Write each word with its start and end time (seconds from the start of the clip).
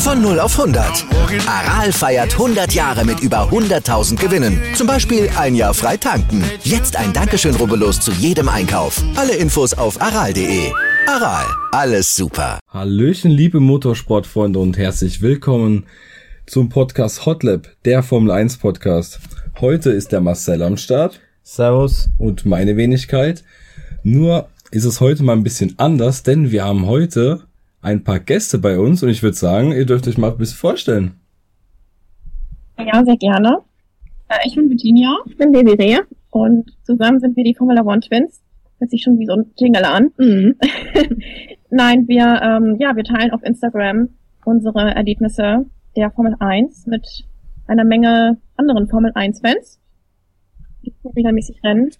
Von 0.00 0.22
0 0.22 0.40
auf 0.40 0.58
100. 0.58 1.04
Aral 1.46 1.92
feiert 1.92 2.32
100 2.32 2.72
Jahre 2.72 3.04
mit 3.04 3.20
über 3.20 3.50
100.000 3.50 4.16
Gewinnen. 4.16 4.58
Zum 4.74 4.86
Beispiel 4.86 5.28
ein 5.36 5.54
Jahr 5.54 5.74
frei 5.74 5.98
tanken. 5.98 6.42
Jetzt 6.64 6.96
ein 6.96 7.12
Dankeschön, 7.12 7.54
rubbellos 7.54 8.00
zu 8.00 8.10
jedem 8.12 8.48
Einkauf. 8.48 9.04
Alle 9.14 9.36
Infos 9.36 9.74
auf 9.74 10.00
aral.de. 10.00 10.72
Aral, 11.06 11.44
alles 11.72 12.16
super. 12.16 12.58
Hallöchen, 12.72 13.30
liebe 13.30 13.60
Motorsportfreunde 13.60 14.58
und 14.58 14.78
herzlich 14.78 15.20
willkommen 15.20 15.84
zum 16.46 16.70
Podcast 16.70 17.26
Hotlap, 17.26 17.68
der 17.84 18.02
Formel 18.02 18.30
1 18.30 18.56
Podcast. 18.56 19.20
Heute 19.60 19.90
ist 19.90 20.12
der 20.12 20.22
Marcel 20.22 20.62
am 20.62 20.78
Start. 20.78 21.20
Servus. 21.42 22.08
Und 22.16 22.46
meine 22.46 22.78
Wenigkeit. 22.78 23.44
Nur 24.02 24.48
ist 24.70 24.86
es 24.86 25.00
heute 25.00 25.22
mal 25.24 25.36
ein 25.36 25.44
bisschen 25.44 25.74
anders, 25.76 26.22
denn 26.22 26.50
wir 26.50 26.64
haben 26.64 26.86
heute 26.86 27.42
ein 27.82 28.04
paar 28.04 28.20
Gäste 28.20 28.58
bei 28.58 28.78
uns 28.78 29.02
und 29.02 29.08
ich 29.08 29.22
würde 29.22 29.36
sagen, 29.36 29.72
ihr 29.72 29.86
dürft 29.86 30.06
euch 30.06 30.18
mal 30.18 30.30
ein 30.30 30.38
bisschen 30.38 30.58
vorstellen. 30.58 31.20
Ja, 32.78 33.04
sehr 33.04 33.16
gerne. 33.16 33.58
Äh, 34.28 34.46
ich 34.46 34.54
bin 34.54 34.68
Virginia. 34.68 35.16
Ich 35.26 35.36
bin 35.36 35.52
Desiree. 35.52 36.00
Und 36.30 36.70
zusammen 36.84 37.20
sind 37.20 37.36
wir 37.36 37.44
die 37.44 37.54
Formula 37.54 37.82
One 37.82 38.00
Twins. 38.00 38.40
Hört 38.78 38.90
sich 38.90 39.02
schon 39.02 39.18
wie 39.18 39.26
so 39.26 39.34
ein 39.34 39.52
Jingle 39.58 39.84
an. 39.84 40.10
Mhm. 40.16 40.56
Nein, 41.70 42.08
wir, 42.08 42.40
ähm, 42.42 42.76
ja, 42.78 42.96
wir 42.96 43.04
teilen 43.04 43.30
auf 43.32 43.42
Instagram 43.42 44.08
unsere 44.44 44.94
Erlebnisse 44.94 45.66
der 45.96 46.10
Formel 46.10 46.34
1 46.38 46.86
mit 46.86 47.24
einer 47.66 47.84
Menge 47.84 48.38
anderen 48.56 48.88
Formel 48.88 49.12
1 49.14 49.40
Fans, 49.40 49.78
die 50.82 50.92
regelmäßig 51.04 51.62
rennen 51.62 51.90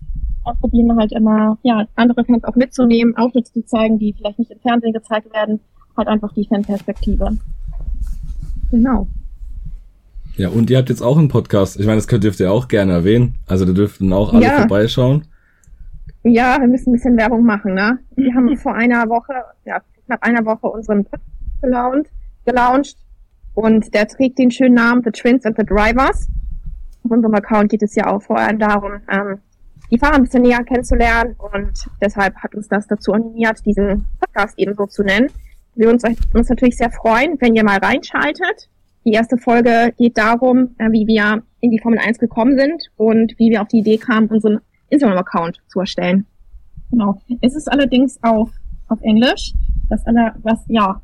und 0.45 0.61
probieren 0.61 0.97
halt 0.97 1.13
immer, 1.13 1.59
ja, 1.63 1.87
andere 1.97 2.25
Fans 2.25 2.45
auch 2.45 2.57
mitzunehmen, 2.57 3.17
Auftritte 3.17 3.53
zu 3.53 3.65
zeigen, 3.65 3.99
die 3.99 4.13
vielleicht 4.13 4.39
nicht 4.39 4.51
im 4.51 4.61
Fernsehen 4.61 4.93
gezeigt 4.93 5.33
werden, 5.33 5.61
halt 5.97 6.09
einfach 6.09 6.33
die 6.33 6.47
Fanperspektive. 6.47 7.37
Genau. 8.71 9.09
Ja, 10.37 10.49
und 10.49 10.71
ihr 10.71 10.79
habt 10.79 10.89
jetzt 10.89 11.03
auch 11.03 11.19
einen 11.19 11.29
Podcast. 11.29 11.79
Ich 11.79 11.87
meine, 11.87 11.99
das 11.99 12.09
könnt, 12.09 12.25
dürft 12.25 12.41
ihr 12.41 12.51
auch 12.51 12.69
gerne 12.69 12.93
erwähnen. 12.93 13.35
Also 13.47 13.65
da 13.65 13.73
dürften 13.73 14.13
auch 14.13 14.33
alle 14.33 14.47
ja. 14.47 14.59
vorbeischauen. 14.59 15.25
Ja, 16.23 16.59
wir 16.61 16.69
müssen 16.69 16.91
ein 16.91 16.93
bisschen 16.93 17.17
Werbung 17.17 17.45
machen, 17.45 17.75
ne? 17.75 17.99
Wir 18.17 18.35
haben 18.35 18.57
vor 18.57 18.75
einer 18.75 19.09
Woche, 19.09 19.33
ja, 19.65 19.81
knapp 20.07 20.23
einer 20.23 20.45
Woche 20.45 20.67
unseren 20.69 21.05
Podcast 21.05 21.31
gelauncht, 21.63 22.11
gelauncht 22.45 22.97
und 23.55 23.93
der 23.95 24.09
trägt 24.09 24.39
den 24.39 24.51
schönen 24.51 24.75
Namen 24.75 25.03
The 25.05 25.11
Twins 25.11 25.45
and 25.45 25.57
the 25.59 25.65
Drivers. 25.65 26.29
Auf 27.05 27.11
unserem 27.11 27.35
Account 27.35 27.71
geht 27.71 27.83
es 27.83 27.95
ja 27.95 28.07
auch 28.07 28.23
vor 28.23 28.39
allem 28.39 28.59
darum, 28.59 28.93
ähm, 29.11 29.39
die 29.91 29.99
Fahrer 29.99 30.15
ein 30.15 30.23
bisschen 30.23 30.43
näher 30.43 30.63
kennenzulernen 30.65 31.35
und 31.39 31.87
deshalb 32.01 32.37
hat 32.37 32.55
uns 32.55 32.69
das 32.69 32.87
dazu 32.87 33.13
animiert, 33.13 33.65
diesen 33.67 34.07
Podcast 34.21 34.59
eben 34.59 34.75
so 34.75 34.87
zu 34.87 35.03
nennen. 35.03 35.29
Wir 35.75 35.91
uns, 35.91 36.05
uns 36.35 36.49
natürlich 36.49 36.77
sehr 36.77 36.91
freuen, 36.91 37.37
wenn 37.41 37.55
ihr 37.55 37.65
mal 37.65 37.79
reinschaltet. 37.79 38.69
Die 39.05 39.13
erste 39.13 39.39
Folge 39.39 39.93
geht 39.97 40.19
darum, 40.19 40.75
äh, 40.79 40.91
wie 40.91 41.07
wir 41.07 41.43
in 41.61 41.71
die 41.71 41.79
Formel 41.79 41.99
1 41.99 42.19
gekommen 42.19 42.59
sind 42.59 42.91
und 42.97 43.35
wie 43.39 43.51
wir 43.51 43.63
auf 43.63 43.69
die 43.69 43.79
Idee 43.79 43.99
kamen, 43.99 44.29
unseren 44.29 44.61
Instagram-Account 44.91 45.61
zu 45.69 45.81
erstellen. 45.81 46.27
Genau. 46.91 47.21
Es 47.41 47.55
ist 47.55 47.71
allerdings 47.71 48.23
auf, 48.23 48.51
auf 48.89 49.01
Englisch, 49.03 49.55
das 49.89 50.07
aller, 50.07 50.35
was 50.43 50.61
ja 50.69 51.01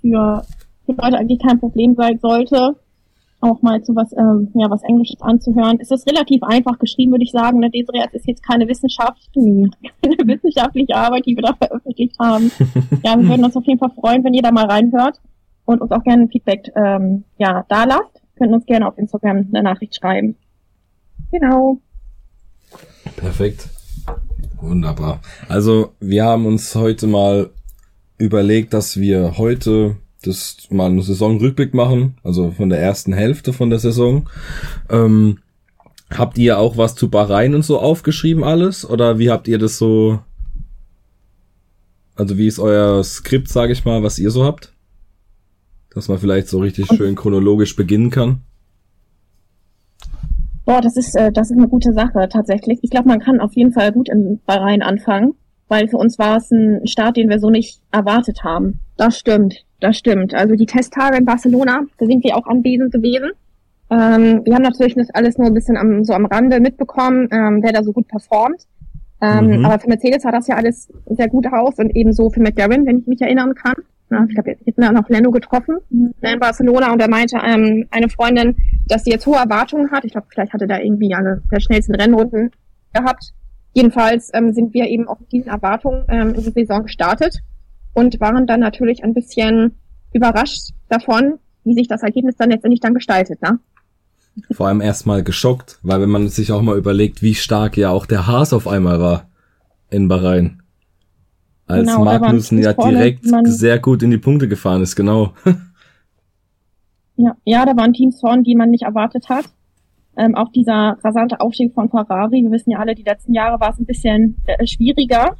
für, 0.00 0.44
für 0.86 0.92
Leute 0.92 1.18
eigentlich 1.18 1.40
kein 1.40 1.58
Problem 1.58 1.94
sein 1.94 2.18
sollte 2.20 2.76
auch 3.40 3.62
mal 3.62 3.82
zu 3.82 3.94
was, 3.96 4.12
ähm, 4.12 4.50
ja, 4.54 4.70
was 4.70 4.82
Englisches 4.82 5.20
anzuhören. 5.20 5.78
Es 5.80 5.90
ist 5.90 6.06
relativ 6.06 6.42
einfach 6.42 6.78
geschrieben, 6.78 7.12
würde 7.12 7.24
ich 7.24 7.32
sagen. 7.32 7.60
Ne? 7.60 7.70
Desiree, 7.70 8.04
es 8.06 8.14
ist 8.14 8.26
jetzt 8.26 8.46
keine 8.46 8.68
Wissenschaft, 8.68 9.30
nee, 9.34 9.68
keine 10.02 10.26
wissenschaftliche 10.26 10.94
Arbeit, 10.94 11.26
die 11.26 11.36
wir 11.36 11.42
da 11.42 11.54
veröffentlicht 11.58 12.18
haben. 12.18 12.50
ja, 13.04 13.18
wir 13.18 13.28
würden 13.28 13.44
uns 13.44 13.56
auf 13.56 13.64
jeden 13.64 13.78
Fall 13.78 13.90
freuen, 13.90 14.24
wenn 14.24 14.34
ihr 14.34 14.42
da 14.42 14.52
mal 14.52 14.66
reinhört 14.66 15.20
und 15.64 15.80
uns 15.80 15.90
auch 15.90 16.02
gerne 16.04 16.24
ein 16.24 16.30
Feedback 16.30 16.70
ähm, 16.76 17.24
ja, 17.38 17.64
da 17.68 17.84
lasst. 17.84 18.22
Könnt 18.36 18.52
uns 18.52 18.66
gerne 18.66 18.86
auf 18.86 18.96
Instagram 18.98 19.48
eine 19.52 19.62
Nachricht 19.62 19.96
schreiben. 19.96 20.36
Genau. 21.30 21.78
Perfekt. 23.16 23.68
Wunderbar. 24.60 25.20
Also, 25.48 25.92
wir 26.00 26.24
haben 26.24 26.46
uns 26.46 26.74
heute 26.74 27.06
mal 27.06 27.50
überlegt, 28.18 28.74
dass 28.74 28.98
wir 28.98 29.38
heute 29.38 29.96
das 30.22 30.68
mal 30.70 30.86
einen 30.86 31.02
Saisonrückblick 31.02 31.74
machen, 31.74 32.16
also 32.22 32.50
von 32.50 32.68
der 32.68 32.80
ersten 32.80 33.12
Hälfte 33.12 33.52
von 33.52 33.70
der 33.70 33.78
Saison. 33.78 34.28
Ähm, 34.88 35.38
habt 36.10 36.38
ihr 36.38 36.58
auch 36.58 36.76
was 36.76 36.94
zu 36.94 37.08
Bahrain 37.08 37.54
und 37.54 37.64
so 37.64 37.78
aufgeschrieben 37.78 38.44
alles? 38.44 38.88
Oder 38.88 39.18
wie 39.18 39.30
habt 39.30 39.48
ihr 39.48 39.58
das 39.58 39.78
so? 39.78 40.20
Also 42.16 42.36
wie 42.36 42.46
ist 42.46 42.58
euer 42.58 43.02
Skript, 43.02 43.48
sage 43.48 43.72
ich 43.72 43.84
mal, 43.84 44.02
was 44.02 44.18
ihr 44.18 44.30
so 44.30 44.44
habt? 44.44 44.74
Dass 45.94 46.08
man 46.08 46.18
vielleicht 46.18 46.48
so 46.48 46.58
richtig 46.58 46.86
schön 46.88 47.14
chronologisch 47.14 47.74
beginnen 47.76 48.10
kann. 48.10 48.42
Boah, 50.66 50.80
das 50.80 50.96
ist, 50.96 51.16
äh, 51.16 51.32
das 51.32 51.50
ist 51.50 51.56
eine 51.56 51.68
gute 51.68 51.92
Sache 51.92 52.28
tatsächlich. 52.30 52.78
Ich 52.82 52.90
glaube, 52.90 53.08
man 53.08 53.20
kann 53.20 53.40
auf 53.40 53.54
jeden 53.54 53.72
Fall 53.72 53.90
gut 53.90 54.08
in 54.08 54.40
Bahrain 54.44 54.82
anfangen, 54.82 55.34
weil 55.70 55.88
für 55.88 55.96
uns 55.96 56.18
war 56.18 56.36
es 56.36 56.50
ein 56.50 56.86
Start, 56.86 57.16
den 57.16 57.30
wir 57.30 57.38
so 57.38 57.48
nicht 57.48 57.80
erwartet 57.92 58.42
haben. 58.42 58.80
Das 58.96 59.18
stimmt. 59.18 59.64
Das 59.78 59.96
stimmt. 59.96 60.34
Also 60.34 60.56
die 60.56 60.66
Testtage 60.66 61.16
in 61.16 61.24
Barcelona, 61.24 61.82
da 61.96 62.06
sind 62.06 62.22
wir 62.24 62.36
auch 62.36 62.46
anwesend 62.46 62.92
gewesen. 62.92 63.30
Ähm, 63.90 64.42
wir 64.44 64.54
haben 64.54 64.62
natürlich 64.62 64.94
das 64.94 65.10
alles 65.10 65.38
nur 65.38 65.46
ein 65.46 65.54
bisschen 65.54 65.76
am, 65.76 66.04
so 66.04 66.12
am 66.12 66.26
Rande 66.26 66.60
mitbekommen, 66.60 67.28
ähm, 67.30 67.60
wer 67.62 67.72
da 67.72 67.82
so 67.82 67.92
gut 67.92 68.08
performt. 68.08 68.66
Ähm, 69.22 69.58
mhm. 69.58 69.64
Aber 69.64 69.78
für 69.78 69.88
Mercedes 69.88 70.22
sah 70.22 70.32
das 70.32 70.48
ja 70.48 70.56
alles 70.56 70.92
sehr 71.06 71.28
gut 71.28 71.46
aus 71.46 71.78
und 71.78 71.94
ebenso 71.94 72.30
für 72.30 72.40
McLaren, 72.40 72.86
wenn 72.86 72.98
ich 72.98 73.06
mich 73.06 73.20
erinnern 73.20 73.54
kann. 73.54 73.74
Ja, 74.10 74.24
ich 74.28 74.34
glaube, 74.34 74.56
jetzt 74.64 74.76
haben 74.76 74.94
wir 74.94 75.00
auch 75.00 75.08
Lando 75.08 75.30
getroffen 75.30 75.76
mhm. 75.90 76.14
in 76.20 76.40
Barcelona 76.40 76.92
und 76.92 77.00
er 77.00 77.08
meinte 77.08 77.36
ähm, 77.44 77.86
eine 77.90 78.08
Freundin, 78.08 78.56
dass 78.88 79.04
sie 79.04 79.10
jetzt 79.10 79.26
hohe 79.26 79.36
Erwartungen 79.36 79.90
hat. 79.92 80.04
Ich 80.04 80.12
glaube, 80.12 80.26
vielleicht 80.30 80.52
hatte 80.52 80.66
da 80.66 80.78
irgendwie 80.78 81.14
eine 81.14 81.42
der 81.50 81.60
schnellsten 81.60 81.94
Rennrunden 81.94 82.50
gehabt. 82.92 83.32
Jedenfalls 83.72 84.30
ähm, 84.34 84.52
sind 84.52 84.74
wir 84.74 84.86
eben 84.86 85.06
auch 85.06 85.20
mit 85.20 85.30
diesen 85.32 85.48
Erwartungen 85.48 86.04
ähm, 86.08 86.34
in 86.34 86.42
die 86.42 86.50
Saison 86.50 86.82
gestartet 86.82 87.38
und 87.94 88.20
waren 88.20 88.46
dann 88.46 88.60
natürlich 88.60 89.04
ein 89.04 89.14
bisschen 89.14 89.78
überrascht 90.12 90.70
davon, 90.88 91.38
wie 91.64 91.74
sich 91.74 91.88
das 91.88 92.02
Ergebnis 92.02 92.36
dann 92.36 92.50
letztendlich 92.50 92.80
dann 92.80 92.94
gestaltet. 92.94 93.40
Ne? 93.42 93.60
Vor 94.52 94.68
allem 94.68 94.80
erstmal 94.80 95.22
geschockt, 95.22 95.78
weil 95.82 96.00
wenn 96.00 96.10
man 96.10 96.28
sich 96.28 96.52
auch 96.52 96.62
mal 96.62 96.78
überlegt, 96.78 97.22
wie 97.22 97.34
stark 97.34 97.76
ja 97.76 97.90
auch 97.90 98.06
der 98.06 98.26
Haas 98.26 98.52
auf 98.52 98.66
einmal 98.66 99.00
war 99.00 99.28
in 99.90 100.08
Bahrain. 100.08 100.62
Als 101.66 101.86
genau, 101.86 102.04
Magnussen 102.04 102.58
ja 102.58 102.72
direkt 102.72 103.24
sehr 103.44 103.78
gut 103.78 104.02
in 104.02 104.10
die 104.10 104.18
Punkte 104.18 104.48
gefahren 104.48 104.82
ist, 104.82 104.96
genau. 104.96 105.34
ja, 107.16 107.36
ja, 107.44 107.64
da 107.64 107.76
waren 107.76 107.92
Teams 107.92 108.18
vorn, 108.18 108.42
die 108.42 108.56
man 108.56 108.70
nicht 108.70 108.82
erwartet 108.82 109.28
hat. 109.28 109.44
Ähm, 110.16 110.34
auch 110.34 110.50
dieser 110.50 110.98
rasante 111.02 111.40
Aufstieg 111.40 111.72
von 111.72 111.88
Ferrari, 111.88 112.42
wir 112.42 112.50
wissen 112.50 112.70
ja 112.70 112.78
alle, 112.78 112.94
die 112.94 113.04
letzten 113.04 113.32
Jahre 113.32 113.60
war 113.60 113.70
es 113.70 113.78
ein 113.78 113.86
bisschen 113.86 114.36
äh, 114.46 114.66
schwieriger. 114.66 115.36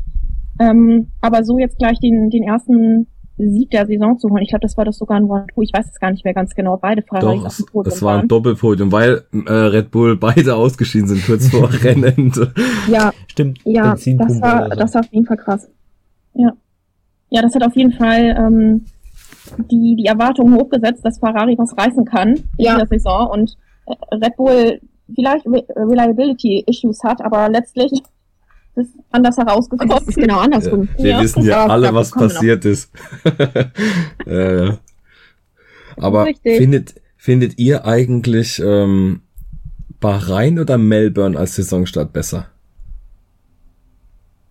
Ähm, 0.60 1.08
aber 1.20 1.44
so 1.44 1.58
jetzt 1.58 1.78
gleich 1.78 1.98
den, 1.98 2.30
den 2.30 2.42
ersten 2.42 3.06
Sieg 3.38 3.70
der 3.70 3.86
Saison 3.86 4.18
zu 4.18 4.28
holen, 4.28 4.42
ich 4.42 4.50
glaube, 4.50 4.62
das 4.62 4.76
war 4.76 4.84
das 4.84 4.98
sogar 4.98 5.16
ein 5.16 5.24
One 5.24 5.46
Two. 5.54 5.62
Ich 5.62 5.72
weiß 5.72 5.88
es 5.88 5.98
gar 5.98 6.10
nicht 6.10 6.24
mehr 6.24 6.34
ganz 6.34 6.54
genau. 6.54 6.76
Beide 6.76 7.02
Ferraris 7.02 7.44
auf 7.44 7.56
dem 7.56 7.66
Podium 7.66 7.84
Das 7.84 8.02
war 8.02 8.20
ein 8.20 8.28
Doppelpodium, 8.28 8.92
weil 8.92 9.22
äh, 9.32 9.52
Red 9.52 9.90
Bull 9.90 10.16
beide 10.16 10.54
ausgeschieden 10.54 11.08
sind 11.08 11.24
kurz 11.24 11.48
vor 11.48 11.70
Rennende. 11.82 12.52
Ja, 12.88 13.12
stimmt. 13.26 13.60
Ja, 13.64 13.94
das 13.94 14.40
war, 14.40 14.68
so. 14.70 14.76
das 14.76 14.94
war 14.94 15.00
auf 15.00 15.12
jeden 15.12 15.26
Fall 15.26 15.38
krass. 15.38 15.70
Ja, 16.34 16.52
ja, 17.30 17.42
das 17.42 17.54
hat 17.54 17.64
auf 17.64 17.74
jeden 17.76 17.92
Fall 17.92 18.36
ähm, 18.36 18.84
die 19.70 19.96
die 19.96 20.06
Erwartungen 20.06 20.54
hochgesetzt, 20.54 21.04
dass 21.04 21.18
Ferrari 21.18 21.56
was 21.56 21.76
reißen 21.76 22.04
kann 22.04 22.34
ja. 22.58 22.72
in 22.72 22.78
der 22.78 22.86
Saison 22.86 23.30
und 23.30 23.56
Red 24.12 24.36
Bull 24.36 24.80
vielleicht 25.14 25.46
Reliability 25.46 26.64
Issues 26.66 27.02
hat, 27.02 27.20
aber 27.22 27.48
letztlich 27.48 27.92
ist 28.76 28.94
anders 29.10 29.36
herausgekommen. 29.36 29.88
Das 29.88 30.08
ist 30.08 30.16
genau 30.16 30.38
andersrum. 30.38 30.88
Ja, 30.96 31.04
wir 31.04 31.10
ja. 31.10 31.20
wissen 31.20 31.42
ja 31.44 31.66
alle, 31.66 31.92
was 31.94 32.10
passiert 32.10 32.64
ist. 32.64 32.90
äh, 34.26 34.72
aber 35.96 36.28
findet, 36.42 36.94
findet 37.16 37.58
ihr 37.58 37.84
eigentlich 37.84 38.62
ähm, 38.64 39.22
Bahrain 40.00 40.58
oder 40.58 40.78
Melbourne 40.78 41.38
als 41.38 41.56
Saisonstart 41.56 42.12
besser? 42.12 42.46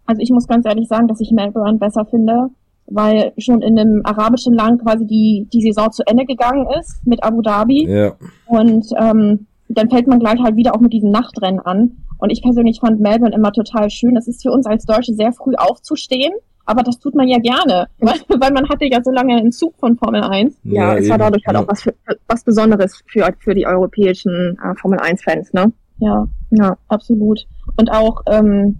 Also 0.05 0.21
ich 0.21 0.31
muss 0.31 0.47
ganz 0.47 0.65
ehrlich 0.65 0.87
sagen, 0.87 1.07
dass 1.07 1.19
ich 1.21 1.31
Melbourne 1.31 1.77
besser 1.77 2.05
finde. 2.05 2.49
Weil 2.91 3.33
schon 3.37 3.61
in 3.61 3.77
einem 3.77 4.01
arabischen 4.03 4.53
Land 4.53 4.81
quasi 4.81 5.05
die, 5.05 5.47
die 5.53 5.61
Saison 5.61 5.91
zu 5.91 6.03
Ende 6.05 6.25
gegangen 6.25 6.67
ist 6.79 7.05
mit 7.05 7.23
Abu 7.23 7.41
Dhabi. 7.41 7.87
Ja. 7.87 8.15
Und 8.47 8.87
ähm, 8.99 9.47
dann 9.69 9.89
fällt 9.89 10.07
man 10.07 10.19
gleich 10.19 10.39
halt 10.39 10.55
wieder 10.55 10.75
auch 10.75 10.79
mit 10.79 10.93
diesen 10.93 11.11
Nachtrennen 11.11 11.59
an. 11.59 11.97
Und 12.17 12.31
ich 12.31 12.41
persönlich 12.41 12.79
fand 12.79 12.99
Melbourne 12.99 13.35
immer 13.35 13.51
total 13.51 13.89
schön. 13.89 14.17
Es 14.17 14.27
ist 14.27 14.41
für 14.41 14.51
uns 14.51 14.65
als 14.65 14.85
Deutsche 14.85 15.13
sehr 15.13 15.31
früh 15.31 15.53
aufzustehen. 15.55 16.33
Aber 16.65 16.83
das 16.83 16.99
tut 16.99 17.15
man 17.15 17.27
ja 17.27 17.39
gerne, 17.39 17.87
weil, 17.99 18.19
weil 18.39 18.51
man 18.51 18.69
hatte 18.69 18.85
ja 18.85 19.01
so 19.03 19.09
lange 19.09 19.35
einen 19.35 19.51
Zug 19.51 19.73
von 19.79 19.97
Formel 19.97 20.21
1. 20.21 20.59
Ja, 20.63 20.93
ja 20.93 20.97
es 20.99 21.09
war 21.09 21.17
dadurch 21.17 21.43
halt 21.47 21.57
ja. 21.57 21.63
auch 21.63 21.67
was, 21.67 21.81
für, 21.81 21.95
was 22.27 22.43
Besonderes 22.43 23.01
für, 23.07 23.27
für 23.39 23.55
die 23.55 23.65
europäischen 23.65 24.55
äh, 24.63 24.75
Formel 24.75 24.99
1-Fans, 24.99 25.53
ne? 25.53 25.71
Ja, 25.97 26.27
ja, 26.51 26.77
absolut. 26.87 27.47
Und 27.77 27.91
auch 27.91 28.21
ähm, 28.27 28.77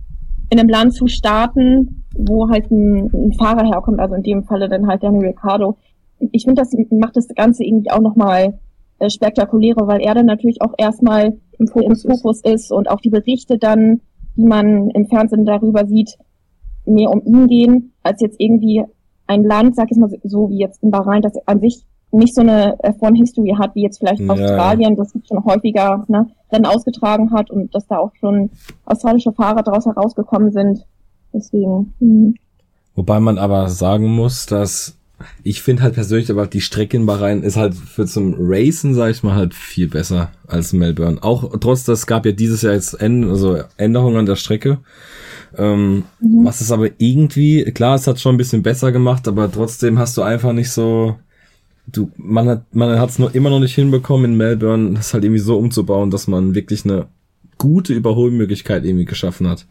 in 0.52 0.60
einem 0.60 0.70
Land 0.70 0.94
zu 0.94 1.08
starten, 1.08 1.99
wo 2.28 2.50
halt 2.50 2.70
ein, 2.72 3.10
ein 3.14 3.34
Fahrer 3.34 3.66
herkommt, 3.66 4.00
also 4.00 4.16
in 4.16 4.24
dem 4.24 4.44
Falle 4.44 4.70
dann 4.70 4.88
halt 4.88 5.04
Daniel 5.04 5.28
Ricciardo. 5.28 5.78
Ich 6.32 6.44
finde, 6.44 6.62
das 6.62 6.76
macht 6.92 7.16
das 7.16 7.28
Ganze 7.30 7.64
irgendwie 7.64 7.92
auch 7.92 8.02
nochmal 8.02 8.60
äh, 9.00 9.10
spektakulärer, 9.10 9.88
weil 9.88 10.02
er 10.02 10.14
dann 10.14 10.26
natürlich 10.26 10.62
auch 10.62 10.74
erstmal 10.78 11.38
im 11.58 11.68
Fokus, 11.68 12.04
im 12.04 12.12
Fokus 12.12 12.42
ist 12.42 12.72
und 12.72 12.90
auch 12.90 13.00
die 13.00 13.10
Berichte 13.10 13.58
dann, 13.58 14.02
die 14.36 14.44
man 14.44 14.90
im 14.90 15.08
Fernsehen 15.08 15.46
darüber 15.46 15.86
sieht, 15.86 16.18
mehr 16.86 17.10
um 17.10 17.22
ihn 17.26 17.48
gehen, 17.48 17.94
als 18.04 18.22
jetzt 18.22 18.40
irgendwie 18.40 18.84
ein 19.28 19.44
Land, 19.44 19.76
sag 19.76 19.92
ich 19.92 19.98
mal 19.98 20.10
so 20.24 20.50
wie 20.50 20.60
jetzt 20.60 20.84
in 20.84 20.92
Bahrain, 20.92 21.22
das 21.22 21.34
an 21.46 21.62
sich 21.62 21.86
nicht 22.12 22.34
so 22.34 22.42
eine 22.42 22.76
F1-History 22.78 23.56
hat, 23.60 23.76
wie 23.76 23.84
jetzt 23.84 24.00
vielleicht 24.00 24.22
ja. 24.22 24.34
Australien, 24.34 24.96
das 24.96 25.14
schon 25.28 25.46
häufiger 25.46 26.04
ne, 26.08 26.28
Rennen 26.52 26.66
ausgetragen 26.66 27.32
hat 27.32 27.52
und 27.52 27.74
dass 27.76 27.86
da 27.88 28.00
auch 28.00 28.16
schon 28.16 28.50
australische 28.86 29.32
Fahrer 29.32 29.62
daraus 29.62 29.86
herausgekommen 29.86 30.52
sind. 30.52 30.86
Deswegen. 31.34 31.94
Hm. 32.00 32.36
Wobei 32.96 33.20
man 33.20 33.38
aber 33.38 33.70
sagen 33.70 34.08
muss, 34.08 34.46
dass 34.46 35.00
ich 35.44 35.62
finde 35.62 35.84
halt 35.84 35.96
persönlich 35.96 36.32
aber 36.32 36.48
die 36.48 36.62
Strecke 36.62 36.98
in 36.98 37.06
Bahrain 37.06 37.44
ist 37.44 37.58
halt 37.58 37.74
für 37.74 38.06
zum 38.06 38.36
Racen, 38.38 38.94
sag 38.94 39.12
ich 39.12 39.24
mal, 39.24 39.36
halt 39.36 39.54
viel 39.54 39.88
besser 39.88 40.32
als 40.48 40.74
Melbourne. 40.74 41.22
Auch 41.22 41.58
trotz, 41.60 41.84
das 41.84 42.08
gab 42.08 42.26
ja 42.26 42.32
dieses 42.32 42.62
Jahr 42.62 42.74
jetzt 42.74 42.94
End, 42.94 43.26
also 43.26 43.58
Änderungen 43.78 44.18
an 44.18 44.26
der 44.26 44.36
Strecke. 44.36 44.80
Ähm, 45.58 46.04
mhm. 46.20 46.46
Was 46.46 46.62
ist 46.62 46.72
aber 46.72 46.90
irgendwie, 46.98 47.64
klar, 47.66 47.96
es 47.96 48.08
hat 48.08 48.20
schon 48.20 48.36
ein 48.36 48.38
bisschen 48.38 48.64
besser 48.64 48.92
gemacht, 48.92 49.28
aber 49.28 49.52
trotzdem 49.52 50.00
hast 50.00 50.18
du 50.18 50.22
einfach 50.22 50.54
nicht 50.54 50.72
so, 50.72 51.18
du, 51.88 52.12
man 52.18 52.48
hat, 52.48 52.76
man 52.76 53.00
hat 53.00 53.10
es 53.10 53.20
nur 53.20 53.34
immer 53.34 53.50
noch 53.50 53.60
nicht 53.60 53.76
hinbekommen 53.76 54.32
in 54.32 54.38
Melbourne, 54.38 54.94
das 54.94 55.14
halt 55.14 55.24
irgendwie 55.24 55.42
so 55.42 55.58
umzubauen, 55.58 56.12
dass 56.12 56.28
man 56.28 56.56
wirklich 56.56 56.86
eine 56.86 57.08
gute 57.58 57.94
Überholmöglichkeit 57.94 58.86
irgendwie 58.86 59.06
geschaffen 59.06 59.48
hat. 59.48 59.66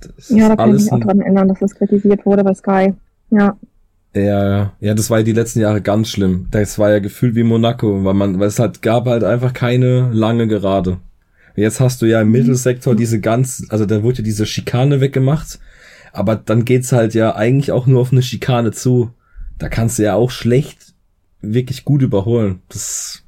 Das 0.00 0.30
ja, 0.30 0.48
da 0.48 0.56
kann 0.56 0.74
ich 0.74 0.84
mich 0.84 0.92
auch 0.92 1.00
dran 1.00 1.20
erinnern, 1.20 1.48
dass 1.48 1.58
das 1.58 1.74
kritisiert 1.74 2.24
wurde 2.26 2.44
bei 2.44 2.54
Sky. 2.54 2.94
Ja. 3.30 3.56
Ja, 4.14 4.72
ja, 4.80 4.94
das 4.94 5.08
war 5.08 5.18
ja 5.18 5.24
die 5.24 5.32
letzten 5.32 5.60
Jahre 5.60 5.80
ganz 5.80 6.08
schlimm. 6.08 6.48
Das 6.50 6.78
war 6.78 6.90
ja 6.90 6.98
gefühlt 6.98 7.36
wie 7.36 7.44
Monaco, 7.44 8.04
weil 8.04 8.14
man, 8.14 8.40
weil 8.40 8.48
es 8.48 8.58
halt 8.58 8.82
gab 8.82 9.06
halt 9.06 9.22
einfach 9.22 9.52
keine 9.52 10.10
lange 10.12 10.48
Gerade. 10.48 10.98
Jetzt 11.54 11.80
hast 11.80 12.02
du 12.02 12.06
ja 12.06 12.20
im 12.20 12.28
mhm. 12.28 12.32
Mittelsektor 12.32 12.96
diese 12.96 13.20
ganz, 13.20 13.66
also 13.68 13.86
da 13.86 14.02
wurde 14.02 14.18
ja 14.18 14.24
diese 14.24 14.46
Schikane 14.46 15.00
weggemacht, 15.00 15.60
aber 16.12 16.34
dann 16.34 16.64
geht's 16.64 16.92
halt 16.92 17.14
ja 17.14 17.36
eigentlich 17.36 17.70
auch 17.70 17.86
nur 17.86 18.00
auf 18.00 18.12
eine 18.12 18.22
Schikane 18.22 18.72
zu. 18.72 19.10
Da 19.58 19.68
kannst 19.68 19.98
du 19.98 20.04
ja 20.04 20.14
auch 20.14 20.30
schlecht 20.30 20.94
wirklich 21.40 21.84
gut 21.84 22.02
überholen. 22.02 22.62
Das, 22.68 23.22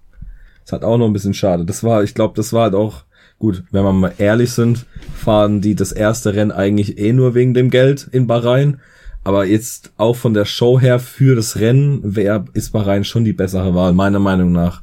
das 0.64 0.72
hat 0.72 0.84
auch 0.84 0.98
noch 0.98 1.06
ein 1.06 1.12
bisschen 1.12 1.34
schade. 1.34 1.64
Das 1.64 1.84
war, 1.84 2.02
ich 2.02 2.14
glaube, 2.14 2.34
das 2.34 2.52
war 2.52 2.64
halt 2.64 2.74
auch 2.74 3.04
gut, 3.42 3.64
wenn 3.72 3.82
wir 3.82 3.92
mal 3.92 4.12
ehrlich 4.18 4.52
sind, 4.52 4.86
fahren 5.14 5.60
die 5.60 5.74
das 5.74 5.90
erste 5.90 6.32
Rennen 6.32 6.52
eigentlich 6.52 6.96
eh 6.96 7.12
nur 7.12 7.34
wegen 7.34 7.54
dem 7.54 7.70
Geld 7.70 8.08
in 8.12 8.28
Bahrain. 8.28 8.78
Aber 9.24 9.44
jetzt 9.46 9.92
auch 9.96 10.14
von 10.14 10.32
der 10.32 10.44
Show 10.44 10.78
her 10.78 11.00
für 11.00 11.34
das 11.34 11.58
Rennen 11.58 12.00
wer 12.04 12.44
ist 12.54 12.70
Bahrain 12.70 13.02
schon 13.02 13.24
die 13.24 13.32
bessere 13.32 13.74
Wahl, 13.74 13.94
meiner 13.94 14.20
Meinung 14.20 14.52
nach. 14.52 14.82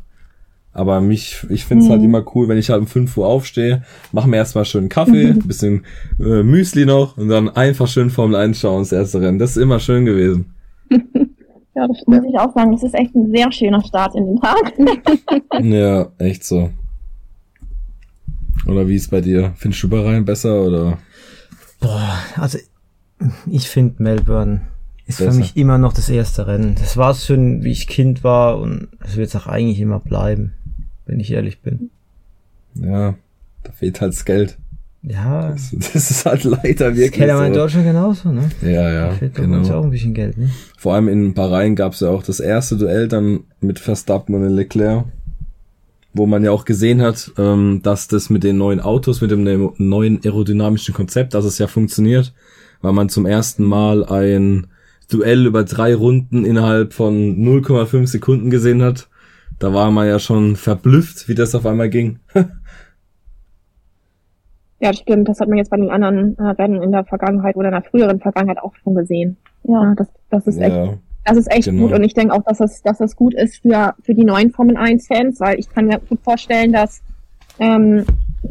Aber 0.73 0.99
mich, 0.99 1.45
ich 1.49 1.63
finde 1.63 1.85
es 1.85 1.89
halt 1.89 2.01
mhm. 2.01 2.13
halt 2.13 2.23
immer 2.23 2.35
cool, 2.35 2.49
wenn 2.49 2.57
ich 2.57 2.69
halt 2.69 2.81
um 2.81 2.87
5 2.87 3.15
Uhr 3.15 3.27
aufstehe, 3.27 3.83
mache 4.11 4.27
mir 4.27 4.35
erstmal 4.35 4.65
schön 4.65 4.89
Kaffee, 4.89 5.33
mhm. 5.33 5.47
bisschen 5.47 5.85
äh, 6.19 6.43
Müsli 6.43 6.85
noch 6.85 7.17
und 7.17 7.29
dann 7.29 7.47
einfach 7.47 7.87
schön 7.87 8.09
Formel 8.09 8.35
1 8.35 8.59
schauen, 8.59 8.81
das 8.81 8.91
erste 8.91 9.21
Rennen. 9.21 9.39
Das 9.39 9.51
ist 9.51 9.63
immer 9.63 9.79
schön 9.79 10.03
gewesen. 10.03 10.53
ja, 10.89 11.87
das 11.87 12.05
muss 12.07 12.25
ich 12.29 12.37
auch 12.37 12.53
sagen. 12.53 12.73
Das 12.73 12.83
ist 12.83 12.93
echt 12.93 13.15
ein 13.15 13.31
sehr 13.31 13.49
schöner 13.53 13.83
Start 13.85 14.15
in 14.15 14.25
den 14.25 14.39
Tag. 14.41 14.73
ja, 15.63 16.09
echt 16.17 16.43
so. 16.43 16.69
Oder 18.69 18.87
wie 18.87 18.95
ist 18.95 19.11
bei 19.11 19.21
dir? 19.21 19.53
Findest 19.57 19.83
du 19.83 19.89
Bahrain 19.89 20.25
besser 20.25 20.61
oder? 20.61 20.97
Boah, 21.79 22.17
also 22.35 22.57
ich 23.49 23.67
finde 23.67 24.01
Melbourne 24.01 24.61
ist 25.05 25.17
Besser. 25.17 25.31
für 25.31 25.37
mich 25.37 25.57
immer 25.57 25.77
noch 25.77 25.93
das 25.93 26.09
erste 26.09 26.47
Rennen. 26.47 26.75
Das 26.79 26.95
war 26.95 27.11
es 27.11 27.25
schon, 27.25 27.63
wie 27.63 27.71
ich 27.71 27.87
Kind 27.87 28.23
war 28.23 28.59
und 28.59 28.89
es 29.03 29.17
wird 29.17 29.29
es 29.29 29.35
auch 29.35 29.47
eigentlich 29.47 29.79
immer 29.79 29.99
bleiben, 29.99 30.53
wenn 31.05 31.19
ich 31.19 31.31
ehrlich 31.31 31.61
bin. 31.61 31.89
Ja, 32.75 33.15
da 33.63 33.71
fehlt 33.71 34.01
halt 34.01 34.13
das 34.13 34.23
Geld. 34.23 34.57
Ja. 35.01 35.49
Das, 35.51 35.71
das 35.93 36.11
ist 36.11 36.25
halt 36.25 36.43
leider 36.43 36.95
wirklich. 36.95 37.11
Das 37.11 37.19
kennt 37.19 37.31
aber 37.31 37.47
in 37.47 37.53
Deutschland 37.53 37.85
genauso, 37.85 38.31
ne? 38.31 38.49
Ja, 38.61 38.91
ja. 38.91 39.07
Da 39.07 39.13
fehlt 39.13 39.35
genau. 39.35 39.57
uns 39.57 39.71
auch 39.71 39.83
ein 39.83 39.91
bisschen 39.91 40.13
Geld, 40.13 40.37
ne? 40.37 40.49
Vor 40.77 40.93
allem 40.93 41.07
in 41.07 41.33
Bahrain 41.33 41.75
gab 41.75 41.93
es 41.93 42.01
ja 42.01 42.09
auch 42.09 42.23
das 42.23 42.39
erste 42.39 42.77
Duell 42.77 43.07
dann 43.07 43.41
mit 43.61 43.79
Verstappen 43.79 44.35
und 44.35 44.47
Leclerc, 44.47 45.05
wo 46.13 46.25
man 46.25 46.43
ja 46.43 46.51
auch 46.51 46.65
gesehen 46.65 47.01
hat, 47.01 47.31
ähm, 47.37 47.81
dass 47.83 48.07
das 48.07 48.29
mit 48.29 48.43
den 48.43 48.57
neuen 48.57 48.79
Autos, 48.79 49.21
mit 49.21 49.31
dem 49.31 49.43
ne-, 49.43 49.71
neuen 49.77 50.19
aerodynamischen 50.23 50.93
Konzept, 50.93 51.33
dass 51.33 51.45
es 51.45 51.57
ja 51.57 51.67
funktioniert 51.67 52.33
weil 52.81 52.93
man 52.93 53.09
zum 53.09 53.25
ersten 53.25 53.63
Mal 53.63 54.05
ein 54.05 54.67
Duell 55.11 55.47
über 55.47 55.63
drei 55.63 55.95
Runden 55.95 56.45
innerhalb 56.45 56.93
von 56.93 57.35
0,5 57.35 58.05
Sekunden 58.05 58.51
gesehen 58.51 58.83
hat. 58.83 59.09
Da 59.57 59.73
war 59.73 59.89
man 59.89 60.07
ja 60.07 60.19
schon 60.19 60.55
verblüfft, 60.55 61.27
wie 61.27 61.33
das 61.33 61.55
auf 61.55 61.65
einmal 61.65 61.89
ging. 61.89 62.19
ja, 62.35 62.43
das 64.79 64.99
stimmt. 64.99 65.27
Das 65.27 65.39
hat 65.39 65.49
man 65.49 65.57
jetzt 65.57 65.71
bei 65.71 65.77
den 65.77 65.89
anderen 65.89 66.37
äh, 66.37 66.43
Rennen 66.43 66.83
in 66.83 66.91
der 66.91 67.05
Vergangenheit 67.05 67.55
oder 67.55 67.69
in 67.69 67.73
der 67.73 67.81
früheren 67.81 68.19
Vergangenheit 68.19 68.59
auch 68.59 68.75
schon 68.83 68.93
gesehen. 68.93 69.37
Ja, 69.63 69.95
das, 69.97 70.07
das 70.29 70.45
ist 70.45 70.59
echt, 70.59 70.75
ja, 70.75 70.93
das 71.29 71.37
ist 71.37 71.51
echt 71.51 71.65
genau. 71.65 71.83
gut. 71.83 71.93
Und 71.93 72.03
ich 72.03 72.13
denke 72.13 72.33
auch, 72.33 72.43
dass 72.43 72.57
das, 72.57 72.81
dass 72.81 72.97
das 72.97 73.15
gut 73.15 73.33
ist 73.33 73.61
für, 73.61 73.93
für 74.03 74.13
die 74.13 74.25
neuen 74.25 74.51
Formel 74.51 74.77
1 74.77 75.07
Fans, 75.07 75.39
weil 75.39 75.59
ich 75.59 75.69
kann 75.69 75.85
mir 75.85 75.99
gut 75.99 76.19
vorstellen, 76.21 76.73
dass 76.73 77.01
ähm, 77.59 78.05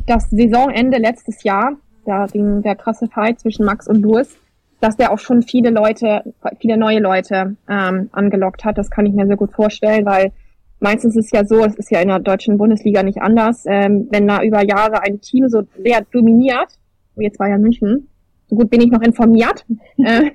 das 0.06 0.30
Saisonende 0.30 0.98
letztes 0.98 1.42
Jahr 1.42 1.76
da 2.08 2.26
ging 2.26 2.62
der 2.62 2.74
krasse 2.74 3.06
Fight 3.06 3.38
zwischen 3.38 3.66
Max 3.66 3.86
und 3.86 4.00
Louis, 4.00 4.34
dass 4.80 4.96
der 4.96 5.12
auch 5.12 5.18
schon 5.18 5.42
viele 5.42 5.68
Leute, 5.70 6.22
viele 6.58 6.78
neue 6.78 7.00
Leute 7.00 7.56
ähm, 7.68 8.08
angelockt 8.12 8.64
hat. 8.64 8.78
Das 8.78 8.90
kann 8.90 9.04
ich 9.04 9.12
mir 9.12 9.26
sehr 9.26 9.36
gut 9.36 9.52
vorstellen, 9.52 10.06
weil 10.06 10.32
meistens 10.80 11.16
ist 11.16 11.26
es 11.26 11.32
ja 11.32 11.44
so, 11.44 11.62
es 11.64 11.74
ist 11.74 11.90
ja 11.90 12.00
in 12.00 12.08
der 12.08 12.20
deutschen 12.20 12.56
Bundesliga 12.56 13.02
nicht 13.02 13.20
anders, 13.20 13.64
ähm, 13.66 14.08
wenn 14.10 14.26
da 14.26 14.42
über 14.42 14.64
Jahre 14.64 15.02
ein 15.02 15.20
Team 15.20 15.48
so 15.48 15.64
sehr 15.82 16.00
dominiert, 16.10 16.78
wie 17.16 17.24
jetzt 17.24 17.38
war 17.38 17.48
ja 17.48 17.58
München, 17.58 18.08
so 18.46 18.56
gut 18.56 18.70
bin 18.70 18.80
ich 18.80 18.90
noch 18.90 19.02
informiert, 19.02 19.66
äh, 19.98 20.30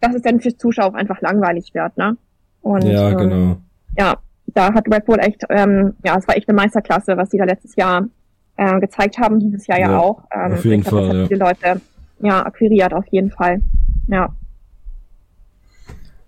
dass 0.00 0.14
es 0.14 0.22
dann 0.22 0.40
fürs 0.40 0.56
Zuschauer 0.56 0.94
einfach 0.94 1.20
langweilig 1.20 1.72
wird, 1.74 1.96
ne? 1.96 2.16
Und, 2.62 2.84
ja, 2.84 3.10
ähm, 3.10 3.16
genau. 3.16 3.56
Ja, 3.98 4.16
da 4.54 4.72
hat 4.72 4.86
Red 4.92 5.04
Bull 5.06 5.18
echt, 5.20 5.42
ähm, 5.50 5.94
ja, 6.04 6.16
es 6.18 6.26
war 6.26 6.36
echt 6.36 6.48
eine 6.48 6.56
Meisterklasse, 6.56 7.16
was 7.16 7.30
die 7.30 7.38
da 7.38 7.44
letztes 7.44 7.76
Jahr 7.76 8.08
äh, 8.56 8.80
gezeigt 8.80 9.18
haben, 9.18 9.38
dieses 9.38 9.66
Jahr 9.66 9.78
ja, 9.78 9.90
ja 9.90 9.98
auch. 9.98 10.22
Ähm, 10.34 10.52
auf 10.52 10.64
jeden 10.64 10.82
Fall, 10.82 11.08
das 11.08 11.16
hat 11.16 11.28
viele 11.28 11.40
Leute 11.40 11.80
ja, 12.20 12.44
akquiriert, 12.44 12.94
auf 12.94 13.06
jeden 13.10 13.30
Fall. 13.30 13.60
Ja. 14.08 14.34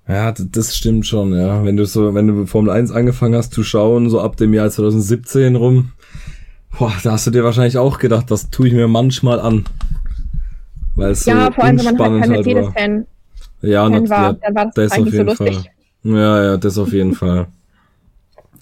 Ja, 0.06 0.32
das 0.32 0.74
stimmt 0.74 1.06
schon, 1.06 1.34
ja. 1.34 1.64
Wenn 1.64 1.76
du 1.76 1.84
so, 1.84 2.14
wenn 2.14 2.26
du 2.26 2.46
Formel 2.46 2.70
1 2.70 2.92
angefangen 2.92 3.34
hast 3.34 3.52
zu 3.52 3.62
schauen, 3.62 4.08
so 4.08 4.20
ab 4.20 4.36
dem 4.36 4.54
Jahr 4.54 4.70
2017 4.70 5.54
rum, 5.56 5.92
boah, 6.78 6.92
da 7.02 7.12
hast 7.12 7.26
du 7.26 7.30
dir 7.30 7.44
wahrscheinlich 7.44 7.76
auch 7.76 7.98
gedacht, 7.98 8.30
das 8.30 8.48
tue 8.48 8.68
ich 8.68 8.74
mir 8.74 8.88
manchmal 8.88 9.38
an. 9.38 9.64
Weil 10.94 11.10
es 11.10 11.26
ja, 11.26 11.46
so 11.46 11.52
vor 11.52 11.64
allem, 11.64 11.78
wenn 11.78 11.96
man 11.96 12.12
halt 12.12 12.22
kein 12.22 12.30
halt 12.30 12.30
Mercedes-Fan 12.30 13.06
ja, 13.62 13.88
Fan 13.88 14.08
war, 14.08 14.32
ja, 14.32 14.32
dann 14.32 14.54
war 14.54 14.64
das, 14.66 14.74
das 14.74 14.92
eigentlich 14.92 15.14
so 15.16 15.22
lustig. 15.22 15.54
Fall. 15.56 16.16
Ja, 16.16 16.44
ja, 16.44 16.56
das 16.56 16.78
auf 16.78 16.92
jeden 16.92 17.14
Fall. 17.14 17.48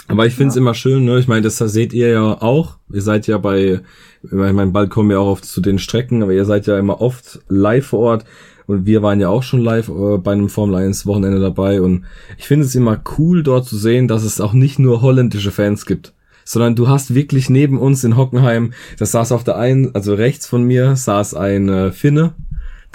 Aber 0.09 0.27
ich 0.27 0.35
finde 0.35 0.51
es 0.51 0.55
ja. 0.55 0.61
immer 0.61 0.75
schön, 0.75 1.05
ne? 1.05 1.19
Ich 1.19 1.29
meine, 1.29 1.43
das 1.43 1.59
seht 1.59 1.93
ihr 1.93 2.09
ja 2.09 2.43
auch. 2.43 2.77
Ihr 2.93 3.03
seid 3.03 3.27
ja 3.27 3.39
bei, 3.39 3.81
ich 4.23 4.33
meine, 4.33 4.71
bald 4.71 4.91
kommen 4.91 5.11
wir 5.11 5.21
auch 5.21 5.33
oft 5.33 5.45
zu 5.45 5.61
den 5.61 5.79
Strecken, 5.79 6.23
aber 6.23 6.33
ihr 6.33 6.45
seid 6.45 6.67
ja 6.67 6.79
immer 6.79 7.01
oft 7.01 7.41
live 7.49 7.87
vor 7.87 8.01
Ort. 8.01 8.25
Und 8.67 8.87
wir 8.87 9.03
waren 9.03 9.21
ja 9.21 9.29
auch 9.29 9.43
schon 9.43 9.61
live 9.61 9.89
äh, 9.89 10.19
bei 10.19 10.33
einem 10.33 10.49
Formel 10.49 10.77
1 10.77 11.07
Wochenende 11.07 11.41
dabei. 11.41 11.81
Und 11.81 12.05
ich 12.37 12.47
finde 12.47 12.67
es 12.67 12.75
immer 12.75 13.01
cool, 13.19 13.43
dort 13.43 13.67
zu 13.67 13.77
sehen, 13.77 14.09
dass 14.09 14.25
es 14.25 14.41
auch 14.41 14.53
nicht 14.53 14.79
nur 14.79 15.03
holländische 15.03 15.53
Fans 15.53 15.87
gibt. 15.87 16.13
Sondern 16.45 16.77
du 16.77 16.89
hast 16.89 17.15
wirklich 17.15 17.51
neben 17.51 17.79
uns 17.79 18.05
in 18.05 18.17
Hockenheim, 18.17 18.73
das 18.99 19.13
saß 19.13 19.33
auf 19.33 19.43
der 19.43 19.57
einen, 19.57 19.95
also 19.95 20.15
rechts 20.15 20.47
von 20.47 20.63
mir, 20.63 20.95
saß 20.95 21.35
ein 21.35 21.69
äh, 21.69 21.93
Finne, 21.93 22.35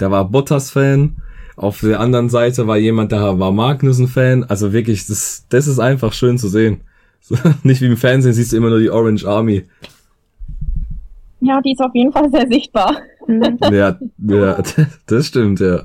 der 0.00 0.10
war 0.10 0.30
Bottas-Fan. 0.30 1.16
Auf 1.56 1.80
der 1.80 2.00
anderen 2.00 2.28
Seite 2.28 2.66
war 2.66 2.76
jemand, 2.76 3.12
der 3.12 3.38
war 3.38 3.52
Magnussen-Fan. 3.52 4.44
Also 4.44 4.72
wirklich, 4.72 5.06
das, 5.06 5.46
das 5.48 5.66
ist 5.66 5.78
einfach 5.78 6.12
schön 6.12 6.38
zu 6.38 6.48
sehen. 6.48 6.80
Nicht 7.62 7.80
wie 7.80 7.86
im 7.86 7.96
Fernsehen 7.96 8.32
siehst 8.32 8.52
du 8.52 8.56
immer 8.56 8.70
nur 8.70 8.80
die 8.80 8.90
Orange 8.90 9.26
Army. 9.26 9.64
Ja, 11.40 11.60
die 11.60 11.72
ist 11.72 11.80
auf 11.80 11.94
jeden 11.94 12.12
Fall 12.12 12.30
sehr 12.30 12.46
sichtbar. 12.48 12.96
ja, 13.70 13.98
ja, 14.18 14.62
das 15.06 15.26
stimmt, 15.26 15.60
ja. 15.60 15.82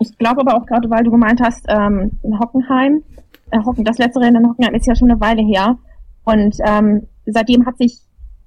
ich 0.00 0.16
glaube 0.18 0.40
aber 0.40 0.56
auch 0.56 0.66
gerade, 0.66 0.88
weil 0.90 1.04
du 1.04 1.10
gemeint 1.10 1.40
hast, 1.40 1.64
ähm, 1.68 2.12
Hockenheim, 2.22 3.02
äh, 3.50 3.58
Hocken, 3.64 3.84
das 3.84 3.98
letzte 3.98 4.20
Rennen 4.20 4.42
in 4.42 4.50
Hockenheim 4.50 4.74
ist 4.74 4.86
ja 4.86 4.94
schon 4.94 5.10
eine 5.10 5.20
Weile 5.20 5.42
her. 5.42 5.78
Und 6.24 6.56
ähm, 6.64 7.06
seitdem 7.26 7.66
hat 7.66 7.78
sich, 7.78 7.98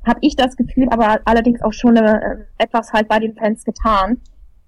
habe 0.06 0.20
ich 0.22 0.36
das 0.36 0.56
Gefühl, 0.56 0.88
aber 0.90 1.20
allerdings 1.26 1.62
auch 1.62 1.74
schon 1.74 1.96
äh, 1.96 2.38
etwas 2.58 2.92
halt 2.94 3.08
bei 3.08 3.20
den 3.20 3.36
Fans 3.36 3.64
getan. 3.64 4.18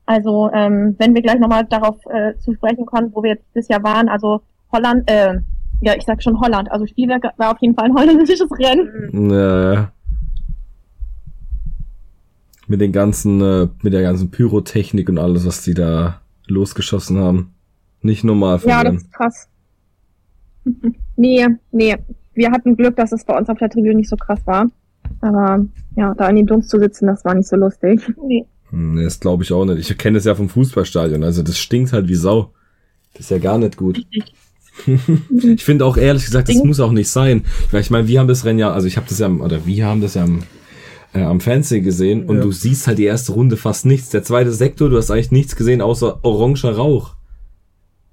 Also 0.05 0.51
ähm, 0.53 0.95
wenn 0.99 1.15
wir 1.15 1.21
gleich 1.21 1.39
nochmal 1.39 1.65
darauf 1.65 1.97
äh, 2.09 2.37
zu 2.39 2.53
sprechen 2.53 2.85
kommen, 2.85 3.11
wo 3.13 3.23
wir 3.23 3.31
jetzt 3.31 3.45
dieses 3.55 3.69
Jahr 3.69 3.83
waren, 3.83 4.09
also 4.09 4.41
Holland, 4.71 5.09
äh, 5.09 5.39
ja, 5.81 5.95
ich 5.95 6.03
sag 6.03 6.21
schon 6.21 6.39
Holland, 6.39 6.71
also 6.71 6.85
Spielwerk 6.85 7.23
war 7.37 7.51
auf 7.51 7.57
jeden 7.61 7.75
Fall 7.75 7.85
ein 7.85 7.93
holländisches 7.93 8.49
Rennen. 8.51 9.31
Ja, 9.31 9.73
ja. 9.73 9.91
Mit 12.67 12.81
den 12.81 12.91
ganzen, 12.91 13.41
äh, 13.41 13.67
mit 13.81 13.93
der 13.93 14.01
ganzen 14.01 14.31
Pyrotechnik 14.31 15.09
und 15.09 15.17
alles, 15.17 15.45
was 15.45 15.63
die 15.63 15.73
da 15.73 16.21
losgeschossen 16.47 17.19
haben. 17.19 17.53
Nicht 18.01 18.23
normal 18.23 18.59
von 18.59 18.69
Ja, 18.69 18.83
das 18.83 18.95
ist 18.95 19.13
krass. 19.13 19.49
nee, 21.15 21.47
nee. 21.71 21.95
Wir 22.33 22.51
hatten 22.51 22.75
Glück, 22.75 22.95
dass 22.95 23.11
es 23.11 23.25
bei 23.25 23.37
uns 23.37 23.49
auf 23.49 23.57
der 23.59 23.69
Tribüne 23.69 23.95
nicht 23.95 24.09
so 24.09 24.15
krass 24.15 24.39
war. 24.45 24.67
Aber 25.21 25.65
ja, 25.95 26.13
da 26.15 26.29
in 26.29 26.37
dem 26.37 26.47
Dunst 26.47 26.69
zu 26.69 26.79
sitzen, 26.79 27.07
das 27.07 27.23
war 27.23 27.33
nicht 27.33 27.47
so 27.47 27.55
lustig. 27.55 28.01
Nee. 28.27 28.45
Hm, 28.69 29.01
das 29.03 29.19
glaube 29.19 29.43
ich 29.43 29.51
auch 29.51 29.65
nicht. 29.65 29.89
Ich 29.89 29.97
kenne 29.97 30.17
es 30.17 30.25
ja 30.25 30.35
vom 30.35 30.49
Fußballstadion. 30.49 31.23
Also 31.23 31.43
das 31.43 31.57
stinkt 31.57 31.93
halt 31.93 32.07
wie 32.07 32.15
Sau. 32.15 32.51
Das 33.13 33.21
ist 33.21 33.31
ja 33.31 33.37
gar 33.37 33.57
nicht 33.57 33.77
gut. 33.77 34.05
ich 34.85 35.63
finde 35.63 35.85
auch 35.85 35.97
ehrlich 35.97 36.25
gesagt, 36.25 36.49
das 36.49 36.63
muss 36.63 36.79
auch 36.79 36.91
nicht 36.91 37.09
sein. 37.09 37.45
Weil 37.71 37.81
ich 37.81 37.91
meine, 37.91 38.07
wir 38.07 38.19
haben 38.19 38.27
das 38.27 38.45
Rennen 38.45 38.59
ja, 38.59 38.71
also 38.71 38.87
ich 38.87 38.97
habe 38.97 39.07
das 39.07 39.19
ja, 39.19 39.29
oder 39.29 39.65
wir 39.65 39.85
haben 39.85 40.01
das 40.01 40.15
ja 40.15 40.23
am, 40.23 40.43
äh, 41.13 41.21
am 41.21 41.39
Fernsehen 41.39 41.83
gesehen 41.83 42.25
und 42.25 42.37
ja. 42.37 42.41
du 42.41 42.51
siehst 42.51 42.87
halt 42.87 42.97
die 42.97 43.05
erste 43.05 43.33
Runde 43.33 43.55
fast 43.55 43.85
nichts. 43.85 44.09
Der 44.09 44.23
zweite 44.23 44.51
Sektor, 44.51 44.89
du 44.89 44.97
hast 44.97 45.11
eigentlich 45.11 45.31
nichts 45.31 45.55
gesehen 45.55 45.81
außer 45.81 46.23
oranger 46.23 46.75
Rauch. 46.75 47.15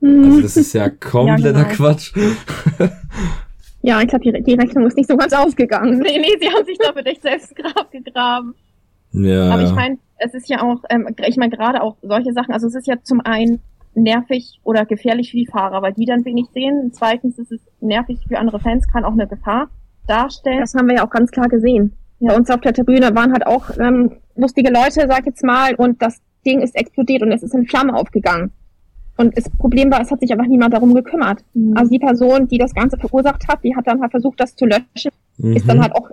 Also 0.02 0.40
das 0.40 0.56
ist 0.56 0.72
ja 0.72 0.88
kompletter 0.88 1.52
ja, 1.58 1.62
genau. 1.64 1.74
Quatsch. 1.74 2.12
ja, 3.82 4.00
ich 4.00 4.08
glaube, 4.08 4.24
die, 4.24 4.42
die 4.42 4.54
Rechnung 4.54 4.86
ist 4.86 4.96
nicht 4.96 5.08
so 5.08 5.16
ganz 5.16 5.32
aufgegangen. 5.32 5.98
Nee, 6.00 6.18
nee, 6.18 6.36
sie 6.40 6.48
haben 6.48 6.64
sich 6.64 6.78
da 6.78 6.92
für 6.92 7.02
dich 7.02 7.20
selbst 7.20 7.54
Grab 7.56 7.90
gegraben. 7.90 8.54
Ja. 9.12 9.50
Aber 9.50 9.62
ich 9.62 9.72
meine, 9.72 9.98
es 10.18 10.34
ist 10.34 10.48
ja 10.48 10.62
auch, 10.62 10.84
ähm, 10.90 11.08
ich 11.26 11.36
meine 11.36 11.56
gerade 11.56 11.82
auch 11.82 11.96
solche 12.02 12.32
Sachen, 12.32 12.52
also 12.52 12.66
es 12.66 12.74
ist 12.74 12.86
ja 12.86 12.96
zum 13.02 13.20
einen 13.20 13.60
nervig 13.94 14.60
oder 14.62 14.84
gefährlich 14.86 15.30
für 15.30 15.38
die 15.38 15.48
Fahrer, 15.50 15.82
weil 15.82 15.94
die 15.94 16.04
dann 16.04 16.24
wenig 16.24 16.46
sehen. 16.54 16.92
Zweitens 16.92 17.38
ist 17.38 17.52
es 17.52 17.60
nervig 17.80 18.18
für 18.28 18.38
andere 18.38 18.60
Fans, 18.60 18.86
kann 18.86 19.04
auch 19.04 19.12
eine 19.12 19.26
Gefahr 19.26 19.68
darstellen. 20.06 20.60
Das 20.60 20.74
haben 20.74 20.88
wir 20.88 20.96
ja 20.96 21.06
auch 21.06 21.10
ganz 21.10 21.30
klar 21.30 21.48
gesehen. 21.48 21.92
Ja. 22.20 22.28
Bei 22.28 22.36
uns 22.36 22.50
auf 22.50 22.60
der 22.60 22.72
Tribüne 22.72 23.14
waren 23.14 23.32
halt 23.32 23.46
auch 23.46 23.70
ähm, 23.78 24.16
lustige 24.36 24.70
Leute, 24.70 25.06
sag 25.08 25.20
ich 25.20 25.26
jetzt 25.26 25.44
mal, 25.44 25.74
und 25.74 26.00
das 26.02 26.20
Ding 26.46 26.60
ist 26.60 26.76
explodiert 26.76 27.22
und 27.22 27.32
es 27.32 27.42
ist 27.42 27.54
in 27.54 27.66
Flamme 27.66 27.94
aufgegangen. 27.94 28.52
Und 29.20 29.36
das 29.36 29.50
Problem 29.50 29.90
war, 29.90 30.00
es 30.00 30.10
hat 30.10 30.20
sich 30.20 30.32
einfach 30.32 30.46
niemand 30.46 30.72
darum 30.72 30.94
gekümmert. 30.94 31.44
Mhm. 31.52 31.76
Also 31.76 31.90
die 31.90 31.98
Person, 31.98 32.48
die 32.48 32.56
das 32.56 32.74
Ganze 32.74 32.96
verursacht 32.96 33.46
hat, 33.48 33.62
die 33.62 33.76
hat 33.76 33.86
dann 33.86 34.00
halt 34.00 34.12
versucht, 34.12 34.40
das 34.40 34.56
zu 34.56 34.64
löschen, 34.64 35.12
mhm. 35.36 35.52
ist 35.52 35.68
dann 35.68 35.82
halt 35.82 35.94
auch 35.94 36.08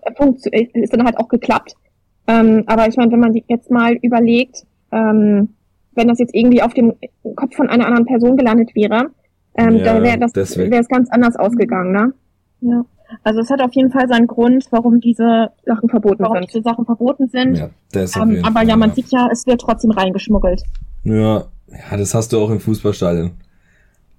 äh, 0.52 0.68
ist 0.74 0.92
dann 0.92 1.06
halt 1.06 1.18
auch 1.18 1.30
geklappt. 1.30 1.76
Ähm, 2.28 2.64
aber 2.66 2.90
ich 2.90 2.98
meine, 2.98 3.10
wenn 3.14 3.22
man 3.22 3.34
jetzt 3.48 3.72
mal 3.72 3.94
überlegt, 4.02 4.66
ähm, 4.92 5.54
wenn 5.96 6.10
das 6.10 6.20
jetzt 6.20 6.36
irgendwie 6.36 6.62
auf 6.62 6.74
dem 6.74 6.96
Kopf 7.38 7.56
von 7.56 7.70
einer 7.70 7.86
anderen 7.86 8.06
Person 8.06 8.36
gelandet 8.36 8.76
wäre, 8.76 9.12
ähm, 9.58 9.78
ja, 9.78 9.86
dann 9.86 10.04
wäre 10.04 10.20
das 10.20 10.58
wäre 10.58 10.82
es 10.82 10.90
ganz 10.90 11.10
anders 11.10 11.38
ausgegangen, 11.38 11.94
ne? 11.94 12.14
Ja. 12.60 12.86
Also 13.24 13.40
es 13.40 13.50
hat 13.50 13.62
auf 13.62 13.72
jeden 13.72 13.90
Fall 13.90 14.10
seinen 14.10 14.28
Grund, 14.28 14.66
warum 14.72 15.00
diese 15.00 15.52
Sachen 15.66 15.88
verboten 15.88 16.24
warum 16.24 16.40
sind. 16.40 16.50
Diese 16.50 16.62
Sachen 16.62 16.86
verboten 16.86 17.30
sind. 17.30 17.58
Ja, 17.58 17.70
ähm, 18.22 18.42
aber 18.44 18.56
Fall, 18.56 18.68
ja, 18.68 18.76
man 18.76 18.90
ja. 18.90 18.96
sieht 18.96 19.12
ja, 19.12 19.30
es 19.32 19.48
wird 19.48 19.62
trotzdem 19.62 19.92
reingeschmuggelt. 19.92 20.64
Ja, 21.06 21.46
ja, 21.72 21.98
das 21.98 22.14
hast 22.14 22.34
du 22.34 22.40
auch 22.40 22.50
im 22.50 22.60
Fußballstadion. 22.60 23.32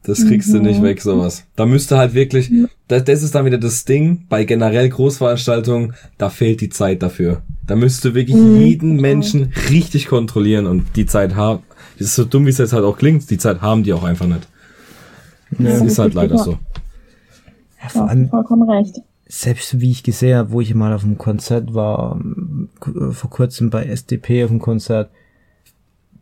Das 0.04 0.24
kriegst 0.26 0.48
mhm. 0.48 0.54
du 0.54 0.62
nicht 0.62 0.80
mhm. 0.80 0.84
weg, 0.84 1.02
sowas. 1.02 1.44
Da 1.56 1.66
müsste 1.66 1.98
halt 1.98 2.14
wirklich, 2.14 2.50
das, 2.86 3.04
das 3.04 3.22
ist 3.22 3.34
dann 3.34 3.44
wieder 3.44 3.58
das 3.58 3.84
Ding, 3.84 4.24
bei 4.28 4.44
generell 4.44 4.88
Großveranstaltungen, 4.88 5.94
da 6.16 6.30
fehlt 6.30 6.60
die 6.60 6.70
Zeit 6.70 7.02
dafür. 7.02 7.42
Da 7.66 7.76
müsste 7.76 8.14
wirklich 8.14 8.36
mhm. 8.36 8.60
jeden 8.60 8.96
Menschen 8.96 9.52
richtig 9.70 10.06
kontrollieren 10.06 10.66
und 10.66 10.96
die 10.96 11.06
Zeit 11.06 11.34
haben. 11.34 11.62
Das 11.98 12.08
ist 12.08 12.14
so 12.14 12.24
dumm, 12.24 12.46
wie 12.46 12.50
es 12.50 12.58
jetzt 12.58 12.72
halt 12.72 12.84
auch 12.84 12.96
klingt, 12.96 13.28
die 13.28 13.38
Zeit 13.38 13.60
haben 13.60 13.82
die 13.82 13.92
auch 13.92 14.04
einfach 14.04 14.26
nicht. 14.26 14.48
Ja, 15.58 15.70
das 15.70 15.82
ist 15.82 15.98
halt 15.98 16.14
leider 16.14 16.38
so. 16.38 16.58
Ja, 17.82 17.88
vor 17.88 18.08
allem, 18.08 18.28
vollkommen 18.28 18.68
recht. 18.68 19.00
Selbst 19.26 19.80
wie 19.80 19.90
ich 19.90 20.02
gesehen 20.02 20.36
habe, 20.36 20.52
wo 20.52 20.60
ich 20.60 20.74
mal 20.74 20.94
auf 20.94 21.04
einem 21.04 21.18
Konzert 21.18 21.74
war, 21.74 22.18
vor 23.10 23.30
kurzem 23.30 23.68
bei 23.68 23.84
SDP 23.84 24.44
auf 24.44 24.50
dem 24.50 24.58
Konzert, 24.58 25.10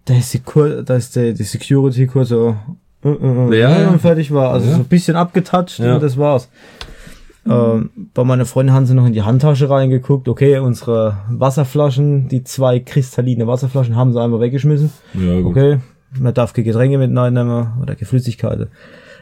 da 0.07 0.15
ist 0.15 0.33
die, 0.33 0.39
Kur 0.39 0.83
da 0.83 0.97
ist 0.97 1.15
die, 1.15 1.35
die 1.35 1.43
Security 1.43 2.07
kurz 2.07 2.31
so 2.31 2.57
äh, 3.05 3.09
äh, 3.09 3.55
äh, 3.55 3.61
ja, 3.61 3.83
ja. 3.83 3.99
fertig 3.99 4.33
war. 4.33 4.53
Also 4.53 4.67
ja. 4.67 4.77
so 4.77 4.81
ein 4.81 4.87
bisschen 4.87 5.17
abgetatscht 5.17 5.81
ja. 5.81 5.95
und 5.95 6.03
das 6.03 6.17
war's. 6.17 6.49
Ähm, 7.49 7.91
bei 8.13 8.25
meiner 8.25 8.45
Freundin 8.45 8.75
haben 8.75 8.87
sie 8.87 8.95
noch 8.95 9.07
in 9.07 9.13
die 9.13 9.23
Handtasche 9.23 9.71
reingeguckt. 9.71 10.29
Okay, 10.29 10.59
unsere 10.59 11.19
Wasserflaschen, 11.31 12.29
die 12.29 12.43
zwei 12.43 12.81
kristalline 12.81 13.47
Wasserflaschen, 13.47 13.95
haben 13.95 14.13
sie 14.13 14.21
einmal 14.21 14.41
weggeschmissen. 14.41 14.91
Ja, 15.15 15.41
gut. 15.41 15.53
Okay, 15.53 15.79
man 16.19 16.35
darf 16.35 16.55
keine 16.55 16.65
Getränke 16.65 16.99
mit 16.99 17.17
reinnehmen 17.17 17.75
oder 17.81 17.95
keine 17.95 18.07
Flüssigkeiten. 18.07 18.69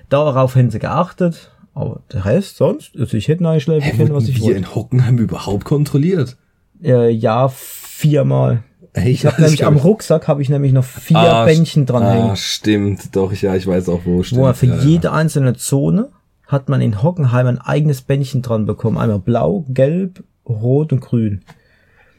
Darauf 0.09 0.55
hätten 0.55 0.71
sie 0.71 0.79
geachtet. 0.79 1.50
Aber 1.75 2.03
der 2.12 2.25
Rest 2.25 2.57
sonst, 2.57 2.93
also 2.97 3.17
ich 3.17 3.26
hätte 3.26 3.49
einschläfen 3.49 3.99
können, 3.99 4.14
was 4.14 4.29
ich 4.29 4.41
wollte. 4.41 4.57
in 4.57 4.75
Hockenheim 4.75 5.19
überhaupt 5.19 5.64
kontrolliert? 5.64 6.37
Äh, 6.81 7.11
ja, 7.11 7.49
viermal. 7.49 8.62
Ich 8.97 9.27
habe 9.27 9.43
nämlich 9.43 9.65
am 9.65 9.77
Rucksack 9.77 10.29
habe 10.29 10.41
ich 10.41 10.49
nämlich 10.49 10.73
noch 10.73 10.85
vier 10.85 11.17
ah, 11.17 11.45
Bändchen 11.45 11.85
dran 11.85 12.03
ah, 12.05 12.13
hängen. 12.13 12.37
stimmt, 12.37 13.17
doch, 13.17 13.33
ja, 13.33 13.57
ich 13.57 13.67
weiß 13.67 13.89
auch 13.89 14.03
wo. 14.05 14.23
Stimmt. 14.23 14.41
Wo 14.41 14.53
für 14.53 14.67
ja, 14.67 14.77
jede 14.77 15.09
ja. 15.09 15.13
einzelne 15.13 15.55
Zone 15.55 16.11
hat 16.47 16.69
man 16.69 16.81
in 16.81 17.03
Hockenheim 17.03 17.47
ein 17.47 17.59
eigenes 17.59 18.03
Bändchen 18.03 18.43
dran 18.43 18.67
bekommen. 18.67 18.99
Einmal 18.99 19.19
blau, 19.19 19.65
gelb, 19.69 20.23
rot 20.47 20.93
und 20.93 21.01
grün. 21.01 21.43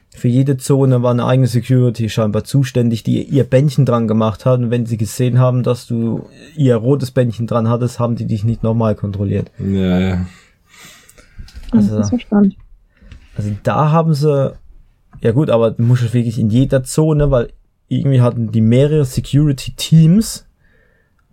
Für 0.09 0.27
jede 0.27 0.57
Zone 0.57 1.01
war 1.03 1.11
eine 1.11 1.25
eigene 1.25 1.47
Security 1.47 2.09
scheinbar 2.09 2.43
zuständig, 2.43 3.03
die 3.03 3.21
ihr 3.23 3.43
Bändchen 3.43 3.85
dran 3.85 4.07
gemacht 4.07 4.45
hat. 4.45 4.59
Und 4.59 4.71
wenn 4.71 4.85
sie 4.85 4.97
gesehen 4.97 5.39
haben, 5.39 5.63
dass 5.63 5.87
du 5.87 6.27
ihr 6.55 6.75
rotes 6.75 7.11
Bändchen 7.11 7.47
dran 7.47 7.69
hattest, 7.69 7.99
haben 7.99 8.15
die 8.15 8.25
dich 8.25 8.43
nicht 8.43 8.63
nochmal 8.63 8.95
kontrolliert. 8.95 9.51
Ja, 9.59 9.99
ja. 9.99 10.25
Also, 11.71 11.97
das 11.97 12.11
ist 12.11 12.21
spannend. 12.21 12.55
Also 13.37 13.51
da 13.63 13.91
haben 13.91 14.13
sie 14.13 14.53
ja 15.25 15.31
gut, 15.31 15.49
aber 15.49 15.71
du 15.71 15.81
musst 15.81 16.13
wirklich 16.13 16.37
in 16.37 16.51
jeder 16.51 16.83
Zone, 16.83 17.31
weil 17.31 17.49
irgendwie 17.87 18.21
hatten 18.21 18.51
die 18.51 18.61
mehrere 18.61 19.05
Security 19.05 19.71
Teams, 19.75 20.45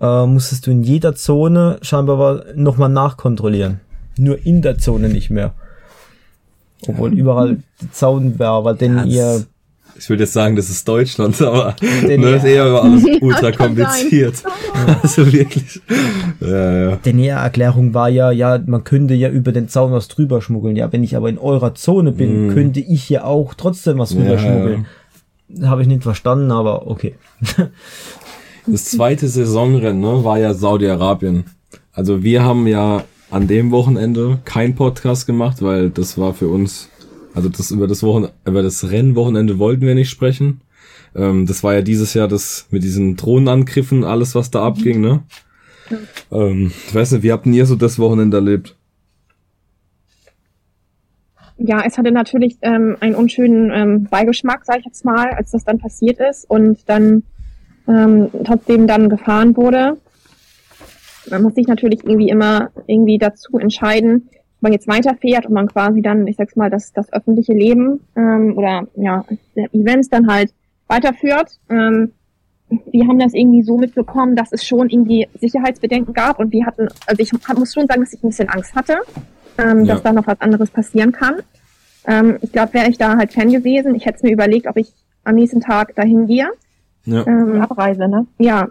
äh, 0.01 0.25
musstest 0.25 0.67
du 0.67 0.71
in 0.71 0.83
jeder 0.83 1.15
Zone 1.15 1.79
scheinbar 1.83 2.47
nochmal 2.55 2.89
nachkontrollieren. 2.89 3.81
Nur 4.17 4.47
in 4.47 4.63
der 4.63 4.79
Zone 4.79 5.11
nicht 5.11 5.29
mehr. 5.29 5.53
Obwohl 6.89 7.13
ja. 7.13 7.19
überall 7.19 7.59
Zaun 7.91 8.39
war, 8.39 8.65
weil 8.65 8.77
denn 8.77 9.07
ihr 9.07 9.45
ich 9.97 10.09
würde 10.09 10.25
jetzt 10.25 10.33
sagen, 10.33 10.57
das 10.57 10.71
ist 10.71 10.87
Deutschland, 10.89 11.41
aber 11.43 11.77
nur 12.17 12.37
ist 12.37 12.45
eher 12.45 12.65
alles 12.65 13.05
ultra 13.21 13.53
kompliziert. 13.53 14.43
also 15.03 15.33
wirklich. 15.33 15.81
Ja, 16.41 16.91
ja. 16.91 16.97
Denn 16.97 17.19
ihre 17.19 17.39
Erklärung 17.39 17.95
war 17.95 18.09
ja, 18.09 18.31
ja, 18.31 18.61
man 18.65 18.85
könnte 18.85 19.15
ja 19.15 19.29
über 19.29 19.53
den 19.53 19.69
Zaun 19.69 19.93
was 19.93 20.09
drüber 20.09 20.41
schmuggeln. 20.41 20.77
Ja, 20.77 20.93
wenn 20.93 21.05
ich 21.05 21.17
aber 21.17 21.29
in 21.29 21.39
eurer 21.39 21.75
Zone 21.75 22.13
bin, 22.13 22.49
mm. 22.49 22.55
könnte 22.55 22.81
ich 22.81 23.09
ja 23.09 23.25
auch 23.25 23.55
trotzdem 23.55 23.99
was 23.99 24.11
drüber 24.11 24.39
schmuggeln. 24.39 24.87
Habe 25.63 25.83
ich 25.83 25.89
nicht 25.89 26.03
verstanden, 26.03 26.51
aber 26.51 26.87
okay. 26.87 27.15
das 28.67 28.87
zweite 28.87 29.29
Saisonrennen 29.29 30.01
ne, 30.01 30.25
war 30.25 30.39
ja 30.39 30.55
Saudi-Arabien. 30.55 31.45
Also 31.93 32.23
wir 32.23 32.43
haben 32.43 32.67
ja 32.67 33.05
an 33.31 33.49
dem 33.49 33.71
Wochenende 33.71 34.39
kein 34.45 34.75
Podcast 34.75 35.27
gemacht, 35.27 35.63
weil 35.63 35.91
das 35.91 36.19
war 36.19 36.35
für 36.35 36.49
uns 36.49 36.89
also 37.35 37.49
das 37.49 37.71
über 37.71 37.87
das 37.87 38.03
Wochen 38.03 38.29
über 38.45 38.63
das 38.63 38.91
Rennwochenende 38.91 39.59
wollten 39.59 39.83
wir 39.83 39.95
nicht 39.95 40.11
sprechen. 40.11 40.61
Ähm, 41.15 41.47
das 41.47 41.63
war 41.63 41.75
ja 41.75 41.83
dieses 41.83 42.15
Jahr 42.15 42.29
das 42.29 42.67
mit 42.71 42.83
diesen 42.83 43.17
Drohnenangriffen, 43.17 44.05
alles 44.05 44.35
was 44.35 44.51
da 44.51 44.65
abging, 44.65 45.01
ne? 45.01 45.23
Ähm, 46.31 46.73
ich 46.87 46.95
weiß 46.95 47.13
nicht, 47.13 47.23
wie 47.23 47.33
habt 47.33 47.47
ihr 47.47 47.67
so 47.67 47.77
das 47.77 47.99
Wochenende 47.99 48.39
erlebt? 48.39 48.77
Ja, 51.59 51.83
es 51.87 51.97
hatte 51.97 52.11
natürlich 52.11 52.57
ähm, 52.63 52.97
einen 53.01 53.15
unschönen 53.15 53.71
ähm, 53.71 54.05
Beigeschmack, 54.05 54.65
sage 54.65 54.81
ich 54.81 54.87
jetzt 54.87 55.05
mal, 55.05 55.31
als 55.31 55.53
das 55.53 55.65
dann 55.65 55.79
passiert 55.79 56.19
ist 56.19 56.49
und 56.49 56.89
dann 56.89 57.23
ähm, 57.87 58.31
trotzdem 58.45 58.87
dann 58.87 59.09
gefahren 59.09 59.57
wurde. 59.57 59.97
Man 61.31 61.43
muss 61.43 61.55
sich 61.55 61.69
natürlich 61.69 62.05
irgendwie 62.05 62.31
immer 62.31 62.71
irgendwie 62.87 63.19
dazu 63.19 63.59
entscheiden, 63.59 64.29
man 64.63 64.73
jetzt 64.73 64.89
weiterfährt 64.89 65.47
und 65.47 65.53
man 65.53 65.67
quasi 65.69 66.03
dann, 66.03 66.27
ich 66.27 66.37
sag's 66.37 66.57
mal, 66.57 66.71
das, 66.71 66.93
das 66.93 67.13
öffentliche 67.13 67.53
Leben 67.53 68.01
ähm, 68.17 68.57
oder 68.57 68.87
ja, 68.97 69.25
Events 69.73 70.09
dann 70.09 70.27
halt 70.29 70.53
weiterführt. 70.87 71.59
Ähm, 71.69 72.13
wir 72.91 73.07
haben 73.07 73.19
das 73.19 73.35
irgendwie 73.35 73.63
so 73.63 73.77
mitbekommen, 73.77 74.37
dass 74.37 74.53
es 74.53 74.67
schon 74.67 74.89
irgendwie 74.89 75.29
Sicherheitsbedenken 75.39 76.15
gab 76.15 76.39
und 76.39 76.53
wir 76.53 76.65
hatten, 76.65 76.89
also 77.07 77.23
ich 77.23 77.33
muss 77.33 77.75
schon 77.75 77.87
sagen, 77.87 78.01
dass 78.01 78.13
ich 78.13 78.23
ein 78.23 78.29
bisschen 78.29 78.49
Angst 78.49 78.75
hatte, 78.75 78.99
ähm, 79.59 79.85
ja. 79.85 79.95
dass 79.95 80.03
da 80.03 80.13
noch 80.13 80.27
was 80.27 80.41
anderes 80.41 80.71
passieren 80.71 81.13
kann. 81.13 81.37
Ähm, 82.07 82.39
ich 82.41 82.53
glaube, 82.53 82.75
wäre 82.75 82.89
ich 82.89 82.99
da 82.99 83.17
halt 83.17 83.33
Fan 83.33 83.51
gewesen, 83.51 83.95
ich 83.95 84.07
hätte 84.07 84.17
es 84.17 84.23
mir 84.23 84.33
überlegt, 84.33 84.67
ob 84.67 84.77
ich 84.77 84.93
am 85.25 85.35
nächsten 85.35 85.61
Tag 85.61 85.95
dahin 85.95 86.27
gehe. 86.27 86.49
Ja. 87.05 87.27
Ähm, 87.27 87.61
Abreise, 87.61 88.09
ne? 88.09 88.27
Ja. 88.39 88.69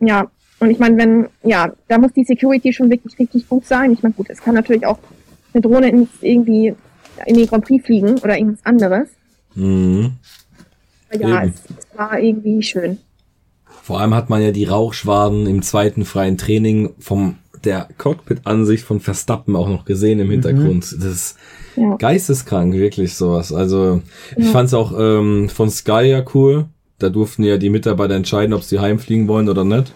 ja, 0.00 0.30
und 0.60 0.70
ich 0.70 0.78
meine, 0.78 0.96
wenn, 0.96 1.28
ja, 1.42 1.72
da 1.86 1.98
muss 1.98 2.12
die 2.12 2.24
Security 2.24 2.72
schon 2.72 2.90
wirklich 2.90 3.18
richtig 3.18 3.48
gut 3.48 3.64
sein. 3.64 3.92
Ich 3.92 4.02
meine, 4.02 4.14
gut, 4.14 4.28
es 4.30 4.42
kann 4.42 4.54
natürlich 4.54 4.86
auch 4.86 4.98
eine 5.52 5.62
Drohne 5.62 5.88
ins, 5.90 6.08
irgendwie 6.20 6.74
in 7.26 7.36
den 7.36 7.46
Grand 7.46 7.64
Prix 7.64 7.84
fliegen 7.84 8.18
oder 8.18 8.36
irgendwas 8.36 8.64
anderes. 8.64 9.08
Mhm. 9.54 10.12
Aber 11.12 11.28
ja, 11.28 11.44
es, 11.44 11.52
es, 11.76 11.98
war 11.98 12.18
irgendwie 12.18 12.62
schön. 12.62 12.98
Vor 13.64 14.00
allem 14.00 14.14
hat 14.14 14.28
man 14.28 14.42
ja 14.42 14.52
die 14.52 14.64
Rauchschwaden 14.64 15.46
im 15.46 15.62
zweiten 15.62 16.04
freien 16.04 16.36
Training 16.36 16.90
vom 16.98 17.36
der 17.64 17.88
Cockpit-Ansicht 17.98 18.84
von 18.84 19.00
Verstappen 19.00 19.56
auch 19.56 19.68
noch 19.68 19.84
gesehen 19.84 20.20
im 20.20 20.28
mhm. 20.28 20.32
Hintergrund. 20.32 20.92
Mhm. 20.92 21.00
Das 21.00 21.04
ist 21.04 21.36
ja. 21.76 21.96
geisteskrank, 21.96 22.74
wirklich 22.74 23.14
sowas. 23.14 23.52
Also 23.52 24.02
ich 24.36 24.46
ja. 24.46 24.52
fand 24.52 24.68
es 24.68 24.74
auch 24.74 24.92
ähm, 24.96 25.48
von 25.48 25.70
Sky 25.70 26.04
ja 26.04 26.24
cool. 26.34 26.66
Da 26.98 27.08
durften 27.10 27.44
ja 27.44 27.58
die 27.58 27.70
Mitarbeiter 27.70 28.14
entscheiden, 28.14 28.52
ob 28.54 28.62
sie 28.62 28.80
heimfliegen 28.80 29.28
wollen 29.28 29.48
oder 29.48 29.64
nicht. 29.64 29.92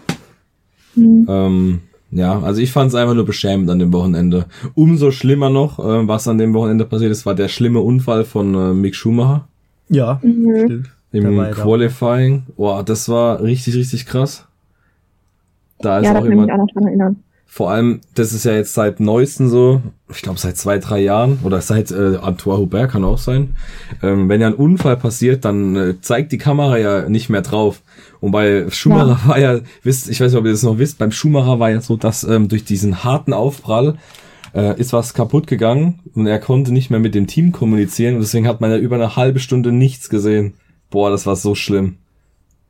Mhm. 0.94 1.26
Ähm, 1.28 1.80
ja, 2.12 2.40
also 2.40 2.60
ich 2.60 2.70
fand 2.70 2.90
es 2.90 2.94
einfach 2.94 3.14
nur 3.14 3.24
beschämend 3.24 3.70
an 3.70 3.78
dem 3.78 3.92
Wochenende. 3.92 4.44
Umso 4.74 5.10
schlimmer 5.10 5.48
noch, 5.48 5.78
äh, 5.78 6.06
was 6.06 6.28
an 6.28 6.36
dem 6.36 6.52
Wochenende 6.52 6.84
passiert 6.84 7.10
ist, 7.10 7.24
war 7.24 7.34
der 7.34 7.48
schlimme 7.48 7.80
Unfall 7.80 8.24
von 8.24 8.54
äh, 8.54 8.74
Mick 8.74 8.94
Schumacher. 8.94 9.48
Ja, 9.88 10.20
mhm. 10.22 10.64
stimmt. 10.64 10.90
Im 11.12 11.50
Qualifying. 11.52 12.44
Boah, 12.56 12.82
das 12.82 13.08
war 13.08 13.42
richtig, 13.42 13.74
richtig 13.76 14.06
krass. 14.06 14.46
Da 15.80 15.98
ist 15.98 16.06
ja, 16.06 16.18
auch 16.18 16.24
jemand. 16.24 16.46
Mich 16.46 16.52
auch 16.52 16.58
noch 16.58 16.72
dran 16.72 16.86
erinnern. 16.86 17.16
Vor 17.54 17.70
allem, 17.70 18.00
das 18.14 18.32
ist 18.32 18.44
ja 18.44 18.54
jetzt 18.54 18.72
seit 18.72 18.98
neuesten 18.98 19.50
so, 19.50 19.82
ich 20.10 20.22
glaube 20.22 20.38
seit 20.38 20.56
zwei, 20.56 20.78
drei 20.78 21.00
Jahren 21.00 21.38
oder 21.44 21.60
seit 21.60 21.90
äh, 21.90 22.16
Antoine 22.16 22.60
Hubert 22.60 22.92
kann 22.92 23.04
auch 23.04 23.18
sein. 23.18 23.56
Ähm, 24.02 24.30
wenn 24.30 24.40
ja 24.40 24.46
ein 24.46 24.54
Unfall 24.54 24.96
passiert, 24.96 25.44
dann 25.44 25.76
äh, 25.76 26.00
zeigt 26.00 26.32
die 26.32 26.38
Kamera 26.38 26.78
ja 26.78 27.10
nicht 27.10 27.28
mehr 27.28 27.42
drauf. 27.42 27.82
Und 28.20 28.30
bei 28.30 28.70
Schumacher 28.70 29.20
ja. 29.22 29.28
war 29.28 29.38
ja, 29.38 29.60
wisst, 29.82 30.08
ich 30.08 30.18
weiß 30.18 30.32
nicht, 30.32 30.38
ob 30.38 30.46
ihr 30.46 30.52
das 30.52 30.62
noch 30.62 30.78
wisst, 30.78 30.96
beim 30.96 31.12
Schumacher 31.12 31.60
war 31.60 31.68
ja 31.68 31.82
so, 31.82 31.98
dass 31.98 32.24
ähm, 32.24 32.48
durch 32.48 32.64
diesen 32.64 33.04
harten 33.04 33.34
Aufprall 33.34 33.98
äh, 34.54 34.80
ist 34.80 34.94
was 34.94 35.12
kaputt 35.12 35.46
gegangen 35.46 36.00
und 36.14 36.26
er 36.26 36.38
konnte 36.38 36.72
nicht 36.72 36.88
mehr 36.88 37.00
mit 37.00 37.14
dem 37.14 37.26
Team 37.26 37.52
kommunizieren 37.52 38.14
und 38.14 38.22
deswegen 38.22 38.48
hat 38.48 38.62
man 38.62 38.70
ja 38.70 38.78
über 38.78 38.96
eine 38.96 39.14
halbe 39.16 39.40
Stunde 39.40 39.72
nichts 39.72 40.08
gesehen. 40.08 40.54
Boah, 40.88 41.10
das 41.10 41.26
war 41.26 41.36
so 41.36 41.54
schlimm. 41.54 41.96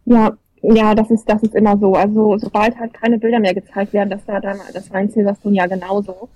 Ja, 0.06 0.32
ja, 0.62 0.94
das 0.94 1.10
ist, 1.10 1.28
das 1.28 1.42
ist 1.42 1.54
immer 1.54 1.76
so. 1.76 1.94
Also 1.94 2.38
sobald 2.38 2.78
halt 2.78 2.94
keine 2.94 3.18
Bilder 3.18 3.40
mehr 3.40 3.54
gezeigt 3.54 3.92
werden, 3.92 4.10
das 4.10 4.26
war 4.26 4.40
dann, 4.40 4.58
das 4.72 4.90
war 4.90 5.00
in 5.00 5.10
Silverstone 5.10 5.56
ja 5.56 5.66
genauso. 5.66 6.28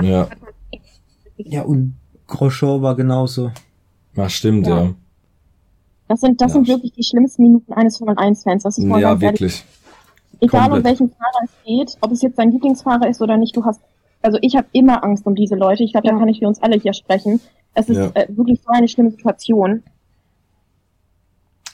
ja. 0.00 0.28
ja, 1.36 1.62
und 1.62 1.94
Grosjean 2.26 2.82
war 2.82 2.96
genauso. 2.96 3.52
Ach, 4.16 4.30
stimmt, 4.30 4.66
ja. 4.66 4.82
ja. 4.82 4.94
Das 6.08 6.20
sind, 6.20 6.40
das 6.40 6.50
ja. 6.50 6.54
sind 6.54 6.68
wirklich 6.68 6.92
die 6.92 7.04
schlimmsten 7.04 7.42
Minuten 7.42 7.72
eines 7.72 7.98
Formel 7.98 8.16
1 8.18 8.42
Fans. 8.42 8.64
Das 8.64 8.76
ist 8.76 8.84
ja, 8.84 9.20
wirklich. 9.20 9.64
Egal 10.40 10.62
Komplett. 10.62 10.78
um 10.78 10.84
welchen 10.84 11.10
Fahrer 11.10 11.44
es 11.44 11.50
geht, 11.64 11.98
ob 12.00 12.10
es 12.10 12.22
jetzt 12.22 12.36
sein 12.36 12.50
Lieblingsfahrer 12.50 13.08
ist 13.08 13.20
oder 13.22 13.36
nicht, 13.36 13.54
du 13.56 13.64
hast, 13.64 13.80
also 14.22 14.38
ich 14.40 14.56
habe 14.56 14.66
immer 14.72 15.04
Angst 15.04 15.26
um 15.26 15.34
diese 15.34 15.54
Leute. 15.54 15.84
Ich 15.84 15.92
glaube, 15.92 16.08
da 16.08 16.18
kann 16.18 16.28
ich 16.28 16.40
für 16.40 16.48
uns 16.48 16.60
alle 16.62 16.76
hier 16.76 16.94
sprechen. 16.94 17.40
Es 17.74 17.88
ist 17.88 17.98
äh, 17.98 18.26
wirklich 18.30 18.60
so 18.60 18.72
eine 18.72 18.88
schlimme 18.88 19.10
Situation. 19.10 19.84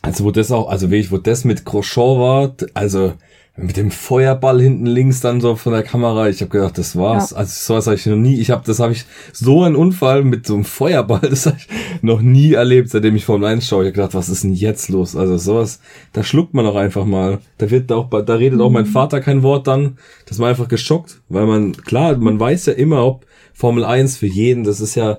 Also 0.07 0.25
wo 0.25 0.31
das 0.31 0.53
auch, 0.53 0.69
also 0.69 0.93
wie 0.93 0.97
ich, 0.97 1.11
wo 1.11 1.19
das 1.19 1.45
mit 1.45 1.65
Grosjean 1.65 2.21
war, 2.21 2.55
also 2.75 3.15
mit 3.57 3.77
dem 3.77 3.91
Feuerball 3.91 4.61
hinten 4.61 4.87
links 4.87 5.21
dann 5.21 5.41
so 5.41 5.57
von 5.57 5.73
der 5.73 5.83
Kamera, 5.83 6.29
ich 6.29 6.43
habe 6.43 6.51
gedacht, 6.51 6.79
das 6.79 6.95
war's. 6.95 7.31
Ja. 7.31 7.39
Also 7.39 7.73
sowas 7.73 7.87
habe 7.87 7.97
ich 7.97 8.07
noch 8.07 8.15
nie, 8.15 8.39
ich 8.39 8.51
habe 8.51 8.63
das 8.65 8.79
habe 8.79 8.93
ich 8.93 9.05
so 9.33 9.65
einen 9.65 9.75
Unfall 9.75 10.23
mit 10.23 10.47
so 10.47 10.55
einem 10.55 10.65
Feuerball, 10.65 11.21
das 11.29 11.47
habe 11.47 11.57
ich 11.59 11.67
noch 12.03 12.21
nie 12.21 12.53
erlebt, 12.53 12.91
seitdem 12.91 13.17
ich 13.17 13.25
Formel 13.25 13.49
1 13.49 13.67
schaue. 13.67 13.83
Ich 13.83 13.87
habe 13.89 13.95
gedacht, 13.95 14.15
was 14.15 14.29
ist 14.29 14.45
denn 14.45 14.53
jetzt 14.53 14.91
los? 14.91 15.17
Also 15.17 15.39
sowas, 15.39 15.81
da 16.13 16.23
schluckt 16.23 16.55
man 16.55 16.67
auch 16.67 16.77
einfach 16.77 17.05
mal. 17.05 17.41
Da 17.59 17.69
wird 17.69 17.91
auch 17.91 18.09
da 18.11 18.35
redet 18.35 18.61
auch 18.61 18.71
mein 18.71 18.85
mhm. 18.85 18.91
Vater 18.91 19.21
kein 19.21 19.43
Wort 19.43 19.67
dann, 19.67 19.99
das 20.27 20.39
war 20.39 20.49
einfach 20.49 20.69
geschockt, 20.69 21.21
weil 21.29 21.47
man 21.47 21.73
klar, 21.73 22.17
man 22.17 22.39
weiß 22.39 22.67
ja 22.67 22.75
immer, 22.75 23.05
ob 23.05 23.27
Formel 23.55 23.85
1 23.85 24.19
für 24.19 24.27
jeden, 24.27 24.63
das 24.63 24.81
ist 24.81 24.95
ja 24.95 25.19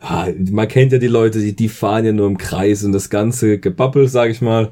ja, 0.00 0.28
man 0.50 0.68
kennt 0.68 0.92
ja 0.92 0.98
die 0.98 1.08
Leute, 1.08 1.40
die, 1.40 1.54
die 1.54 1.68
fahren 1.68 2.04
ja 2.04 2.12
nur 2.12 2.26
im 2.26 2.38
Kreis 2.38 2.84
und 2.84 2.92
das 2.92 3.10
ganze 3.10 3.58
Gebabbel, 3.58 4.08
sag 4.08 4.30
ich 4.30 4.40
mal. 4.40 4.70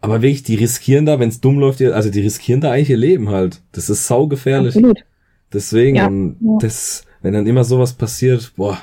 Aber 0.00 0.22
wirklich, 0.22 0.44
die 0.44 0.54
riskieren 0.54 1.06
da, 1.06 1.18
wenn 1.18 1.28
es 1.28 1.40
dumm 1.40 1.58
läuft, 1.58 1.82
also 1.82 2.10
die 2.10 2.20
riskieren 2.20 2.60
da 2.60 2.70
eigentlich 2.70 2.90
ihr 2.90 2.96
Leben 2.96 3.30
halt. 3.30 3.60
Das 3.72 3.90
ist 3.90 4.06
saugefährlich. 4.06 4.76
Absolut. 4.76 5.04
Deswegen, 5.52 5.96
ja, 5.96 6.08
ja. 6.08 6.58
das, 6.60 7.04
wenn 7.22 7.32
dann 7.32 7.46
immer 7.46 7.64
sowas 7.64 7.94
passiert, 7.94 8.52
boah, 8.56 8.78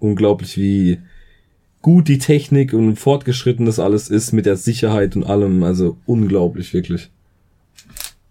unglaublich, 0.00 0.56
wie 0.56 0.98
gut 1.82 2.08
die 2.08 2.18
Technik 2.18 2.72
und 2.72 2.96
fortgeschritten 2.96 3.66
das 3.66 3.78
alles 3.78 4.08
ist 4.08 4.32
mit 4.32 4.46
der 4.46 4.56
Sicherheit 4.56 5.14
und 5.14 5.24
allem. 5.24 5.62
Also 5.62 5.96
unglaublich, 6.06 6.74
wirklich. 6.74 7.10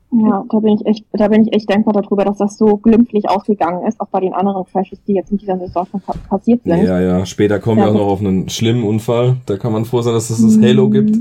Ja, 0.10 0.46
da 0.50 0.60
bin 0.60 0.76
ich 0.76 0.86
echt, 0.86 1.06
da 1.12 1.28
bin 1.28 1.46
ich 1.46 1.54
echt 1.54 1.70
dankbar 1.70 1.94
darüber, 1.94 2.24
dass 2.24 2.38
das 2.38 2.58
so 2.58 2.78
glimpflich 2.78 3.30
ausgegangen 3.30 3.86
ist, 3.86 4.00
auch 4.00 4.08
bei 4.08 4.22
den 4.22 4.34
anderen 4.34 4.66
Crashes, 4.66 5.04
die 5.06 5.14
jetzt 5.14 5.32
in 5.32 5.38
dieser 5.38 5.60
Saison 5.60 5.86
schon 5.92 6.02
passiert 6.30 6.62
sind. 6.64 6.84
Ja, 6.84 7.02
ja, 7.02 7.26
später 7.26 7.60
kommen 7.60 7.80
ja, 7.80 7.86
wir 7.86 7.92
auch 7.92 7.96
noch 7.96 8.08
auf 8.08 8.20
einen 8.22 8.48
schlimmen 8.48 8.84
Unfall. 8.84 9.36
Da 9.46 9.58
kann 9.58 9.74
man 9.74 9.84
froh 9.84 10.02
sein, 10.02 10.14
dass 10.14 10.30
es 10.30 10.42
das 10.42 10.62
Halo 10.62 10.90
gibt. 10.90 11.18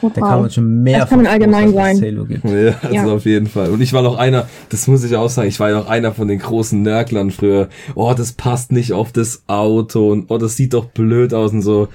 Total. 0.00 0.20
Da 0.20 0.20
kann 0.20 0.40
man 0.42 0.50
schon 0.50 0.82
mehr 0.82 1.00
das 1.00 1.08
kann 1.08 1.22
man 1.22 1.26
allgemein 1.26 1.72
sein. 1.72 2.00
Halo 2.00 2.26
gibt. 2.26 2.44
Ja, 2.44 2.74
also 2.82 2.94
ja. 2.94 3.06
auf 3.06 3.24
jeden 3.24 3.46
Fall. 3.46 3.70
Und 3.70 3.80
ich 3.80 3.92
war 3.94 4.02
noch 4.02 4.18
einer, 4.18 4.46
das 4.68 4.86
muss 4.86 5.02
ich 5.02 5.16
auch 5.16 5.30
sagen, 5.30 5.48
ich 5.48 5.58
war 5.58 5.70
ja 5.70 5.80
auch 5.80 5.88
einer 5.88 6.12
von 6.12 6.28
den 6.28 6.40
großen 6.40 6.82
Nörglern 6.82 7.30
früher. 7.30 7.68
Oh, 7.94 8.12
das 8.14 8.32
passt 8.32 8.72
nicht 8.72 8.92
auf 8.92 9.12
das 9.12 9.44
Auto 9.46 10.12
und 10.12 10.30
oh, 10.30 10.36
das 10.36 10.56
sieht 10.56 10.74
doch 10.74 10.84
blöd 10.86 11.32
aus 11.32 11.52
und 11.52 11.62
so. 11.62 11.88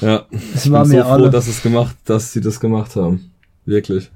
Ja, 0.00 0.24
das 0.52 0.64
ich 0.64 0.72
war 0.72 0.82
bin 0.84 0.92
mir 0.92 1.02
so 1.02 1.04
froh, 1.04 1.12
alle. 1.12 1.30
dass 1.30 1.46
es 1.46 1.62
gemacht, 1.62 1.96
dass 2.06 2.32
sie 2.32 2.40
das 2.40 2.58
gemacht 2.58 2.96
haben. 2.96 3.30
Wirklich. 3.66 4.10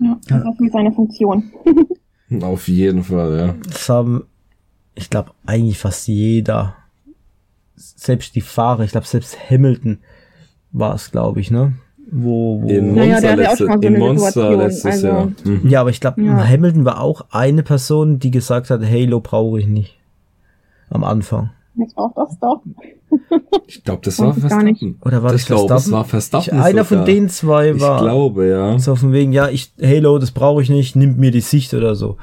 Ja, 0.00 0.18
das 0.28 0.44
hat 0.44 0.54
seine 0.72 0.92
Funktion. 0.92 1.52
Auf 2.42 2.68
jeden 2.68 3.04
Fall, 3.04 3.38
ja. 3.38 3.54
Das 3.64 3.88
haben, 3.88 4.24
ich 4.94 5.10
glaube, 5.10 5.32
eigentlich 5.46 5.78
fast 5.78 6.08
jeder, 6.08 6.74
selbst 7.76 8.34
die 8.34 8.40
Fahrer, 8.40 8.84
ich 8.84 8.92
glaube, 8.92 9.06
selbst 9.06 9.50
Hamilton 9.50 9.98
war 10.72 10.94
es, 10.94 11.10
glaube 11.10 11.40
ich, 11.40 11.50
ne? 11.50 11.74
Wo, 12.10 12.62
wo 12.62 12.68
in 12.68 12.94
Monster, 12.94 13.20
naja, 13.20 13.34
letzte, 13.34 13.66
so 13.66 13.72
in 13.72 13.98
Monster 13.98 14.56
letztes 14.56 14.84
also, 14.84 15.06
Jahr. 15.06 15.32
Mhm. 15.44 15.68
Ja, 15.68 15.80
aber 15.80 15.90
ich 15.90 16.00
glaube, 16.00 16.22
ja. 16.22 16.46
Hamilton 16.46 16.84
war 16.84 17.00
auch 17.00 17.26
eine 17.30 17.62
Person, 17.62 18.18
die 18.18 18.30
gesagt 18.30 18.70
hat, 18.70 18.82
Halo 18.84 19.20
brauche 19.20 19.60
ich 19.60 19.66
nicht. 19.66 19.98
Am 20.90 21.02
Anfang. 21.02 21.50
Jetzt 21.76 21.96
auch 21.96 22.12
das 22.14 22.38
doch. 22.38 22.62
Ich 23.66 23.82
glaube, 23.82 24.02
das 24.04 24.18
war 24.18 24.34
Verstappen. 24.34 24.98
Oder 25.04 25.22
war 25.22 25.32
das, 25.32 25.42
das 25.42 25.46
Verstappen? 25.46 25.68
Das 25.68 25.90
war 25.90 26.04
Verstappen. 26.04 26.44
Ich, 26.44 26.52
einer 26.52 26.84
sogar. 26.84 26.84
von 26.84 27.04
den 27.04 27.28
zwei 27.28 27.80
war. 27.80 27.96
Ich 27.96 28.02
glaube, 28.02 28.48
ja. 28.48 28.78
So 28.78 28.96
von 28.96 29.12
wegen, 29.12 29.32
ja, 29.32 29.48
ich, 29.48 29.72
Halo, 29.80 30.18
das 30.18 30.30
brauche 30.30 30.62
ich 30.62 30.70
nicht, 30.70 30.96
nimmt 30.96 31.18
mir 31.18 31.30
die 31.30 31.40
Sicht 31.40 31.74
oder 31.74 31.94
so. 31.94 32.16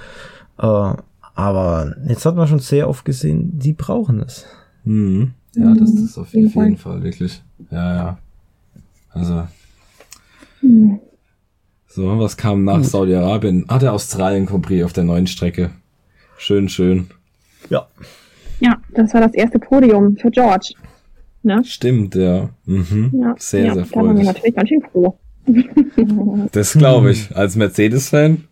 Äh, 0.58 0.94
aber 1.34 1.96
jetzt 2.08 2.26
hat 2.26 2.36
man 2.36 2.48
schon 2.48 2.60
sehr 2.60 2.90
oft 2.90 3.06
gesehen, 3.06 3.58
die 3.58 3.74
brauchen 3.74 4.22
es. 4.22 4.46
Mhm. 4.84 5.34
Ja, 5.56 5.74
das 5.74 5.92
ist 5.92 6.18
auf 6.18 6.34
jeden, 6.34 6.50
jeden 6.50 6.78
Fall 6.78 7.04
wirklich. 7.04 7.42
Ja, 7.72 7.96
ja. 7.96 8.18
Also. 9.10 9.48
Mhm. 10.62 11.00
So, 11.88 12.20
was 12.20 12.38
kam 12.38 12.64
nach 12.64 12.84
Saudi-Arabien? 12.84 13.66
Ah, 13.68 13.78
der 13.78 13.92
Australien 13.92 14.46
Grand 14.46 14.66
auf 14.84 14.94
der 14.94 15.04
neuen 15.04 15.28
Strecke. 15.28 15.72
Schön, 16.38 16.70
schön. 16.70 17.08
Ja. 17.70 17.88
Ja, 18.62 18.78
das 18.94 19.14
war 19.14 19.22
das 19.22 19.34
erste 19.34 19.60
Podium 19.60 20.16
für 20.16 20.30
George. 20.30 20.74
Ne? 21.44 21.64
Stimmt, 21.64 22.16
ja. 22.16 22.50
Mhm. 22.66 23.12
ja. 23.14 23.36
Sehr, 23.38 23.66
ja, 23.66 23.74
sehr 23.74 23.86
freudig. 23.86 23.92
Da 23.92 24.08
waren 24.08 24.18
wir 24.18 24.26
natürlich 24.26 24.56
ganz 24.56 24.70
schön 24.70 24.82
froh. 24.92 25.18
das 26.52 26.74
glaube 26.74 27.12
ich. 27.12 27.36
Als 27.36 27.56
Mercedes-Fan, 27.56 28.44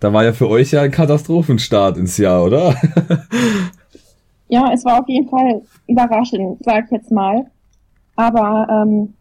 da 0.00 0.12
war 0.12 0.24
ja 0.24 0.32
für 0.32 0.48
euch 0.48 0.72
ja 0.72 0.82
ein 0.82 0.90
Katastrophenstart 0.90 1.96
ins 1.96 2.18
Jahr, 2.18 2.44
oder? 2.44 2.74
ja, 4.48 4.72
es 4.72 4.84
war 4.84 5.00
auf 5.00 5.08
jeden 5.08 5.28
Fall 5.28 5.62
überraschend, 5.86 6.58
sag 6.64 6.86
ich 6.86 6.90
jetzt 6.90 7.12
mal. 7.12 7.46
Aber 8.16 8.66
ähm, 8.68 9.14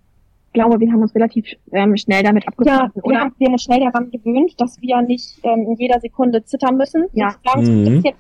ich 0.48 0.54
glaube, 0.54 0.80
wir 0.80 0.92
haben 0.92 1.04
uns 1.04 1.14
relativ 1.14 1.46
ähm, 1.72 1.96
schnell 1.96 2.24
damit 2.24 2.48
abgefunden, 2.48 2.92
ja, 2.96 3.02
oder? 3.04 3.14
Ja, 3.14 3.32
wir 3.38 3.46
haben 3.46 3.54
uns 3.54 3.64
schnell 3.64 3.80
daran 3.80 4.10
gewöhnt, 4.10 4.60
dass 4.60 4.82
wir 4.82 5.02
nicht 5.04 5.40
ähm, 5.44 5.68
in 5.70 5.76
jeder 5.76 6.00
Sekunde 6.00 6.44
zittern 6.44 6.78
müssen. 6.78 7.06
Ja. 7.14 7.36
Mhm. 7.56 8.02
Dass 8.02 8.14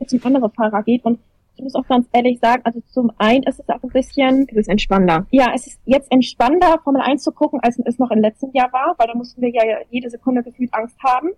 es 0.00 0.12
jetzt 0.12 0.14
um 0.14 0.20
andere 0.24 0.50
Fahrer 0.50 0.82
geht. 0.82 1.04
Und 1.04 1.18
ich 1.56 1.62
muss 1.62 1.74
auch 1.74 1.86
ganz 1.86 2.06
ehrlich 2.12 2.38
sagen, 2.38 2.62
also 2.64 2.80
zum 2.92 3.10
einen 3.16 3.42
ist 3.44 3.58
es 3.58 3.68
auch 3.68 3.82
ein 3.82 3.88
bisschen, 3.88 4.46
es 4.50 4.56
ist 4.56 4.68
entspannender. 4.68 5.26
Ja, 5.30 5.52
es 5.54 5.66
ist 5.66 5.80
jetzt 5.86 6.12
entspannender, 6.12 6.78
Formel 6.84 7.00
1 7.00 7.22
zu 7.22 7.32
gucken, 7.32 7.60
als 7.62 7.80
es 7.84 7.98
noch 7.98 8.10
im 8.10 8.20
letzten 8.20 8.52
Jahr 8.52 8.70
war, 8.72 8.94
weil 8.98 9.06
da 9.06 9.14
mussten 9.14 9.40
wir 9.40 9.50
ja 9.50 9.62
jede 9.90 10.10
Sekunde 10.10 10.42
gefühlt 10.42 10.72
Angst 10.74 10.96
haben, 11.02 11.30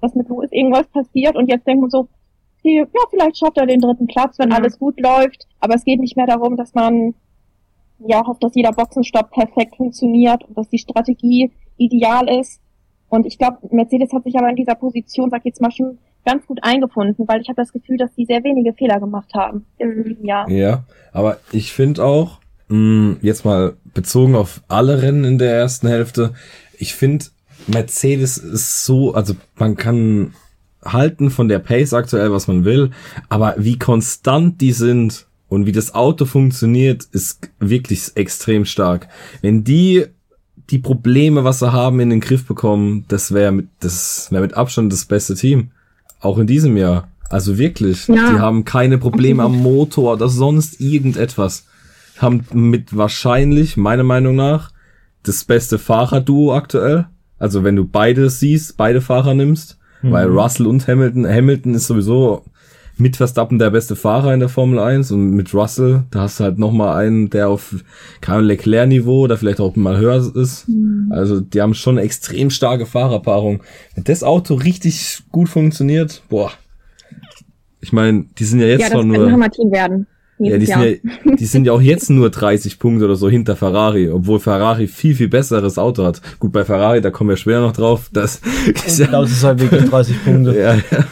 dass 0.00 0.14
mit 0.14 0.28
Louis 0.28 0.50
irgendwas 0.50 0.86
passiert 0.88 1.36
und 1.36 1.48
jetzt 1.48 1.66
denken 1.66 1.84
wir 1.84 1.90
so, 1.90 2.08
ja, 2.62 2.84
vielleicht 3.10 3.38
schafft 3.38 3.58
er 3.58 3.66
den 3.66 3.80
dritten 3.80 4.06
Platz, 4.06 4.38
wenn 4.38 4.48
mhm. 4.48 4.56
alles 4.56 4.78
gut 4.78 4.98
läuft, 4.98 5.46
aber 5.60 5.74
es 5.74 5.84
geht 5.84 6.00
nicht 6.00 6.16
mehr 6.16 6.26
darum, 6.26 6.56
dass 6.56 6.74
man 6.74 7.14
ja 7.98 8.26
hofft, 8.26 8.42
dass 8.42 8.54
jeder 8.54 8.72
Boxenstopp 8.72 9.30
perfekt 9.30 9.76
funktioniert 9.76 10.42
und 10.44 10.56
dass 10.56 10.68
die 10.68 10.78
Strategie 10.78 11.52
ideal 11.76 12.28
ist. 12.40 12.60
Und 13.08 13.26
ich 13.26 13.38
glaube, 13.38 13.58
Mercedes 13.70 14.12
hat 14.12 14.24
sich 14.24 14.36
aber 14.36 14.48
in 14.50 14.56
dieser 14.56 14.74
Position, 14.74 15.30
sag 15.30 15.40
ich 15.40 15.46
jetzt 15.46 15.60
mal 15.60 15.70
schon, 15.70 15.98
ganz 16.26 16.46
gut 16.46 16.58
eingefunden, 16.62 17.26
weil 17.26 17.40
ich 17.40 17.48
habe 17.48 17.56
das 17.56 17.72
Gefühl, 17.72 17.96
dass 17.96 18.12
die 18.14 18.26
sehr 18.26 18.44
wenige 18.44 18.74
Fehler 18.74 19.00
gemacht 19.00 19.32
haben 19.32 19.64
in 19.78 20.04
diesem 20.04 20.26
Jahr. 20.26 20.50
Ja, 20.50 20.84
aber 21.12 21.38
ich 21.52 21.72
finde 21.72 22.04
auch, 22.04 22.40
mh, 22.68 22.76
mm, 22.76 23.18
jetzt 23.22 23.44
mal 23.44 23.74
bezogen 23.94 24.34
auf 24.34 24.60
alle 24.68 25.00
Rennen 25.00 25.24
in 25.24 25.38
der 25.38 25.54
ersten 25.54 25.88
Hälfte, 25.88 26.34
ich 26.78 26.94
finde, 26.94 27.24
Mercedes 27.66 28.36
ist 28.36 28.84
so, 28.84 29.14
also 29.14 29.34
man 29.56 29.76
kann 29.76 30.34
halten 30.84 31.30
von 31.30 31.48
der 31.48 31.58
Pace 31.58 31.94
aktuell, 31.94 32.30
was 32.32 32.48
man 32.48 32.64
will, 32.64 32.90
aber 33.28 33.54
wie 33.58 33.78
konstant 33.78 34.60
die 34.60 34.72
sind 34.72 35.26
und 35.48 35.66
wie 35.66 35.72
das 35.72 35.94
Auto 35.94 36.26
funktioniert, 36.26 37.04
ist 37.04 37.50
wirklich 37.58 38.12
extrem 38.14 38.64
stark. 38.64 39.08
Wenn 39.42 39.64
die 39.64 40.06
die 40.70 40.78
Probleme, 40.78 41.44
was 41.44 41.60
sie 41.60 41.72
haben, 41.72 42.00
in 42.00 42.10
den 42.10 42.20
Griff 42.20 42.44
bekommen, 42.44 43.04
das 43.08 43.32
wäre 43.32 43.52
mit, 43.52 43.68
das 43.78 44.32
wäre 44.32 44.42
mit 44.42 44.54
Abstand 44.54 44.92
das 44.92 45.04
beste 45.04 45.34
Team. 45.34 45.70
Auch 46.20 46.38
in 46.38 46.46
diesem 46.46 46.76
Jahr. 46.76 47.08
Also 47.28 47.58
wirklich. 47.58 48.06
Ja. 48.08 48.14
Die 48.14 48.38
haben 48.38 48.64
keine 48.64 48.98
Probleme 48.98 49.42
am 49.42 49.56
Motor 49.62 50.14
oder 50.14 50.28
sonst 50.28 50.80
irgendetwas. 50.80 51.66
Haben 52.18 52.44
mit 52.52 52.96
wahrscheinlich, 52.96 53.76
meiner 53.76 54.04
Meinung 54.04 54.36
nach, 54.36 54.70
das 55.22 55.44
beste 55.44 55.78
Fahrerduo 55.78 56.54
aktuell. 56.54 57.06
Also 57.38 57.64
wenn 57.64 57.76
du 57.76 57.84
beide 57.84 58.30
siehst, 58.30 58.76
beide 58.76 59.00
Fahrer 59.00 59.34
nimmst, 59.34 59.78
mhm. 60.02 60.12
weil 60.12 60.28
Russell 60.28 60.66
und 60.66 60.86
Hamilton, 60.86 61.26
Hamilton 61.26 61.74
ist 61.74 61.88
sowieso 61.88 62.44
mit 62.98 63.16
Verstappen 63.16 63.58
der 63.58 63.70
beste 63.70 63.94
Fahrer 63.94 64.32
in 64.32 64.40
der 64.40 64.48
Formel 64.48 64.78
1 64.78 65.10
und 65.12 65.30
mit 65.30 65.52
Russell, 65.52 66.04
da 66.10 66.20
hast 66.20 66.40
du 66.40 66.44
halt 66.44 66.58
nochmal 66.58 66.96
einen, 66.96 67.28
der 67.28 67.48
auf 67.48 67.74
kein 68.20 68.44
Leclerc-Niveau 68.44 69.24
oder 69.24 69.36
vielleicht 69.36 69.60
auch 69.60 69.76
mal 69.76 69.98
höher 69.98 70.16
ist. 70.34 70.68
Mhm. 70.68 71.08
Also 71.10 71.40
die 71.40 71.60
haben 71.60 71.74
schon 71.74 71.98
eine 71.98 72.06
extrem 72.06 72.50
starke 72.50 72.86
Fahrerpaarung. 72.86 73.62
Wenn 73.94 74.04
das 74.04 74.22
Auto 74.22 74.54
richtig 74.54 75.22
gut 75.30 75.48
funktioniert, 75.48 76.22
boah. 76.28 76.50
Ich 77.80 77.92
meine, 77.92 78.24
die 78.38 78.44
sind 78.44 78.60
ja 78.60 78.66
jetzt 78.66 78.82
ja, 78.82 78.90
schon 78.90 79.08
nur. 79.08 79.50
Team 79.50 79.70
werden. 79.70 80.06
Ja, 80.38 80.58
die 80.58 80.66
sind 80.66 80.82
ja, 80.82 81.34
die 81.36 81.46
sind 81.46 81.66
ja 81.66 81.72
auch 81.72 81.80
jetzt 81.80 82.10
nur 82.10 82.30
30 82.30 82.78
Punkte 82.78 83.04
oder 83.04 83.16
so 83.16 83.28
hinter 83.28 83.56
Ferrari, 83.56 84.10
obwohl 84.10 84.38
Ferrari 84.38 84.86
viel, 84.86 85.14
viel 85.14 85.28
besseres 85.28 85.78
Auto 85.78 86.04
hat. 86.04 86.20
Gut, 86.38 86.52
bei 86.52 86.64
Ferrari, 86.64 87.00
da 87.00 87.10
kommen 87.10 87.30
wir 87.30 87.36
schwer 87.36 87.60
noch 87.60 87.72
drauf. 87.72 88.10
Das 88.12 88.40
ist 88.86 88.98
ja, 88.98 89.06
das 89.06 89.30
ist 89.30 89.44
halt 89.44 89.60
wirklich 89.60 89.84
30 89.90 90.24
Punkte. 90.24 90.58
ja, 90.58 90.74
ja. 90.74 91.04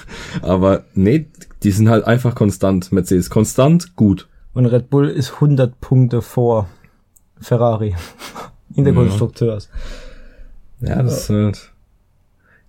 Aber 0.42 0.84
nee, 0.94 1.26
die 1.64 1.70
sind 1.70 1.88
halt 1.88 2.06
einfach 2.06 2.34
konstant. 2.34 2.92
Mercedes 2.92 3.30
konstant, 3.30 3.96
gut. 3.96 4.28
Und 4.52 4.66
Red 4.66 4.90
Bull 4.90 5.08
ist 5.08 5.34
100 5.34 5.80
Punkte 5.80 6.22
vor 6.22 6.68
Ferrari 7.40 7.94
in 8.74 8.84
der 8.84 8.92
ja. 8.92 9.00
Konstrukteurs. 9.00 9.68
Ja, 10.80 11.02
das 11.02 11.22
ist 11.22 11.30
halt. 11.30 11.72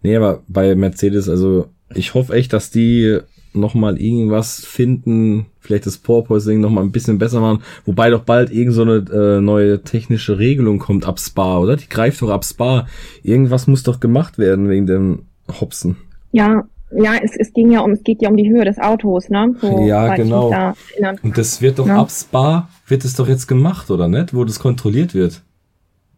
Nee, 0.02 0.16
aber 0.16 0.44
bei 0.48 0.76
Mercedes, 0.76 1.30
also 1.30 1.68
ich 1.94 2.14
hoffe 2.14 2.34
echt, 2.34 2.54
dass 2.54 2.72
die 2.72 3.20
nochmal 3.54 4.00
irgendwas 4.00 4.64
finden, 4.66 5.48
vielleicht 5.60 5.86
das 5.86 5.98
Porpoising 5.98 6.60
nochmal 6.60 6.84
ein 6.84 6.92
bisschen 6.92 7.18
besser 7.18 7.40
machen, 7.40 7.64
wobei 7.86 8.10
doch 8.10 8.24
bald 8.24 8.52
irgend 8.52 8.74
so 8.74 8.82
eine 8.82 9.06
äh, 9.12 9.42
neue 9.42 9.82
technische 9.82 10.38
Regelung 10.38 10.80
kommt 10.80 11.08
ab 11.08 11.20
Spa, 11.20 11.58
oder? 11.60 11.76
Die 11.76 11.90
greift 11.90 12.22
doch 12.22 12.30
ab 12.30 12.46
Spa. 12.46 12.88
Irgendwas 13.24 13.68
muss 13.68 13.84
doch 13.84 14.00
gemacht 14.00 14.38
werden 14.38 14.70
wegen 14.70 14.86
dem 14.86 15.24
Hopsen. 15.60 15.98
Ja, 16.32 16.66
ja, 16.92 17.16
es, 17.22 17.36
es 17.36 17.54
ging 17.54 17.72
ja 17.72 17.82
um, 17.82 17.92
es 17.92 18.04
geht 18.04 18.22
ja 18.22 18.30
um 18.30 18.38
die 18.38 18.50
Höhe 18.50 18.66
des 18.66 18.78
Autos, 18.78 19.30
ne? 19.30 19.56
So, 19.60 19.82
ja, 19.82 20.16
genau. 20.16 20.50
Da 20.52 20.76
Und 21.24 21.38
das 21.38 21.62
wird 21.62 21.80
doch 21.80 21.88
ja. 21.88 22.00
ab 22.00 22.12
Spa, 22.12 22.70
wird 22.88 23.04
es 23.06 23.16
doch 23.16 23.28
jetzt 23.28 23.48
gemacht, 23.48 23.90
oder 23.90 24.08
nicht? 24.08 24.34
Wo 24.34 24.44
das 24.44 24.60
kontrolliert 24.60 25.14
wird. 25.14 25.42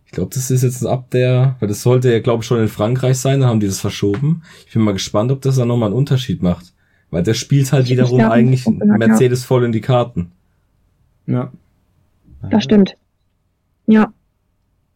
Ich 0.06 0.12
glaube, 0.12 0.34
das 0.34 0.52
ist 0.52 0.64
jetzt 0.64 0.86
ab 0.86 1.10
der, 1.12 1.56
weil 1.60 1.68
das 1.68 1.82
sollte 1.82 2.12
ja, 2.12 2.20
glaube 2.20 2.42
ich, 2.42 2.48
schon 2.48 2.62
in 2.62 2.70
Frankreich 2.70 3.18
sein, 3.18 3.42
da 3.42 3.48
haben 3.48 3.60
die 3.60 3.68
das 3.68 3.80
verschoben. 3.80 4.44
Ich 4.66 4.74
bin 4.74 4.82
mal 4.82 4.94
gespannt, 4.94 5.32
ob 5.32 5.42
das 5.42 5.58
da 5.58 5.66
nochmal 5.66 5.88
einen 5.88 5.98
Unterschied 5.98 6.42
macht. 6.42 6.74
Weil 7.12 7.24
der 7.24 7.34
spielt 7.34 7.72
halt 7.72 7.90
wiederum 7.90 8.20
glaub, 8.20 8.32
eigentlich 8.32 8.66
Mercedes 8.68 9.42
ja. 9.42 9.48
voll 9.48 9.66
in 9.66 9.72
die 9.72 9.82
Karten. 9.82 10.32
Ja. 11.26 11.52
Das 12.50 12.64
stimmt. 12.64 12.98
Ja. 13.86 14.14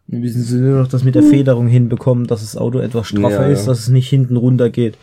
Wir 0.08 0.20
müssen 0.20 0.62
nur 0.62 0.82
noch 0.82 0.90
das 0.90 1.04
mit 1.04 1.16
der 1.16 1.24
Federung 1.24 1.68
hinbekommen, 1.68 2.28
dass 2.28 2.42
das 2.42 2.58
Auto 2.58 2.80
etwas 2.80 3.08
straffer 3.08 3.48
ja, 3.48 3.54
ist, 3.54 3.66
dass 3.66 3.80
es 3.80 3.88
nicht 3.88 4.10
hinten 4.10 4.36
runter 4.36 4.70
geht. 4.70 4.98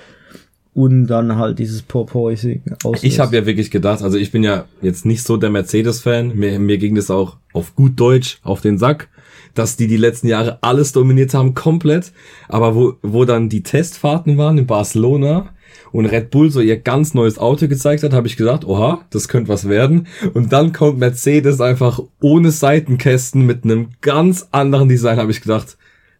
Und 0.78 1.08
dann 1.08 1.34
halt 1.34 1.58
dieses 1.58 1.82
Porpoising 1.82 2.62
aus. 2.84 3.02
Ich 3.02 3.18
habe 3.18 3.34
ja 3.34 3.46
wirklich 3.46 3.72
gedacht, 3.72 4.00
also 4.00 4.16
ich 4.16 4.30
bin 4.30 4.44
ja 4.44 4.66
jetzt 4.80 5.04
nicht 5.04 5.24
so 5.24 5.36
der 5.36 5.50
Mercedes-Fan, 5.50 6.36
mir, 6.36 6.60
mir 6.60 6.78
ging 6.78 6.94
das 6.94 7.10
auch 7.10 7.36
auf 7.52 7.74
gut 7.74 7.98
Deutsch 7.98 8.38
auf 8.44 8.60
den 8.60 8.78
Sack, 8.78 9.08
dass 9.54 9.74
die 9.74 9.88
die 9.88 9.96
letzten 9.96 10.28
Jahre 10.28 10.58
alles 10.60 10.92
dominiert 10.92 11.34
haben, 11.34 11.54
komplett. 11.54 12.12
Aber 12.48 12.76
wo, 12.76 12.94
wo 13.02 13.24
dann 13.24 13.48
die 13.48 13.64
Testfahrten 13.64 14.38
waren 14.38 14.56
in 14.56 14.68
Barcelona, 14.68 15.50
und 15.90 16.06
Red 16.06 16.30
Bull 16.30 16.50
so 16.50 16.60
ihr 16.60 16.76
ganz 16.76 17.14
neues 17.14 17.38
Auto 17.38 17.66
gezeigt 17.66 18.02
hat, 18.02 18.12
habe 18.12 18.26
ich 18.26 18.36
gesagt, 18.36 18.64
oha, 18.64 19.04
das 19.10 19.28
könnte 19.28 19.48
was 19.48 19.68
werden. 19.68 20.06
Und 20.34 20.52
dann 20.52 20.72
kommt 20.72 20.98
Mercedes 20.98 21.60
einfach 21.60 22.00
ohne 22.20 22.50
Seitenkästen 22.50 23.46
mit 23.46 23.64
einem 23.64 23.88
ganz 24.00 24.48
anderen 24.50 24.88
Design, 24.88 25.18
habe 25.18 25.30
ich 25.30 25.40
gedacht, 25.40 25.77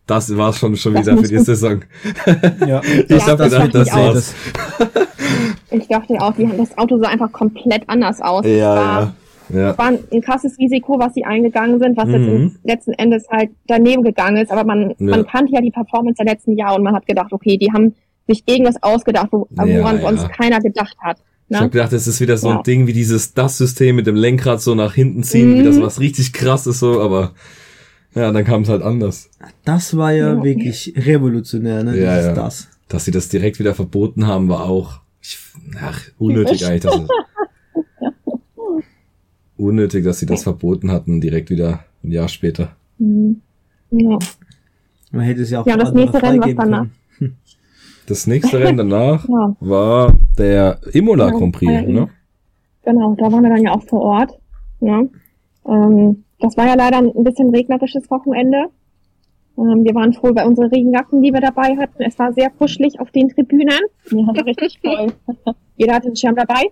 das 0.09 0.37
war 0.37 0.53
schon 0.53 0.75
schon 0.77 0.95
wieder 0.95 1.17
für 1.17 1.29
die 1.29 1.39
Saison. 1.39 1.83
Ja, 2.67 2.81
ich 3.09 3.27
habe 3.27 3.45
gedacht, 3.45 3.75
das 3.75 3.93
war's. 3.95 4.35
Ich 5.71 5.87
dachte 5.87 6.15
auch, 6.21 6.33
die, 6.35 6.49
das 6.57 6.77
Auto 6.79 6.99
sah 6.99 7.09
einfach 7.09 7.31
komplett 7.31 7.83
anders 7.89 8.21
aus. 8.21 8.45
Ja, 8.47 8.75
war, 8.75 9.15
ja. 9.51 9.61
ja. 9.61 9.79
war 9.79 9.89
ein 9.89 10.21
krasses 10.23 10.59
Risiko, 10.59 10.99
was 10.99 11.15
sie 11.15 11.25
eingegangen 11.25 11.79
sind, 11.79 11.97
was 11.97 12.07
mhm. 12.07 12.53
jetzt 12.65 12.65
letzten 12.65 12.93
Endes 12.95 13.29
halt 13.31 13.51
daneben 13.67 14.03
gegangen 14.03 14.39
ist. 14.39 14.51
Aber 14.51 14.65
man, 14.65 14.91
ja. 14.91 14.97
man 14.99 15.27
kannte 15.27 15.53
ja 15.53 15.61
die 15.61 15.71
Performance 15.71 16.17
der 16.17 16.33
letzten 16.33 16.57
Jahre 16.57 16.77
und 16.77 16.85
man 16.85 16.95
hat 16.95 17.07
gedacht, 17.07 17.33
okay, 17.33 17.59
die 17.59 17.71
haben 17.71 17.95
sich 18.27 18.43
irgendwas 18.47 18.83
ausgedacht, 18.83 19.29
woran 19.31 19.69
ja, 19.69 19.95
ja. 19.95 20.09
uns 20.09 20.27
keiner 20.29 20.61
gedacht 20.61 20.97
hat. 21.01 21.19
Ne? 21.49 21.57
Ich 21.57 21.61
habe 21.61 21.71
gedacht, 21.71 21.93
es 21.93 22.07
ist 22.07 22.21
wieder 22.21 22.37
so 22.37 22.49
ja. 22.49 22.57
ein 22.59 22.63
Ding 22.63 22.87
wie 22.87 22.93
dieses 22.93 23.35
das 23.35 23.59
System 23.59 23.97
mit 23.97 24.07
dem 24.07 24.17
Lenkrad 24.17 24.61
so 24.61 24.75
nach 24.75 24.95
hinten 24.95 25.23
ziehen, 25.23 25.53
mhm. 25.53 25.59
wie 25.59 25.63
das 25.65 25.77
mhm. 25.77 25.83
was 25.83 26.01
richtig 26.01 26.33
krass 26.33 26.67
ist 26.67 26.81
so, 26.81 27.01
aber 27.01 27.33
ja, 28.19 28.33
dann 28.33 28.45
kam 28.45 28.63
es 28.63 28.69
halt 28.69 28.83
anders. 28.83 29.31
Das 29.65 29.97
war 29.97 30.13
ja, 30.13 30.35
ja. 30.35 30.43
wirklich 30.43 30.95
revolutionär, 30.97 31.85
ne? 31.85 31.97
Ja, 31.97 32.21
ja. 32.21 32.33
Das. 32.35 32.69
Dass 32.89 33.05
sie 33.05 33.11
das 33.11 33.29
direkt 33.29 33.59
wieder 33.59 33.75
verboten 33.75 34.27
haben, 34.27 34.49
war 34.49 34.65
auch 34.65 35.01
ich, 35.21 35.39
ach, 35.81 36.01
unnötig 36.19 36.67
eigentlich. 36.67 36.83
Dass 36.83 37.01
unnötig, 39.57 40.05
dass 40.05 40.19
sie 40.19 40.27
das 40.27 40.43
verboten 40.43 40.91
hatten, 40.91 41.21
direkt 41.21 41.51
wieder 41.51 41.85
ein 42.03 42.11
Jahr 42.13 42.29
später. 42.29 42.77
Mhm. 42.99 43.41
Ja. 43.91 44.19
Man 45.11 45.23
hätte 45.23 45.43
es 45.43 45.51
ja 45.51 45.61
auch 45.61 45.67
Ja, 45.67 45.77
das 45.77 45.93
nächste 45.93 46.23
Rennen, 46.23 46.41
was 46.41 46.55
danach. 46.55 46.87
Das 48.07 48.27
nächste 48.27 48.59
Rennen 48.59 48.79
danach 48.79 49.29
ja. 49.29 49.55
war 49.61 50.15
der 50.39 50.81
Imola 50.95 51.29
Grand 51.29 51.53
Prix, 51.53 51.71
ja, 51.71 51.83
ne? 51.83 52.09
Genau, 52.83 53.15
da 53.17 53.31
waren 53.31 53.43
wir 53.43 53.51
dann 53.51 53.63
ja 53.63 53.73
auch 53.73 53.83
vor 53.83 54.01
Ort. 54.01 54.39
Ne? 54.81 55.11
Ähm, 55.67 56.25
das 56.41 56.57
war 56.57 56.67
ja 56.67 56.75
leider 56.75 56.99
ein 56.99 57.25
bisschen 57.25 57.51
regnerisches 57.51 58.11
Wochenende. 58.11 58.67
Ähm, 59.59 59.85
wir 59.85 59.95
waren 59.95 60.13
froh 60.13 60.33
bei 60.33 60.47
unseren 60.47 60.69
Regenjacken, 60.69 61.21
die 61.23 61.33
wir 61.33 61.41
dabei 61.41 61.77
hatten. 61.77 62.03
Es 62.03 62.19
war 62.19 62.33
sehr 62.33 62.51
kuschelig 62.51 63.01
auf 63.01 63.11
den 63.11 63.29
Tribünen. 63.29 63.81
Ja, 64.11 64.31
richtig 64.43 64.79
toll. 64.83 65.13
Jeder 65.77 65.95
hatte 65.95 66.07
einen 66.07 66.17
Schirm 66.17 66.37
dabei. 66.37 66.63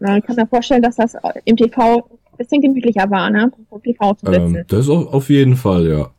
Man 0.00 0.22
kann 0.22 0.36
mir 0.36 0.46
vorstellen, 0.46 0.82
dass 0.82 0.96
das 0.96 1.14
im 1.44 1.56
TV 1.56 1.96
ein 1.96 2.36
bisschen 2.38 2.62
gemütlicher 2.62 3.10
war, 3.10 3.28
ne? 3.28 3.50
Im 3.70 3.82
TV 3.82 4.14
zu 4.14 4.26
sitzen. 4.26 4.56
Ähm, 4.56 4.64
das 4.68 4.88
auf 4.88 5.28
jeden 5.28 5.56
Fall, 5.56 5.86
ja. 5.86 6.10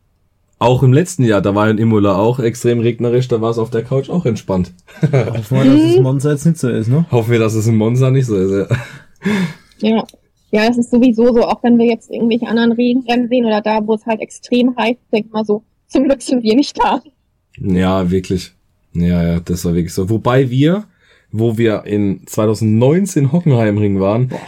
Auch 0.60 0.82
im 0.82 0.92
letzten 0.92 1.24
Jahr, 1.24 1.42
da 1.42 1.54
war 1.54 1.70
in 1.70 1.78
Imola 1.78 2.16
auch 2.16 2.40
extrem 2.40 2.80
regnerisch, 2.80 3.28
da 3.28 3.42
war 3.42 3.52
es 3.52 3.60
auf 3.60 3.70
der 3.70 3.84
Couch 3.84 4.10
auch 4.10 4.26
entspannt. 4.26 4.74
Hoffen 5.04 5.58
wir, 5.58 5.66
dass 5.66 5.84
es 5.84 5.96
in 5.96 6.04
Monza 6.04 6.32
jetzt 6.32 6.46
nicht 6.46 6.58
so 6.58 6.70
ist, 6.70 6.88
ne? 6.88 7.06
Hoffen 7.12 7.32
wir, 7.32 7.40
dass 7.40 7.54
es 7.54 7.68
in 7.68 7.76
Monza 7.76 8.10
nicht 8.10 8.26
so 8.26 8.36
ist, 8.36 8.70
ja. 8.70 8.78
Ja. 9.80 10.04
Ja, 10.52 10.66
es 10.70 10.78
ist 10.78 10.92
sowieso 10.92 11.34
so, 11.34 11.44
auch 11.44 11.62
wenn 11.64 11.78
wir 11.78 11.86
jetzt 11.86 12.10
irgendwelche 12.10 12.48
anderen 12.48 12.72
Regenrennen 12.72 13.28
sehen 13.28 13.46
oder 13.46 13.62
da, 13.62 13.86
wo 13.86 13.96
es 13.96 14.06
halt 14.06 14.22
extrem 14.22 14.76
heiß 14.78 14.96
ist, 14.96 15.14
denk 15.14 15.32
mal 15.32 15.46
so, 15.46 15.64
zum 15.88 16.06
Glück 16.06 16.22
sind 16.22 16.44
wir 16.44 16.56
nicht 16.56 16.78
da. 16.80 17.02
Ja, 17.58 18.10
wirklich. 18.10 18.54
Ja, 18.94 19.24
ja, 19.24 19.40
das 19.40 19.66
war 19.66 19.74
wirklich 19.74 19.94
so. 19.94 20.10
Wobei 20.10 20.50
wir, 20.50 20.86
wo 21.32 21.58
wir 21.58 21.84
in 21.86 22.26
2019 22.26 23.32
Hockenheimring 23.32 24.00
waren, 24.00 24.30
Boah 24.30 24.40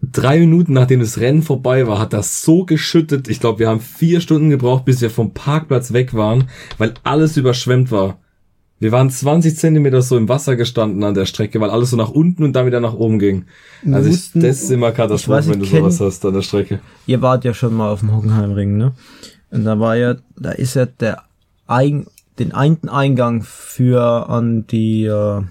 drei 0.00 0.38
Minuten 0.38 0.72
nachdem 0.72 1.00
das 1.00 1.18
Rennen 1.18 1.42
vorbei 1.42 1.86
war, 1.86 1.98
hat 1.98 2.12
das 2.12 2.42
so 2.42 2.64
geschüttet. 2.64 3.28
Ich 3.28 3.40
glaube, 3.40 3.58
wir 3.58 3.68
haben 3.68 3.80
vier 3.80 4.20
Stunden 4.20 4.50
gebraucht, 4.50 4.84
bis 4.84 5.00
wir 5.00 5.10
vom 5.10 5.34
Parkplatz 5.34 5.92
weg 5.92 6.14
waren, 6.14 6.48
weil 6.78 6.94
alles 7.02 7.36
überschwemmt 7.36 7.90
war. 7.90 8.18
Wir 8.80 8.92
waren 8.92 9.10
20 9.10 9.56
Zentimeter 9.56 10.02
so 10.02 10.16
im 10.16 10.28
Wasser 10.28 10.54
gestanden 10.54 11.02
an 11.02 11.14
der 11.14 11.26
Strecke, 11.26 11.60
weil 11.60 11.70
alles 11.70 11.90
so 11.90 11.96
nach 11.96 12.10
unten 12.10 12.44
und 12.44 12.52
dann 12.54 12.66
wieder 12.66 12.80
nach 12.80 12.94
oben 12.94 13.18
ging. 13.18 13.46
Also 13.90 14.08
ich, 14.08 14.30
das 14.34 14.62
ist 14.62 14.70
immer 14.70 14.92
Katastrophe, 14.92 15.50
wenn 15.50 15.60
du 15.60 15.66
sowas 15.66 16.00
hast 16.00 16.24
an 16.24 16.34
der 16.34 16.42
Strecke. 16.42 16.80
Ihr 17.06 17.20
wart 17.20 17.44
ja 17.44 17.54
schon 17.54 17.74
mal 17.74 17.90
auf 17.90 18.00
dem 18.00 18.14
Hockenheimring, 18.14 18.76
ne? 18.76 18.92
Und 19.50 19.64
da 19.64 19.80
war 19.80 19.96
ja, 19.96 20.16
da 20.36 20.52
ist 20.52 20.74
ja 20.74 20.86
der 20.86 21.22
Ein, 21.66 22.06
den 22.38 22.52
einen 22.52 22.88
Eingang 22.88 23.42
für 23.42 24.28
an 24.28 24.66
die, 24.68 25.06
äh, 25.06 25.42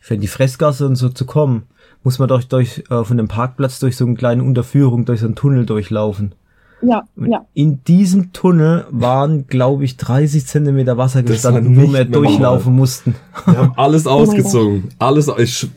für 0.00 0.18
die 0.18 0.26
Fressgasse 0.26 0.86
und 0.86 0.96
so 0.96 1.10
zu 1.10 1.26
kommen 1.26 1.64
muss 2.04 2.18
man 2.18 2.28
doch 2.28 2.44
durch 2.44 2.84
äh, 2.90 3.02
von 3.02 3.16
dem 3.16 3.28
Parkplatz 3.28 3.80
durch 3.80 3.96
so 3.96 4.04
eine 4.04 4.14
kleine 4.14 4.44
Unterführung 4.44 5.06
durch 5.06 5.20
so 5.20 5.26
einen 5.26 5.34
Tunnel 5.34 5.66
durchlaufen. 5.66 6.34
Ja, 6.82 7.04
ja. 7.16 7.46
In 7.54 7.82
diesem 7.84 8.32
Tunnel 8.32 8.84
waren, 8.90 9.46
glaube 9.46 9.84
ich, 9.84 9.96
30 9.96 10.46
Zentimeter 10.46 10.98
Wasser 10.98 11.22
gestanden, 11.22 11.76
wo 11.76 11.92
wir 11.92 12.04
durchlaufen 12.04 12.74
mussten. 12.74 13.14
Wir 13.46 13.56
haben 13.56 13.72
alles 13.76 14.06
oh 14.06 14.10
ausgezogen. 14.10 14.84
Oh 14.90 15.04
alles, 15.04 15.26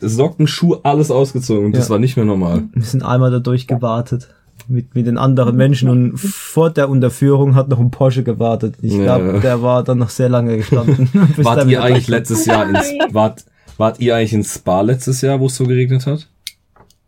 Socken, 0.00 0.46
Schuhe, 0.46 0.80
alles 0.82 1.10
ausgezogen. 1.10 1.72
Das 1.72 1.86
ja. 1.86 1.90
war 1.92 1.98
nicht 1.98 2.16
mehr 2.16 2.26
normal. 2.26 2.64
Wir 2.74 2.82
sind 2.84 3.02
einmal 3.02 3.30
da 3.30 3.38
durchgewartet. 3.38 4.28
mit, 4.66 4.94
mit 4.94 5.06
den 5.06 5.16
anderen 5.16 5.56
Menschen 5.56 5.88
und 5.88 6.18
vor 6.18 6.68
der 6.68 6.90
Unterführung 6.90 7.54
hat 7.54 7.68
noch 7.70 7.80
ein 7.80 7.90
Porsche 7.90 8.22
gewartet. 8.22 8.74
Ich 8.82 8.92
Ja. 8.92 9.16
glaube, 9.18 9.40
der 9.40 9.62
war 9.62 9.82
dann 9.82 9.96
noch 9.98 10.10
sehr 10.10 10.28
lange 10.28 10.58
gestanden. 10.58 11.08
Wart 11.38 11.66
ihr 11.68 11.82
eigentlich 11.82 12.06
gleich- 12.06 12.20
letztes 12.20 12.44
Jahr 12.44 12.68
ins, 12.68 12.86
wart, 13.14 13.44
wart 13.78 13.98
ihr 14.00 14.14
eigentlich 14.14 14.34
ins 14.34 14.54
Spa 14.54 14.82
letztes 14.82 15.22
Jahr, 15.22 15.40
wo 15.40 15.46
es 15.46 15.56
so 15.56 15.64
geregnet 15.64 16.06
hat? 16.06 16.28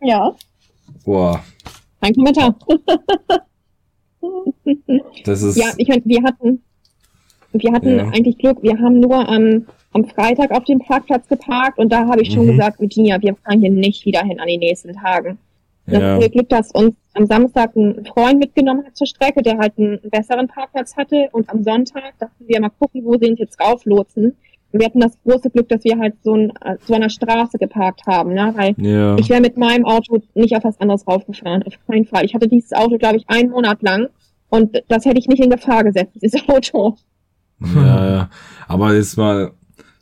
Ja, 0.01 0.33
Boah, 1.05 1.41
kein 2.01 2.15
Kommentar. 2.15 2.55
das 5.25 5.43
ist, 5.43 5.57
Ja, 5.57 5.73
ich 5.77 5.89
meine, 5.89 6.03
wir 6.05 6.23
hatten, 6.23 6.63
wir 7.53 7.73
hatten 7.73 7.97
Ja. 7.99 8.09
eigentlich 8.09 8.39
Glück. 8.39 8.63
Wir 8.63 8.79
haben 8.79 9.01
nur 9.01 9.29
am, 9.29 9.67
am 9.93 10.05
Freitag 10.05 10.51
auf 10.53 10.65
dem 10.65 10.79
Parkplatz 10.79 11.29
geparkt 11.29 11.79
und 11.79 11.93
da 11.93 12.07
habe 12.07 12.23
ich 12.23 12.33
schon 12.33 12.47
Mhm. 12.47 12.53
gesagt, 12.53 12.81
Virginia, 12.81 13.21
wir 13.21 13.35
fahren 13.37 13.61
hier 13.61 13.71
nicht 13.71 14.05
wieder 14.07 14.23
hin 14.23 14.39
an 14.41 14.47
den 14.47 14.61
nächsten 14.61 14.93
Tagen. 14.93 15.39
Dann 15.87 16.21
ja, 16.21 16.29
Glück, 16.29 16.49
dass 16.49 16.71
uns 16.71 16.95
am 17.15 17.27
Samstag 17.27 17.75
ein 17.75 18.05
Freund 18.05 18.39
mitgenommen 18.39 18.85
hat 18.87 18.97
zur 18.97 19.09
Strecke, 19.09 19.43
der 19.43 19.59
halt 19.59 19.73
einen 19.77 19.99
besseren 20.11 20.47
Parkplatz 20.47 20.97
hatte 20.97 21.29
und 21.33 21.49
am 21.51 21.65
Sonntag 21.65 22.17
dachten 22.21 22.45
wir 22.47 22.61
mal 22.61 22.69
gucken, 22.71 23.05
wo 23.05 23.19
sie 23.19 23.29
uns 23.31 23.41
jetzt 23.41 23.61
rauflotsen. 23.61 24.37
Und 24.73 24.79
wir 24.79 24.87
hatten 24.87 25.01
das 25.01 25.19
große 25.25 25.51
Glück, 25.51 25.69
dass 25.69 25.83
wir 25.83 25.99
halt 25.99 26.15
so, 26.23 26.35
ein, 26.37 26.53
so 26.87 26.95
einer 26.95 27.11
Straße 27.11 27.59
geparkt 27.59 28.07
haben, 28.07 28.35
ne? 28.35 28.53
weil 28.57 28.75
ja, 28.79 29.17
ich 29.19 29.29
wäre 29.29 29.41
mit 29.41 29.57
meinem 29.57 29.85
Auto 29.85 30.19
nicht 30.35 30.55
auf 30.55 30.63
was 30.63 30.81
anderes 30.81 31.09
raufgefahren, 31.09 31.65
auf 31.65 31.75
keinen 31.89 32.05
Fall. 32.05 32.25
Ich 32.25 32.35
hatte 32.35 32.47
dieses 32.47 32.73
Auto, 32.73 32.97
glaube 32.97 33.17
ich, 33.17 33.25
einen 33.29 33.51
Monat 33.51 33.83
lang 33.83 34.07
und 34.51 34.83
das 34.89 35.05
hätte 35.05 35.19
ich 35.19 35.29
nicht 35.29 35.43
in 35.43 35.51
Gefahr 35.51 35.85
gesetzt, 35.85 36.17
dieses 36.23 36.49
Auto. 36.49 36.97
ja, 37.75 38.11
ja. 38.11 38.31
Aber 38.69 38.95
jetzt 38.95 39.17
mal 39.17 39.53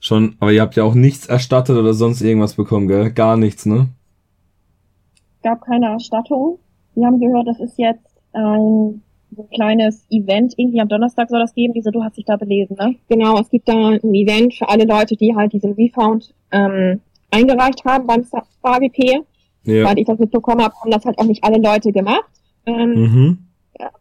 schon, 0.00 0.36
aber 0.40 0.52
ihr 0.52 0.62
habt 0.62 0.76
ja 0.76 0.84
auch 0.84 0.94
nichts 0.94 1.26
erstattet 1.26 1.76
oder 1.76 1.94
sonst 1.94 2.20
irgendwas 2.20 2.54
bekommen, 2.54 2.88
gell? 2.88 3.10
Gar 3.12 3.36
nichts, 3.36 3.66
ne? 3.66 3.88
gab 5.42 5.62
keine 5.62 5.86
Erstattung. 5.86 6.58
Wir 6.94 7.06
haben 7.06 7.20
gehört, 7.20 7.46
das 7.46 7.60
ist 7.60 7.78
jetzt 7.78 8.04
ein 8.32 9.02
so 9.30 9.42
ein 9.42 9.50
kleines 9.50 10.06
Event. 10.10 10.54
Irgendwie 10.56 10.80
am 10.80 10.88
Donnerstag 10.88 11.28
soll 11.28 11.40
das 11.40 11.54
geben. 11.54 11.74
Diese, 11.74 11.90
du 11.90 12.02
hast 12.02 12.16
dich 12.16 12.24
da 12.24 12.36
belesen, 12.36 12.76
ne? 12.78 12.96
Genau, 13.08 13.38
es 13.38 13.50
gibt 13.50 13.68
da 13.68 13.74
ein 13.90 14.14
Event 14.14 14.54
für 14.54 14.68
alle 14.68 14.84
Leute, 14.84 15.16
die 15.16 15.34
halt 15.34 15.52
diesen 15.52 15.72
Refound 15.72 16.34
ähm, 16.50 17.00
eingereicht 17.30 17.84
haben 17.84 18.06
beim 18.06 18.24
SPA-WP. 18.24 19.20
Ja. 19.64 19.84
Weil 19.84 19.98
ich 19.98 20.06
das 20.06 20.18
mitbekommen 20.18 20.62
habe, 20.62 20.74
haben 20.80 20.90
das 20.90 21.04
halt 21.04 21.18
auch 21.18 21.24
nicht 21.24 21.44
alle 21.44 21.58
Leute 21.58 21.92
gemacht. 21.92 22.24
Ähm, 22.66 22.94
Mhm. 22.94 23.38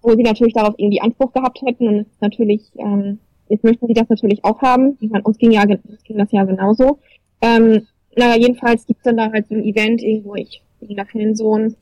Wo 0.02 0.16
sie 0.16 0.24
natürlich 0.24 0.54
darauf 0.54 0.76
irgendwie 0.78 1.02
Anspruch 1.02 1.34
gehabt 1.34 1.62
hätten. 1.62 1.88
Und 1.88 2.00
es 2.00 2.08
ist 2.08 2.22
natürlich, 2.22 2.62
ähm, 2.78 3.20
jetzt 3.50 3.63
möchten 3.63 3.88
sie 3.88 3.94
das 3.94 4.10
natürlich 4.10 4.44
auch 4.44 4.62
haben. 4.62 4.98
Ich 5.00 5.10
meine, 5.10 5.24
uns 5.24 5.38
ging 5.38 5.52
ja 5.52 5.63
uns 5.63 6.04
ging 6.04 6.18
das 6.18 6.32
ja 6.32 6.44
genauso. 6.44 7.00
Ähm, 7.42 7.88
naja, 8.16 8.36
jedenfalls 8.36 8.86
gibt's 8.86 9.04
dann 9.04 9.18
da 9.18 9.32
halt 9.32 9.48
so 9.48 9.56
ein 9.56 9.63
Event 9.63 10.02
irgendwo, 10.02 10.36
ich 10.36 10.62
in 10.82 10.96
der 10.96 11.06
Fanzone 11.06 11.76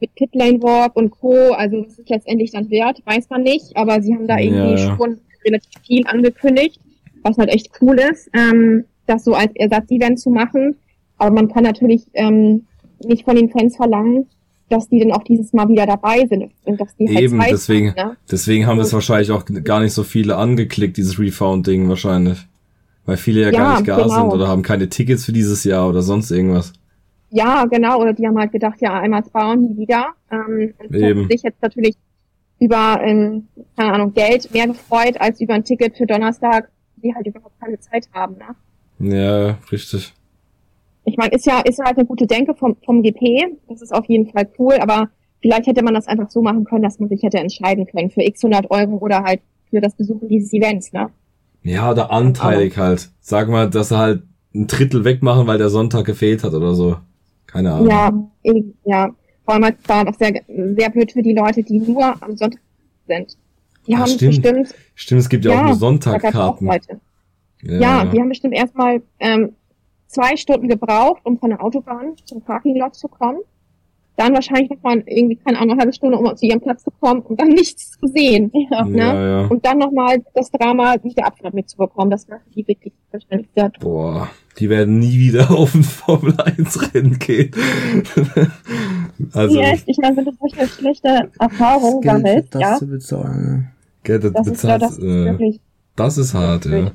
mit 0.00 0.14
Pitlane 0.14 0.62
Walk 0.62 0.96
und 0.96 1.10
Co. 1.10 1.52
Also 1.52 1.84
was 1.84 1.98
ist 1.98 2.08
letztendlich 2.08 2.50
dann 2.52 2.70
wert, 2.70 3.02
weiß 3.04 3.30
man 3.30 3.42
nicht, 3.42 3.76
aber 3.76 4.02
sie 4.02 4.14
haben 4.14 4.26
da 4.26 4.38
irgendwie 4.38 4.82
ja. 4.82 4.96
schon 4.96 5.18
relativ 5.44 5.80
viel 5.86 6.06
angekündigt, 6.06 6.80
was 7.22 7.38
halt 7.38 7.50
echt 7.50 7.70
cool 7.80 7.98
ist, 7.98 8.30
ähm, 8.34 8.84
das 9.06 9.24
so 9.24 9.34
als 9.34 9.52
Ersatzevent 9.54 10.18
zu 10.18 10.30
machen. 10.30 10.76
Aber 11.18 11.30
man 11.30 11.48
kann 11.48 11.62
natürlich 11.62 12.04
ähm, 12.14 12.66
nicht 13.04 13.24
von 13.24 13.36
den 13.36 13.50
Fans 13.50 13.76
verlangen, 13.76 14.26
dass 14.72 14.88
die 14.88 15.00
dann 15.00 15.12
auch 15.12 15.22
dieses 15.22 15.52
Mal 15.52 15.68
wieder 15.68 15.86
dabei 15.86 16.26
sind 16.26 16.50
und 16.64 16.80
dass 16.80 16.96
die 16.96 17.08
halt 17.08 17.20
Eben, 17.20 17.40
Zeit 17.40 17.52
deswegen, 17.52 17.94
haben, 17.94 18.08
ne? 18.10 18.16
deswegen 18.30 18.66
haben 18.66 18.78
das 18.78 18.92
wahrscheinlich 18.92 19.30
auch 19.30 19.44
gar 19.64 19.80
nicht 19.80 19.92
so 19.92 20.02
viele 20.02 20.36
angeklickt, 20.36 20.96
dieses 20.96 21.18
Refound-Ding 21.18 21.88
wahrscheinlich. 21.88 22.46
Weil 23.04 23.16
viele 23.16 23.42
ja, 23.42 23.50
gar 23.50 23.60
Ja, 23.60 23.70
nicht 23.78 23.88
da 23.88 23.96
genau. 23.96 24.08
sind 24.08 24.32
oder 24.32 24.48
haben 24.48 24.62
keine 24.62 24.88
Tickets 24.88 25.24
für 25.24 25.32
dieses 25.32 25.64
Jahr 25.64 25.88
oder 25.88 26.02
sonst 26.02 26.30
irgendwas. 26.30 26.72
Ja, 27.30 27.64
genau. 27.64 28.00
Oder 28.00 28.12
die 28.12 28.26
haben 28.26 28.38
halt 28.38 28.52
gedacht, 28.52 28.80
ja, 28.80 29.00
einmal 29.00 29.22
bauen, 29.22 29.62
nie 29.62 29.76
wieder. 29.76 30.08
Ähm, 30.30 30.74
und 30.78 30.94
Eben. 30.94 31.20
haben 31.22 31.28
sich 31.30 31.42
jetzt 31.42 31.60
natürlich 31.62 31.96
über, 32.60 33.00
ähm, 33.02 33.48
keine 33.76 33.92
Ahnung, 33.94 34.12
Geld 34.14 34.52
mehr 34.52 34.68
gefreut 34.68 35.20
als 35.20 35.40
über 35.40 35.54
ein 35.54 35.64
Ticket 35.64 35.96
für 35.96 36.06
Donnerstag, 36.06 36.70
die 36.96 37.12
halt 37.14 37.26
überhaupt 37.26 37.58
keine 37.60 37.80
Zeit 37.80 38.08
haben. 38.12 38.36
Ne? 38.36 39.16
Ja, 39.18 39.58
richtig. 39.72 40.12
Ich 41.04 41.16
meine, 41.16 41.32
ist 41.34 41.46
ja, 41.46 41.60
ist 41.60 41.78
ja 41.78 41.84
halt 41.86 41.98
eine 41.98 42.06
gute 42.06 42.26
Denke 42.26 42.54
vom, 42.54 42.76
vom 42.84 43.02
GP. 43.02 43.56
Das 43.68 43.82
ist 43.82 43.92
auf 43.92 44.06
jeden 44.06 44.26
Fall 44.30 44.48
cool, 44.58 44.74
aber 44.74 45.08
vielleicht 45.40 45.66
hätte 45.66 45.82
man 45.82 45.94
das 45.94 46.06
einfach 46.06 46.30
so 46.30 46.42
machen 46.42 46.64
können, 46.64 46.82
dass 46.84 46.98
man 47.00 47.08
sich 47.08 47.22
hätte 47.22 47.38
entscheiden 47.38 47.86
können 47.86 48.10
für 48.10 48.22
x 48.22 48.44
100 48.44 48.70
Euro 48.70 48.98
oder 48.98 49.22
halt 49.24 49.40
für 49.70 49.80
das 49.80 49.94
Besuchen 49.94 50.28
dieses 50.28 50.52
Events, 50.52 50.92
ne? 50.92 51.10
Ja, 51.64 51.90
oder 51.90 52.10
anteilig 52.10 52.76
halt. 52.76 53.10
Sag 53.20 53.48
mal, 53.48 53.68
dass 53.70 53.88
sie 53.90 53.98
halt 53.98 54.22
ein 54.54 54.66
Drittel 54.66 55.04
wegmachen, 55.04 55.46
weil 55.46 55.58
der 55.58 55.70
Sonntag 55.70 56.04
gefehlt 56.04 56.44
hat 56.44 56.54
oder 56.54 56.74
so. 56.74 56.96
Keine 57.46 57.72
Ahnung. 57.72 57.88
Ja, 57.88 58.12
eben, 58.42 58.74
ja. 58.84 59.10
Vor 59.44 59.54
allem 59.54 59.64
es 59.64 59.88
war 59.88 60.06
auch 60.08 60.14
sehr, 60.14 60.40
sehr 60.76 60.90
blöd 60.90 61.12
für 61.12 61.22
die 61.22 61.34
Leute, 61.34 61.62
die 61.62 61.78
nur 61.80 62.04
am 62.22 62.36
Sonntag 62.36 62.60
sind. 63.06 63.36
Die 63.86 63.94
Ah, 63.94 63.98
haben 63.98 64.06
stimmt. 64.08 64.42
bestimmt, 64.42 64.74
Stimmt, 64.94 65.20
es 65.20 65.28
gibt 65.28 65.44
ja, 65.44 65.58
auch 65.60 65.64
nur 65.66 65.74
Sonntagkarten. 65.74 66.68
Leute. 66.68 67.00
Ja, 67.62 68.04
die 68.06 68.20
haben 68.20 68.28
bestimmt 68.28 68.54
erstmal 68.54 69.02
ähm, 69.20 69.52
zwei 70.12 70.36
Stunden 70.36 70.68
gebraucht, 70.68 71.22
um 71.24 71.38
von 71.38 71.50
der 71.50 71.64
Autobahn 71.64 72.14
zum 72.24 72.42
Parkinglot 72.42 72.94
zu 72.94 73.08
kommen. 73.08 73.40
Dann 74.16 74.34
wahrscheinlich 74.34 74.68
nochmal 74.70 75.02
irgendwie, 75.06 75.36
keine 75.36 75.58
Ahnung, 75.58 75.72
eine 75.72 75.80
halbe 75.80 75.92
Stunde, 75.94 76.18
um 76.18 76.36
zu 76.36 76.44
ihrem 76.44 76.60
Platz 76.60 76.84
zu 76.84 76.90
kommen 77.00 77.22
und 77.22 77.40
dann 77.40 77.48
nichts 77.54 77.98
zu 77.98 78.06
sehen. 78.06 78.52
Ja, 78.70 78.84
ne? 78.84 78.98
ja, 78.98 79.40
ja. 79.40 79.46
Und 79.46 79.64
dann 79.64 79.78
nochmal 79.78 80.22
das 80.34 80.50
Drama 80.50 80.96
mit 81.02 81.16
der 81.16 81.26
Abfahrt 81.26 81.54
mitzubekommen. 81.54 82.10
Das 82.10 82.28
war 82.28 82.40
für 82.40 82.50
die 82.50 82.68
wirklich 82.68 82.92
wahrscheinlich 83.10 83.48
sehr 83.56 83.70
Boah, 83.80 84.28
die 84.58 84.68
werden 84.68 84.98
nie 84.98 85.18
wieder 85.18 85.50
auf 85.58 85.74
ein 85.74 85.82
Formel 85.82 86.34
1 86.38 86.94
Rennen 86.94 87.18
gehen. 87.18 87.52
also, 89.32 89.58
Yes, 89.58 89.82
ich 89.86 89.96
meine, 89.96 90.18
wenn 90.18 90.26
du 90.26 90.32
solche 90.38 90.68
schlechte 90.68 91.30
Erfahrungen 91.40 92.02
sammelst, 92.02 92.54
ja, 92.54 92.76
zu 92.76 92.86
bezahlen. 92.86 93.70
Gell, 94.02 94.20
das, 94.20 94.32
das 94.32 94.46
ist 94.46 94.62
ja 94.62 94.76
bezahlt, 94.76 94.82
das 94.82 94.98
ist 94.98 95.04
äh, 95.04 95.58
das 95.96 96.18
ist 96.18 96.34
hart, 96.34 96.66
ja. 96.66 96.90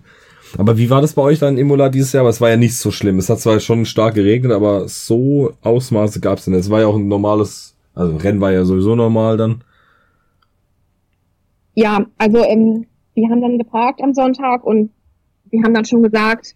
Aber 0.57 0.77
wie 0.77 0.89
war 0.89 1.01
das 1.01 1.13
bei 1.13 1.21
euch 1.21 1.39
dann 1.39 1.55
in 1.55 1.62
Imola 1.62 1.89
dieses 1.89 2.13
Jahr? 2.13 2.21
Aber 2.21 2.29
es 2.29 2.41
war 2.41 2.49
ja 2.49 2.57
nicht 2.57 2.75
so 2.75 2.91
schlimm. 2.91 3.17
Es 3.17 3.29
hat 3.29 3.39
zwar 3.39 3.60
schon 3.60 3.86
stark 3.86 4.15
geregnet, 4.15 4.51
aber 4.51 4.88
so 4.88 5.53
Ausmaße 5.62 6.19
gab 6.19 6.38
es 6.38 6.47
nicht. 6.47 6.60
Es 6.60 6.69
war 6.69 6.81
ja 6.81 6.88
auch 6.88 6.95
ein 6.95 7.07
normales, 7.07 7.75
also 7.93 8.15
Rennen 8.17 8.41
war 8.41 8.51
ja 8.51 8.63
sowieso 8.63 8.95
normal 8.95 9.38
dann. 9.38 9.63
Ja, 11.75 12.05
also 12.17 12.43
ähm, 12.43 12.86
wir 13.13 13.29
haben 13.29 13.41
dann 13.41 13.57
geparkt 13.57 14.01
am 14.01 14.13
Sonntag 14.13 14.63
und 14.63 14.91
wir 15.49 15.63
haben 15.63 15.73
dann 15.73 15.86
schon 15.86 16.03
gesagt, 16.03 16.55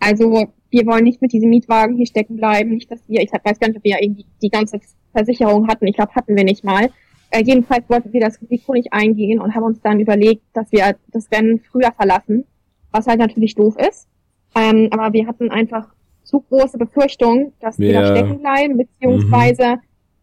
also 0.00 0.46
wir 0.70 0.86
wollen 0.86 1.04
nicht 1.04 1.20
mit 1.20 1.32
diesem 1.32 1.50
Mietwagen 1.50 1.96
hier 1.96 2.06
stecken 2.06 2.36
bleiben, 2.36 2.70
nicht, 2.70 2.90
dass 2.90 3.00
wir, 3.08 3.20
ich 3.20 3.30
weiß 3.30 3.58
gar 3.58 3.68
nicht, 3.68 3.76
ob 3.76 3.84
wir 3.84 4.02
irgendwie 4.02 4.26
die 4.42 4.48
ganze 4.48 4.80
Versicherung 5.12 5.68
hatten, 5.68 5.86
ich 5.86 5.96
glaube, 5.96 6.14
hatten 6.14 6.34
wir 6.34 6.44
nicht 6.44 6.64
mal. 6.64 6.88
Äh, 7.30 7.42
jedenfalls 7.44 7.88
wollten 7.88 8.12
wir 8.12 8.20
das 8.20 8.40
Risiko 8.40 8.72
nicht 8.72 8.92
eingehen 8.92 9.40
und 9.40 9.54
haben 9.54 9.64
uns 9.64 9.80
dann 9.80 10.00
überlegt, 10.00 10.42
dass 10.54 10.70
wir 10.72 10.96
das 11.10 11.30
Rennen 11.30 11.60
früher 11.60 11.92
verlassen, 11.92 12.44
was 12.92 13.06
halt 13.06 13.18
natürlich 13.18 13.54
doof 13.54 13.76
ist. 13.78 14.08
Ähm, 14.54 14.88
aber 14.90 15.12
wir 15.12 15.26
hatten 15.26 15.50
einfach 15.50 15.88
zu 16.22 16.40
große 16.40 16.78
Befürchtungen, 16.78 17.52
dass 17.60 17.78
wir 17.78 17.92
da 17.92 18.06
stecken 18.06 18.38
bleiben, 18.40 18.76
beziehungsweise 18.76 19.76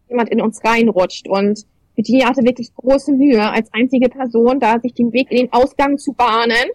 jemand 0.08 0.29
in 0.29 0.41
uns 0.41 0.63
reinrutscht. 0.63 1.27
Und 1.27 1.65
Virginia 1.95 2.29
hatte 2.29 2.43
wirklich 2.43 2.73
große 2.73 3.12
Mühe, 3.12 3.49
als 3.49 3.73
einzige 3.73 4.10
Person 4.10 4.60
da 4.60 4.79
sich 4.79 4.93
den 4.93 5.12
Weg 5.12 5.32
in 5.32 5.38
den 5.38 5.53
Ausgang 5.53 5.97
zu 5.97 6.13
bahnen. 6.13 6.71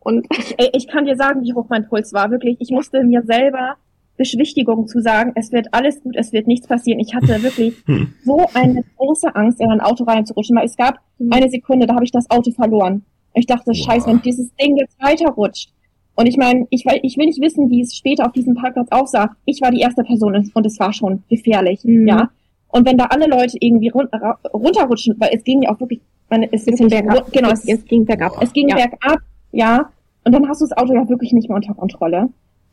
Und 0.00 0.26
ich, 0.38 0.54
ey, 0.58 0.70
ich 0.74 0.86
kann 0.88 1.06
dir 1.06 1.16
sagen, 1.16 1.42
wie 1.42 1.54
hoch 1.54 1.66
mein 1.68 1.88
Puls 1.88 2.12
war. 2.12 2.30
Wirklich, 2.30 2.56
ich 2.60 2.70
musste 2.70 3.02
mir 3.04 3.22
selber 3.22 3.76
Beschwichtigung 4.16 4.86
zu 4.86 5.00
sagen, 5.00 5.32
es 5.34 5.50
wird 5.50 5.68
alles 5.72 6.02
gut, 6.02 6.14
es 6.16 6.32
wird 6.32 6.46
nichts 6.46 6.68
passieren. 6.68 7.00
Ich 7.00 7.14
hatte 7.14 7.28
wirklich 7.42 7.82
so 8.24 8.46
eine 8.54 8.84
große 8.96 9.34
Angst, 9.34 9.60
in 9.60 9.70
ein 9.70 9.80
Auto 9.80 10.04
reinzurutschen, 10.04 10.56
weil 10.56 10.66
es 10.66 10.76
gab 10.76 10.98
eine 11.30 11.48
Sekunde, 11.48 11.86
da 11.86 11.94
habe 11.94 12.04
ich 12.04 12.12
das 12.12 12.30
Auto 12.30 12.50
verloren. 12.50 13.04
Ich 13.34 13.46
dachte, 13.46 13.64
Boah. 13.66 13.74
scheiße, 13.74 14.06
wenn 14.08 14.22
dieses 14.22 14.54
Ding 14.56 14.76
jetzt 14.76 14.96
weiterrutscht. 15.02 15.70
Und 16.16 16.26
ich 16.26 16.36
meine, 16.36 16.66
ich, 16.70 16.84
will- 16.86 17.00
ich 17.02 17.16
will 17.18 17.26
nicht 17.26 17.40
wissen, 17.40 17.68
wie 17.70 17.80
es 17.80 17.94
später 17.96 18.24
auf 18.26 18.32
diesem 18.32 18.54
Parkplatz 18.54 18.88
aussah. 18.92 19.30
Ich 19.46 19.60
war 19.60 19.70
die 19.72 19.80
erste 19.80 20.04
Person 20.04 20.36
und- 20.36 20.54
und 20.54 20.64
es 20.66 20.78
war 20.78 20.92
schon 20.92 21.22
gefährlich, 21.28 21.80
Mhm. 21.84 22.06
ja. 22.06 22.30
Und 22.68 22.86
wenn 22.86 22.96
da 22.98 23.06
alle 23.06 23.26
Leute 23.26 23.56
irgendwie 23.60 23.88
run 23.88 24.08
runterrutschen, 24.52 25.16
weil 25.18 25.30
es 25.32 25.44
ging 25.44 25.62
ja 25.62 25.70
auch 25.74 25.80
wirklich, 25.80 26.00
meine, 26.30 26.52
es 26.52 26.64
Bisschen 26.64 26.88
bergab. 26.88 27.30
genau, 27.32 27.50
Es- 27.50 27.64
es, 27.64 27.78
es 27.80 27.84
ging 27.84 28.04
bergab. 28.04 28.40
Es 28.40 28.52
ging 28.52 28.68
Ja. 28.68 28.76
bergab, 28.76 29.18
ja. 29.52 29.90
Und 30.24 30.32
dann 30.32 30.48
hast 30.48 30.60
du 30.60 30.66
das 30.66 30.76
Auto 30.76 30.94
ja 30.94 31.08
wirklich 31.08 31.32
nicht 31.32 31.48
mehr 31.48 31.56
unter 31.56 31.74
Kontrolle. 31.74 32.28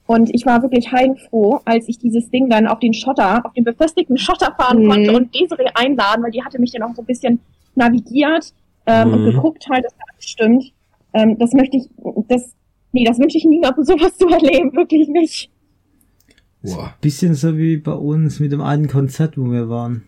Und 0.08 0.34
ich 0.34 0.46
war 0.46 0.62
wirklich 0.62 0.92
heilfroh, 0.92 1.60
als 1.66 1.88
ich 1.88 1.98
dieses 2.00 2.30
Ding 2.30 2.50
dann 2.50 2.68
auf 2.68 2.80
den 2.80 2.94
Schotter, 2.94 3.46
auf 3.46 3.54
den 3.54 3.64
befestigten 3.64 4.18
Schotter 4.18 4.54
fahren 4.60 4.84
Mhm. 4.84 4.90
konnte 4.90 5.12
und 5.16 5.34
Desiree 5.36 5.70
einladen, 5.76 6.24
weil 6.24 6.32
die 6.32 6.44
hatte 6.44 6.60
mich 6.60 6.72
dann 6.72 6.84
auch 6.84 6.96
so 6.96 7.02
ein 7.02 7.06
bisschen 7.06 7.40
navigiert 7.76 8.54
ähm, 8.88 9.14
und 9.14 9.22
Mhm. 9.22 9.32
geguckt 9.32 9.68
halt, 9.70 9.86
dass 9.86 9.94
alles 9.94 10.11
stimmt. 10.24 10.74
Ähm, 11.14 11.38
das 11.40 11.54
möchte 11.54 11.78
ich, 11.78 11.90
das, 12.28 12.54
nee, 12.92 13.04
das 13.06 13.20
wünsche 13.20 13.38
ich 13.38 13.46
niemandem, 13.46 13.84
sowas 13.84 14.18
zu 14.18 14.28
erleben, 14.28 14.74
wirklich 14.74 15.08
nicht. 15.08 15.52
Boah. 16.64 16.94
Bisschen 17.02 17.34
so 17.34 17.58
wie 17.58 17.78
bei 17.78 17.94
uns 17.94 18.40
mit 18.40 18.52
dem 18.52 18.62
einen 18.62 18.88
Konzert, 18.88 19.38
wo 19.38 19.52
wir 19.52 19.70
waren. 19.70 20.04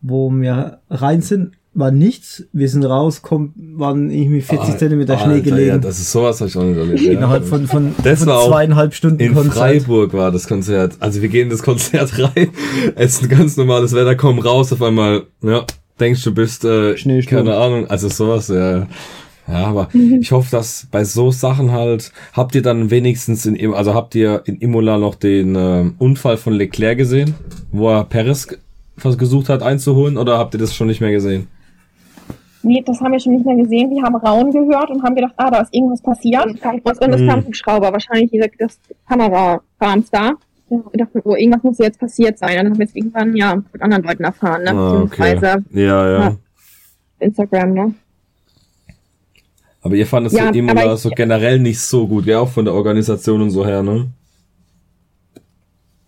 Wo 0.00 0.30
wir 0.30 0.80
rein 0.90 1.22
sind 1.22 1.58
war 1.78 1.90
nichts. 1.90 2.44
Wir 2.52 2.68
sind 2.68 2.84
raus, 2.84 3.22
kommt, 3.22 3.52
waren 3.56 4.10
irgendwie 4.10 4.40
40 4.40 4.74
ah, 4.74 4.78
Zentimeter 4.78 5.14
Alter, 5.14 5.24
Schnee 5.24 5.40
gelegen. 5.42 5.68
Ja, 5.68 5.78
das 5.78 6.00
ist 6.00 6.10
sowas, 6.10 6.40
habe 6.40 6.48
ich 6.48 6.56
auch 6.56 6.62
nicht 6.62 6.76
erlebt. 6.76 7.02
Innerhalb 7.02 7.44
von, 7.44 7.66
von, 7.66 7.94
das 8.02 8.24
von 8.24 8.48
zweieinhalb 8.48 8.94
Stunden 8.94 9.20
in 9.20 9.34
Konzert. 9.34 9.54
Freiburg 9.54 10.12
war 10.12 10.32
das 10.32 10.48
Konzert. 10.48 10.96
Also 10.98 11.22
wir 11.22 11.28
gehen 11.28 11.44
in 11.44 11.50
das 11.50 11.62
Konzert 11.62 12.18
rein. 12.18 12.48
Es 12.96 13.14
ist 13.14 13.22
ein 13.24 13.28
ganz 13.28 13.56
normales 13.56 13.92
Wetter, 13.94 14.16
kommen 14.16 14.40
raus, 14.40 14.72
auf 14.72 14.82
einmal, 14.82 15.24
ja, 15.42 15.64
denkst 16.00 16.22
du 16.24 16.34
bist, 16.34 16.64
äh, 16.64 16.94
keine 17.22 17.56
Ahnung, 17.56 17.86
also 17.88 18.08
sowas, 18.08 18.48
ja. 18.48 18.86
Ja, 19.50 19.64
aber 19.64 19.88
mhm. 19.94 20.18
ich 20.20 20.30
hoffe, 20.30 20.50
dass 20.50 20.86
bei 20.90 21.04
so 21.04 21.30
Sachen 21.30 21.72
halt, 21.72 22.12
habt 22.34 22.54
ihr 22.54 22.60
dann 22.60 22.90
wenigstens 22.90 23.46
in, 23.46 23.72
also 23.72 23.94
habt 23.94 24.14
ihr 24.14 24.42
in 24.44 24.56
Imola 24.56 24.98
noch 24.98 25.14
den 25.14 25.56
äh, 25.56 25.90
Unfall 25.96 26.36
von 26.36 26.52
Leclerc 26.52 26.98
gesehen, 26.98 27.34
wo 27.72 27.88
er 27.88 28.04
Perez 28.04 28.46
gesucht 29.16 29.48
hat 29.48 29.62
einzuholen, 29.62 30.18
oder 30.18 30.36
habt 30.36 30.54
ihr 30.54 30.60
das 30.60 30.74
schon 30.74 30.88
nicht 30.88 31.00
mehr 31.00 31.12
gesehen? 31.12 31.48
Nee, 32.62 32.82
das 32.84 33.00
haben 33.00 33.12
wir 33.12 33.20
schon 33.20 33.34
nicht 33.34 33.46
mehr 33.46 33.56
gesehen. 33.56 33.90
Wir 33.90 34.02
haben 34.02 34.16
Rauen 34.16 34.50
gehört 34.50 34.90
und 34.90 35.02
haben 35.02 35.14
gedacht, 35.14 35.32
ah, 35.36 35.50
da 35.50 35.60
ist 35.60 35.72
irgendwas 35.72 36.02
passiert. 36.02 36.44
Und 36.44 36.62
dann 36.62 36.80
das 36.82 36.98
kam 36.98 37.52
Schrauber, 37.54 37.92
wahrscheinlich 37.92 38.30
das 38.58 38.78
Kamerakrams 39.08 40.10
da. 40.10 40.32
Ja, 40.70 41.08
oh, 41.24 41.34
irgendwas 41.34 41.62
muss 41.62 41.78
jetzt 41.78 41.98
passiert 41.98 42.38
sein. 42.38 42.56
Dann 42.56 42.66
haben 42.70 42.78
wir 42.78 42.86
es 42.86 42.94
irgendwann, 42.94 43.34
ja, 43.36 43.56
mit 43.56 43.82
anderen 43.82 44.02
Leuten 44.02 44.24
erfahren, 44.24 44.64
ne? 44.64 44.70
Ah, 44.72 45.02
okay. 45.02 45.38
Ja, 45.72 46.10
ja. 46.10 46.36
Instagram, 47.20 47.72
ne? 47.72 47.94
Aber 49.80 49.94
ihr 49.94 50.06
fandet 50.06 50.32
ja, 50.32 50.52
so 50.52 50.58
Imola 50.58 50.96
so 50.96 51.10
generell 51.10 51.58
nicht 51.58 51.80
so 51.80 52.06
gut, 52.06 52.26
ja, 52.26 52.40
auch 52.40 52.48
von 52.48 52.64
der 52.64 52.74
Organisation 52.74 53.40
und 53.42 53.50
so 53.50 53.64
her, 53.64 53.82
ne? 53.82 54.08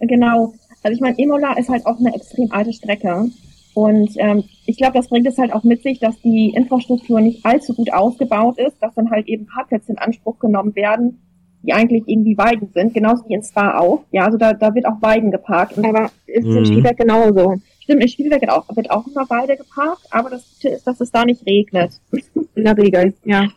Genau. 0.01 0.55
Also 0.83 0.95
ich 0.95 1.01
meine, 1.01 1.19
Imola 1.19 1.59
ist 1.59 1.69
halt 1.69 1.87
auch 1.87 1.99
eine 1.99 2.15
extrem 2.15 2.51
alte 2.51 2.73
Strecke. 2.73 3.31
Und 3.75 4.11
ähm, 4.17 4.45
ich 4.67 4.77
glaube, 4.77 4.95
das 4.95 5.09
bringt 5.09 5.27
es 5.27 5.39
halt 5.39 5.53
auch 5.53 5.63
mit 5.63 5.83
sich, 5.83 6.01
dass 6.01 6.21
die 6.21 6.51
Infrastruktur 6.51 7.21
nicht 7.21 7.45
allzu 7.47 7.75
gut 7.75 7.93
ausgebaut 7.93 8.59
ist, 8.59 8.77
dass 8.81 8.95
dann 8.95 9.11
halt 9.11 9.29
eben 9.29 9.47
Parkplätze 9.47 9.93
in 9.93 9.99
Anspruch 9.99 10.39
genommen 10.39 10.75
werden, 10.75 11.21
die 11.63 11.73
eigentlich 11.73 12.05
irgendwie 12.07 12.37
Weiden 12.39 12.71
sind, 12.73 12.95
genauso 12.95 13.29
wie 13.29 13.35
in 13.35 13.43
Spa 13.43 13.79
auch. 13.79 14.05
Ja, 14.11 14.25
also 14.25 14.39
da, 14.39 14.53
da 14.53 14.75
wird 14.75 14.87
auch 14.87 15.01
Weiden 15.01 15.31
geparkt. 15.31 15.79
Aber 15.79 16.11
ist 16.27 16.47
mhm. 16.47 16.59
in 16.59 16.67
Spielberg 16.67 16.97
genauso. 16.97 17.57
Stimmt, 17.81 18.03
in 18.03 18.09
Spielberg 18.09 18.41
wird 18.41 18.53
auch, 18.53 18.65
wird 18.77 18.91
auch 18.91 19.07
immer 19.07 19.29
Weide 19.29 19.57
geparkt, 19.57 20.07
aber 20.11 20.31
das 20.31 20.45
Gute 20.55 20.75
ist, 20.75 20.87
dass 20.87 21.01
es 21.01 21.11
da 21.11 21.25
nicht 21.25 21.45
regnet. 21.47 21.93
in 22.55 22.65
der 22.65 22.77
Regel, 22.77 23.15
ja. 23.25 23.49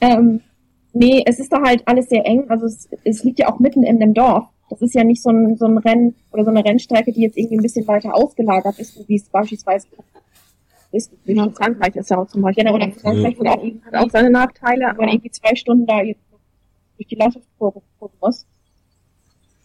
Ähm, 0.00 0.40
nee, 0.92 1.22
es 1.24 1.38
ist 1.38 1.52
da 1.52 1.62
halt 1.62 1.82
alles 1.86 2.08
sehr 2.08 2.26
eng. 2.26 2.44
Also 2.48 2.66
es, 2.66 2.88
es 3.04 3.24
liegt 3.24 3.38
ja 3.38 3.48
auch 3.48 3.58
mitten 3.58 3.82
in 3.82 4.00
dem 4.00 4.12
Dorf. 4.12 4.44
Das 4.68 4.82
ist 4.82 4.94
ja 4.94 5.04
nicht 5.04 5.22
so 5.22 5.30
ein, 5.30 5.56
so 5.56 5.66
ein 5.66 5.78
Rennen 5.78 6.16
oder 6.32 6.44
so 6.44 6.50
eine 6.50 6.64
Rennstrecke, 6.64 7.12
die 7.12 7.22
jetzt 7.22 7.36
irgendwie 7.36 7.58
ein 7.58 7.62
bisschen 7.62 7.86
weiter 7.86 8.14
ausgelagert 8.14 8.78
ist, 8.78 9.08
wie 9.08 9.14
es 9.14 9.28
beispielsweise 9.28 9.86
ist. 10.92 11.12
Wie 11.24 11.32
in 11.32 11.54
Frankreich 11.54 11.94
ist 11.96 12.10
ja 12.10 12.18
auch 12.18 12.26
zum 12.26 12.42
Beispiel. 12.42 12.64
Ja, 12.64 12.72
oder 12.72 12.90
Frankreich 12.90 13.36
ja. 13.40 13.52
hat 13.84 13.94
auch 13.94 14.10
seine 14.10 14.30
Nachteile, 14.30 14.88
aber 14.88 15.04
irgendwie 15.04 15.30
zwei 15.30 15.54
Stunden 15.54 15.86
da 15.86 16.02
durch 16.96 17.08
die 17.08 17.16
Landschaft 17.16 17.46
gucken 17.58 17.82
muss. 18.20 18.46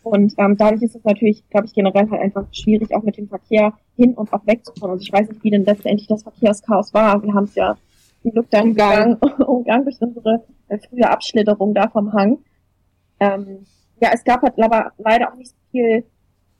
Und 0.03 0.33
ähm, 0.37 0.57
dadurch 0.57 0.81
ist 0.81 0.95
es 0.95 1.03
natürlich, 1.03 1.47
glaube 1.49 1.67
ich, 1.67 1.73
generell 1.73 2.09
halt 2.09 2.21
einfach 2.21 2.45
schwierig, 2.51 2.93
auch 2.95 3.03
mit 3.03 3.17
dem 3.17 3.27
Verkehr 3.27 3.73
hin 3.95 4.15
und 4.15 4.33
auch 4.33 4.45
wegzukommen. 4.47 4.91
Also 4.91 5.03
ich 5.03 5.13
weiß 5.13 5.29
nicht, 5.29 5.43
wie 5.43 5.51
denn 5.51 5.63
letztendlich 5.63 6.07
das 6.07 6.23
Verkehrschaos 6.23 6.93
war. 6.93 7.21
Wir 7.21 7.33
haben 7.33 7.43
es 7.43 7.55
ja 7.55 7.77
zum 8.21 8.31
Glück 8.31 8.49
dann 8.49 8.69
umgang, 8.69 9.17
umgang 9.45 9.83
durch 9.83 10.01
unsere 10.01 10.43
äh, 10.69 10.79
frühe 10.79 11.07
Abschlitterung 11.07 11.75
da 11.75 11.87
vom 11.87 12.13
Hang. 12.13 12.39
Ähm, 13.19 13.65
ja, 14.01 14.09
es 14.13 14.23
gab 14.23 14.41
halt 14.41 14.59
aber 14.59 14.91
leider 14.97 15.31
auch 15.31 15.37
nicht 15.37 15.51
so 15.51 15.57
viel 15.71 16.03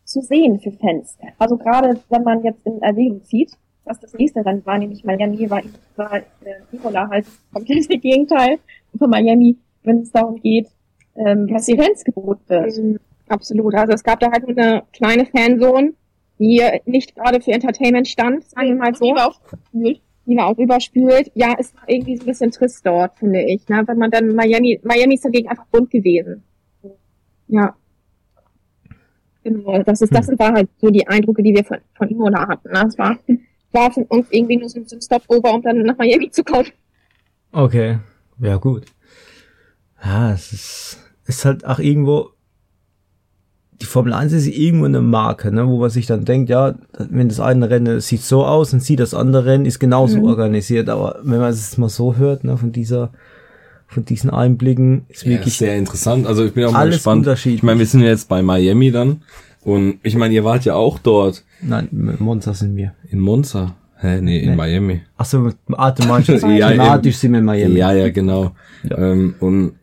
zu 0.04 0.22
sehen 0.22 0.60
für 0.60 0.72
Fans. 0.72 1.18
Also 1.40 1.58
gerade 1.58 2.00
wenn 2.10 2.24
man 2.24 2.44
jetzt 2.44 2.66
in 2.66 2.82
Erwägung 2.82 3.24
zieht, 3.24 3.58
was 3.86 4.00
das 4.00 4.14
nächste 4.14 4.46
Rennen 4.46 4.66
war, 4.66 4.78
nämlich 4.78 5.04
Miami, 5.04 5.50
war, 5.50 5.64
war 5.96 6.18
äh, 6.18 6.24
Nicola 6.72 7.10
halt 7.10 7.26
komplett 7.52 7.80
das 7.90 8.02
Gegenteil 8.02 8.60
von 8.98 9.10
Miami, 9.10 9.58
wenn 9.84 10.02
es 10.02 10.12
darum 10.12 10.42
geht, 10.42 10.68
ähm, 11.16 11.48
die 11.48 11.76
Fans 11.76 12.04
geboten 12.04 12.42
wird. 12.48 12.78
Mhm, 12.78 13.00
absolut. 13.28 13.76
Also 13.76 13.94
es 13.94 14.04
gab 14.04 14.20
da 14.20 14.32
halt 14.32 14.48
eine 14.48 14.84
kleine 14.94 15.26
Fanzone, 15.26 15.94
die 16.40 16.62
nicht 16.86 17.16
gerade 17.16 17.42
für 17.42 17.52
Entertainment 17.52 18.08
stand, 18.08 18.44
sagen 18.46 18.70
wir 18.70 18.76
mal 18.76 18.96
so. 18.96 19.06
Die 19.06 19.16
war 19.16 19.28
auch 19.28 19.40
überspült. 19.42 20.02
Die 20.26 20.38
war 20.38 20.48
auch 20.48 20.58
überspült. 20.58 21.32
Ja, 21.34 21.56
es 21.58 21.76
war 21.76 21.84
irgendwie 21.88 22.16
so 22.16 22.24
ein 22.24 22.28
bisschen 22.28 22.52
trist 22.52 22.86
dort, 22.86 23.18
finde 23.18 23.42
ich. 23.44 23.68
Ne? 23.68 23.84
Wenn 23.86 23.98
man 23.98 24.12
dann 24.12 24.36
Miami, 24.36 24.80
Miami 24.84 25.16
ist 25.16 25.26
dagegen 25.26 25.50
einfach 25.50 25.66
bunt 25.68 25.90
gewesen. 25.90 26.44
Ja. 27.48 27.76
Genau, 29.44 29.82
das 29.82 30.02
ist, 30.02 30.14
das 30.14 30.28
hm. 30.28 30.38
war 30.38 30.54
halt 30.54 30.70
so 30.78 30.90
die 30.90 31.08
Eindrücke, 31.08 31.42
die 31.42 31.56
wir 31.56 31.64
von, 31.64 31.80
von 31.96 32.08
Imola 32.08 32.48
hatten. 32.48 32.70
Ne? 32.70 32.82
Das 32.84 32.98
war, 32.98 33.18
war 33.72 33.92
für 33.92 34.06
uns 34.06 34.28
irgendwie 34.30 34.58
nur 34.58 34.70
so 34.70 34.80
ein 34.80 35.02
Stopover, 35.02 35.54
um 35.54 35.62
dann 35.62 35.82
nach 35.82 35.98
Miami 35.98 36.30
zu 36.30 36.44
kommen. 36.44 36.68
Okay, 37.52 37.98
ja 38.40 38.58
gut. 38.58 38.86
Ja, 40.04 40.34
es 40.34 40.52
ist, 40.54 40.98
ist 41.26 41.46
halt 41.46 41.66
auch 41.66 41.80
irgendwo, 41.80 42.30
die 43.82 43.86
Formel 43.86 44.14
1 44.14 44.34
ist 44.34 44.48
irgendwo 44.48 44.86
eine 44.86 45.02
Marke, 45.02 45.52
ne, 45.52 45.68
wo 45.68 45.80
man 45.80 45.90
sich 45.90 46.06
dann 46.06 46.26
denkt, 46.26 46.50
ja, 46.50 46.76
wenn 46.98 47.30
das 47.30 47.40
eine 47.40 47.70
Rennen 47.70 48.00
sieht 48.00 48.22
so 48.22 48.46
aus 48.46 48.74
und 48.74 48.82
sieht 48.82 49.00
das 49.00 49.14
andere 49.14 49.46
Rennen 49.46 49.66
ist 49.66 49.80
genauso 49.80 50.18
mhm. 50.18 50.26
organisiert, 50.26 50.90
aber 50.90 51.20
wenn 51.24 51.40
man 51.40 51.52
es 51.52 51.78
mal 51.78 51.90
so 51.90 52.16
hört, 52.16 52.44
ne, 52.44 52.58
von 52.58 52.72
dieser 52.72 53.12
von 53.88 54.06
diesen 54.06 54.30
Einblicken 54.30 55.06
ist 55.10 55.24
ja, 55.24 55.32
wirklich 55.32 55.58
sehr 55.58 55.76
interessant. 55.76 56.26
Also 56.26 56.46
ich 56.46 56.54
bin 56.54 56.64
auch 56.64 56.72
mal 56.72 56.90
gespannt. 56.90 57.28
Ich 57.44 57.62
meine, 57.62 57.80
wir 57.80 57.86
sind 57.86 58.00
jetzt 58.02 58.30
bei 58.30 58.42
Miami 58.42 58.90
dann 58.90 59.22
und 59.64 60.00
ich 60.02 60.16
meine, 60.16 60.34
ihr 60.34 60.46
wart 60.46 60.64
ja 60.64 60.76
auch 60.76 60.98
dort. 60.98 61.44
Nein, 61.62 61.90
in 61.92 62.24
Monza 62.24 62.54
sind 62.54 62.78
wir. 62.78 62.94
In 63.10 63.20
Monza? 63.20 63.76
Hä, 63.98 64.22
nee, 64.22 64.40
in 64.40 64.52
nee. 64.52 64.56
Miami. 64.56 65.02
Ach 65.18 65.26
so, 65.26 65.52
automatisch, 65.74 66.42
ja, 66.42 67.00
sind 67.04 67.32
wir 67.34 67.40
in 67.40 67.46
Miami. 67.46 67.76
Ja, 67.76 67.92
ja, 67.92 68.10
genau. 68.10 68.52
Ja. 68.84 68.98
Ähm, 68.98 69.36
und 69.40 69.74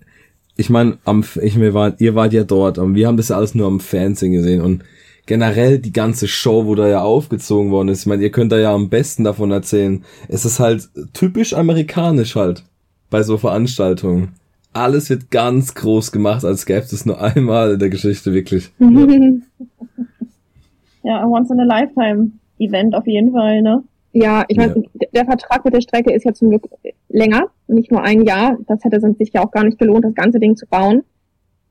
ich 0.58 0.68
meine, 0.70 0.98
am, 1.04 1.24
ich, 1.40 1.58
wir 1.58 1.72
waren, 1.72 1.94
ihr 1.98 2.16
wart 2.16 2.32
ja 2.32 2.42
dort 2.42 2.78
und 2.78 2.96
wir 2.96 3.06
haben 3.06 3.16
das 3.16 3.28
ja 3.28 3.36
alles 3.36 3.54
nur 3.54 3.68
am 3.68 3.78
Fernsehen 3.78 4.32
gesehen 4.32 4.60
und 4.60 4.82
generell 5.24 5.78
die 5.78 5.92
ganze 5.92 6.26
Show, 6.26 6.66
wo 6.66 6.74
da 6.74 6.88
ja 6.88 7.00
aufgezogen 7.00 7.70
worden 7.70 7.86
ist. 7.88 8.00
Ich 8.00 8.06
meine, 8.06 8.24
ihr 8.24 8.32
könnt 8.32 8.50
da 8.50 8.58
ja 8.58 8.74
am 8.74 8.88
besten 8.88 9.22
davon 9.22 9.52
erzählen. 9.52 10.02
Es 10.26 10.44
ist 10.44 10.58
halt 10.58 10.88
typisch 11.12 11.54
amerikanisch 11.54 12.34
halt 12.34 12.64
bei 13.08 13.22
so 13.22 13.38
Veranstaltungen. 13.38 14.32
Alles 14.72 15.08
wird 15.10 15.30
ganz 15.30 15.74
groß 15.74 16.10
gemacht, 16.10 16.44
als 16.44 16.66
gäbe 16.66 16.80
es 16.80 17.06
nur 17.06 17.22
einmal 17.22 17.74
in 17.74 17.78
der 17.78 17.90
Geschichte, 17.90 18.32
wirklich. 18.32 18.72
ja, 18.80 18.88
once 21.24 21.52
in 21.52 21.60
a 21.60 21.64
lifetime 21.64 22.32
Event 22.58 22.96
auf 22.96 23.06
jeden 23.06 23.30
Fall, 23.32 23.62
ne? 23.62 23.84
Ja, 24.20 24.44
ich 24.48 24.56
meine, 24.56 24.74
ja. 24.74 25.06
der 25.14 25.24
Vertrag 25.24 25.64
mit 25.64 25.74
der 25.74 25.80
Strecke 25.80 26.12
ist 26.12 26.24
ja 26.24 26.32
zum 26.32 26.50
Glück 26.50 26.68
länger, 27.08 27.50
nicht 27.66 27.90
nur 27.90 28.02
ein 28.02 28.22
Jahr. 28.22 28.58
Das 28.66 28.82
hätte 28.84 29.00
sich 29.14 29.32
ja 29.32 29.44
auch 29.44 29.50
gar 29.50 29.64
nicht 29.64 29.78
gelohnt, 29.78 30.04
das 30.04 30.14
ganze 30.14 30.40
Ding 30.40 30.56
zu 30.56 30.66
bauen. 30.66 31.04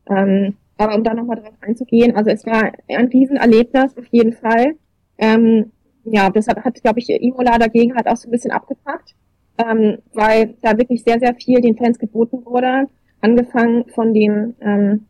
Ähm, 0.09 0.55
aber 0.77 0.95
um 0.95 1.03
da 1.03 1.13
nochmal 1.13 1.37
drauf 1.37 1.55
einzugehen, 1.61 2.15
also 2.15 2.29
es 2.29 2.45
war 2.45 2.71
ein 2.87 3.07
Riesenerlebnis 3.07 3.97
auf 3.97 4.05
jeden 4.11 4.33
Fall. 4.33 4.75
Ähm, 5.17 5.71
ja, 6.03 6.29
das 6.29 6.47
hat, 6.47 6.63
hat 6.63 6.81
glaube 6.81 6.99
ich, 6.99 7.09
Imola 7.09 7.57
dagegen 7.57 7.95
halt 7.95 8.07
auch 8.07 8.15
so 8.15 8.29
ein 8.29 8.31
bisschen 8.31 8.51
abgepackt 8.51 9.15
ähm, 9.57 9.97
weil 10.13 10.55
da 10.61 10.77
wirklich 10.77 11.03
sehr, 11.03 11.19
sehr 11.19 11.33
viel 11.35 11.61
den 11.61 11.77
Fans 11.77 11.99
geboten 11.99 12.45
wurde. 12.45 12.87
Angefangen 13.21 13.85
von 13.89 14.13
dem 14.13 14.55
ähm, 14.61 15.07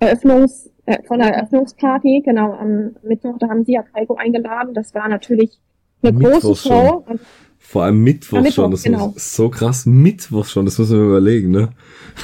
Eröffnungs, 0.00 0.70
äh, 0.86 1.02
von 1.04 1.18
der 1.18 1.34
Eröffnungsparty, 1.34 2.22
genau, 2.24 2.52
am 2.52 2.96
Mittwoch, 3.02 3.36
da 3.38 3.48
haben 3.48 3.64
sie 3.64 3.72
ja 3.72 3.82
Kaiko 3.82 4.14
eingeladen. 4.14 4.74
Das 4.74 4.94
war 4.94 5.08
natürlich 5.08 5.58
eine 6.02 6.12
Mittwoch 6.12 6.40
große 6.40 6.68
Show. 6.68 7.04
Schon. 7.06 7.20
Vor 7.58 7.82
allem 7.82 8.02
Mittwoch, 8.02 8.40
Mittwoch 8.40 8.54
schon, 8.54 8.70
das 8.70 8.82
genau. 8.82 9.12
ist 9.14 9.34
so 9.34 9.50
krass. 9.50 9.84
Mittwoch 9.84 10.46
schon, 10.46 10.64
das 10.64 10.78
müssen 10.78 10.98
wir 10.98 11.06
überlegen, 11.06 11.50
ne? 11.50 11.68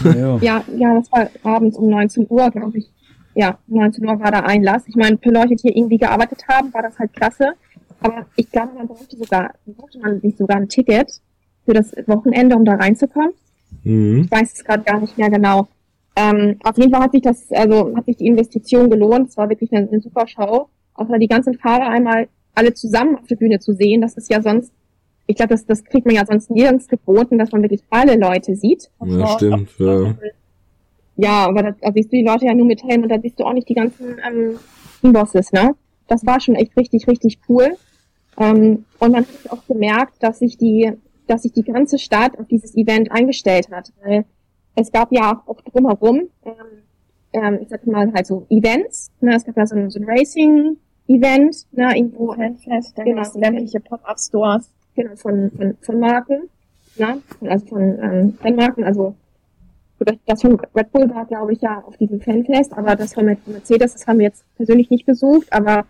Ja, 0.04 0.38
ja, 0.38 0.64
ja 0.76 0.94
das 0.94 1.12
war 1.12 1.28
abends 1.42 1.76
um 1.76 1.90
19 1.90 2.26
Uhr, 2.30 2.50
glaube 2.50 2.78
ich. 2.78 2.90
Ja, 3.34 3.58
19 3.66 4.06
Uhr 4.06 4.18
war 4.20 4.30
da 4.30 4.40
Einlass. 4.40 4.84
Ich 4.86 4.96
meine, 4.96 5.18
für 5.18 5.30
Leute, 5.30 5.48
die 5.56 5.62
hier 5.62 5.76
irgendwie 5.76 5.98
gearbeitet 5.98 6.44
haben, 6.48 6.72
war 6.72 6.82
das 6.82 6.98
halt 6.98 7.12
klasse. 7.12 7.52
Aber 8.00 8.26
ich 8.36 8.50
glaube, 8.50 8.72
man 8.74 8.86
brauchte 8.86 9.16
sogar, 9.16 9.52
brauchte 9.66 9.98
man 9.98 10.20
sich 10.20 10.36
sogar 10.36 10.56
ein 10.56 10.68
Ticket 10.68 11.20
für 11.64 11.72
das 11.72 11.92
Wochenende, 12.06 12.56
um 12.56 12.64
da 12.64 12.74
reinzukommen. 12.74 13.32
Mhm. 13.82 14.22
Ich 14.22 14.30
weiß 14.30 14.52
es 14.52 14.64
gerade 14.64 14.82
gar 14.84 15.00
nicht 15.00 15.18
mehr 15.18 15.30
genau. 15.30 15.68
Ähm, 16.16 16.56
auf 16.62 16.78
jeden 16.78 16.92
Fall 16.92 17.02
hat 17.02 17.12
sich 17.12 17.22
das, 17.22 17.50
also 17.50 17.94
hat 17.96 18.06
sich 18.06 18.16
die 18.16 18.26
Investition 18.26 18.88
gelohnt. 18.88 19.28
Es 19.28 19.36
war 19.36 19.48
wirklich 19.48 19.72
eine, 19.72 19.88
eine 19.88 20.00
super 20.00 20.26
Show. 20.26 20.68
Auch 20.94 21.08
mal 21.08 21.18
die 21.18 21.28
ganzen 21.28 21.54
Fahrer 21.54 21.88
einmal 21.88 22.28
alle 22.54 22.74
zusammen 22.74 23.16
auf 23.16 23.26
der 23.26 23.36
Bühne 23.36 23.58
zu 23.58 23.74
sehen, 23.74 24.00
das 24.00 24.16
ist 24.16 24.30
ja 24.30 24.42
sonst, 24.42 24.72
ich 25.26 25.36
glaube, 25.36 25.50
das, 25.50 25.66
das 25.66 25.84
kriegt 25.84 26.06
man 26.06 26.14
ja 26.14 26.24
sonst 26.26 26.50
nirgends 26.50 26.88
geboten, 26.88 27.38
dass 27.38 27.52
man 27.52 27.62
wirklich 27.62 27.82
alle 27.90 28.16
Leute 28.16 28.54
sieht. 28.56 28.90
Ja, 29.04 29.26
stimmt, 29.28 29.70
ja. 29.78 30.14
Ja, 31.16 31.46
aber 31.46 31.62
da, 31.62 31.70
da 31.80 31.92
siehst 31.92 32.12
du 32.12 32.16
die 32.16 32.24
Leute 32.24 32.46
ja 32.46 32.54
nur 32.54 32.66
mit 32.66 32.82
Helm 32.82 33.04
und 33.04 33.08
da 33.08 33.20
siehst 33.20 33.38
du 33.38 33.44
auch 33.44 33.52
nicht 33.52 33.68
die 33.68 33.74
ganzen 33.74 34.16
ähm, 34.26 34.58
Teambosses, 35.00 35.52
ne? 35.52 35.74
Das 36.08 36.26
war 36.26 36.40
schon 36.40 36.56
echt 36.56 36.76
richtig, 36.76 37.06
richtig 37.06 37.38
cool. 37.48 37.76
Ähm, 38.36 38.84
und 38.98 39.12
man 39.12 39.24
hat 39.24 39.50
auch 39.50 39.64
gemerkt, 39.66 40.22
dass 40.22 40.40
sich 40.40 40.58
die 40.58 40.92
dass 41.26 41.42
sich 41.42 41.52
die 41.52 41.62
ganze 41.62 41.98
Stadt 41.98 42.38
auf 42.38 42.46
dieses 42.46 42.76
Event 42.76 43.10
eingestellt 43.10 43.70
hat. 43.70 43.92
Weil 44.02 44.24
es 44.74 44.92
gab 44.92 45.12
ja 45.12 45.42
auch 45.46 45.60
drumherum, 45.62 46.28
ähm, 46.44 46.54
ähm, 47.32 47.58
ich 47.62 47.68
sag 47.68 47.86
mal 47.86 48.12
halt 48.12 48.26
so 48.26 48.46
Events. 48.48 49.10
Ne? 49.20 49.34
Es 49.34 49.44
gab 49.44 49.56
ja 49.56 49.66
so 49.66 49.76
ein, 49.76 49.90
so 49.90 50.00
ein 50.00 50.04
Racing-Event, 51.08 51.66
ne? 51.72 51.96
irgendwo 51.96 52.32
Fanfest, 52.32 52.96
genau, 52.96 53.22
sämtliche 53.24 53.80
Pop-Up-Stores. 53.80 54.70
genau, 54.94 55.16
von, 55.16 55.50
von, 55.50 55.76
von 55.80 56.00
Marken, 56.00 56.48
ja, 56.96 57.18
also 57.42 57.66
von 57.66 57.98
ähm, 58.00 58.38
Rennmarken, 58.42 58.84
also 58.84 59.14
das 60.26 60.42
von 60.42 60.60
Red 60.76 60.92
Bull 60.92 61.08
war, 61.14 61.24
glaube 61.24 61.52
ich, 61.52 61.62
ja 61.62 61.82
auf 61.86 61.96
diesem 61.96 62.20
Fanfest, 62.20 62.72
aber 62.76 62.94
das 62.96 63.14
von 63.14 63.24
Mercedes, 63.24 63.94
das 63.94 64.06
haben 64.06 64.18
wir 64.18 64.26
jetzt 64.26 64.44
persönlich 64.56 64.90
nicht 64.90 65.06
besucht, 65.06 65.52
aber 65.52 65.86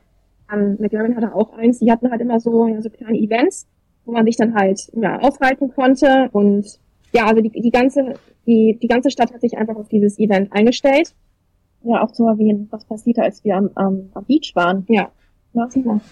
ähm, 0.52 0.76
McLaren 0.78 1.16
hatte 1.16 1.34
auch 1.34 1.52
eins, 1.54 1.78
die 1.78 1.90
hatten 1.90 2.10
halt 2.10 2.20
immer 2.20 2.38
so, 2.38 2.66
ja, 2.68 2.80
so 2.80 2.90
kleine 2.90 3.18
Events, 3.18 3.66
wo 4.04 4.12
man 4.12 4.24
sich 4.24 4.36
dann 4.36 4.54
halt 4.54 4.90
ja, 4.94 5.18
aufhalten 5.18 5.72
konnte 5.74 6.28
und 6.32 6.78
ja, 7.12 7.26
also 7.26 7.40
die, 7.40 7.50
die 7.50 7.70
ganze, 7.70 8.14
die, 8.46 8.78
die 8.80 8.88
ganze 8.88 9.10
Stadt 9.10 9.32
hat 9.32 9.40
sich 9.40 9.56
einfach 9.56 9.76
auf 9.76 9.88
dieses 9.88 10.18
Event 10.18 10.52
eingestellt. 10.52 11.14
Ja, 11.84 12.02
auch 12.02 12.12
zu 12.12 12.26
erwähnen, 12.26 12.68
was 12.70 12.84
passierte, 12.84 13.22
als 13.22 13.44
wir 13.44 13.56
am, 13.56 13.70
am, 13.74 14.10
am 14.14 14.24
Beach 14.24 14.52
waren. 14.54 14.84
Ja. 14.88 15.10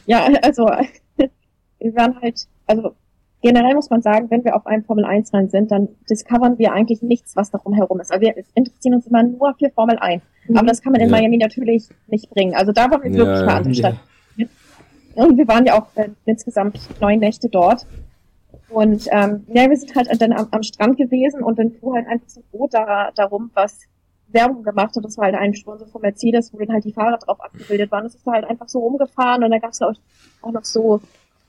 Ja, 0.07 0.29
also 0.43 0.67
wir 1.79 1.95
waren 1.97 2.21
halt, 2.21 2.47
also 2.67 2.95
generell 3.43 3.75
muss 3.75 3.91
man 3.91 4.03
sagen, 4.03 4.31
wenn 4.31 4.45
wir 4.45 4.55
auf 4.55 4.67
einem 4.67 4.85
Formel 4.85 5.05
1 5.05 5.33
Rennen 5.33 5.51
sind, 5.51 5.71
dann 5.71 5.89
discovern 6.09 6.59
wir 6.59 6.73
eigentlich 6.73 7.03
nichts, 7.03 7.37
was 7.37 7.51
darum 7.51 7.75
herum 7.75 8.01
ist. 8.01 8.13
Also 8.13 8.23
wir 8.23 8.35
interessieren 8.55 8.95
uns 8.95 9.07
immer 9.07 9.23
nur 9.23 9.55
für 9.59 9.71
Formel 9.71 9.99
1. 9.99 10.23
Mhm. 10.49 10.57
Aber 10.57 10.67
das 10.69 10.81
kann 10.81 10.93
man 10.93 11.01
in 11.01 11.11
ja. 11.11 11.17
Miami 11.17 11.39
natürlich 11.39 11.89
nicht 12.07 12.31
bringen. 12.31 12.55
Also 12.55 12.73
da 12.73 12.91
waren 12.91 13.03
wir 13.03 13.13
wirklich 13.13 13.41
ja, 13.41 13.45
mal 13.45 13.57
an 13.57 13.65
der 13.65 13.75
Stadt. 13.75 13.97
Ja. 14.37 14.47
Und 15.15 15.37
wir 15.37 15.47
waren 15.49 15.67
ja 15.67 15.81
auch 15.81 15.87
äh, 15.97 16.09
insgesamt 16.25 16.79
neun 17.01 17.19
Nächte 17.19 17.49
dort. 17.49 17.87
Und 18.71 19.07
ähm, 19.11 19.45
ja, 19.49 19.69
wir 19.69 19.77
sind 19.77 19.95
halt 19.95 20.09
dann 20.21 20.33
am, 20.33 20.49
am 20.51 20.63
Strand 20.63 20.97
gewesen 20.97 21.43
und 21.43 21.59
dann 21.59 21.73
fuhr 21.73 21.95
halt 21.95 22.07
einfach 22.07 22.29
so 22.29 22.41
ein 22.41 22.45
Boot 22.53 22.73
da, 22.73 23.11
darum, 23.15 23.51
was 23.53 23.81
Werbung 24.35 24.63
gemacht 24.63 24.97
hat. 24.97 25.05
Das 25.05 25.17
war 25.19 25.27
halt 25.27 25.35
ein 25.35 25.55
Sponsor 25.55 25.87
von 25.87 26.03
Mercedes, 26.03 26.53
wo 26.53 26.59
dann 26.59 26.73
halt 26.73 26.85
die 26.85 26.93
Fahrer 26.93 27.19
drauf 27.19 27.41
abgebildet 27.41 27.91
waren. 27.91 28.05
Das 28.05 28.15
ist 28.15 28.27
halt 28.27 28.45
einfach 28.45 28.69
so 28.69 28.81
rumgefahren 28.81 29.45
und 29.45 29.51
da 29.51 29.59
gab 29.59 29.73
es 29.73 29.83
auch, 29.83 29.95
auch 30.43 30.53
noch 30.53 30.65
so 30.65 31.01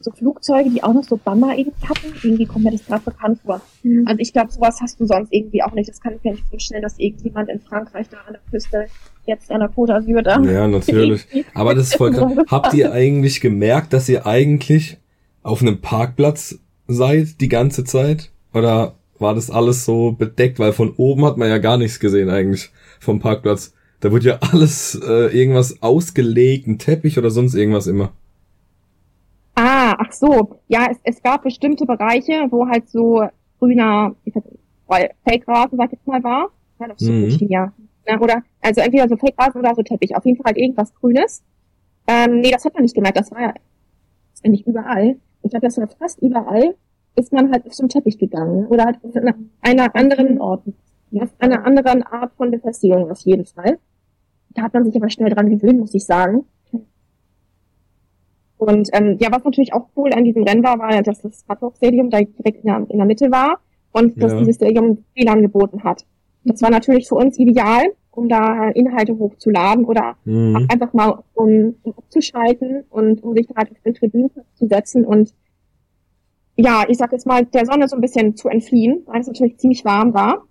so 0.03 0.11
Flugzeuge, 0.11 0.69
die 0.69 0.83
auch 0.83 0.93
noch 0.93 1.03
so 1.03 1.17
Banner 1.17 1.57
irgendwie 1.57 1.87
hatten. 1.87 2.13
Irgendwie 2.21 2.45
kommt 2.45 2.65
mir 2.65 2.71
das 2.71 2.85
gerade 2.85 3.03
bekannt 3.03 3.39
vor. 3.45 3.61
Mhm. 3.83 4.05
Also 4.07 4.19
ich 4.19 4.33
glaube, 4.33 4.51
sowas 4.51 4.79
hast 4.81 4.99
du 4.99 5.05
sonst 5.05 5.31
irgendwie 5.31 5.63
auch 5.63 5.71
nicht. 5.73 5.89
Das 5.89 6.01
kann 6.01 6.13
ich 6.15 6.23
mir 6.23 6.33
nicht 6.33 6.47
vorstellen, 6.49 6.81
dass 6.81 6.99
irgendjemand 6.99 7.49
in 7.49 7.59
Frankreich 7.59 8.09
da 8.09 8.17
an 8.27 8.33
der 8.33 8.41
Küste 8.51 8.87
jetzt 9.25 9.51
an 9.51 9.61
der 9.61 9.69
Côte 9.69 9.93
d'Azur 9.93 10.21
da. 10.21 10.41
Ja, 10.41 10.67
natürlich. 10.67 11.25
Aber 11.53 11.73
das 11.73 11.87
ist 11.87 11.95
voll 11.95 12.11
krass. 12.11 12.33
Habt 12.47 12.73
ihr 12.73 12.91
eigentlich 12.91 13.41
gemerkt, 13.41 13.93
dass 13.93 14.09
ihr 14.09 14.25
eigentlich 14.25 14.97
auf 15.41 15.61
einem 15.61 15.81
Parkplatz 15.81 16.59
seid 16.87 17.39
die 17.39 17.49
ganze 17.49 17.83
Zeit? 17.83 18.31
Oder 18.53 18.95
war 19.23 19.33
das 19.33 19.49
alles 19.49 19.85
so 19.85 20.11
bedeckt? 20.11 20.59
Weil 20.59 20.73
von 20.73 20.93
oben 20.97 21.25
hat 21.25 21.37
man 21.37 21.49
ja 21.49 21.57
gar 21.57 21.77
nichts 21.77 21.99
gesehen 21.99 22.29
eigentlich 22.29 22.71
vom 22.99 23.19
Parkplatz. 23.19 23.73
Da 23.99 24.11
wurde 24.11 24.27
ja 24.27 24.39
alles 24.51 24.93
äh, 25.03 25.35
irgendwas 25.35 25.81
ausgelegt, 25.81 26.67
ein 26.67 26.77
Teppich 26.77 27.17
oder 27.17 27.31
sonst 27.31 27.55
irgendwas 27.55 27.87
immer. 27.87 28.11
Ah, 29.55 29.95
ach 29.97 30.11
so. 30.11 30.59
Ja, 30.67 30.87
es, 30.91 30.97
es 31.03 31.23
gab 31.23 31.43
bestimmte 31.43 31.85
Bereiche, 31.85 32.47
wo 32.51 32.67
halt 32.67 32.89
so 32.89 33.23
grüner, 33.59 34.15
Fake-Rasen, 35.27 35.77
sag 35.77 35.85
ich 35.87 35.93
jetzt 35.93 36.07
mal, 36.07 36.23
war. 36.23 36.49
Ja, 36.79 36.87
das 36.87 36.99
so 36.99 37.11
mhm. 37.11 37.37
ja. 37.49 37.73
Oder, 38.19 38.43
also 38.61 38.81
entweder 38.81 39.07
so 39.07 39.15
Fake-Rasen 39.15 39.59
oder 39.59 39.73
so 39.73 39.81
Teppich. 39.81 40.15
Auf 40.15 40.25
jeden 40.25 40.37
Fall 40.37 40.51
halt 40.51 40.57
irgendwas 40.57 40.93
Grünes. 40.95 41.43
Ähm, 42.07 42.41
nee, 42.41 42.51
das 42.51 42.65
hat 42.65 42.73
man 42.73 42.83
nicht 42.83 42.95
gemerkt. 42.95 43.17
Das 43.17 43.31
war 43.31 43.41
ja 43.41 43.53
nicht 44.43 44.67
überall. 44.67 45.15
Ich 45.43 45.51
glaube, 45.51 45.65
das 45.65 45.77
war 45.77 45.87
fast 45.87 46.21
überall, 46.21 46.75
ist 47.15 47.31
man 47.31 47.51
halt 47.51 47.65
auf 47.65 47.73
so 47.73 47.83
einen 47.83 47.89
Teppich 47.89 48.17
gegangen. 48.17 48.67
Oder 48.67 48.85
halt 48.85 48.97
auf 49.03 49.15
einer, 49.15 49.35
einer 49.61 49.95
anderen 49.95 50.39
Ort. 50.39 50.63
Auf 51.15 51.29
einer 51.39 51.65
anderen 51.65 52.03
Art 52.03 52.33
von 52.35 52.51
Befestigung 52.51 53.11
auf 53.11 53.19
jeden 53.21 53.45
Fall. 53.45 53.77
Da 54.49 54.63
hat 54.63 54.73
man 54.73 54.85
sich 54.85 54.95
aber 54.95 55.09
schnell 55.09 55.29
dran 55.29 55.49
gewöhnt, 55.49 55.79
muss 55.79 55.93
ich 55.93 56.05
sagen. 56.05 56.45
Und 58.57 58.89
ähm, 58.93 59.17
ja, 59.19 59.29
was 59.31 59.43
natürlich 59.43 59.73
auch 59.73 59.87
cool 59.95 60.13
an 60.13 60.23
diesem 60.23 60.43
Rennen 60.43 60.63
war, 60.63 60.79
war, 60.79 61.01
dass 61.01 61.21
das 61.21 61.43
Hard 61.49 61.75
Stadium 61.75 62.09
da 62.09 62.19
direkt 62.19 62.63
in 62.63 62.67
der, 62.67 62.85
in 62.89 62.97
der 62.97 63.05
Mitte 63.05 63.29
war 63.29 63.59
und 63.91 64.21
dass 64.21 64.31
ja. 64.31 64.39
dieses 64.39 64.55
Stadium 64.55 65.03
WLAN 65.15 65.41
geboten 65.41 65.83
hat. 65.83 66.05
Das 66.45 66.61
war 66.61 66.69
natürlich 66.69 67.07
für 67.07 67.15
uns 67.15 67.37
ideal, 67.37 67.83
um 68.11 68.29
da 68.29 68.69
Inhalte 68.69 69.17
hochzuladen 69.17 69.85
oder 69.85 70.15
mhm. 70.25 70.67
einfach 70.69 70.93
mal 70.93 71.23
um, 71.33 71.75
um 71.83 71.93
abzuschalten 71.97 72.83
und 72.89 73.23
um 73.23 73.33
sich 73.35 73.47
da 73.47 73.55
halt 73.55 73.71
auf 73.71 73.81
den 73.85 73.93
Tribünen 73.93 74.31
zu 74.53 74.67
setzen 74.67 75.05
und 75.05 75.33
ja, 76.55 76.83
ich 76.87 76.97
sag 76.97 77.11
jetzt 77.11 77.25
mal, 77.25 77.45
der 77.45 77.65
Sonne 77.65 77.87
so 77.87 77.95
ein 77.95 78.01
bisschen 78.01 78.35
zu 78.35 78.49
entfliehen, 78.49 79.03
weil 79.05 79.21
es 79.21 79.27
natürlich 79.27 79.57
ziemlich 79.57 79.85
warm 79.85 80.13
war. 80.13 80.43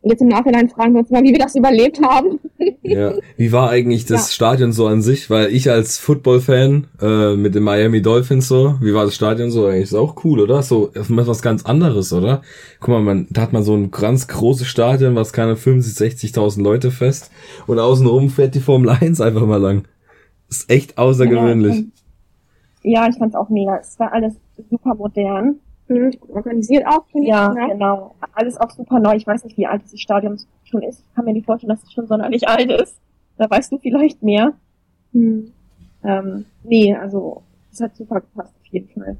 Und 0.00 0.10
jetzt 0.10 0.22
im 0.22 0.28
Nachhinein 0.28 0.68
fragen 0.68 0.92
wir 0.92 1.00
uns 1.00 1.10
mal, 1.10 1.24
wie 1.24 1.32
wir 1.32 1.40
das 1.40 1.56
überlebt 1.56 2.00
haben. 2.00 2.38
Ja, 2.82 3.14
wie 3.36 3.50
war 3.50 3.68
eigentlich 3.68 4.06
das 4.06 4.28
ja. 4.28 4.32
Stadion 4.32 4.72
so 4.72 4.86
an 4.86 5.02
sich? 5.02 5.28
Weil 5.28 5.52
ich 5.52 5.70
als 5.70 5.98
Football-Fan 5.98 6.86
äh, 7.02 7.34
mit 7.34 7.56
den 7.56 7.64
Miami 7.64 8.00
Dolphins 8.00 8.46
so, 8.46 8.76
wie 8.80 8.94
war 8.94 9.04
das 9.04 9.16
Stadion 9.16 9.50
so 9.50 9.66
eigentlich? 9.66 9.82
Ist 9.82 9.94
auch 9.94 10.24
cool, 10.24 10.40
oder? 10.40 10.62
So 10.62 10.92
was 10.94 11.42
ganz 11.42 11.64
anderes, 11.66 12.12
oder? 12.12 12.42
Guck 12.78 12.90
mal, 12.90 13.02
man, 13.02 13.26
da 13.30 13.42
hat 13.42 13.52
man 13.52 13.64
so 13.64 13.74
ein 13.74 13.90
ganz 13.90 14.28
großes 14.28 14.68
Stadion, 14.68 15.16
was 15.16 15.32
keine 15.32 15.56
50, 15.56 15.94
60.000 16.16 16.62
Leute 16.62 16.92
fest 16.92 17.32
und 17.66 17.80
außenrum 17.80 18.30
fährt 18.30 18.54
die 18.54 18.60
Formel 18.60 18.90
1 18.90 19.20
einfach 19.20 19.46
mal 19.46 19.60
lang. 19.60 19.88
Ist 20.48 20.70
echt 20.70 20.96
außergewöhnlich. 20.96 21.76
Ja, 21.76 21.84
ja 22.82 23.08
ich 23.08 23.16
fand's 23.16 23.34
auch 23.34 23.48
mega. 23.48 23.76
Es 23.78 23.98
war 23.98 24.12
alles 24.12 24.34
super 24.70 24.94
modern. 24.94 25.60
Mhm. 25.88 26.12
Organisiert 26.28 26.86
auch, 26.86 27.06
finde 27.06 27.28
ja, 27.28 27.50
ich. 27.50 27.56
Ja, 27.56 27.66
genau. 27.68 28.14
Alles 28.32 28.56
auch 28.58 28.70
super 28.70 29.00
neu. 29.00 29.14
Ich 29.16 29.26
weiß 29.26 29.44
nicht, 29.44 29.56
wie 29.56 29.66
alt 29.66 29.82
dieses 29.84 30.00
Stadion 30.00 30.38
schon 30.64 30.82
ist. 30.82 31.00
Ich 31.00 31.14
kann 31.14 31.24
mir 31.24 31.32
nicht 31.32 31.46
vorstellen, 31.46 31.70
dass 31.70 31.82
es 31.82 31.92
schon 31.92 32.06
sonderlich 32.06 32.46
alt 32.46 32.70
ist. 32.70 32.98
Da 33.38 33.48
weißt 33.48 33.72
du 33.72 33.78
vielleicht 33.78 34.22
mehr. 34.22 34.52
Hm. 35.12 35.52
Ähm, 36.04 36.44
nee, 36.62 36.94
also 36.94 37.42
es 37.72 37.80
hat 37.80 37.96
super 37.96 38.20
gepasst 38.20 38.54
auf 38.60 38.66
jeden 38.66 38.88
Fall. 38.88 39.16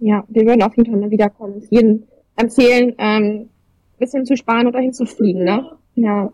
Ja, 0.00 0.24
wir 0.28 0.46
würden 0.46 0.62
auf 0.62 0.76
jeden 0.76 0.90
Fall 0.90 1.00
mal 1.00 1.10
wiederkommen. 1.10 1.62
Jeden 1.70 2.06
empfehlen, 2.36 2.94
ähm, 2.98 3.48
bisschen 3.98 4.26
zu 4.26 4.36
sparen 4.36 4.66
oder 4.66 4.80
hinzufliegen, 4.80 5.44
ne? 5.44 5.70
Ja. 5.94 6.32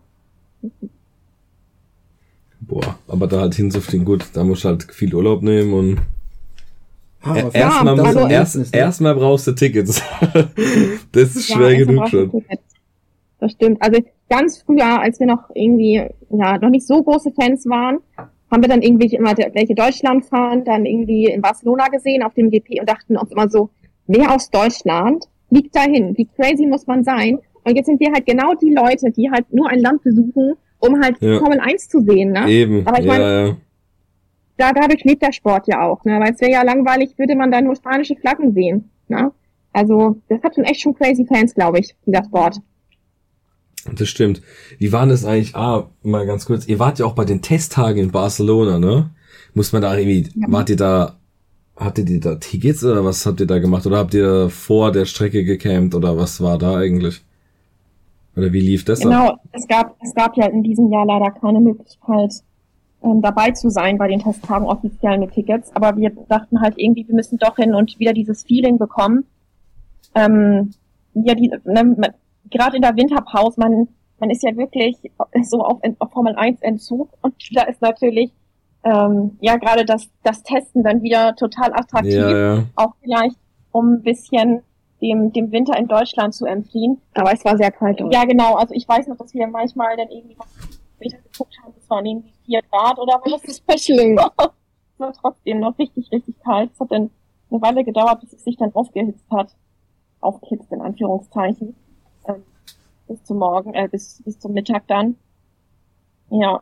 Boah, 2.61 2.97
aber 3.07 3.27
da 3.27 3.41
halt 3.41 3.55
hinzufliegen, 3.55 4.05
gut, 4.05 4.25
da 4.33 4.43
musst 4.43 4.63
du 4.63 4.69
halt 4.69 4.83
viel 4.91 5.13
Urlaub 5.13 5.43
nehmen 5.43 5.73
und 5.73 5.99
Ah, 7.21 7.35
erstmal 7.51 7.97
ja, 7.97 8.03
also 8.03 8.27
erst, 8.27 8.75
erstmal 8.75 9.15
brauchst 9.15 9.47
du 9.47 9.51
Tickets. 9.51 10.01
das 11.11 11.35
ist 11.35 11.51
schwer 11.51 11.71
ja, 11.73 11.85
genug 11.85 12.07
schon. 12.07 12.45
Das 13.39 13.51
stimmt. 13.51 13.81
Also 13.81 14.01
ganz 14.29 14.61
früher, 14.61 15.01
als 15.01 15.19
wir 15.19 15.27
noch 15.27 15.49
irgendwie 15.53 16.01
ja 16.29 16.57
noch 16.57 16.69
nicht 16.69 16.87
so 16.87 17.03
große 17.03 17.31
Fans 17.31 17.65
waren, 17.67 17.99
haben 18.17 18.63
wir 18.63 18.69
dann 18.69 18.81
irgendwie 18.81 19.13
immer 19.15 19.35
welche 19.37 19.75
Deutschland 19.75 20.25
fahren, 20.25 20.63
dann 20.63 20.85
irgendwie 20.85 21.25
in 21.25 21.41
Barcelona 21.41 21.87
gesehen 21.87 22.23
auf 22.23 22.33
dem 22.33 22.49
GP 22.49 22.79
und 22.79 22.89
dachten 22.89 23.17
uns 23.17 23.31
immer 23.31 23.49
so, 23.49 23.69
wer 24.07 24.33
aus 24.33 24.49
Deutschland 24.49 25.25
liegt 25.49 25.75
dahin? 25.75 26.17
Wie 26.17 26.25
crazy 26.25 26.65
muss 26.65 26.87
man 26.87 27.03
sein? 27.03 27.39
Und 27.63 27.75
jetzt 27.75 27.87
sind 27.87 27.99
wir 27.99 28.11
halt 28.13 28.25
genau 28.25 28.53
die 28.55 28.73
Leute, 28.73 29.11
die 29.11 29.29
halt 29.29 29.51
nur 29.53 29.69
ein 29.69 29.79
Land 29.79 30.03
besuchen, 30.03 30.53
um 30.79 31.01
halt 31.01 31.17
ja. 31.19 31.39
Formel 31.39 31.59
1 31.59 31.89
zu 31.89 32.01
sehen. 32.01 32.31
Ne? 32.31 32.49
Eben. 32.49 32.87
Aber 32.87 32.99
ich 32.99 33.05
ja, 33.05 33.11
meine, 33.11 33.47
ja 33.47 33.57
da, 34.59 34.73
dadurch 34.73 35.03
lebt 35.03 35.21
der 35.21 35.31
Sport 35.31 35.67
ja 35.67 35.81
auch, 35.81 36.03
ne? 36.03 36.19
Weil 36.19 36.33
es 36.33 36.41
wäre 36.41 36.51
ja 36.51 36.63
langweilig, 36.63 37.17
würde 37.17 37.35
man 37.35 37.51
da 37.51 37.61
nur 37.61 37.75
spanische 37.75 38.15
Flaggen 38.15 38.53
sehen. 38.53 38.89
Ne? 39.07 39.31
Also, 39.71 40.17
das 40.27 40.41
hat 40.43 40.55
schon 40.55 40.65
echt 40.65 40.81
schon 40.81 40.93
crazy 40.93 41.25
Fans, 41.25 41.53
glaube 41.53 41.79
ich, 41.79 41.95
dieser 42.05 42.23
Sport. 42.23 42.57
Das 43.95 44.09
stimmt. 44.09 44.41
Wie 44.77 44.91
waren 44.91 45.09
das 45.09 45.23
eigentlich? 45.23 45.55
Ah, 45.55 45.89
mal 46.03 46.25
ganz 46.25 46.45
kurz. 46.45 46.67
Ihr 46.67 46.79
wart 46.79 46.99
ja 46.99 47.05
auch 47.05 47.15
bei 47.15 47.25
den 47.25 47.41
Testtagen 47.41 48.03
in 48.03 48.11
Barcelona, 48.11 48.77
ne? 48.77 49.11
Muss 49.53 49.71
man 49.71 49.81
da 49.81 49.97
irgendwie, 49.97 50.29
ja. 50.35 50.47
wart 50.51 50.69
ihr 50.69 50.75
da, 50.75 51.15
hattet 51.77 52.09
ihr 52.09 52.19
da 52.19 52.35
Tickets 52.35 52.83
oder 52.83 53.05
was 53.05 53.25
habt 53.25 53.39
ihr 53.39 53.47
da 53.47 53.59
gemacht? 53.59 53.85
Oder 53.85 53.97
habt 53.97 54.13
ihr 54.13 54.49
vor 54.49 54.91
der 54.91 55.05
Strecke 55.05 55.45
gecampt 55.45 55.95
oder 55.95 56.17
was 56.17 56.41
war 56.41 56.57
da 56.57 56.75
eigentlich? 56.75 57.21
Oder 58.35 58.51
wie 58.51 58.59
lief 58.59 58.83
das? 58.83 58.99
Genau, 58.99 59.29
ab? 59.29 59.41
es 59.53 59.65
gab, 59.67 59.95
es 60.03 60.13
gab 60.13 60.35
ja 60.35 60.47
in 60.47 60.63
diesem 60.63 60.91
Jahr 60.91 61.05
leider 61.05 61.31
keine 61.31 61.61
Möglichkeit, 61.61 62.33
ähm, 63.03 63.21
dabei 63.21 63.51
zu 63.51 63.69
sein 63.69 63.97
bei 63.97 64.07
den 64.07 64.19
Testtagen 64.19 64.65
offiziell 64.65 65.17
mit 65.17 65.31
Tickets. 65.31 65.75
Aber 65.75 65.95
wir 65.97 66.11
dachten 66.27 66.61
halt 66.61 66.75
irgendwie, 66.77 67.07
wir 67.07 67.15
müssen 67.15 67.37
doch 67.37 67.55
hin 67.55 67.73
und 67.73 67.99
wieder 67.99 68.13
dieses 68.13 68.43
Feeling 68.43 68.77
bekommen. 68.77 69.25
Ähm, 70.15 70.71
ja, 71.13 71.35
die, 71.35 71.51
ne, 71.65 72.13
gerade 72.49 72.75
in 72.75 72.81
der 72.81 72.95
Winterpause, 72.95 73.59
man, 73.59 73.87
man 74.19 74.29
ist 74.29 74.43
ja 74.43 74.55
wirklich 74.55 74.97
so 75.43 75.63
auf, 75.63 75.79
auf 75.99 76.11
Formel 76.11 76.35
1 76.35 76.61
Entzug 76.61 77.09
und 77.21 77.35
da 77.53 77.63
ist 77.63 77.81
natürlich 77.81 78.31
ähm, 78.83 79.37
ja 79.41 79.57
gerade 79.57 79.85
das, 79.85 80.09
das 80.23 80.43
Testen 80.43 80.83
dann 80.83 81.01
wieder 81.01 81.35
total 81.35 81.73
attraktiv. 81.73 82.13
Ja, 82.13 82.55
ja. 82.55 82.63
Auch 82.75 82.93
vielleicht 83.01 83.35
um 83.71 83.93
ein 83.93 84.01
bisschen 84.01 84.61
dem, 85.01 85.31
dem 85.31 85.51
Winter 85.51 85.77
in 85.77 85.87
Deutschland 85.87 86.33
zu 86.33 86.45
entfliehen. 86.45 86.99
Aber 87.13 87.33
es 87.33 87.43
war 87.45 87.57
sehr 87.57 87.71
kalt. 87.71 88.01
Oder? 88.01 88.11
Ja, 88.11 88.25
genau. 88.25 88.55
Also 88.55 88.73
ich 88.73 88.87
weiß 88.87 89.07
noch, 89.07 89.17
dass 89.17 89.33
wir 89.33 89.47
manchmal 89.47 89.95
dann 89.95 90.09
irgendwie 90.09 90.35
später 90.97 91.17
geguckt 91.17 91.55
haben, 91.63 91.73
es 91.89 91.95
waren 91.95 92.05
irgendwie 92.05 92.33
vier 92.45 92.61
Grad 92.61 92.99
oder 92.99 93.19
was. 93.23 93.41
Das 93.41 93.57
ist 93.67 93.83
schlimm. 93.83 94.17
es 94.17 94.37
war 94.99 95.13
trotzdem 95.13 95.59
noch 95.59 95.77
richtig, 95.79 96.11
richtig 96.11 96.39
kalt. 96.41 96.71
Es 96.71 96.79
hat 96.79 96.91
dann 96.91 97.09
eine 97.49 97.61
Weile 97.61 97.83
gedauert, 97.83 98.21
bis 98.21 98.33
es 98.33 98.43
sich 98.43 98.57
dann 98.57 98.73
aufgehitzt 98.75 99.25
hat. 99.31 99.55
Aufgehitzt 100.21 100.71
in 100.71 100.81
Anführungszeichen. 100.81 101.75
Ähm, 102.27 102.43
bis 103.07 103.23
zum 103.23 103.39
Morgen, 103.39 103.73
äh, 103.73 103.87
bis, 103.87 104.21
bis 104.23 104.39
zum 104.39 104.53
Mittag 104.53 104.85
dann. 104.87 105.15
Ja. 106.29 106.61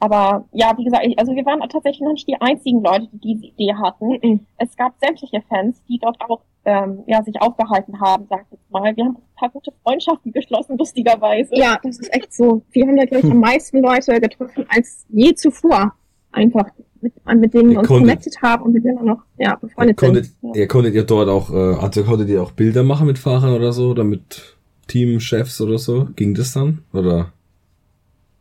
Aber 0.00 0.44
ja, 0.52 0.76
wie 0.76 0.84
gesagt, 0.84 1.06
ich, 1.06 1.18
also 1.18 1.34
wir 1.34 1.46
waren 1.46 1.60
tatsächlich 1.68 2.00
noch 2.00 2.12
nicht 2.12 2.28
die 2.28 2.40
einzigen 2.40 2.82
Leute, 2.82 3.08
die 3.12 3.34
diese 3.34 3.46
Idee 3.46 3.74
hatten. 3.74 4.18
Mhm. 4.22 4.46
Es 4.58 4.76
gab 4.76 4.98
sämtliche 4.98 5.40
Fans, 5.42 5.82
die 5.88 5.98
dort 5.98 6.20
auch 6.20 6.40
ähm, 6.64 7.04
ja, 7.06 7.22
sich 7.22 7.40
aufgehalten 7.40 8.00
haben, 8.00 8.26
sag 8.28 8.42
ich 8.46 8.52
jetzt 8.52 8.70
mal. 8.70 8.94
Wir 8.96 9.04
haben 9.04 9.16
ein 9.16 9.36
paar 9.36 9.50
gute 9.50 9.72
Freundschaften 9.82 10.32
geschlossen, 10.32 10.78
lustigerweise. 10.78 11.54
Ja, 11.54 11.78
das 11.82 11.98
ist 11.98 12.12
echt 12.14 12.32
so. 12.32 12.62
Wir 12.70 12.86
haben 12.86 12.96
ja, 12.96 13.04
glaube 13.04 13.26
ich, 13.26 13.32
am 13.32 13.40
meisten 13.40 13.80
Leute 13.82 14.20
getroffen 14.20 14.66
als 14.68 15.04
je 15.08 15.34
zuvor. 15.34 15.94
Einfach 16.32 16.66
mit, 17.00 17.12
mit 17.36 17.54
denen 17.54 17.70
wir 17.70 17.78
uns 17.78 17.88
konntet, 17.88 18.08
connected 18.08 18.42
haben 18.42 18.64
und 18.64 18.72
mit 18.72 18.84
denen 18.84 18.96
wir 18.96 19.04
noch 19.04 19.22
ja, 19.38 19.54
befreundet 19.56 20.00
ihr 20.02 20.06
konntet, 20.06 20.24
sind. 20.24 20.54
Ja. 20.54 20.62
Ihr 20.62 20.68
konntet 20.68 20.94
ihr 20.94 21.04
dort 21.04 21.28
auch, 21.28 21.50
äh, 21.50 21.76
also 21.80 22.02
konntet 22.02 22.28
ihr 22.28 22.42
auch 22.42 22.52
Bilder 22.52 22.82
machen 22.82 23.06
mit 23.06 23.18
Fahrern 23.18 23.54
oder 23.54 23.72
so, 23.72 23.90
oder 23.90 24.04
mit 24.04 24.56
Teamchefs 24.88 25.60
oder 25.60 25.78
so? 25.78 26.08
Ging 26.16 26.34
das 26.34 26.52
dann? 26.52 26.82
Oder? 26.92 27.32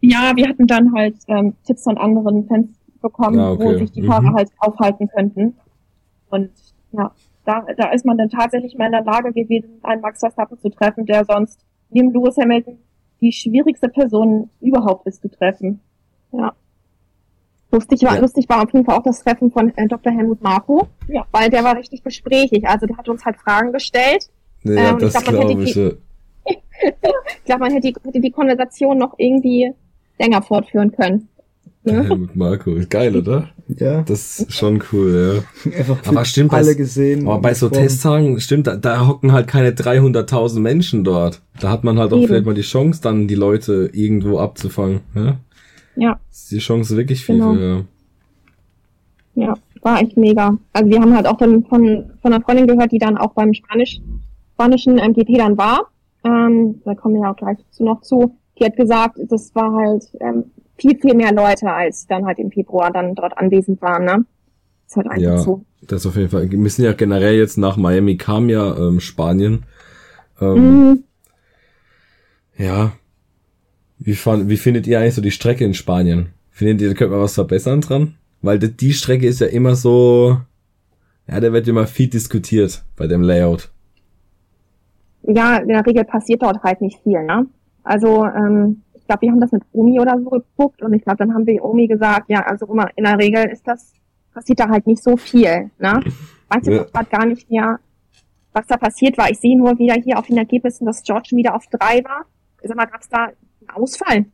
Ja, 0.02 0.34
wir 0.36 0.50
hatten 0.50 0.68
dann 0.68 0.94
halt 0.94 1.16
ähm, 1.28 1.54
Tipps 1.66 1.84
von 1.84 1.98
anderen 1.98 2.48
Fans 2.48 2.70
bekommen, 3.02 3.38
ja, 3.38 3.52
okay. 3.52 3.64
wo 3.64 3.78
sich 3.78 3.92
die 3.92 4.02
mhm. 4.02 4.08
Fahrer 4.08 4.34
halt 4.34 4.50
aufhalten 4.58 5.08
könnten. 5.08 5.56
Und 6.30 6.50
ja, 6.94 7.12
da, 7.46 7.66
da 7.78 7.92
ist 7.92 8.06
man 8.06 8.18
dann 8.18 8.30
tatsächlich 8.30 8.78
mal 8.78 8.86
in 8.86 8.94
der 8.94 9.04
Lage 9.04 9.34
gewesen, 9.34 9.80
einen 9.84 10.02
Max 10.02 10.20
Verstappen 10.20 10.58
zu 10.60 10.70
treffen, 10.70 11.06
der 11.06 11.26
sonst 11.26 11.60
neben 11.90 12.12
Lewis 12.12 12.38
Hamilton 12.38 12.78
die 13.22 13.32
schwierigste 13.32 13.90
Person 13.90 14.50
überhaupt 14.60 15.08
ist 15.08 15.22
zu 15.22 15.30
treffen. 15.30 15.80
Ja. 16.32 16.54
Lustig 17.72 18.04
war, 18.04 18.16
ja. 18.16 18.22
lustig 18.22 18.48
war 18.50 18.62
auf 18.62 18.72
jeden 18.72 18.86
Fall 18.86 18.98
auch 18.98 19.04
das 19.04 19.24
Treffen 19.24 19.50
von 19.50 19.76
äh, 19.78 19.88
Dr. 19.88 20.14
Helmut 20.14 20.42
Marko, 20.44 20.88
ja. 21.08 21.26
weil 21.32 21.50
der 21.50 21.64
war 21.64 21.76
richtig 21.76 22.04
gesprächig. 22.04 22.68
Also 22.68 22.86
der 22.86 22.98
hat 22.98 23.10
uns 23.10 23.26
halt 23.26 23.38
Fragen 23.38 23.72
gestellt. 23.72 24.30
Ja, 24.64 24.92
ähm, 24.92 25.00
das 25.00 25.14
glaube 25.24 25.64
ich. 25.64 25.74
Die, 25.74 25.98
ich 26.46 27.44
glaube, 27.46 27.62
man 27.62 27.72
hätte 27.72 27.88
die, 27.88 27.96
hätte 28.04 28.20
die 28.20 28.32
Konversation 28.32 28.98
noch 28.98 29.16
irgendwie 29.18 29.74
länger 30.20 30.42
fortführen 30.42 30.92
können. 30.92 31.30
Ja. 31.86 32.02
Helmut 32.02 32.36
Marko, 32.36 32.76
geil, 32.90 33.16
oder? 33.16 33.50
Ja. 33.68 34.04
Das 34.04 34.40
ist 34.40 34.54
schon 34.54 34.82
cool, 34.92 35.44
ja. 35.66 35.72
Einfach 35.78 35.98
aber 36.06 36.24
stimmt, 36.24 36.54
alle 36.54 36.68
bei, 36.68 36.74
gesehen. 36.76 37.28
Aber 37.28 37.40
bei 37.40 37.54
so 37.54 37.70
Testtagen, 37.70 38.40
stimmt, 38.40 38.68
da, 38.68 38.78
da 38.78 39.08
hocken 39.08 39.34
halt 39.34 39.48
keine 39.48 39.72
300.000 39.72 40.60
Menschen 40.60 41.04
dort. 41.04 41.42
Da 41.60 41.70
hat 41.70 41.84
man 41.84 42.00
halt 42.00 42.14
auch 42.14 42.18
Eben. 42.18 42.28
vielleicht 42.28 42.46
mal 42.46 42.56
die 42.56 42.62
Chance, 42.62 43.02
dann 43.02 43.28
die 43.28 43.36
Leute 43.36 43.90
irgendwo 43.92 44.40
abzufangen, 44.40 45.02
ja? 45.14 45.38
Ja. 45.96 46.20
Ist 46.32 46.52
die 46.52 46.60
Chance 46.60 46.96
wirklich 46.96 47.24
viel 47.24 47.36
genau. 47.36 47.54
für, 47.54 47.86
ja. 49.36 49.54
war 49.82 50.02
echt 50.02 50.18
mega. 50.18 50.58
Also 50.72 50.90
wir 50.90 51.00
haben 51.00 51.16
halt 51.16 51.28
auch 51.28 51.38
dann 51.38 51.64
von, 51.66 52.12
von 52.22 52.34
einer 52.34 52.44
Freundin 52.44 52.68
gehört, 52.68 52.92
die 52.92 52.98
dann 52.98 53.18
auch 53.18 53.34
beim 53.34 53.54
Spanisch, 53.54 54.02
spanischen 54.54 54.98
MGP 54.98 55.38
dann 55.38 55.58
war. 55.58 55.90
Ähm, 56.24 56.82
da 56.86 56.96
kommen 56.96 57.16
wir 57.16 57.24
ja 57.24 57.32
auch 57.32 57.36
gleich 57.36 57.58
zu 57.72 57.84
noch 57.84 58.02
zu. 58.02 58.38
Die 58.60 58.66
hat 58.66 58.78
gesagt, 58.78 59.20
das 59.30 59.54
war 59.56 59.74
halt 59.74 60.04
ähm, 60.22 60.46
viel, 60.78 60.98
viel 61.00 61.16
mehr 61.16 61.34
Leute, 61.34 61.72
als 61.72 62.08
dann 62.08 62.26
halt 62.26 62.40
im 62.40 62.52
Februar 62.52 62.92
dann 62.92 63.16
dort 63.16 63.38
anwesend 63.38 63.82
waren, 63.82 64.06
ne? 64.06 64.26
ist 64.94 64.98
halt 64.98 65.08
einfach 65.08 65.22
ja, 65.22 65.38
so. 65.38 65.66
Das 65.82 66.06
auf 66.06 66.16
jeden 66.16 66.30
Fall. 66.30 66.50
Wir 66.50 66.70
sind 66.70 66.86
ja 66.86 66.94
generell 66.94 67.36
jetzt 67.36 67.58
nach 67.58 67.78
Miami 67.78 68.18
kam 68.18 68.50
ja 68.50 68.76
ähm, 68.78 69.00
Spanien. 69.00 69.66
Ähm, 70.40 70.90
mhm. 70.90 71.04
Ja. 72.58 72.94
Wie, 74.00 74.16
fand, 74.16 74.50
wie 74.50 74.58
findet 74.58 74.88
ihr 74.88 75.00
eigentlich 75.00 75.16
so 75.16 75.22
die 75.22 75.32
Strecke 75.32 75.66
in 75.66 75.74
Spanien? 75.74 76.30
Findet 76.52 76.82
ihr, 76.82 76.90
da 76.90 76.94
könnte 76.94 77.14
man 77.14 77.24
was 77.24 77.36
verbessern 77.36 77.82
dran? 77.82 78.16
Weil 78.42 78.60
die, 78.60 78.76
die 78.76 78.94
Strecke 78.94 79.26
ist 79.26 79.40
ja 79.40 79.48
immer 79.48 79.76
so, 79.76 80.38
ja, 81.28 81.40
da 81.40 81.54
wird 81.54 81.68
immer 81.68 81.88
viel 81.88 82.08
diskutiert 82.08 82.84
bei 82.96 83.08
dem 83.08 83.22
Layout. 83.22 83.70
Ja, 85.24 85.58
in 85.58 85.70
der 85.70 85.86
Regel 85.86 86.04
passiert 86.04 86.42
dort 86.42 86.62
halt 86.64 86.82
nicht 86.82 87.00
viel, 87.02 87.24
ne? 87.24 87.48
Also, 87.84 88.26
ähm, 88.26 88.82
ich 89.04 89.08
glaube, 89.08 89.22
wir 89.24 89.32
haben 89.32 89.42
das 89.42 89.52
mit 89.52 89.64
Omi 89.74 90.00
oder 90.00 90.18
so 90.18 90.30
geguckt 90.30 90.82
und 90.82 90.94
ich 90.94 91.04
glaube, 91.04 91.18
dann 91.18 91.34
haben 91.34 91.46
wir 91.46 91.64
Omi 91.64 91.88
gesagt, 91.88 92.30
ja, 92.30 92.40
also 92.40 92.66
Oma, 92.70 92.88
in 92.96 93.04
der 93.04 93.20
Regel 93.20 93.44
ist 93.52 93.68
das, 93.68 93.94
passiert 94.34 94.62
da 94.62 94.70
halt 94.70 94.88
nicht 94.88 95.04
so 95.04 95.18
viel, 95.18 95.70
ne? 95.78 96.02
Weiß 96.48 96.66
ja. 96.68 96.84
gerade 96.84 97.10
gar 97.10 97.26
nicht 97.26 97.50
mehr, 97.52 97.80
was 98.54 98.66
da 98.68 98.78
passiert 98.78 99.18
war. 99.18 99.30
Ich 99.30 99.40
sehe 99.40 99.58
nur 99.58 99.78
wieder 99.78 99.96
hier 99.96 100.18
auf 100.18 100.28
den 100.28 100.38
Ergebnissen, 100.38 100.86
dass 100.86 101.04
George 101.04 101.32
wieder 101.34 101.54
auf 101.54 101.68
drei 101.68 102.02
war. 102.06 102.26
Sag 102.64 102.78
mal, 102.78 102.86
gab 102.86 103.02
es 103.02 103.10
da 103.10 103.26
einen 103.26 103.70
Ausfall? 103.74 104.26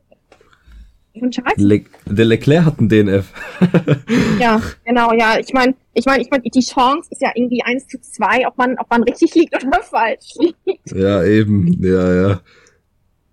Le 1.58 1.84
der 2.06 2.26
Leclerc 2.26 2.66
hat 2.66 2.80
einen 2.80 2.90
DNF. 2.90 3.34
ja, 4.40 4.62
genau, 4.86 5.14
ja. 5.14 5.40
Ich 5.40 5.52
meine, 5.52 5.74
ich 5.94 6.06
meine, 6.06 6.22
ich 6.22 6.30
meine, 6.30 6.44
die 6.44 6.60
Chance 6.60 7.10
ist 7.10 7.22
ja 7.24 7.32
irgendwie 7.34 7.64
eins 7.64 7.88
zu 7.88 8.00
zwei, 8.00 8.48
ob 8.48 8.56
man, 8.60 8.78
ob 8.78 8.88
man 8.92 9.02
richtig 9.02 9.34
liegt 9.34 9.66
oder 9.66 9.82
falsch 9.82 10.36
liegt. 10.38 10.92
Ja, 10.92 11.24
eben, 11.24 11.84
ja, 11.84 12.14
ja. 12.14 12.42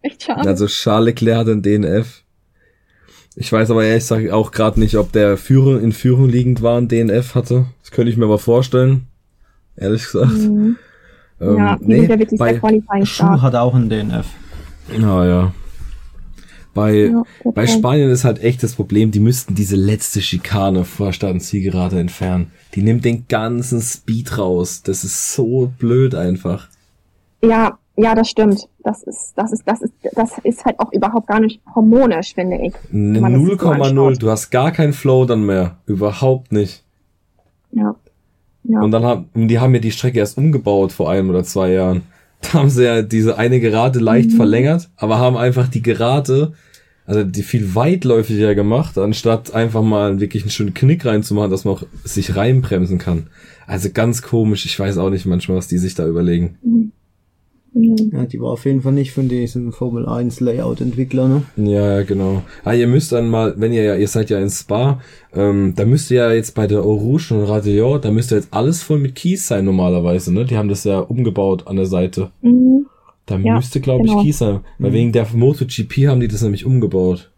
Echt 0.06 0.22
schade. 0.22 0.48
Also 0.48 0.66
Charles 0.66 1.06
Leclerc 1.06 1.38
hat 1.38 1.48
einen 1.48 1.62
DNF. 1.62 2.22
Ich 3.34 3.52
weiß 3.52 3.70
aber 3.70 3.84
ehrlich 3.84 4.04
gesagt 4.04 4.30
auch 4.30 4.50
gerade 4.50 4.80
nicht, 4.80 4.96
ob 4.96 5.12
der 5.12 5.36
Führer 5.36 5.80
in 5.80 5.92
Führung 5.92 6.28
liegend 6.28 6.62
war 6.62 6.78
und 6.78 6.90
DNF 6.90 7.34
hatte. 7.34 7.66
Das 7.82 7.90
könnte 7.90 8.10
ich 8.10 8.16
mir 8.16 8.24
aber 8.24 8.38
vorstellen. 8.38 9.08
Ehrlich 9.76 10.04
gesagt. 10.04 10.32
Mhm. 10.32 10.76
Ähm, 11.40 11.56
ja, 11.58 11.76
nee, 11.80 12.02
ja 12.04 12.18
wirklich 12.18 12.38
bei 12.38 13.04
Schuh 13.04 13.42
hat 13.42 13.54
auch 13.54 13.74
einen 13.74 13.90
DNF. 13.90 14.26
Ah, 15.02 15.26
ja. 15.26 15.54
Bei, 16.72 17.06
ja, 17.06 17.22
bei 17.54 17.66
Spanien 17.66 18.10
ist 18.10 18.24
halt 18.24 18.42
echt 18.42 18.62
das 18.62 18.74
Problem, 18.74 19.10
die 19.10 19.20
müssten 19.20 19.54
diese 19.54 19.76
letzte 19.76 20.20
Schikane 20.20 20.84
vor 20.84 21.12
Startzielgerade 21.12 21.98
entfernen. 21.98 22.52
Die 22.74 22.82
nimmt 22.82 23.04
den 23.04 23.26
ganzen 23.28 23.80
Speed 23.80 24.38
raus. 24.38 24.82
Das 24.82 25.02
ist 25.02 25.34
so 25.34 25.72
blöd 25.78 26.14
einfach. 26.14 26.68
Ja, 27.42 27.78
ja, 27.96 28.14
das 28.14 28.28
stimmt. 28.28 28.68
Das 28.84 29.02
ist, 29.02 29.32
das 29.36 29.52
ist, 29.52 29.66
das 29.66 29.82
ist, 29.82 29.94
das 30.14 30.38
ist 30.42 30.64
halt 30.64 30.78
auch 30.78 30.92
überhaupt 30.92 31.26
gar 31.26 31.40
nicht 31.40 31.60
hormonisch, 31.74 32.34
finde 32.34 32.58
ich. 32.58 32.74
0,0. 32.92 34.14
So 34.14 34.20
du 34.20 34.30
hast 34.30 34.50
gar 34.50 34.70
keinen 34.70 34.92
Flow 34.92 35.24
dann 35.24 35.46
mehr. 35.46 35.78
Überhaupt 35.86 36.52
nicht. 36.52 36.84
Ja. 37.72 37.94
ja. 38.64 38.80
Und 38.80 38.90
dann 38.90 39.04
haben, 39.04 39.28
die 39.34 39.58
haben 39.58 39.74
ja 39.74 39.80
die 39.80 39.92
Strecke 39.92 40.18
erst 40.18 40.36
umgebaut 40.36 40.92
vor 40.92 41.10
einem 41.10 41.30
oder 41.30 41.44
zwei 41.44 41.72
Jahren. 41.72 42.02
Da 42.42 42.52
haben 42.52 42.68
sie 42.68 42.84
ja 42.84 43.00
diese 43.00 43.38
eine 43.38 43.60
Gerade 43.60 43.98
leicht 43.98 44.30
mhm. 44.30 44.36
verlängert, 44.36 44.90
aber 44.96 45.18
haben 45.18 45.38
einfach 45.38 45.68
die 45.68 45.80
Gerade, 45.80 46.52
also 47.06 47.24
die 47.24 47.42
viel 47.42 47.74
weitläufiger 47.74 48.54
gemacht, 48.54 48.98
anstatt 48.98 49.54
einfach 49.54 49.80
mal 49.80 50.20
wirklich 50.20 50.42
einen 50.42 50.50
schönen 50.50 50.74
Knick 50.74 51.06
reinzumachen, 51.06 51.50
dass 51.50 51.64
man 51.64 51.74
auch 51.74 51.84
sich 52.04 52.36
reinbremsen 52.36 52.98
kann. 52.98 53.28
Also 53.66 53.88
ganz 53.90 54.20
komisch. 54.20 54.66
Ich 54.66 54.78
weiß 54.78 54.98
auch 54.98 55.08
nicht 55.08 55.24
manchmal, 55.24 55.56
was 55.56 55.66
die 55.66 55.78
sich 55.78 55.94
da 55.94 56.06
überlegen. 56.06 56.58
Mhm. 56.62 56.92
Mhm. 57.76 58.10
Ja, 58.10 58.24
die 58.24 58.40
war 58.40 58.52
auf 58.52 58.64
jeden 58.64 58.80
Fall 58.80 58.94
nicht 58.94 59.12
von 59.12 59.28
diesem 59.28 59.70
Formel 59.70 60.06
1 60.06 60.40
Layout-Entwickler, 60.40 61.28
ne? 61.28 61.42
Ja, 61.56 62.02
genau. 62.02 62.42
Ah, 62.64 62.72
ihr 62.72 62.86
müsst 62.86 63.12
dann 63.12 63.28
mal, 63.28 63.54
wenn 63.58 63.72
ihr 63.72 63.82
ja, 63.82 63.96
ihr 63.96 64.08
seid 64.08 64.30
ja 64.30 64.38
in 64.38 64.48
Spa, 64.48 65.00
ähm, 65.34 65.74
da 65.76 65.84
müsst 65.84 66.10
ihr 66.10 66.22
ja 66.22 66.32
jetzt 66.32 66.54
bei 66.54 66.66
der 66.66 66.78
Eau 66.78 66.94
Rouge 66.94 67.32
und 67.32 67.44
Radio, 67.44 67.98
da 67.98 68.10
müsste 68.10 68.36
jetzt 68.36 68.48
alles 68.50 68.82
voll 68.82 68.98
mit 68.98 69.14
Keys 69.14 69.46
sein 69.46 69.66
normalerweise, 69.66 70.32
ne? 70.32 70.46
Die 70.46 70.56
haben 70.56 70.70
das 70.70 70.84
ja 70.84 71.00
umgebaut 71.00 71.66
an 71.66 71.76
der 71.76 71.84
Seite. 71.84 72.30
Mhm. 72.40 72.86
Da 73.26 73.36
ja, 73.36 73.56
müsste, 73.56 73.80
glaube 73.80 74.04
genau. 74.04 74.20
ich, 74.20 74.26
Keys 74.26 74.38
sein. 74.38 74.60
Weil 74.78 74.90
mhm. 74.90 74.94
wegen 74.94 75.12
der 75.12 75.26
MotoGP 75.34 76.06
haben 76.06 76.20
die 76.20 76.28
das 76.28 76.40
nämlich 76.40 76.64
umgebaut. 76.64 77.30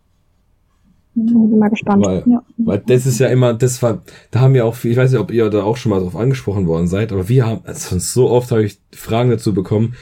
Bin 1.14 1.59
mal 1.59 1.68
gespannt. 1.68 2.07
Weil, 2.07 2.22
ja. 2.26 2.45
weil 2.59 2.80
das 2.86 3.07
ist 3.07 3.18
ja 3.18 3.26
immer, 3.26 3.55
das 3.55 3.82
war, 3.82 4.03
da 4.30 4.39
haben 4.39 4.55
wir 4.55 4.64
auch, 4.64 4.84
ich 4.84 4.97
weiß 4.97 5.11
nicht, 5.11 5.20
ob 5.20 5.32
ihr 5.32 5.51
da 5.51 5.64
auch 5.64 5.76
schon 5.76 5.91
mal 5.91 6.01
drauf 6.01 6.14
angesprochen 6.14 6.68
worden 6.68 6.86
seid, 6.86 7.11
aber 7.11 7.28
wir 7.28 7.45
haben, 7.45 7.62
also 7.64 7.99
so 7.99 8.30
oft 8.30 8.53
habe 8.53 8.64
ich 8.64 8.78
Fragen 8.93 9.30
dazu 9.30 9.53
bekommen, 9.53 9.95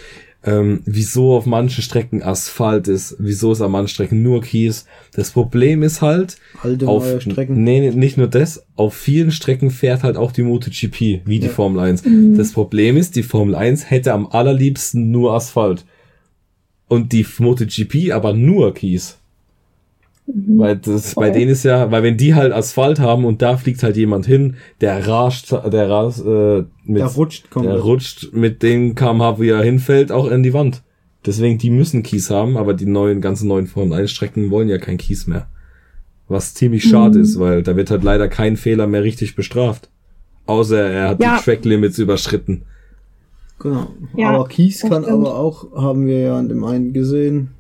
ähm, 0.46 0.80
wieso 0.84 1.34
auf 1.34 1.44
manchen 1.44 1.82
Strecken 1.82 2.22
Asphalt 2.22 2.86
ist, 2.86 3.16
wieso 3.18 3.52
ist 3.52 3.60
an 3.60 3.72
manchen 3.72 3.88
Strecken 3.88 4.22
nur 4.22 4.42
Kies. 4.42 4.86
Das 5.12 5.32
Problem 5.32 5.82
ist 5.82 6.02
halt, 6.02 6.38
Alte 6.62 6.86
auf, 6.86 7.20
Strecken. 7.20 7.64
nee, 7.64 7.90
nicht 7.90 8.16
nur 8.16 8.28
das, 8.28 8.64
auf 8.76 8.94
vielen 8.94 9.32
Strecken 9.32 9.70
fährt 9.70 10.04
halt 10.04 10.16
auch 10.16 10.30
die 10.30 10.42
MotoGP, 10.42 11.26
wie 11.26 11.40
die 11.40 11.46
ja. 11.46 11.52
Formel 11.52 11.80
1. 11.80 12.04
Mhm. 12.04 12.38
Das 12.38 12.52
Problem 12.52 12.96
ist, 12.96 13.16
die 13.16 13.24
Formel 13.24 13.56
1 13.56 13.90
hätte 13.90 14.12
am 14.12 14.28
allerliebsten 14.28 15.10
nur 15.10 15.34
Asphalt. 15.34 15.84
Und 16.86 17.12
die 17.12 17.26
MotoGP 17.38 18.12
aber 18.12 18.32
nur 18.32 18.72
Kies. 18.72 19.18
Mhm. 20.26 20.58
Weil 20.58 20.76
das 20.76 21.14
bei 21.14 21.30
denen 21.30 21.50
ist 21.50 21.64
ja, 21.64 21.90
weil 21.90 22.02
wenn 22.02 22.16
die 22.16 22.34
halt 22.34 22.52
Asphalt 22.52 22.98
haben 22.98 23.24
und 23.24 23.42
da 23.42 23.56
fliegt 23.56 23.82
halt 23.82 23.96
jemand 23.96 24.26
hin, 24.26 24.56
der 24.80 25.06
rascht, 25.06 25.52
der 25.52 25.88
rast, 25.88 26.24
äh, 26.24 26.64
mit, 26.84 27.00
der 27.02 27.06
rutscht, 27.06 27.50
komplett. 27.50 27.74
der 27.74 27.82
rutscht 27.82 28.32
mit 28.32 28.62
dem 28.62 28.94
kmh, 28.94 29.38
wie 29.38 29.50
er 29.50 29.62
hinfällt, 29.62 30.10
auch 30.10 30.28
in 30.28 30.42
die 30.42 30.52
Wand. 30.52 30.82
Deswegen, 31.24 31.58
die 31.58 31.70
müssen 31.70 32.02
Kies 32.02 32.30
haben, 32.30 32.56
aber 32.56 32.74
die 32.74 32.86
neuen, 32.86 33.20
ganzen 33.20 33.48
neuen 33.48 33.66
Formel 33.66 33.98
1 33.98 34.10
Strecken 34.10 34.50
wollen 34.50 34.68
ja 34.68 34.78
kein 34.78 34.96
Kies 34.96 35.26
mehr. 35.26 35.48
Was 36.28 36.54
ziemlich 36.54 36.84
schade 36.84 37.18
mhm. 37.18 37.24
ist, 37.24 37.38
weil 37.38 37.62
da 37.62 37.76
wird 37.76 37.90
halt 37.90 38.02
leider 38.02 38.28
kein 38.28 38.56
Fehler 38.56 38.86
mehr 38.86 39.02
richtig 39.02 39.36
bestraft. 39.36 39.88
Außer 40.46 40.80
er 40.80 41.08
hat 41.10 41.22
ja. 41.22 41.36
die 41.36 41.44
Track 41.44 41.64
Limits 41.64 41.98
überschritten. 41.98 42.62
Genau. 43.58 43.88
Ja, 44.16 44.30
aber 44.30 44.48
Kies 44.48 44.82
kann 44.82 45.04
aber 45.04 45.36
auch, 45.36 45.72
haben 45.74 46.06
wir 46.06 46.20
ja 46.20 46.38
an 46.38 46.48
dem 46.48 46.62
einen 46.62 46.92
gesehen, 46.92 47.50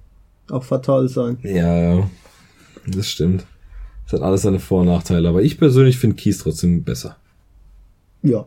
auch 0.50 0.62
fatal 0.62 1.08
sein. 1.08 1.38
Ja, 1.42 1.76
ja. 1.76 2.10
Das 2.86 3.08
stimmt. 3.08 3.44
Das 4.04 4.14
hat 4.14 4.22
alles 4.22 4.42
seine 4.42 4.58
Vor- 4.58 4.82
und 4.82 4.86
Nachteile. 4.86 5.28
Aber 5.28 5.42
ich 5.42 5.58
persönlich 5.58 5.98
finde 5.98 6.16
Kies 6.16 6.38
trotzdem 6.38 6.84
besser. 6.84 7.16
Ja. 8.22 8.46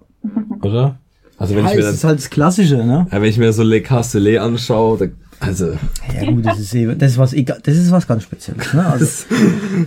Oder? 0.62 1.00
Also 1.38 1.56
wenn 1.56 1.64
ja, 1.64 1.72
ich 1.72 1.78
mir 1.78 1.84
dann, 1.84 1.94
ist 1.94 2.04
halt 2.04 2.20
das 2.20 2.30
Klassische, 2.30 2.78
ne? 2.78 3.08
Ja, 3.12 3.22
wenn 3.22 3.30
ich 3.30 3.38
mir 3.38 3.54
so 3.54 3.64
Le 3.64 3.82
Castellet 3.82 4.40
anschaue, 4.40 4.98
da, 4.98 5.06
also. 5.40 5.72
Ja 6.14 6.30
gut, 6.30 6.46
das 6.46 6.60
ist 6.60 6.74
eben, 6.74 6.98
das 6.98 7.14
ist 7.14 7.18
was 7.18 7.32
egal, 7.32 7.60
das 7.64 7.78
ist 7.78 7.92
was 7.92 8.06
ganz 8.06 8.24
Spezielles, 8.24 8.74
ne? 8.74 8.86
Also, 8.86 9.26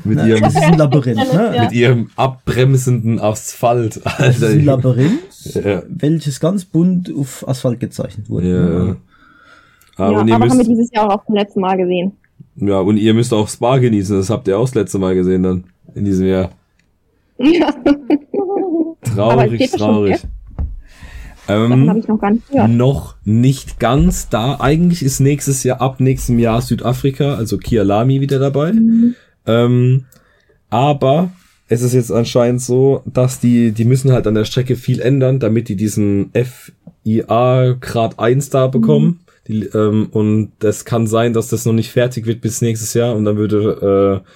mit 0.05 0.17
ne, 0.17 0.29
ihrem, 0.29 0.41
das 0.41 0.55
ist 0.55 0.63
ein 0.63 0.79
Labyrinth, 0.79 1.33
ne? 1.33 1.57
Mit 1.61 1.73
ihrem 1.73 2.09
abbremsenden 2.17 3.21
Asphalt, 3.21 4.01
Alter. 4.07 4.25
Das 4.25 4.37
ist 4.39 4.45
ein 4.45 4.65
Labyrinth 4.65 5.21
ja. 5.55 5.83
welches 5.89 6.41
ganz 6.41 6.65
bunt 6.65 7.13
auf 7.15 7.47
Asphalt 7.47 7.81
gezeichnet 7.81 8.29
wurde. 8.31 8.97
Ja. 9.97 10.05
Aber, 10.05 10.27
ja, 10.27 10.35
aber 10.35 10.49
haben 10.49 10.59
wir 10.59 10.65
dieses 10.65 10.91
Jahr 10.91 11.11
auch 11.13 11.25
zum 11.27 11.35
letzten 11.35 11.61
Mal 11.61 11.77
gesehen. 11.77 12.13
Ja, 12.57 12.81
und 12.81 12.97
ihr 12.97 13.15
müsst 13.15 13.33
auch 13.33 13.49
Spa 13.49 13.79
genießen, 13.79 14.17
das 14.17 14.31
habt 14.31 14.47
ihr 14.49 14.59
auch 14.59 14.65
das 14.65 14.75
letzte 14.75 14.99
Mal 14.99 15.15
gesehen 15.15 15.43
dann, 15.43 15.65
in 15.95 16.05
diesem 16.05 16.27
Jahr. 16.27 16.51
Ja. 17.39 17.75
Traurig, 19.15 19.71
traurig. 19.71 20.23
Ähm, 21.49 21.89
habe 21.89 21.99
ich 21.99 22.09
noch 22.09 22.21
gar 22.21 22.31
nicht 22.31 22.49
gehört. 22.49 22.71
Noch 22.71 23.17
nicht 23.25 23.81
ganz 23.81 24.29
da. 24.29 24.61
Eigentlich 24.61 25.03
ist 25.03 25.21
nächstes 25.21 25.65
Jahr, 25.65 25.81
ab 25.81 26.01
nächstem 26.01 26.39
Jahr 26.39 26.63
Südafrika, 26.63 27.35
also 27.35 27.59
Kialami 27.59 28.21
wieder 28.21 28.39
dabei. 28.39 28.73
Mhm. 28.73 29.15
Ähm, 29.47 30.05
aber 30.71 31.33
es 31.69 31.83
ist 31.83 31.95
jetzt 31.95 32.13
anscheinend 32.13 32.61
so, 32.61 33.03
dass 33.07 33.41
die, 33.41 33.73
die 33.73 33.85
müssen 33.85 34.13
halt 34.13 34.27
an 34.27 34.35
der 34.35 34.45
Strecke 34.45 34.77
viel 34.77 35.01
ändern, 35.01 35.41
damit 35.41 35.69
die 35.69 35.77
diesen 35.77 36.31
FIA 36.33 37.77
Grad 37.81 38.19
1 38.19 38.51
da 38.51 38.69
bekommen. 38.69 39.07
Mhm. 39.07 39.19
Die, 39.49 39.65
ähm, 39.67 40.09
und 40.13 40.53
das 40.61 40.85
kann 40.85 41.07
sein, 41.07 41.33
dass 41.33 41.49
das 41.49 41.67
noch 41.67 41.73
nicht 41.73 41.91
fertig 41.91 42.27
wird 42.27 42.41
bis 42.41 42.63
nächstes 42.63 42.95
Jahr 42.95 43.17
und 43.17 43.25
dann 43.25 43.37
würde 43.37 44.23
äh, 44.25 44.29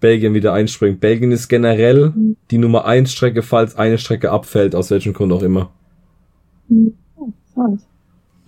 Belgien 0.00 0.34
wieder 0.34 0.52
einspringen. 0.52 0.98
Belgien 0.98 1.32
ist 1.32 1.48
generell 1.48 2.10
mhm. 2.10 2.36
die 2.50 2.58
Nummer 2.58 2.84
1 2.84 3.12
Strecke, 3.12 3.42
falls 3.42 3.76
eine 3.76 3.98
Strecke 3.98 4.30
abfällt, 4.30 4.74
aus 4.74 4.90
welchem 4.90 5.12
Grund 5.12 5.32
auch 5.32 5.42
immer. 5.42 5.70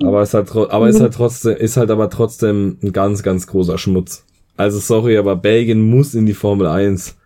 Aber 0.03 0.23
es 0.23 0.33
hat, 0.33 0.55
aber 0.55 0.89
ist 0.89 1.01
halt 1.01 1.15
trotzdem, 1.15 1.57
ist 1.57 1.77
halt 1.77 1.91
aber 1.91 2.09
trotzdem 2.09 2.79
ein 2.83 2.93
ganz, 2.93 3.23
ganz 3.23 3.47
großer 3.47 3.77
Schmutz. 3.77 4.25
Also 4.57 4.79
sorry, 4.79 5.19
aber 5.19 5.37
Belgien 5.37 5.83
muss 5.83 6.15
in 6.15 6.27
die 6.27 6.35
Formel 6.35 6.67
1. 6.67 7.17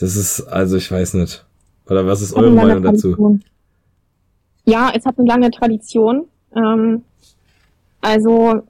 Das 0.00 0.16
ist, 0.16 0.40
also 0.42 0.76
ich 0.76 0.90
weiß 0.90 1.14
nicht. 1.14 1.44
Oder 1.88 2.06
was 2.06 2.22
ist 2.22 2.34
eure 2.34 2.50
Meinung 2.50 2.82
dazu? 2.82 3.40
Ja, 4.64 4.92
es 4.94 5.04
hat 5.04 5.18
eine 5.18 5.28
lange 5.28 5.50
Tradition. 5.50 6.24
Ähm, 6.56 7.02
also 8.04 8.60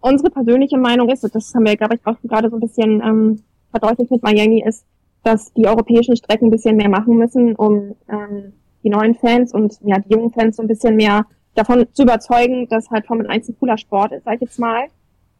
unsere 0.00 0.30
persönliche 0.30 0.76
Meinung 0.76 1.08
ist, 1.08 1.22
das 1.22 1.54
haben 1.54 1.64
wir, 1.64 1.76
glaube 1.76 1.94
ich, 1.94 2.04
auch 2.04 2.16
gerade 2.24 2.50
so 2.50 2.56
ein 2.56 2.60
bisschen 2.60 3.00
ähm, 3.00 3.42
verdeutlicht 3.70 4.10
mit 4.10 4.24
Miami, 4.24 4.64
ist, 4.66 4.84
dass 5.22 5.52
die 5.52 5.68
europäischen 5.68 6.16
Strecken 6.16 6.48
ein 6.48 6.50
bisschen 6.50 6.76
mehr 6.76 6.88
machen 6.88 7.16
müssen, 7.16 7.54
um 7.54 7.94
ähm, 8.08 8.54
die 8.82 8.90
neuen 8.90 9.14
Fans 9.14 9.54
und 9.54 9.78
ja, 9.84 10.00
die 10.00 10.12
jungen 10.12 10.32
Fans 10.32 10.56
so 10.56 10.62
ein 10.62 10.68
bisschen 10.68 10.96
mehr 10.96 11.26
davon 11.54 11.86
zu 11.92 12.02
überzeugen, 12.02 12.66
dass 12.68 12.90
halt 12.90 13.06
Formel 13.06 13.28
1 13.28 13.48
ein 13.48 13.56
cooler 13.60 13.78
Sport 13.78 14.10
ist, 14.10 14.24
sag 14.24 14.34
ich 14.34 14.40
jetzt 14.40 14.58
mal. 14.58 14.86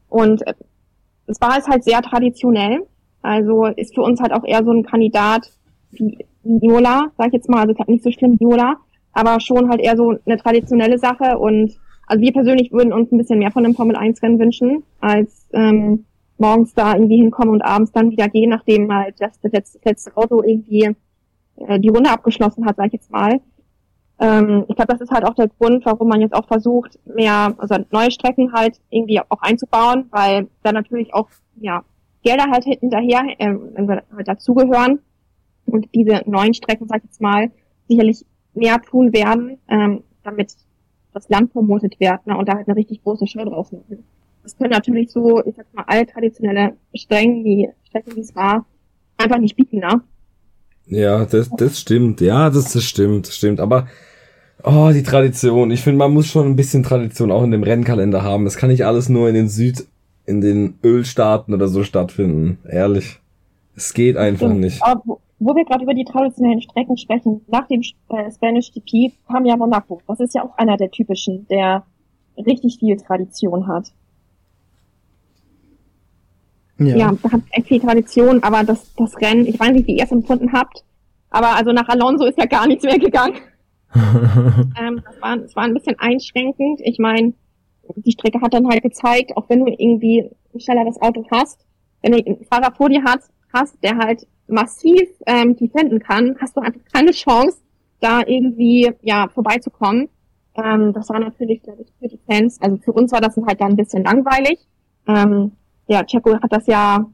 Und 0.09 0.45
es 1.27 1.41
war 1.41 1.59
es 1.59 1.67
halt 1.67 1.83
sehr 1.83 2.01
traditionell. 2.01 2.87
Also 3.23 3.65
ist 3.67 3.93
für 3.93 4.03
uns 4.03 4.21
halt 4.21 4.33
auch 4.33 4.45
eher 4.45 4.63
so 4.63 4.71
ein 4.71 4.85
Kandidat 4.85 5.51
wie, 5.91 6.25
wie 6.45 6.65
Iola, 6.65 7.11
sag 7.19 7.29
ich 7.29 7.33
jetzt 7.35 7.49
mal, 7.49 7.67
also 7.67 7.75
nicht 7.89 8.05
so 8.05 8.13
schlimm 8.13 8.39
wie 8.39 8.45
Iola, 8.45 8.77
aber 9.13 9.41
schon 9.41 9.69
halt 9.69 9.81
eher 9.81 9.97
so 9.97 10.15
eine 10.25 10.37
traditionelle 10.37 10.99
Sache 10.99 11.39
und 11.39 11.77
also 12.07 12.23
wir 12.23 12.33
persönlich 12.33 12.73
würden 12.73 12.93
uns 12.93 13.11
ein 13.13 13.19
bisschen 13.19 13.39
mehr 13.39 13.51
von 13.51 13.65
einem 13.65 13.75
Formel 13.75 13.97
1 13.97 14.23
Rennen 14.23 14.39
wünschen, 14.39 14.85
als 15.01 15.49
ähm, 15.53 16.05
morgens 16.39 16.75
da 16.75 16.95
irgendwie 16.95 17.17
hinkommen 17.17 17.55
und 17.55 17.63
abends 17.63 17.93
dann 17.93 18.11
wieder 18.11 18.29
gehen, 18.29 18.51
nachdem 18.51 18.93
halt 18.93 19.17
das, 19.21 19.41
das 19.41 19.53
letzte, 19.53 19.81
letzte 19.85 20.17
Auto 20.17 20.43
irgendwie 20.43 20.95
äh, 21.57 21.81
die 21.81 21.89
Runde 21.89 22.11
abgeschlossen 22.11 22.65
hat, 22.67 22.77
sage 22.77 22.89
ich 22.89 22.93
jetzt 22.95 23.11
mal. 23.11 23.41
Ähm, 24.19 24.65
ich 24.69 24.77
glaube, 24.77 24.93
das 24.93 25.01
ist 25.01 25.11
halt 25.11 25.25
auch 25.25 25.35
der 25.35 25.49
Grund, 25.49 25.85
warum 25.85 26.09
man 26.09 26.21
jetzt 26.21 26.35
auch 26.35 26.47
versucht, 26.47 26.99
mehr, 27.05 27.55
also 27.59 27.77
neue 27.91 28.11
Strecken 28.11 28.53
halt 28.53 28.81
irgendwie 28.91 29.21
auch 29.21 29.43
einzubauen, 29.43 30.07
weil 30.11 30.49
da 30.63 30.73
natürlich 30.73 31.13
auch 31.13 31.29
ja 31.61 31.85
Gelder 32.23 32.51
halt 32.51 32.65
hinterher 32.65 33.23
äh, 33.39 33.55
halt 34.17 34.29
dazugehören 34.29 35.01
und 35.67 35.95
diese 35.95 36.23
neuen 36.27 36.55
Strecken, 36.55 36.89
sag 36.89 36.99
ich 36.99 37.05
jetzt 37.05 37.21
mal, 37.21 37.51
sicherlich 37.89 38.25
mehr 38.55 38.81
tun 38.81 39.13
werden, 39.13 39.59
ähm, 39.69 40.03
damit 40.23 40.55
das 41.17 41.31
Land 41.31 41.51
promotet 41.53 41.99
wird 41.99 42.27
ne, 42.27 42.37
und 42.37 42.47
da 42.47 42.57
halt 42.57 42.69
eine 42.69 42.77
richtig 42.77 43.03
große 43.03 43.27
Show 43.27 43.43
draus 43.43 43.73
machen. 43.73 44.05
Das 44.43 44.57
können 44.57 44.71
natürlich 44.71 45.11
so, 45.11 45.43
ich 45.45 45.57
sag 45.57 45.67
mal, 45.73 45.85
alle 45.87 46.07
traditionelle 46.07 46.75
Strecken, 46.95 47.43
die 47.43 47.71
Strecken, 47.89 48.15
wie 48.15 48.21
es 48.21 48.37
war, 48.37 48.67
einfach 49.17 49.39
nicht 49.39 49.57
bieten, 49.57 49.79
ne? 49.79 50.03
Ja, 50.87 51.25
das, 51.25 51.51
das 51.57 51.81
stimmt. 51.81 52.21
Ja, 52.21 52.51
das, 52.51 52.73
das 52.75 52.85
stimmt, 52.85 53.29
das 53.29 53.35
stimmt. 53.35 53.61
Aber, 53.61 53.89
oh, 54.63 54.91
die 54.93 55.03
Tradition. 55.03 55.71
Ich 55.71 55.81
finde, 55.81 55.99
man 55.99 56.13
muss 56.13 56.27
schon 56.27 56.47
ein 56.47 56.55
bisschen 56.55 56.83
Tradition 56.83 57.33
auch 57.33 57.43
in 57.43 57.51
dem 57.51 57.63
Rennkalender 57.63 58.23
haben. 58.23 58.47
Es 58.47 58.59
kann 58.59 58.69
nicht 58.69 58.85
alles 58.85 59.09
nur 59.09 59.27
in 59.29 59.35
den 59.35 59.49
Süd, 59.49 59.87
in 60.27 60.43
den 60.43 60.79
Ölstaaten 60.85 61.55
oder 61.55 61.67
so 61.67 61.83
stattfinden. 61.83 62.59
Ehrlich. 62.69 63.19
Es 63.75 63.95
geht 63.95 64.19
einfach 64.19 64.53
nicht. 64.53 64.83
Aber 64.83 65.16
wo, 65.39 65.55
wir 65.55 65.65
gerade 65.65 65.85
über 65.85 65.95
die 65.95 66.05
traditionellen 66.05 66.63
Strecken 66.63 66.97
sprechen, 66.97 67.43
nach 67.49 67.67
dem 67.67 67.83
äh, 68.09 68.31
Spanish 68.31 68.73
GP 68.73 69.13
kam 69.27 69.45
ja 69.45 69.57
Monaco. 69.57 70.01
Das 70.07 70.21
ist 70.21 70.35
ja 70.35 70.45
auch 70.45 70.57
einer 70.57 70.77
der 70.77 70.91
typischen, 70.91 71.47
der 71.49 71.85
richtig 72.37 72.79
viel 72.79 72.97
Tradition 72.97 73.67
hat. 73.67 73.93
Ja, 76.79 76.97
ja 76.97 77.13
da 77.23 77.33
hat 77.33 77.43
echt 77.51 77.69
viel 77.69 77.81
Tradition, 77.81 78.43
aber 78.43 78.65
das, 78.65 78.95
das 78.95 79.17
Rennen, 79.21 79.47
ich 79.47 79.59
weiß 79.59 79.73
nicht, 79.73 79.87
wie 79.87 79.97
ihr 79.97 80.05
es 80.05 80.13
empfunden 80.13 80.53
habt, 80.53 80.85
aber 81.31 81.55
also 81.57 81.73
nach 81.73 81.89
Alonso 81.89 82.27
ist 82.27 82.39
ja 82.39 82.47
gar 82.47 82.67
nichts 82.67 82.85
mehr 82.85 82.99
gegangen. 82.99 83.37
ähm, 83.95 85.03
das, 85.05 85.21
war, 85.21 85.37
das 85.39 85.57
war 85.57 85.65
ein 85.65 85.75
bisschen 85.75 85.99
einschränkend. 85.99 86.81
Ich 86.83 86.99
meine, 86.99 87.33
die 87.97 88.13
Strecke 88.13 88.41
hat 88.41 88.53
dann 88.53 88.69
halt 88.69 88.83
gezeigt, 88.83 89.37
auch 89.37 89.49
wenn 89.49 89.65
du 89.65 89.73
irgendwie 89.73 90.31
ein 90.55 90.61
schnelleres 90.61 91.01
Auto 91.01 91.25
hast, 91.31 91.65
wenn 92.03 92.13
du 92.13 92.19
einen 92.19 92.45
Fahrer 92.45 92.75
vor 92.75 92.89
dir 92.89 93.03
hast, 93.05 93.31
hast 93.53 93.83
der 93.83 93.97
halt 93.97 94.27
massiv 94.49 95.09
ähm, 95.27 95.57
defenden 95.57 96.01
kann, 96.01 96.37
hast 96.41 96.57
du 96.57 96.61
einfach 96.61 96.81
keine 96.93 97.13
Chance, 97.13 97.59
da 98.01 98.21
irgendwie 98.27 98.91
ja 99.03 99.29
vorbeizukommen. 99.29 100.09
Ähm, 100.55 100.93
das 100.93 101.09
war 101.09 101.19
natürlich, 101.19 101.63
glaube 101.63 101.83
ich, 101.83 101.93
für 101.99 102.09
die 102.09 102.21
Fans, 102.27 102.61
also 102.61 102.77
für 102.79 102.93
uns 102.93 103.13
war 103.13 103.21
das 103.21 103.37
halt 103.37 103.61
dann 103.61 103.73
ein 103.73 103.77
bisschen 103.77 104.05
langweilig. 104.05 104.67
Ähm, 105.07 105.53
ja, 105.89 106.03
Checo 106.05 106.35
hat 106.35 106.53
das 106.53 106.67
ja 106.67 107.07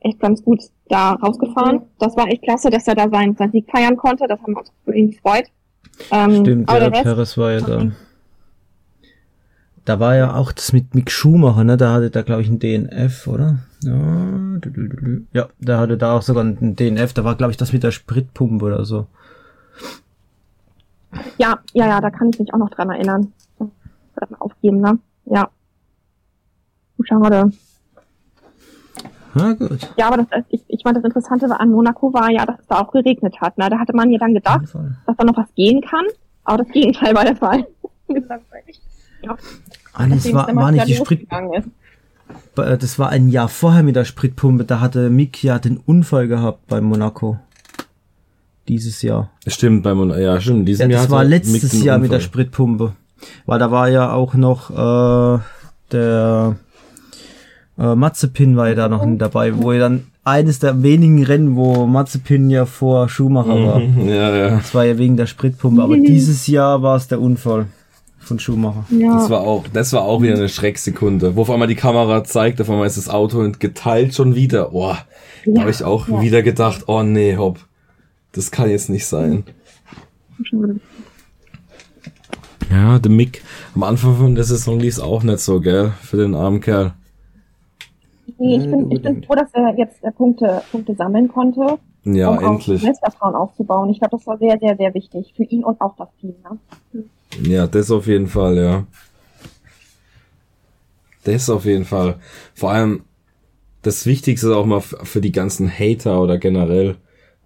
echt 0.00 0.20
ganz 0.20 0.42
gut 0.42 0.60
da 0.88 1.12
rausgefahren. 1.12 1.82
Das 1.98 2.16
war 2.16 2.28
echt 2.28 2.42
klasse, 2.42 2.70
dass 2.70 2.86
er 2.86 2.94
da 2.94 3.08
seinen, 3.08 3.36
seinen 3.36 3.52
Sieg 3.52 3.70
feiern 3.70 3.96
konnte. 3.96 4.26
Das 4.28 4.40
haben 4.42 4.54
wir 4.54 4.60
uns 4.60 4.72
irgendwie 4.86 5.14
gefreut. 5.14 5.46
Ähm, 6.10 6.40
Stimmt, 6.40 6.70
ja, 6.70 6.90
Perez 6.90 7.38
war 7.38 7.52
ja 7.52 7.60
da. 7.60 7.90
Da 9.84 10.00
war 10.00 10.16
ja 10.16 10.34
auch 10.34 10.52
das 10.52 10.72
mit 10.72 10.94
Mick 10.94 11.10
Schumacher, 11.10 11.62
ne? 11.64 11.76
Da 11.76 11.92
hatte 11.92 12.10
da, 12.10 12.22
glaube 12.22 12.42
ich, 12.42 12.48
ein 12.48 12.58
DNF, 12.58 13.26
oder? 13.26 13.58
Ja, 13.82 15.20
ja, 15.32 15.48
da 15.60 15.78
hatte 15.78 15.98
da 15.98 16.16
auch 16.16 16.22
sogar 16.22 16.42
ein 16.42 16.74
DNF. 16.74 17.12
Da 17.12 17.24
war, 17.24 17.34
glaube 17.34 17.50
ich, 17.50 17.58
das 17.58 17.72
mit 17.72 17.82
der 17.82 17.90
Spritpumpe 17.90 18.64
oder 18.64 18.84
so. 18.84 19.06
Ja, 21.38 21.58
ja, 21.72 21.86
ja, 21.86 22.00
da 22.00 22.10
kann 22.10 22.30
ich 22.30 22.38
mich 22.38 22.54
auch 22.54 22.58
noch 22.58 22.70
dran 22.70 22.90
erinnern. 22.90 23.32
Aufgeben, 24.38 24.80
ne? 24.80 24.98
Ja. 25.26 25.50
Schade. 27.02 27.50
Na 29.34 29.52
gut. 29.52 29.92
Ja, 29.96 30.06
aber 30.06 30.18
das, 30.18 30.44
ich, 30.48 30.62
ich 30.68 30.84
meine, 30.84 31.00
das 31.00 31.04
Interessante 31.04 31.48
an 31.58 31.70
Monaco 31.70 32.12
war 32.12 32.30
ja, 32.30 32.46
dass 32.46 32.60
es 32.60 32.66
da 32.68 32.80
auch 32.80 32.92
geregnet 32.92 33.40
hat. 33.40 33.58
Ne? 33.58 33.68
Da 33.68 33.78
hatte 33.78 33.94
man 33.94 34.10
ja 34.10 34.18
dann 34.18 34.32
gedacht, 34.32 34.62
dass 35.06 35.16
da 35.16 35.24
noch 35.24 35.36
was 35.36 35.52
gehen 35.54 35.82
kann, 35.82 36.04
aber 36.44 36.58
das 36.58 36.68
Gegenteil 36.68 37.14
war 37.14 37.24
der 37.24 37.36
Fall. 37.36 37.66
ja. 39.24 39.36
Ah, 39.92 40.06
das 40.06 40.32
war, 40.32 40.54
war 40.54 40.72
nicht 40.72 40.88
die 40.88 40.96
Sprit... 40.96 41.26
Äh, 42.56 42.78
das 42.78 42.98
war 42.98 43.10
ein 43.10 43.28
Jahr 43.28 43.48
vorher 43.48 43.82
mit 43.82 43.96
der 43.96 44.04
Spritpumpe. 44.04 44.64
Da 44.64 44.80
hatte 44.80 45.10
Mick 45.10 45.42
ja 45.42 45.58
den 45.58 45.76
Unfall 45.76 46.28
gehabt 46.28 46.66
bei 46.66 46.80
Monaco. 46.80 47.38
Dieses 48.68 49.02
Jahr. 49.02 49.30
Stimmt, 49.46 49.82
bei 49.82 49.94
Monaco. 49.94 50.20
Ja, 50.20 50.40
stimmt. 50.40 50.68
Diesem 50.68 50.90
ja, 50.90 50.96
das 50.96 51.04
Jahr 51.04 51.18
war 51.18 51.24
letztes 51.24 51.82
Jahr 51.82 51.98
mit 51.98 52.12
der 52.12 52.20
Spritpumpe. 52.20 52.94
Weil 53.46 53.58
da 53.58 53.70
war 53.70 53.88
ja 53.88 54.12
auch 54.12 54.34
noch 54.34 54.70
äh, 54.70 55.38
der 55.92 56.56
äh, 57.78 57.94
Mazepin 57.94 58.56
war 58.56 58.68
ja 58.68 58.74
da 58.74 58.88
noch 58.88 59.04
dabei, 59.16 59.56
wo 59.56 59.72
er 59.72 59.80
dann 59.80 60.06
eines 60.24 60.58
der 60.58 60.82
wenigen 60.82 61.22
Rennen, 61.22 61.56
wo 61.56 61.86
Mazepin 61.86 62.50
ja 62.50 62.66
vor 62.66 63.08
Schumacher 63.08 63.54
war. 63.66 63.80
Ja, 63.98 64.34
ja. 64.34 64.50
Das 64.56 64.74
war 64.74 64.84
ja 64.84 64.98
wegen 64.98 65.16
der 65.16 65.26
Spritpumpe, 65.26 65.82
aber 65.82 65.96
dieses 65.98 66.46
Jahr 66.46 66.82
war 66.82 66.96
es 66.96 67.08
der 67.08 67.20
Unfall 67.20 67.66
von 68.24 68.38
Schumacher. 68.38 68.84
Ja. 68.90 69.14
Das 69.14 69.30
war 69.30 69.40
auch, 69.42 69.64
das 69.72 69.92
war 69.92 70.02
auch 70.02 70.22
wieder 70.22 70.34
eine 70.34 70.48
Schrecksekunde, 70.48 71.36
wo 71.36 71.42
auf 71.42 71.50
einmal 71.50 71.68
die 71.68 71.74
Kamera 71.74 72.24
zeigt, 72.24 72.60
auf 72.60 72.70
einmal 72.70 72.86
ist 72.86 72.96
das 72.96 73.08
Auto 73.08 73.50
geteilt 73.58 74.14
schon 74.14 74.34
wieder. 74.34 74.70
Boah, 74.70 74.98
ja. 75.44 75.54
da 75.54 75.60
habe 75.62 75.70
ich 75.70 75.84
auch 75.84 76.08
ja. 76.08 76.20
wieder 76.20 76.42
gedacht, 76.42 76.84
oh 76.88 77.02
nee, 77.02 77.36
hopp, 77.36 77.58
das 78.32 78.50
kann 78.50 78.70
jetzt 78.70 78.90
nicht 78.90 79.06
sein. 79.06 79.44
Ja, 82.70 82.98
der 82.98 83.12
Mick 83.12 83.42
am 83.74 83.82
Anfang 83.82 84.16
von 84.16 84.34
der 84.34 84.44
Saison 84.44 84.80
lief 84.80 84.98
auch 84.98 85.22
nicht 85.22 85.40
so, 85.40 85.60
gell, 85.60 85.92
für 86.02 86.16
den 86.16 86.34
armen 86.34 86.60
Kerl. 86.60 86.94
Nee, 88.38 88.56
ich 88.56 88.70
bin, 88.70 88.90
ich 88.90 89.02
bin 89.02 89.22
froh, 89.22 89.34
dass 89.34 89.52
er 89.52 89.76
jetzt 89.76 90.02
äh, 90.02 90.10
Punkte, 90.10 90.62
Punkte 90.72 90.94
sammeln 90.94 91.28
konnte. 91.28 91.78
Ja, 92.04 92.30
um 92.30 92.38
endlich. 92.38 92.82
Selbstvertrauen 92.82 93.34
aufzubauen. 93.34 93.90
Ich 93.90 93.98
glaube, 93.98 94.16
das 94.16 94.26
war 94.26 94.38
sehr, 94.38 94.58
sehr, 94.58 94.76
sehr 94.76 94.92
wichtig 94.94 95.32
für 95.36 95.44
ihn 95.44 95.64
und 95.64 95.80
auch 95.80 95.96
das 95.96 96.08
Team. 96.20 96.34
Ne? 96.42 97.04
Ja, 97.42 97.66
das 97.66 97.90
auf 97.90 98.06
jeden 98.06 98.28
Fall, 98.28 98.56
ja. 98.56 98.86
Das 101.24 101.48
auf 101.50 101.64
jeden 101.64 101.84
Fall. 101.84 102.20
Vor 102.54 102.70
allem, 102.70 103.02
das 103.82 104.06
Wichtigste 104.06 104.56
auch 104.56 104.66
mal 104.66 104.80
für 104.80 105.20
die 105.20 105.32
ganzen 105.32 105.70
Hater 105.70 106.20
oder 106.20 106.38
generell, 106.38 106.96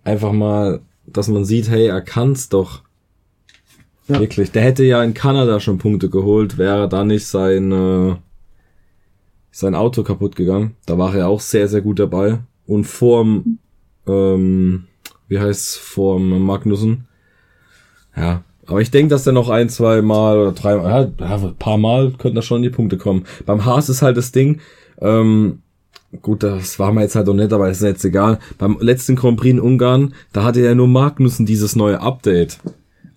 einfach 0.05 0.33
mal, 0.33 0.81
dass 1.07 1.29
man 1.29 1.45
sieht, 1.45 1.69
hey, 1.69 1.87
er 1.87 2.01
kann's 2.01 2.49
doch. 2.49 2.83
Ja. 4.09 4.21
Wirklich. 4.21 4.51
Der 4.53 4.63
hätte 4.63 4.85
ja 4.85 5.03
in 5.03 5.15
Kanada 5.15 5.61
schon 5.61 5.79
Punkte 5.79 6.09
geholt, 6.09 6.59
wäre 6.59 6.89
da 6.89 7.05
nicht 7.05 7.27
sein, 7.27 7.73
äh, 7.73 8.17
sein 9.51 9.75
Auto 9.75 10.03
kaputt 10.03 10.35
gegangen. 10.35 10.77
Da 10.87 10.97
war 10.99 11.15
er 11.15 11.29
auch 11.29 11.41
sehr, 11.41 11.69
sehr 11.69 11.83
gut 11.83 11.99
dabei. 11.99 12.39
Und 12.67 12.85
vorm, 12.85 13.59
ähm, 14.07 14.87
wie 15.29 15.39
heißt's, 15.39 15.77
vorm 15.77 16.43
Magnussen. 16.45 17.07
Ja. 18.17 18.45
Aber 18.69 18.83
ich 18.83 18.91
denke, 18.91 19.09
dass 19.09 19.27
er 19.27 19.33
noch 19.33 19.49
ein, 19.49 19.71
zwei 19.71 20.03
Mal 20.03 20.39
oder 20.39 20.53
drei 20.53 20.77
Mal, 20.77 21.13
ja, 21.19 21.37
ein 21.37 21.55
paar 21.57 21.79
Mal 21.79 22.13
könnten 22.19 22.37
da 22.37 22.43
schon 22.43 22.63
die 22.63 22.71
Punkte 22.71 22.99
kommen. 22.99 23.25
Beim 23.47 23.65
Haas 23.65 23.89
ist 23.89 24.03
halt 24.03 24.19
das 24.19 24.31
Ding, 24.31 24.61
ähm, 25.01 25.61
gut, 26.21 26.43
das 26.43 26.79
war 26.79 26.93
mir 26.93 27.01
jetzt 27.01 27.15
halt 27.15 27.27
noch 27.27 27.35
nicht, 27.35 27.53
aber 27.53 27.71
ist 27.71 27.83
jetzt 27.83 28.05
egal. 28.05 28.39
Beim 28.59 28.77
letzten 28.79 29.17
Grand 29.17 29.39
Prix 29.39 29.53
in 29.53 29.61
Ungarn, 29.61 30.15
da 30.35 30.45
hatte 30.45 30.61
ja 30.61 30.75
nur 30.75 30.87
Magnussen 30.87 31.47
dieses 31.47 31.77
neue 31.77 32.01
Update. 32.01 32.59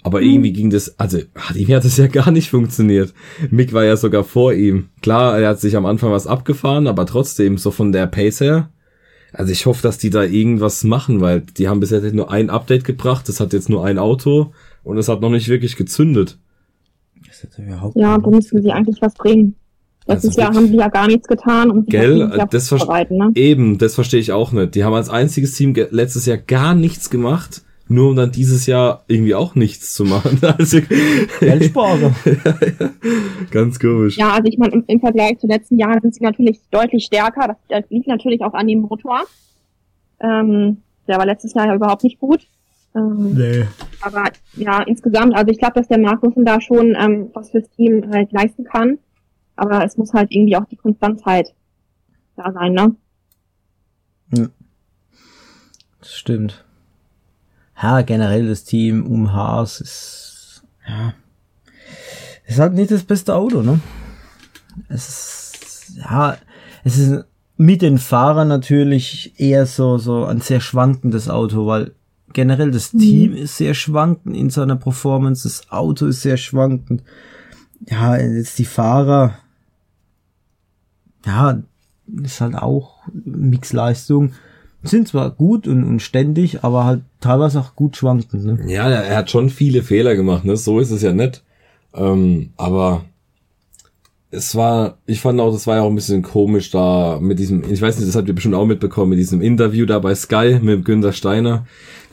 Aber 0.03 0.21
mhm. 0.21 0.27
irgendwie 0.27 0.53
ging 0.53 0.69
das, 0.69 0.97
also 0.97 1.19
hat 1.35 1.57
ihm 1.57 1.67
hat 1.75 1.83
das 1.83 1.97
ja 1.97 2.07
gar 2.07 2.31
nicht 2.31 2.49
funktioniert. 2.49 3.13
Mick 3.49 3.73
war 3.73 3.83
ja 3.83 3.97
sogar 3.97 4.23
vor 4.23 4.53
ihm. 4.53 4.87
Klar, 5.01 5.37
er 5.37 5.49
hat 5.49 5.59
sich 5.59 5.75
am 5.75 5.85
Anfang 5.85 6.11
was 6.11 6.27
abgefahren, 6.27 6.87
aber 6.87 7.05
trotzdem, 7.05 7.57
so 7.57 7.71
von 7.71 7.91
der 7.91 8.07
Pace 8.07 8.39
her. 8.39 8.69
Also 9.33 9.51
ich 9.51 9.65
hoffe, 9.65 9.81
dass 9.81 9.97
die 9.97 10.09
da 10.09 10.23
irgendwas 10.23 10.85
machen, 10.85 11.19
weil 11.19 11.41
die 11.41 11.67
haben 11.67 11.81
bisher 11.81 12.01
nur 12.13 12.31
ein 12.31 12.49
Update 12.49 12.85
gebracht, 12.85 13.27
das 13.27 13.39
hat 13.39 13.53
jetzt 13.53 13.69
nur 13.69 13.85
ein 13.85 13.97
Auto 13.97 14.53
und 14.83 14.97
es 14.97 15.07
hat 15.07 15.21
noch 15.21 15.29
nicht 15.29 15.47
wirklich 15.47 15.75
gezündet. 15.75 16.37
Ja, 17.95 18.17
da 18.17 18.29
müssen 18.29 18.61
sie 18.61 18.71
eigentlich 18.71 19.01
was 19.01 19.13
bringen. 19.13 19.55
Letztes 20.05 20.31
also 20.31 20.41
Jahr 20.41 20.53
haben 20.53 20.67
sie 20.67 20.77
ja 20.77 20.89
gar 20.89 21.07
nichts 21.07 21.27
getan, 21.27 21.71
um 21.71 21.81
sich 21.81 21.89
Gell, 21.89 22.45
das 22.49 22.69
vorbereiten, 22.69 23.17
ne? 23.17 23.31
Eben, 23.35 23.77
das 23.77 23.95
verstehe 23.95 24.19
ich 24.19 24.31
auch 24.31 24.51
nicht. 24.51 24.75
Die 24.75 24.83
haben 24.83 24.93
als 24.93 25.09
einziges 25.09 25.53
Team 25.53 25.73
letztes 25.91 26.25
Jahr 26.25 26.37
gar 26.37 26.75
nichts 26.75 27.09
gemacht 27.09 27.63
nur 27.91 28.09
um 28.09 28.15
dann 28.15 28.31
dieses 28.31 28.65
Jahr 28.65 29.03
irgendwie 29.07 29.35
auch 29.35 29.53
nichts 29.55 29.93
zu 29.93 30.05
machen. 30.05 30.39
Also, 30.57 30.79
Geldsparen. 31.39 32.01
ja, 32.25 32.55
ja. 32.79 32.89
Ganz 33.51 33.79
komisch. 33.79 34.17
Ja, 34.17 34.31
also 34.31 34.45
ich 34.45 34.57
meine, 34.57 34.73
im, 34.73 34.83
im, 34.87 34.99
Vergleich 34.99 35.39
zu 35.39 35.47
letzten 35.47 35.77
Jahren 35.77 35.99
sind 36.01 36.15
sie 36.15 36.23
natürlich 36.23 36.59
deutlich 36.71 37.05
stärker. 37.05 37.47
Das, 37.47 37.57
das 37.69 37.89
liegt 37.89 38.07
natürlich 38.07 38.43
auch 38.43 38.53
an 38.53 38.67
dem 38.67 38.81
Motor. 38.81 39.23
Ähm, 40.19 40.77
der 41.07 41.17
war 41.17 41.25
letztes 41.25 41.53
Jahr 41.53 41.67
ja 41.67 41.75
überhaupt 41.75 42.03
nicht 42.03 42.19
gut. 42.19 42.47
Ähm, 42.95 43.33
nee. 43.33 43.65
Aber 44.01 44.25
ja, 44.55 44.81
insgesamt, 44.83 45.35
also 45.35 45.51
ich 45.51 45.59
glaube, 45.59 45.75
dass 45.75 45.87
der 45.87 45.99
Markusen 45.99 46.45
da 46.45 46.59
schon 46.59 46.95
ähm, 46.99 47.29
was 47.33 47.51
fürs 47.51 47.69
Team 47.71 48.09
halt 48.11 48.31
leisten 48.31 48.63
kann. 48.63 48.99
Aber 49.55 49.83
es 49.85 49.97
muss 49.97 50.13
halt 50.13 50.31
irgendwie 50.31 50.55
auch 50.55 50.65
die 50.65 50.77
Konstantheit 50.77 51.53
da 52.35 52.51
sein, 52.51 52.73
ne? 52.73 52.95
Ja. 54.33 54.47
Das 55.99 56.13
stimmt 56.13 56.65
ja, 57.81 58.01
generell 58.01 58.47
das 58.47 58.63
Team 58.63 59.05
um 59.05 59.33
Haas 59.33 59.81
ist, 59.81 60.63
ja, 60.87 61.13
ist 62.45 62.59
halt 62.59 62.73
nicht 62.73 62.91
das 62.91 63.03
beste 63.03 63.35
Auto, 63.35 63.61
ne? 63.61 63.79
Es 64.87 65.09
ist, 65.09 65.97
ja, 65.97 66.37
es 66.83 66.97
ist 66.97 67.25
mit 67.57 67.81
den 67.81 67.97
Fahrern 67.97 68.47
natürlich 68.47 69.39
eher 69.39 69.65
so, 69.65 69.97
so 69.97 70.25
ein 70.25 70.41
sehr 70.41 70.61
schwankendes 70.61 71.29
Auto, 71.29 71.65
weil 71.67 71.93
generell 72.33 72.71
das 72.71 72.93
mhm. 72.93 72.99
Team 72.99 73.33
ist 73.33 73.57
sehr 73.57 73.73
schwankend 73.73 74.35
in 74.35 74.49
seiner 74.49 74.75
Performance, 74.75 75.43
das 75.43 75.71
Auto 75.71 76.05
ist 76.07 76.21
sehr 76.21 76.37
schwankend. 76.37 77.03
Ja, 77.87 78.17
jetzt 78.17 78.59
die 78.59 78.65
Fahrer, 78.65 79.35
ja, 81.25 81.61
ist 82.23 82.41
halt 82.41 82.55
auch 82.55 82.99
Mixleistung 83.13 84.33
sind 84.83 85.07
zwar 85.07 85.29
gut 85.29 85.67
und, 85.67 85.83
und 85.83 86.01
ständig, 86.01 86.63
aber 86.63 86.85
halt 86.85 87.01
teilweise 87.19 87.59
auch 87.59 87.75
gut 87.75 87.97
schwankend. 87.97 88.43
Ne? 88.45 88.59
Ja, 88.67 88.89
er 88.89 89.17
hat 89.17 89.29
schon 89.29 89.49
viele 89.49 89.83
Fehler 89.83 90.15
gemacht, 90.15 90.43
ne? 90.43 90.57
So 90.57 90.79
ist 90.79 90.91
es 90.91 91.01
ja 91.01 91.13
nicht. 91.13 91.43
Ähm, 91.93 92.51
aber 92.57 93.05
es 94.31 94.55
war, 94.55 94.97
ich 95.05 95.19
fand 95.19 95.41
auch, 95.41 95.51
das 95.51 95.67
war 95.67 95.75
ja 95.75 95.81
auch 95.81 95.89
ein 95.89 95.95
bisschen 95.95 96.21
komisch 96.21 96.71
da 96.71 97.19
mit 97.21 97.37
diesem, 97.37 97.69
ich 97.69 97.81
weiß 97.81 97.97
nicht, 97.97 98.07
das 98.07 98.15
habt 98.15 98.29
ihr 98.29 98.33
bestimmt 98.33 98.55
auch 98.55 98.65
mitbekommen, 98.65 99.09
mit 99.09 99.19
diesem 99.19 99.41
Interview 99.41 99.85
da 99.85 99.99
bei 99.99 100.15
Sky 100.15 100.57
mit 100.61 100.85
Günter 100.85 101.11
Steiner, 101.11 101.65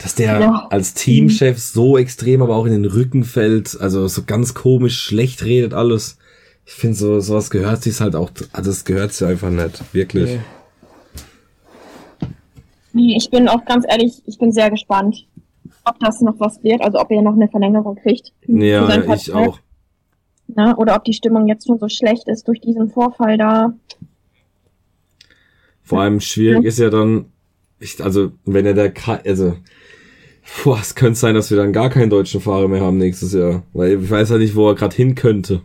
dass 0.03 0.16
der 0.16 0.41
ja. 0.41 0.66
als 0.71 0.95
Teamchef 0.95 1.59
so 1.59 1.97
extrem 1.97 2.43
aber 2.43 2.57
auch 2.57 2.66
in 2.66 2.73
den 2.73 2.85
Rücken 2.85 3.23
fällt, 3.23 3.81
also 3.81 4.09
so 4.09 4.25
ganz 4.27 4.55
komisch 4.55 5.01
schlecht 5.01 5.45
redet 5.45 5.75
alles. 5.75 6.19
Ich 6.66 6.73
finde 6.73 6.97
so, 6.97 7.21
sowas 7.21 7.51
gehört 7.51 7.83
sich 7.85 8.01
halt 8.01 8.16
auch, 8.16 8.31
also 8.53 8.71
das 8.71 8.85
gehört 8.85 9.12
sich 9.12 9.27
einfach 9.27 9.51
nicht, 9.51 9.83
wirklich. 9.95 10.31
Okay. 10.31 10.41
Ich 12.95 13.31
bin 13.31 13.49
auch 13.49 13.64
ganz 13.64 13.85
ehrlich, 13.89 14.23
ich 14.27 14.39
bin 14.39 14.51
sehr 14.51 14.71
gespannt, 14.71 15.29
ob 15.85 16.01
das 16.01 16.21
noch 16.21 16.35
was 16.41 16.62
wird, 16.64 16.83
also 16.83 16.99
ob 16.99 17.12
er 17.12 17.23
noch 17.23 17.35
eine 17.35 17.49
Verlängerung 17.49 17.95
kriegt. 17.95 18.33
Ja, 18.49 19.14
ich 19.14 19.33
auch. 19.33 19.61
Ja, 20.57 20.77
oder 20.77 20.97
ob 20.97 21.05
die 21.05 21.13
Stimmung 21.13 21.47
jetzt 21.47 21.67
schon 21.67 21.79
so 21.79 21.89
schlecht 21.89 22.29
ist 22.29 22.49
durch 22.49 22.61
diesen 22.61 22.89
Vorfall 22.91 23.37
da. 23.37 23.75
Vor 25.83 26.01
allem 26.01 26.21
schwierig 26.21 26.63
ja. 26.63 26.69
ist 26.69 26.79
ja 26.79 26.91
dann, 26.91 27.27
ich, 27.81 28.03
also 28.03 28.33
wenn 28.45 28.67
er 28.67 28.75
da, 28.75 28.91
also 29.25 29.55
boah, 30.65 30.79
es 30.81 30.95
könnte 30.95 31.19
sein, 31.19 31.35
dass 31.35 31.51
wir 31.51 31.57
dann 31.57 31.73
gar 31.73 31.91
keinen 31.91 32.11
deutschen 32.11 32.41
Fahrer 32.41 32.69
mehr 32.69 32.81
haben 32.81 32.99
nächstes 32.99 33.33
Jahr, 33.33 33.63
weil 33.73 34.03
ich 34.03 34.11
weiß 34.11 34.31
ja 34.31 34.39
nicht, 34.39 34.55
wo 34.55 34.69
er 34.69 34.75
gerade 34.75 34.97
hin 34.97 35.15
könnte. 35.15 35.63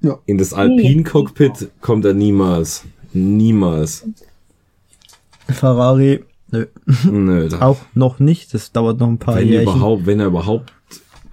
Ja. 0.00 0.18
In 0.26 0.38
das 0.38 0.52
Alpin-Cockpit 0.52 1.70
kommt 1.80 2.04
er 2.04 2.14
niemals. 2.14 2.84
Niemals. 3.12 4.06
Ferrari, 5.48 6.24
nö. 6.50 6.66
Nö. 7.10 7.48
auch 7.60 7.78
noch 7.94 8.18
nicht. 8.18 8.54
Das 8.54 8.70
dauert 8.70 9.00
noch 9.00 9.08
ein 9.08 9.18
paar 9.18 9.36
wenn 9.36 9.48
Jährchen. 9.48 9.74
überhaupt, 9.74 10.06
wenn 10.06 10.20
er 10.20 10.26
überhaupt, 10.26 10.72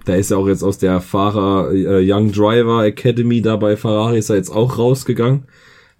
der 0.06 0.18
ist 0.18 0.30
ja 0.30 0.36
auch 0.36 0.48
jetzt 0.48 0.62
aus 0.62 0.78
der 0.78 1.00
Fahrer 1.00 1.72
äh, 1.72 2.12
Young 2.12 2.32
Driver 2.32 2.84
Academy 2.84 3.42
da 3.42 3.56
bei 3.56 3.76
Ferrari 3.76 4.18
ist 4.18 4.30
er 4.30 4.36
jetzt 4.36 4.50
auch 4.50 4.78
rausgegangen, 4.78 5.44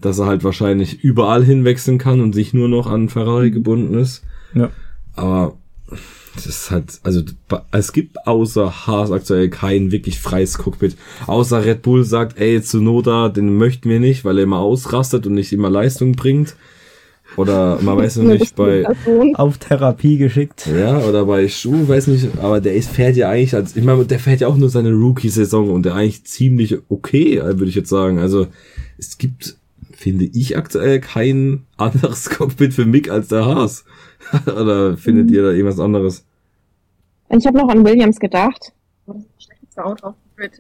dass 0.01 0.19
er 0.19 0.27
halt 0.27 0.45
wahrscheinlich 0.45 1.03
überall 1.03 1.45
hinwechseln 1.45 1.99
kann 1.99 2.21
und 2.21 2.35
sich 2.35 2.55
nur 2.55 2.69
noch 2.69 2.87
an 2.87 3.09
Ferrari 3.09 3.51
gebunden 3.51 3.95
ist. 3.99 4.23
Ja. 4.55 4.71
Aber 5.15 5.57
das 6.35 6.47
ist 6.47 6.71
halt, 6.71 7.01
also 7.03 7.23
es 7.73 7.93
gibt 7.93 8.27
außer 8.27 8.87
Haas 8.87 9.11
aktuell 9.11 9.49
kein 9.49 9.91
wirklich 9.91 10.21
freies 10.21 10.59
Cockpit. 10.59 10.97
Außer 11.27 11.65
Red 11.65 11.83
Bull 11.83 12.05
sagt, 12.05 12.39
ey, 12.39 12.61
Tsunoda, 12.61 13.31
den 13.31 13.57
möchten 13.57 13.89
wir 13.89 14.01
nicht, 14.01 14.25
weil 14.25 14.39
er 14.39 14.45
immer 14.45 14.59
ausrastet 14.59 15.27
und 15.27 15.35
nicht 15.35 15.53
immer 15.53 15.71
Leistung 15.71 16.13
bringt. 16.13 16.57
Oder 17.37 17.79
man 17.83 17.99
weiß 17.99 18.17
noch 18.17 18.33
nicht, 18.33 18.55
bei. 18.55 18.87
Auf 19.35 19.59
Therapie 19.59 20.17
geschickt. 20.17 20.67
Ja, 20.67 20.99
oder 21.01 21.27
bei 21.27 21.49
Schuh, 21.49 21.89
weiß 21.89 22.07
nicht, 22.07 22.39
aber 22.39 22.61
der 22.61 22.75
ist, 22.75 22.91
fährt 22.91 23.17
ja 23.17 23.29
eigentlich 23.29 23.55
als, 23.55 23.77
ich 23.77 23.85
meine, 23.85 24.05
der 24.05 24.19
fährt 24.19 24.41
ja 24.41 24.49
auch 24.49 24.57
nur 24.57 24.71
seine 24.71 24.93
Rookie-Saison 24.93 25.71
und 25.71 25.85
der 25.85 25.95
eigentlich 25.95 26.25
ziemlich 26.25 26.79
okay, 26.89 27.41
würde 27.43 27.67
ich 27.67 27.75
jetzt 27.75 27.91
sagen. 27.91 28.19
Also, 28.19 28.47
es 28.97 29.19
gibt, 29.19 29.57
finde 29.93 30.25
ich 30.25 30.57
aktuell 30.57 31.01
kein 31.01 31.67
anderes 31.77 32.31
Cockpit 32.37 32.73
für 32.73 32.87
Mick 32.87 33.11
als 33.11 33.29
der 33.29 33.45
Haas. 33.45 33.85
oder 34.47 34.97
findet 34.97 35.29
mhm. 35.29 35.35
ihr 35.35 35.43
da 35.43 35.51
irgendwas 35.51 35.81
anderes? 35.81 36.25
Ich 37.29 37.47
habe 37.47 37.59
noch 37.59 37.69
an 37.69 37.85
Williams 37.85 38.19
gedacht. 38.19 38.73
Das 39.07 39.17
ist 39.17 39.25
ein 39.25 39.41
schlechtes 39.41 39.79
Auto 39.79 40.07
auf 40.09 40.15
dem 40.15 40.37
Grid 40.37 40.55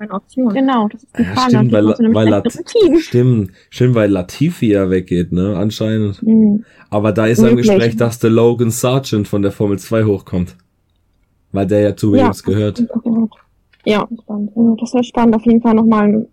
keine 0.00 0.14
Option. 0.14 0.52
Genau, 0.54 0.88
das 0.88 1.04
ist 1.04 1.18
die 1.18 1.22
ja, 1.22 1.34
Frage. 1.34 1.50
Stimmt, 1.50 1.72
weil, 1.72 2.14
weil 2.14 2.28
Lat 2.28 2.52
stimmt, 2.98 3.50
stimmt, 3.68 3.94
weil 3.94 4.10
Latifi 4.10 4.72
ja 4.72 4.88
weggeht, 4.88 5.30
ne, 5.32 5.56
anscheinend. 5.56 6.22
Mhm. 6.22 6.64
Aber 6.88 7.12
da 7.12 7.26
ist 7.26 7.44
ein 7.44 7.56
Gespräch, 7.56 7.96
dass 7.96 8.18
der 8.18 8.30
Logan 8.30 8.70
Sargent 8.70 9.28
von 9.28 9.42
der 9.42 9.52
Formel 9.52 9.78
2 9.78 10.04
hochkommt. 10.04 10.56
Weil 11.52 11.66
der 11.66 11.80
ja 11.80 11.96
zu 11.96 12.12
Williams 12.12 12.42
ja, 12.46 12.52
gehört. 12.52 12.86
Ja, 13.84 14.08
spannend. 14.22 14.52
Das 14.80 14.94
wäre 14.94 15.04
spannend, 15.04 15.36
auf 15.36 15.44
jeden 15.44 15.60
Fall 15.60 15.74
nochmal 15.74 16.04
einen, 16.04 16.26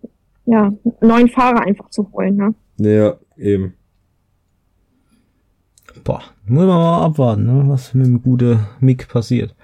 ja, 0.45 0.71
neuen 1.01 1.27
Fahrer 1.27 1.61
einfach 1.61 1.89
zu 1.89 2.09
holen, 2.13 2.35
ne? 2.35 2.55
Ja, 2.77 3.15
eben. 3.37 3.73
Boah, 6.03 6.21
muss 6.45 6.65
man 6.65 6.67
mal 6.67 7.03
abwarten, 7.03 7.45
ne, 7.45 7.63
was 7.67 7.93
mit 7.93 8.05
dem 8.05 8.21
guten 8.21 8.59
Mick 8.79 9.09
passiert. 9.09 9.55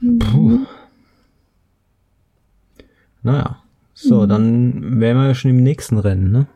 Mhm. 0.00 0.66
Naja. 3.22 3.58
So, 3.94 4.22
mhm. 4.22 4.28
dann 4.28 5.00
wären 5.00 5.16
wir 5.16 5.26
ja 5.26 5.34
schon 5.34 5.50
im 5.50 5.62
nächsten 5.62 5.98
Rennen, 5.98 6.30
ne? 6.30 6.46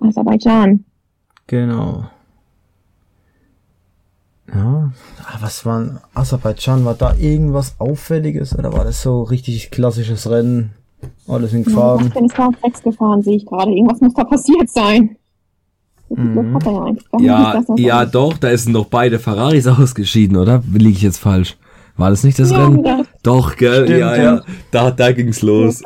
Aserbaidschan. 0.00 0.84
Genau. 1.46 2.06
Ja, 4.54 4.92
ah, 5.24 5.38
was 5.40 5.64
war 5.64 6.02
Aserbaidschan? 6.14 6.84
War 6.84 6.94
da 6.94 7.14
irgendwas 7.14 7.74
Auffälliges 7.78 8.56
oder 8.58 8.72
war 8.72 8.84
das 8.84 9.02
so 9.02 9.22
richtig 9.22 9.70
klassisches 9.70 10.28
Rennen? 10.28 10.72
Alles 11.26 11.52
in 11.52 11.64
gefahren? 11.64 12.10
Ja, 12.14 12.22
ich 12.22 12.34
bin 12.34 12.54
Rex 12.64 12.82
gefahren, 12.82 13.22
sehe 13.22 13.36
ich 13.36 13.46
gerade. 13.46 13.70
Irgendwas 13.70 14.00
muss 14.00 14.14
da 14.14 14.24
passiert 14.24 14.68
sein. 14.68 15.16
Mhm. 16.08 16.58
Ja, 16.64 16.94
ja, 17.20 17.62
ja 17.76 18.06
doch, 18.06 18.36
da 18.36 18.56
sind 18.56 18.72
noch 18.72 18.86
beide 18.86 19.18
Ferraris 19.18 19.66
ausgeschieden, 19.68 20.36
oder? 20.36 20.62
Liege 20.72 20.90
ich 20.90 21.02
jetzt 21.02 21.18
falsch? 21.18 21.56
War 22.00 22.08
das 22.08 22.24
nicht 22.24 22.38
das 22.38 22.50
ja, 22.50 22.64
Rennen? 22.64 22.82
Ja. 22.82 23.02
Doch, 23.22 23.56
gell? 23.56 23.84
Stimmt, 23.84 24.00
ja, 24.00 24.16
ja. 24.16 24.42
Da, 24.70 24.90
da 24.90 25.12
ging's 25.12 25.42
los. 25.42 25.82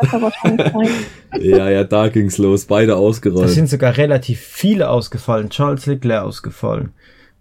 ja, 1.41 1.69
ja, 1.69 1.83
da 1.83 2.09
ging's 2.09 2.39
los. 2.39 2.67
Beide 2.67 2.95
ausgerollt. 2.95 3.47
Es 3.49 3.55
sind 3.57 3.69
sogar 3.69 3.97
relativ 3.97 4.39
viele 4.39 4.91
ausgefallen. 4.91 5.51
Charles 5.51 5.87
Leclerc 5.87 6.23
ausgefallen. 6.23 6.91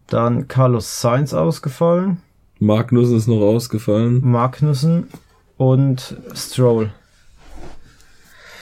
Dann 0.08 0.48
Carlos 0.48 1.02
Sainz 1.02 1.36
ausgefallen. 1.36 2.18
Magnussen 2.58 3.16
ist 3.16 3.28
noch 3.28 3.42
ausgefallen. 3.42 4.22
Magnussen. 4.24 5.06
und 5.58 6.18
Stroll. 6.34 6.90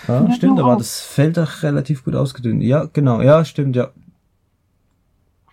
Ja, 0.09 0.25
ja 0.25 0.33
stimmt, 0.33 0.59
aber 0.59 0.75
das 0.75 0.99
Feld 0.99 1.37
doch 1.37 1.63
relativ 1.63 2.03
gut 2.03 2.15
ausgedünnt. 2.15 2.63
Ja, 2.63 2.89
genau, 2.91 3.21
ja, 3.21 3.45
stimmt, 3.45 3.77
ja. 3.77 3.91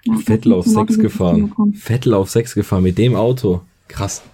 ja 0.02 0.14
Vettel 0.16 0.52
auf 0.52 0.66
6 0.66 0.98
gefahren. 0.98 1.54
Vettel 1.74 2.12
auf 2.12 2.28
6 2.28 2.56
gefahren 2.56 2.82
mit 2.82 2.98
dem 2.98 3.14
Auto. 3.14 3.60
Krass. 3.86 4.24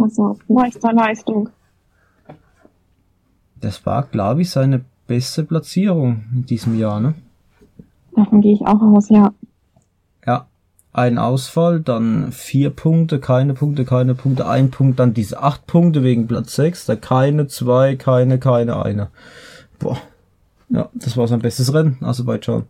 Also, 0.00 0.38
Meisterleistung. 0.48 1.50
Das 3.60 3.84
war, 3.84 4.04
glaube 4.04 4.42
ich, 4.42 4.50
seine 4.50 4.84
beste 5.06 5.42
Platzierung 5.42 6.24
in 6.32 6.46
diesem 6.46 6.78
Jahr, 6.78 7.00
ne? 7.00 7.14
Davon 8.14 8.40
gehe 8.40 8.54
ich 8.54 8.60
auch 8.62 8.80
aus, 8.80 9.08
ja. 9.08 9.32
Ja, 10.26 10.46
ein 10.92 11.18
Ausfall, 11.18 11.80
dann 11.80 12.30
vier 12.30 12.70
Punkte, 12.70 13.18
keine 13.18 13.54
Punkte, 13.54 13.84
keine 13.84 14.14
Punkte, 14.14 14.46
ein 14.46 14.70
Punkt, 14.70 14.98
dann 14.98 15.14
diese 15.14 15.42
acht 15.42 15.66
Punkte 15.66 16.02
wegen 16.02 16.28
Platz 16.28 16.54
sechs, 16.54 16.86
da 16.86 16.94
keine, 16.96 17.48
zwei, 17.48 17.96
keine, 17.96 18.38
keine, 18.38 18.82
eine. 18.82 19.08
Boah. 19.78 19.98
Ja, 20.68 20.90
das 20.94 21.16
war 21.16 21.26
sein 21.26 21.40
bestes 21.40 21.72
Rennen, 21.72 21.96
Aserbaidschan. 22.02 22.64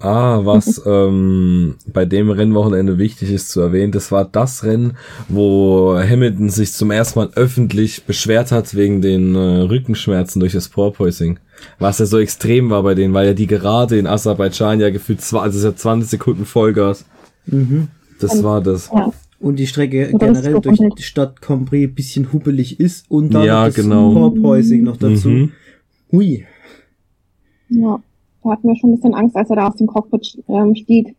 Ah, 0.00 0.40
was 0.44 0.82
ähm, 0.86 1.76
bei 1.86 2.04
dem 2.04 2.30
Rennwochenende 2.30 2.98
wichtig 2.98 3.30
ist 3.30 3.50
zu 3.50 3.60
erwähnen, 3.60 3.92
das 3.92 4.12
war 4.12 4.24
das 4.24 4.64
Rennen, 4.64 4.96
wo 5.28 5.96
Hamilton 5.96 6.50
sich 6.50 6.72
zum 6.72 6.90
ersten 6.90 7.18
Mal 7.20 7.30
öffentlich 7.34 8.04
beschwert 8.04 8.52
hat 8.52 8.74
wegen 8.74 9.00
den 9.00 9.34
äh, 9.34 9.38
Rückenschmerzen 9.38 10.40
durch 10.40 10.52
das 10.52 10.68
Porpoising. 10.68 11.38
Was 11.78 11.98
ja 11.98 12.06
so 12.06 12.18
extrem 12.18 12.70
war 12.70 12.82
bei 12.82 12.94
denen, 12.94 13.14
weil 13.14 13.26
ja 13.26 13.34
die 13.34 13.46
gerade 13.46 13.98
in 13.98 14.06
Aserbaidschan 14.06 14.80
ja 14.80 14.90
gefühlt 14.90 15.20
zwei, 15.20 15.40
also 15.40 15.68
ja 15.68 15.74
20 15.74 16.10
Sekunden 16.10 16.44
Vollgas. 16.44 17.04
Mhm. 17.46 17.88
Das 18.20 18.34
und, 18.34 18.44
war 18.44 18.60
das. 18.60 18.90
Ja. 18.92 19.12
Und 19.40 19.56
die 19.56 19.66
Strecke 19.66 20.10
und 20.12 20.20
generell 20.20 20.60
durch 20.60 20.78
die 20.96 21.02
Stadt 21.02 21.42
Cambrai 21.42 21.88
bisschen 21.88 22.32
huppelig 22.32 22.78
ist 22.78 23.10
und 23.10 23.34
dann 23.34 23.44
ja, 23.44 23.66
das 23.66 23.74
genau. 23.74 24.12
Porpoising 24.12 24.84
noch 24.84 24.96
dazu. 24.96 25.28
Mhm. 25.28 25.52
Hui. 26.12 26.46
Ja. 27.68 28.00
Da 28.42 28.50
hatten 28.50 28.68
wir 28.68 28.76
schon 28.76 28.90
ein 28.90 28.94
bisschen 28.96 29.14
Angst, 29.14 29.36
als 29.36 29.50
er 29.50 29.56
da 29.56 29.68
aus 29.68 29.76
dem 29.76 29.86
Cockpit 29.86 30.42
ähm, 30.48 30.74
stieg. 30.74 31.14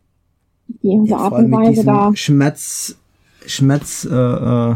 Die 0.82 1.00
ja, 1.04 1.16
Art 1.16 1.34
und 1.34 1.50
Weise 1.50 1.84
da. 1.84 2.10
Schmerz, 2.14 2.96
Schmerz, 3.46 4.06
äh, 4.10 4.14
äh, 4.14 4.74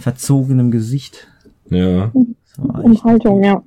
verzogenem 0.00 0.70
Gesicht. 0.70 1.28
Ja. 1.70 2.10
Und 2.56 3.04
Haltung, 3.04 3.42
ja. 3.42 3.62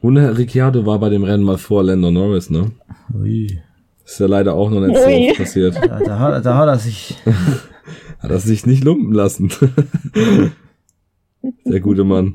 Und 0.00 0.16
Ricciardo 0.16 0.86
war 0.86 0.98
bei 0.98 1.08
dem 1.08 1.24
Rennen 1.24 1.44
mal 1.44 1.58
vor 1.58 1.82
Lando 1.82 2.10
Norris, 2.10 2.50
ne? 2.50 2.70
Ui. 3.14 3.60
Ist 4.04 4.18
ja 4.18 4.26
leider 4.26 4.54
auch 4.54 4.70
noch 4.70 4.80
nicht 4.80 4.96
so 4.96 5.42
passiert. 5.42 5.74
Ja, 5.74 6.00
da, 6.00 6.18
hat, 6.18 6.44
da 6.44 6.56
hat 6.56 6.68
er 6.68 6.78
sich. 6.78 7.16
hat 8.18 8.30
er 8.30 8.40
sich 8.40 8.66
nicht 8.66 8.82
lumpen 8.82 9.12
lassen. 9.12 9.52
Der 11.64 11.80
gute 11.80 12.04
Mann. 12.04 12.34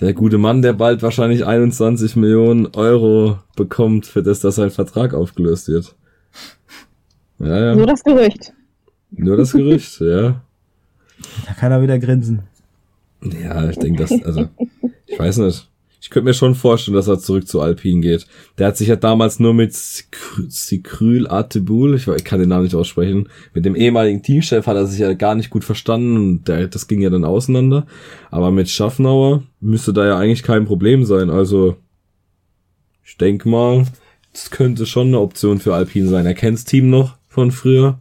Der 0.00 0.14
gute 0.14 0.38
Mann, 0.38 0.62
der 0.62 0.74
bald 0.74 1.02
wahrscheinlich 1.02 1.44
21 1.44 2.14
Millionen 2.14 2.66
Euro 2.66 3.38
bekommt, 3.56 4.06
für 4.06 4.22
das, 4.22 4.40
dass 4.40 4.54
sein 4.54 4.70
Vertrag 4.70 5.12
aufgelöst 5.12 5.68
wird. 5.68 5.96
Ja, 7.40 7.66
ja. 7.66 7.74
Nur 7.74 7.86
das 7.86 8.04
Gerücht. 8.04 8.52
Nur 9.10 9.36
das 9.36 9.52
Gerücht, 9.52 10.00
ja. 10.00 10.42
Da 11.46 11.52
kann 11.54 11.72
er 11.72 11.82
wieder 11.82 11.98
grinsen. 11.98 12.42
Ja, 13.22 13.68
ich 13.68 13.78
denke, 13.78 14.04
das, 14.04 14.12
also, 14.24 14.48
ich 15.06 15.18
weiß 15.18 15.38
nicht. 15.38 15.68
Ich 16.00 16.10
könnte 16.10 16.26
mir 16.26 16.34
schon 16.34 16.54
vorstellen, 16.54 16.94
dass 16.94 17.08
er 17.08 17.18
zurück 17.18 17.48
zu 17.48 17.60
Alpine 17.60 18.00
geht. 18.00 18.26
Der 18.56 18.68
hat 18.68 18.76
sich 18.76 18.88
ja 18.88 18.96
damals 18.96 19.40
nur 19.40 19.52
mit 19.52 19.74
Sikryl 19.74 21.26
Atebul, 21.26 21.96
ich, 21.96 22.06
ich 22.06 22.24
kann 22.24 22.38
den 22.38 22.50
Namen 22.50 22.64
nicht 22.64 22.76
aussprechen, 22.76 23.28
mit 23.52 23.64
dem 23.64 23.74
ehemaligen 23.74 24.22
Teamchef 24.22 24.66
hat 24.66 24.76
er 24.76 24.86
sich 24.86 25.00
ja 25.00 25.12
gar 25.14 25.34
nicht 25.34 25.50
gut 25.50 25.64
verstanden 25.64 26.16
und 26.16 26.48
der, 26.48 26.68
das 26.68 26.86
ging 26.86 27.00
ja 27.00 27.10
dann 27.10 27.24
auseinander. 27.24 27.86
Aber 28.30 28.52
mit 28.52 28.70
Schaffnauer 28.70 29.42
müsste 29.60 29.92
da 29.92 30.06
ja 30.06 30.16
eigentlich 30.16 30.44
kein 30.44 30.66
Problem 30.66 31.04
sein. 31.04 31.30
Also, 31.30 31.76
ich 33.04 33.16
denke 33.16 33.48
mal, 33.48 33.84
das 34.32 34.50
könnte 34.50 34.86
schon 34.86 35.08
eine 35.08 35.18
Option 35.18 35.58
für 35.58 35.74
Alpine 35.74 36.08
sein. 36.08 36.26
Er 36.26 36.34
kennt 36.34 36.58
das 36.58 36.64
Team 36.64 36.90
noch 36.90 37.16
von 37.26 37.50
früher. 37.50 37.98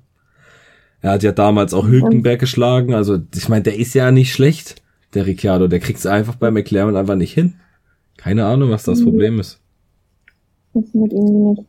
Er 1.01 1.11
hat 1.11 1.23
ja 1.23 1.31
damals 1.31 1.73
auch 1.73 1.87
Hülkenberg 1.87 2.39
geschlagen. 2.39 2.93
Also, 2.93 3.19
ich 3.35 3.49
meine, 3.49 3.63
der 3.63 3.77
ist 3.77 3.95
ja 3.95 4.11
nicht 4.11 4.33
schlecht, 4.33 4.83
der 5.15 5.25
Ricciardo. 5.25 5.67
Der 5.67 5.79
kriegt 5.79 5.99
es 5.99 6.05
einfach 6.05 6.35
bei 6.35 6.51
McLaren 6.51 6.95
einfach 6.95 7.15
nicht 7.15 7.33
hin. 7.33 7.55
Keine 8.17 8.45
Ahnung, 8.45 8.71
was 8.71 8.83
das 8.83 9.03
Problem 9.03 9.39
ist. 9.39 9.59
Funktioniert 10.73 11.13
irgendwie 11.13 11.49
nicht. 11.49 11.63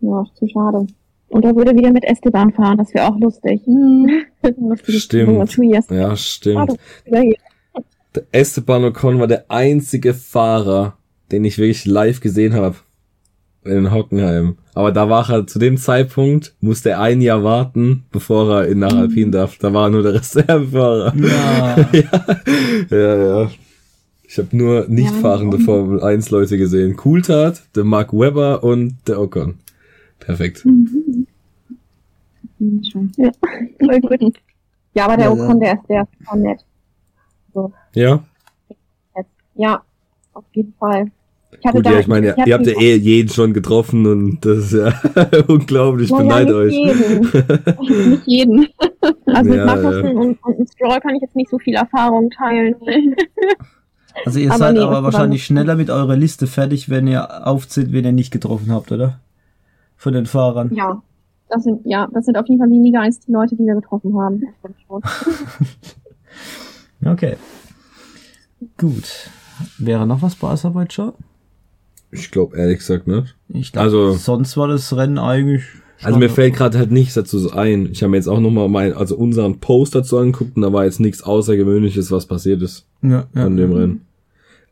Ja, 0.00 0.24
zu 0.34 0.48
schade. 0.48 0.86
Und 1.28 1.44
er 1.44 1.54
würde 1.54 1.76
wieder 1.76 1.92
mit 1.92 2.04
Esteban 2.04 2.52
fahren, 2.52 2.78
das 2.78 2.92
wäre 2.92 3.06
auch 3.06 3.18
lustig. 3.18 3.60
Hm. 3.64 4.24
stimmt. 4.84 5.56
Ja, 5.90 6.16
stimmt. 6.16 6.76
Der 7.06 8.24
Esteban 8.32 8.84
Ocon 8.84 9.20
war 9.20 9.28
der 9.28 9.44
einzige 9.48 10.14
Fahrer, 10.14 10.96
den 11.30 11.44
ich 11.44 11.58
wirklich 11.58 11.86
live 11.86 12.20
gesehen 12.20 12.54
habe 12.54 12.76
in 13.64 13.92
Hockenheim. 13.92 14.56
Aber 14.74 14.90
da 14.90 15.08
war 15.08 15.28
er 15.30 15.46
zu 15.46 15.58
dem 15.58 15.76
Zeitpunkt, 15.76 16.54
musste 16.60 16.90
er 16.90 17.00
ein 17.00 17.20
Jahr 17.20 17.44
warten, 17.44 18.04
bevor 18.10 18.50
er 18.50 18.66
in 18.66 18.80
nach 18.80 18.94
Alpin 18.94 19.30
darf. 19.30 19.58
Da 19.58 19.72
war 19.72 19.90
nur 19.90 20.02
der 20.02 20.14
Reservefahrer. 20.14 21.14
Ja. 21.16 21.88
ja, 22.90 22.96
ja. 22.96 23.42
ja. 23.42 23.50
Ich 24.30 24.38
habe 24.38 24.56
nur 24.56 24.86
nicht 24.86 25.10
fahrende 25.10 25.56
ja, 25.56 25.64
Formel 25.64 26.04
1 26.04 26.30
Leute 26.30 26.56
gesehen. 26.56 26.96
Cooltat, 26.96 27.64
der 27.74 27.82
Mark 27.82 28.12
Webber 28.12 28.62
und 28.62 28.96
der 29.08 29.20
Ocon. 29.20 29.58
Perfekt. 30.20 30.64
Mhm. 30.64 31.26
Ja, 33.16 33.32
voll 33.80 34.00
gut. 34.00 34.34
Ja, 34.94 35.06
aber 35.06 35.16
der 35.16 35.26
ja, 35.26 35.32
Ocon, 35.32 35.58
der 35.58 35.72
ist, 35.72 35.80
der 35.88 36.02
ist 36.02 36.28
voll 36.28 36.38
nett. 36.38 36.64
So. 37.52 37.72
Ja? 37.96 38.22
Ja, 39.56 39.82
auf 40.32 40.44
jeden 40.52 40.74
Fall. 40.74 41.10
Ich 41.58 41.66
hatte 41.66 41.78
Gut, 41.78 41.86
da, 41.86 41.90
ja, 41.90 41.98
ich 41.98 42.06
meine, 42.06 42.30
ich 42.38 42.46
ihr 42.46 42.54
habt 42.54 42.66
ja 42.68 42.80
eh 42.80 42.94
jeden 42.94 43.30
schon 43.30 43.52
getroffen 43.52 44.06
und 44.06 44.44
das 44.44 44.58
ist 44.58 44.74
ja 44.74 44.94
unglaublich, 45.48 46.08
ich 46.08 46.16
beneide 46.16 46.54
euch. 46.54 46.72
Jeden. 46.72 48.10
nicht 48.10 48.26
jeden. 48.26 48.68
Also 49.26 49.54
ja, 49.54 49.56
mit 49.56 49.66
Magnussen 49.66 50.04
ja. 50.04 50.20
und, 50.20 50.38
und 50.44 50.70
Stroll 50.70 51.00
kann 51.00 51.16
ich 51.16 51.22
jetzt 51.22 51.34
nicht 51.34 51.50
so 51.50 51.58
viel 51.58 51.74
Erfahrung 51.74 52.30
teilen. 52.30 52.76
Also 54.24 54.38
ihr 54.38 54.50
aber 54.50 54.58
seid 54.58 54.74
nee, 54.74 54.80
aber 54.80 55.02
wahrscheinlich 55.02 55.44
schneller 55.44 55.76
mit 55.76 55.90
eurer 55.90 56.16
Liste 56.16 56.46
fertig, 56.46 56.88
wenn 56.88 57.06
ihr 57.06 57.46
aufzählt, 57.46 57.92
wen 57.92 58.04
ihr 58.04 58.12
nicht 58.12 58.30
getroffen 58.30 58.72
habt, 58.72 58.92
oder? 58.92 59.20
Von 59.96 60.12
den 60.12 60.26
Fahrern. 60.26 60.72
Ja. 60.74 61.02
Das 61.48 61.64
sind, 61.64 61.80
ja, 61.84 62.06
das 62.12 62.26
sind 62.26 62.36
auf 62.38 62.46
jeden 62.46 62.60
Fall 62.60 62.70
weniger 62.70 63.00
als 63.00 63.18
die 63.20 63.32
Leute, 63.32 63.56
die 63.56 63.64
wir 63.64 63.74
getroffen 63.74 64.16
haben. 64.16 64.42
okay. 67.04 67.36
Gut. 68.78 69.30
Wäre 69.78 70.06
noch 70.06 70.22
was 70.22 70.36
bei 70.36 70.48
Aserbaidschan? 70.48 71.12
Ich 72.12 72.30
glaube 72.30 72.56
ehrlich 72.56 72.78
gesagt 72.78 73.08
nicht. 73.08 73.36
Ich 73.48 73.72
glaub, 73.72 73.84
also 73.84 74.12
sonst 74.12 74.56
war 74.56 74.68
das 74.68 74.96
Rennen 74.96 75.18
eigentlich. 75.18 75.64
Also 76.02 76.18
mir 76.18 76.30
fällt 76.30 76.54
gerade 76.54 76.78
halt 76.78 76.90
nichts 76.90 77.14
dazu 77.14 77.52
ein. 77.52 77.90
Ich 77.92 78.02
habe 78.02 78.10
mir 78.10 78.16
jetzt 78.16 78.28
auch 78.28 78.40
nochmal 78.40 78.68
mein, 78.68 78.94
also 78.94 79.16
unseren 79.16 79.60
Post 79.60 79.94
dazu 79.94 80.18
angeguckt 80.18 80.56
und 80.56 80.62
da 80.62 80.72
war 80.72 80.84
jetzt 80.84 81.00
nichts 81.00 81.22
Außergewöhnliches, 81.22 82.10
was 82.10 82.26
passiert 82.26 82.62
ist 82.62 82.86
ja, 83.02 83.26
ja. 83.34 83.46
an 83.46 83.56
dem 83.56 83.72
Rennen. 83.72 84.00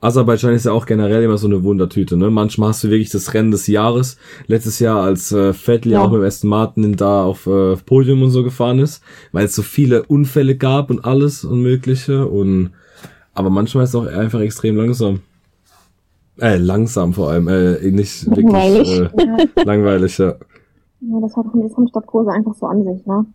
Aserbaidschan 0.01 0.55
ist 0.55 0.65
ja 0.65 0.73
auch 0.73 0.87
generell 0.87 1.25
immer 1.25 1.39
so 1.39 1.49
eine 1.49 1.65
Wundertüte, 1.65 2.17
ne? 2.17 2.31
Manchmal 2.31 2.69
hast 2.69 2.85
du 2.85 2.89
wirklich 2.91 3.11
das 3.11 3.35
Rennen 3.35 3.51
des 3.51 3.67
Jahres. 3.67 4.17
Letztes 4.47 4.79
Jahr, 4.79 5.03
als 5.03 5.33
äh, 5.33 5.53
Vettel 5.53 5.93
ja 5.93 6.03
auch 6.03 6.13
mit 6.13 6.23
Aston 6.23 6.51
Martin 6.51 6.95
da 6.95 7.25
auf 7.25 7.49
äh, 7.49 7.75
Podium 7.77 8.23
und 8.23 8.31
so 8.31 8.45
gefahren 8.45 8.79
ist, 8.79 9.03
weil 9.33 9.47
es 9.47 9.57
so 9.57 9.63
viele 9.63 10.05
Unfälle 10.05 10.57
gab 10.57 10.91
und 10.91 11.05
alles 11.05 11.45
und 11.45 11.63
mögliche 11.63 12.27
und 12.27 12.71
aber 13.35 13.51
manchmal 13.51 13.85
ist 13.85 13.91
es 13.91 13.97
auch 13.97 14.07
einfach 14.07 14.41
extrem 14.41 14.77
langsam. 14.77 15.21
Äh, 16.41 16.57
langsam 16.57 17.13
vor 17.13 17.31
allem, 17.31 17.49
äh, 17.49 17.91
nicht 17.91 18.25
langweilig. 18.27 18.89
wirklich 18.89 19.57
äh, 19.57 19.65
langweilig, 19.65 20.19
ja. 20.19 20.37
Ja, 21.01 21.21
das 21.21 21.37
hat 21.37 21.47
das 21.53 21.77
haben 21.77 21.89
Stadtkurse 21.89 22.31
einfach 22.31 22.55
so 22.55 22.67
an 22.67 22.85
sich, 22.85 23.07
ne? 23.07 23.27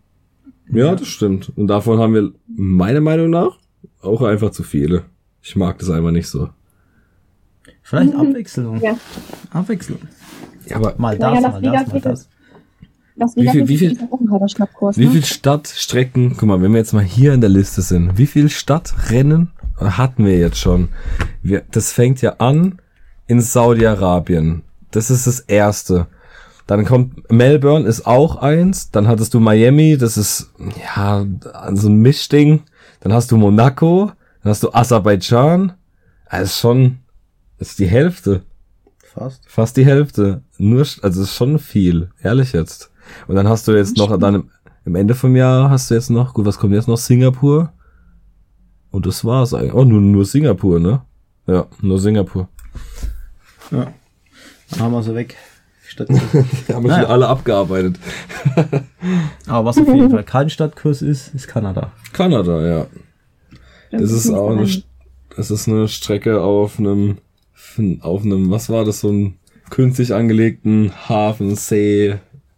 Ja, 0.72 0.96
das 0.96 1.08
stimmt. 1.08 1.52
Und 1.56 1.68
davon 1.68 2.00
haben 2.00 2.14
wir 2.14 2.32
meiner 2.48 3.02
Meinung 3.02 3.30
nach 3.30 3.58
auch 4.02 4.22
einfach 4.22 4.52
zu 4.52 4.64
viele. 4.64 5.04
Ich 5.42 5.56
mag 5.56 5.78
das 5.80 5.90
einfach 5.90 6.12
nicht 6.12 6.28
so. 6.28 6.50
Vielleicht 7.82 8.16
Abwechslung. 8.16 8.82
Ja. 8.82 8.98
Abwechslung. 9.52 10.00
Ja, 10.66 10.78
aber 10.78 10.96
mal 10.98 11.18
das, 11.18 11.34
ja, 11.34 11.42
mal 11.42 11.62
das, 11.62 11.88
mal 11.88 12.02
das. 12.02 12.30
das 13.16 13.36
wie 13.36 13.50
viel, 13.50 13.68
wie 13.68 13.78
viel, 13.78 14.00
wie 14.00 15.06
ne? 15.06 15.12
viel 15.12 15.26
Stadtstrecken, 15.26 16.36
guck 16.38 16.48
mal, 16.48 16.62
wenn 16.62 16.72
wir 16.72 16.80
jetzt 16.80 16.94
mal 16.94 17.04
hier 17.04 17.34
in 17.34 17.42
der 17.42 17.50
Liste 17.50 17.82
sind, 17.82 18.18
wie 18.18 18.28
viel 18.28 18.50
Stadtrennen 18.50 19.52
hatten 19.78 20.26
wir 20.26 20.38
jetzt 20.38 20.58
schon? 20.58 20.90
Wir, 21.42 21.64
das 21.72 21.92
fängt 21.92 22.22
ja 22.22 22.36
an 22.38 22.80
in 23.28 23.42
Saudi-Arabien. 23.42 24.64
Das 24.92 25.10
ist 25.10 25.28
das 25.28 25.42
erste. 25.42 26.08
Dann 26.68 26.86
kommt 26.86 27.30
Melbourne 27.32 27.88
ist 27.88 28.06
auch 28.06 28.38
eins. 28.38 28.92
Dann 28.92 29.08
hattest 29.08 29.34
du 29.34 29.40
Miami, 29.40 29.98
das 29.98 30.18
ist 30.18 30.52
ja 30.96 31.26
so 31.74 31.90
ein 31.90 31.98
Mischding. 31.98 32.62
Dann 33.02 33.12
hast 33.14 33.32
du 33.32 33.38
Monaco, 33.38 34.12
dann 34.42 34.50
hast 34.50 34.64
du 34.64 34.74
Aserbaidschan. 34.74 35.74
Also 36.26 36.52
schon, 36.52 37.00
das 37.60 37.70
ist 37.70 37.80
die 37.80 37.88
Hälfte. 37.88 38.44
Fast. 39.14 39.44
Fast 39.48 39.78
die 39.78 39.86
Hälfte. 39.86 40.42
Nur, 40.58 40.88
also 41.02 41.22
ist 41.22 41.36
schon 41.36 41.60
viel, 41.60 42.10
ehrlich 42.22 42.54
jetzt. 42.54 42.92
Und 43.28 43.36
dann 43.36 43.48
hast 43.48 43.68
du 43.68 43.74
jetzt 43.74 43.98
noch 43.98 44.18
dann 44.18 44.36
im, 44.36 44.50
im 44.86 44.96
Ende 44.96 45.16
vom 45.16 45.36
Jahr 45.36 45.70
hast 45.70 45.92
du 45.92 45.96
jetzt 45.96 46.10
noch, 46.10 46.34
gut, 46.34 46.46
was 46.46 46.58
kommt 46.58 46.74
jetzt 46.74 46.88
noch? 46.88 46.98
Singapur 46.98 47.74
Und 48.90 49.06
das 49.06 49.24
war's 49.26 49.54
eigentlich. 49.54 49.74
Oh, 49.74 49.84
nur, 49.84 50.02
nur 50.02 50.26
Singapur, 50.26 50.80
ne? 50.80 51.02
Ja, 51.46 51.68
nur 51.82 52.00
Singapur. 52.00 52.48
Ja. 53.70 53.94
Dann 54.70 54.80
haben 54.80 54.92
wir 54.94 55.04
sie 55.04 55.14
weg. 55.14 55.36
Stadt 55.94 56.10
haben 56.74 56.84
wir 56.84 56.90
naja. 56.90 57.04
schon 57.04 57.12
alle 57.12 57.28
abgearbeitet. 57.28 58.00
Aber 59.48 59.66
was 59.66 59.78
auf 59.78 59.88
jeden 59.88 60.10
Fall 60.10 60.24
kein 60.24 60.50
Stadtkurs 60.50 61.02
ist, 61.02 61.34
ist 61.36 61.48
Kanada. 61.48 61.92
Kanada, 62.12 62.66
ja. 62.66 62.88
Das, 63.92 64.02
das 64.02 64.12
ist 64.12 64.32
auch 64.32 64.50
eine, 64.50 64.68
das 65.36 65.52
ist 65.52 65.68
eine 65.68 65.88
Strecke 65.88 66.42
auf 66.42 66.80
einem, 66.80 67.20
auf 68.02 68.24
einem, 68.24 68.50
was 68.50 68.70
war 68.70 68.86
das, 68.86 69.02
so 69.02 69.12
ein 69.12 69.38
künstlich 69.70 70.14
angelegten 70.14 70.92
Hafen, 71.08 71.56
See. 71.56 72.16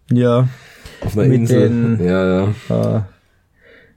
Ja. 0.09 0.47
Auf 1.01 1.17
einer 1.17 1.33
Insel. 1.33 1.97
Den, 1.97 2.05
ja, 2.05 2.47
ja. 2.69 2.97
Äh, 2.97 3.01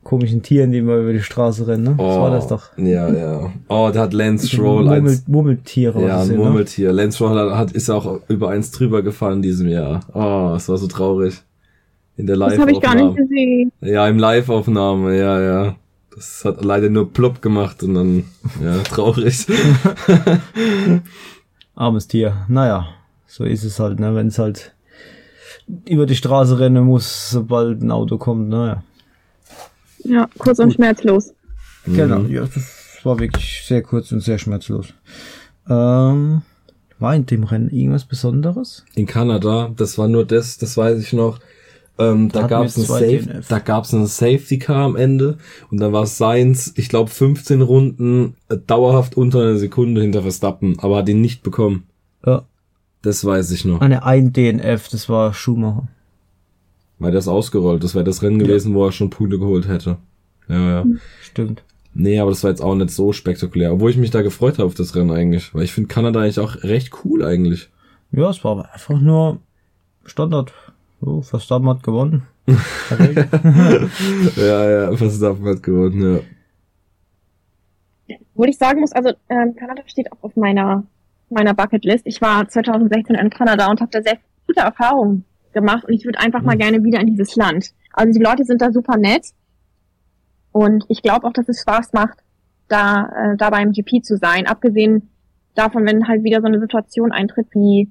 komischen 0.09 0.43
Tieren, 0.43 0.73
die 0.73 0.81
mal 0.81 1.03
über 1.03 1.13
die 1.13 1.21
Straße 1.21 1.67
rennen, 1.67 1.85
ne? 1.85 1.95
Oh, 1.99 2.23
war 2.23 2.31
das 2.31 2.47
doch. 2.47 2.71
Ja, 2.79 3.13
ja. 3.13 3.53
Oh, 3.69 3.91
da 3.93 4.01
hat 4.01 4.15
Lance 4.15 4.49
Stroll 4.49 4.85
Murmel, 4.85 5.11
als 5.11 5.29
Murmeltiere. 5.29 6.01
Ja, 6.03 6.23
ein 6.23 6.29
ne? 6.29 6.37
Murmeltier. 6.39 6.89
Ne? 6.89 7.03
Lance 7.03 7.17
Stroll 7.17 7.55
hat, 7.55 7.73
ist 7.73 7.91
auch 7.91 8.21
über 8.27 8.49
eins 8.49 8.71
drüber 8.71 9.03
gefahren 9.03 9.35
in 9.35 9.43
diesem 9.43 9.69
Jahr. 9.69 10.01
Oh, 10.15 10.55
es 10.57 10.67
war 10.67 10.79
so 10.79 10.87
traurig. 10.87 11.43
In 12.17 12.27
der 12.27 12.37
Live-Aufnahme. 12.37 12.73
Das 12.73 12.89
habe 12.91 12.95
ich 12.95 13.01
gar 13.01 13.07
nicht 13.07 13.17
gesehen. 13.19 13.73
Ja, 13.83 14.09
im 14.09 14.19
Live-Aufnahme, 14.19 15.19
ja, 15.19 15.41
ja. 15.43 15.77
Das 16.15 16.43
hat 16.43 16.65
leider 16.65 16.89
nur 16.89 17.13
plopp 17.13 17.43
gemacht 17.43 17.83
und 17.83 17.93
dann, 17.93 18.25
ja, 18.65 18.79
traurig. 18.85 19.47
Armes 21.75 22.09
Tier. 22.09 22.47
Naja, 22.49 22.87
so 23.27 23.45
ist 23.45 23.63
es 23.63 23.79
halt, 23.79 24.01
ne? 24.01 24.15
Wenn 24.15 24.29
es 24.29 24.39
halt 24.39 24.73
über 25.87 26.07
die 26.07 26.17
Straße 26.17 26.59
rennen 26.59 26.87
muss, 26.87 27.29
sobald 27.29 27.83
ein 27.83 27.91
Auto 27.91 28.17
kommt, 28.17 28.49
naja. 28.49 28.83
Ja, 30.05 30.29
kurz 30.39 30.59
und 30.59 30.73
schmerzlos. 30.73 31.35
Genau, 31.85 32.21
mhm. 32.21 32.31
ja, 32.31 32.43
das 32.43 32.99
war 33.05 33.19
wirklich 33.19 33.63
sehr 33.67 33.83
kurz 33.83 34.13
und 34.13 34.21
sehr 34.21 34.39
schmerzlos. 34.39 34.93
Ähm, 35.69 36.43
war 36.99 37.15
in 37.15 37.27
dem 37.27 37.45
Rennen 37.45 37.71
irgendwas 37.71 38.05
Besonderes? 38.05 38.85
In 38.95 39.07
Kanada, 39.07 39.73
das 39.77 39.99
war 39.99 40.09
nur 40.09 40.25
das, 40.25 40.59
das 40.59 40.77
weiß 40.77 41.01
ich 41.01 41.13
noch. 41.13 41.39
Ähm, 41.99 42.31
da 42.31 42.47
gab 42.47 42.65
es 42.65 42.77
ein 42.77 42.85
Safe, 42.85 43.43
da 43.49 43.59
gab's 43.59 43.93
einen 43.93 44.07
Safety 44.07 44.59
Car 44.59 44.85
am 44.85 44.95
Ende 44.95 45.39
und 45.71 45.81
dann 45.81 45.93
war 45.93 46.07
Sainz, 46.07 46.73
ich 46.77 46.89
glaube 46.89 47.11
15 47.11 47.61
Runden 47.61 48.37
äh, 48.49 48.57
dauerhaft 48.57 49.17
unter 49.17 49.41
einer 49.41 49.57
Sekunde 49.57 50.01
hinter 50.03 50.23
Verstappen, 50.23 50.79
aber 50.79 50.99
hat 50.99 51.09
ihn 51.09 51.21
nicht 51.21 51.43
bekommen. 51.43 51.89
Ja. 52.25 52.45
Das 53.03 53.25
weiß 53.25 53.51
ich 53.53 53.65
noch. 53.65 53.81
Eine 53.81 54.05
ein 54.05 54.33
DNF, 54.33 54.89
das 54.89 55.09
war 55.09 55.35
Schumacher. 55.35 55.89
Weil 56.99 57.13
das 57.13 57.29
ausgerollt, 57.29 57.85
das 57.85 57.95
wäre 57.95 58.05
das 58.05 58.23
Rennen 58.23 58.39
gewesen, 58.39 58.73
ja. 58.73 58.77
wo 58.77 58.87
er 58.87 58.93
schon 58.93 59.11
Punkte 59.11 59.39
geholt 59.39 59.69
hätte. 59.69 59.99
Ja, 60.49 60.81
ja. 60.81 60.85
Stimmt. 61.23 61.63
Nee, 61.95 62.19
aber 62.19 62.31
das 62.31 62.43
war 62.43 62.51
jetzt 62.51 62.61
auch 62.61 62.75
nicht 62.75 62.91
so 62.91 63.13
spektakulär. 63.13 63.73
Obwohl 63.73 63.91
ich 63.91 63.97
mich 63.97 64.11
da 64.11 64.23
gefreut 64.23 64.55
habe 64.55 64.67
auf 64.67 64.75
das 64.75 64.95
Rennen 64.95 65.11
eigentlich. 65.11 65.55
Weil 65.55 65.65
ich 65.65 65.73
finde 65.73 65.89
Kanada 65.89 66.21
eigentlich 66.21 66.41
auch 66.41 66.63
recht 66.63 66.93
cool 67.05 67.25
eigentlich. 67.25 67.71
Ja, 68.13 68.31
es 68.31 68.43
war 68.45 68.53
aber 68.53 68.73
einfach 68.73 69.01
nur 69.01 69.41
Standard. 70.05 70.53
So, 71.01 71.23
Verstappen 71.23 71.69
hat 71.69 71.83
gewonnen. 71.83 72.23
ja, 74.37 74.71
ja, 74.71 74.97
Verstappen 74.97 75.45
hat 75.47 75.63
gewonnen, 75.63 76.23
ja. 78.09 78.17
Wo 78.35 78.45
ich 78.45 78.57
sagen 78.57 78.81
muss, 78.81 78.93
also 78.93 79.11
ähm, 79.29 79.55
Kanada 79.57 79.83
steht 79.87 80.11
auch 80.13 80.23
auf 80.23 80.37
meiner 80.37 80.85
meiner 81.31 81.55
Bucketlist. 81.55 82.07
Ich 82.07 82.21
war 82.21 82.49
2016 82.49 83.17
in 83.17 83.31
Kanada 83.31 83.71
und 83.71 83.81
habe 83.81 83.91
da 83.91 84.03
sehr 84.03 84.19
gute 84.47 84.61
Erfahrungen 84.61 85.25
gemacht 85.53 85.85
und 85.85 85.93
ich 85.93 86.05
würde 86.05 86.21
einfach 86.21 86.43
mal 86.43 86.55
mhm. 86.55 86.61
gerne 86.61 86.85
wieder 86.85 87.01
in 87.01 87.07
dieses 87.07 87.37
Land. 87.37 87.73
Also 87.93 88.13
die 88.13 88.25
Leute 88.25 88.45
sind 88.45 88.63
da 88.63 88.73
super 88.73 88.97
nett 88.97 89.27
und 90.53 90.85
ich 90.89 91.03
glaube 91.03 91.27
auch, 91.27 91.33
dass 91.33 91.49
es 91.49 91.61
Spaß 91.61 91.93
macht, 91.93 92.19
da, 92.69 93.33
äh, 93.33 93.37
da 93.37 93.51
beim 93.51 93.73
GP 93.73 94.03
zu 94.03 94.17
sein. 94.17 94.47
Abgesehen 94.47 95.11
davon, 95.55 95.87
wenn 95.87 96.07
halt 96.07 96.25
wieder 96.25 96.41
so 96.41 96.47
eine 96.47 96.61
Situation 96.61 97.13
eintritt, 97.13 97.49
wie 97.53 97.91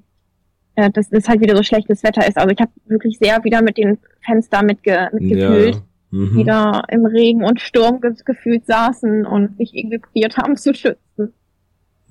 äh, 0.76 0.90
dass 0.90 1.10
es 1.10 1.28
halt 1.28 1.40
wieder 1.40 1.56
so 1.56 1.62
schlechtes 1.62 2.02
Wetter 2.02 2.26
ist. 2.26 2.36
Also 2.36 2.50
ich 2.50 2.60
habe 2.60 2.70
wirklich 2.86 3.18
sehr 3.18 3.42
wieder 3.44 3.62
mit 3.62 3.78
den 3.78 3.98
Fans 4.24 4.48
da 4.48 4.62
mitge 4.62 5.08
mitgefühlt. 5.12 5.74
Ja. 5.74 5.82
Mhm. 6.10 6.38
die 6.38 6.44
da 6.44 6.82
im 6.88 7.04
Regen 7.04 7.44
und 7.44 7.60
Sturm 7.60 8.00
ge 8.00 8.14
gefühlt 8.24 8.64
saßen 8.64 9.26
und 9.26 9.58
sich 9.58 9.74
irgendwie 9.74 9.98
probiert 9.98 10.38
haben 10.38 10.56
zu 10.56 10.72
schützen. 10.72 11.34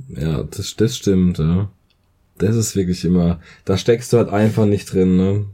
Ja, 0.09 0.43
das, 0.43 0.75
das 0.75 0.97
stimmt, 0.97 1.39
ja. 1.39 1.69
Das 2.37 2.55
ist 2.55 2.75
wirklich 2.75 3.03
immer, 3.03 3.39
da 3.65 3.77
steckst 3.77 4.13
du 4.13 4.17
halt 4.17 4.29
einfach 4.29 4.65
nicht 4.65 4.91
drin, 4.93 5.17
ne? 5.17 5.45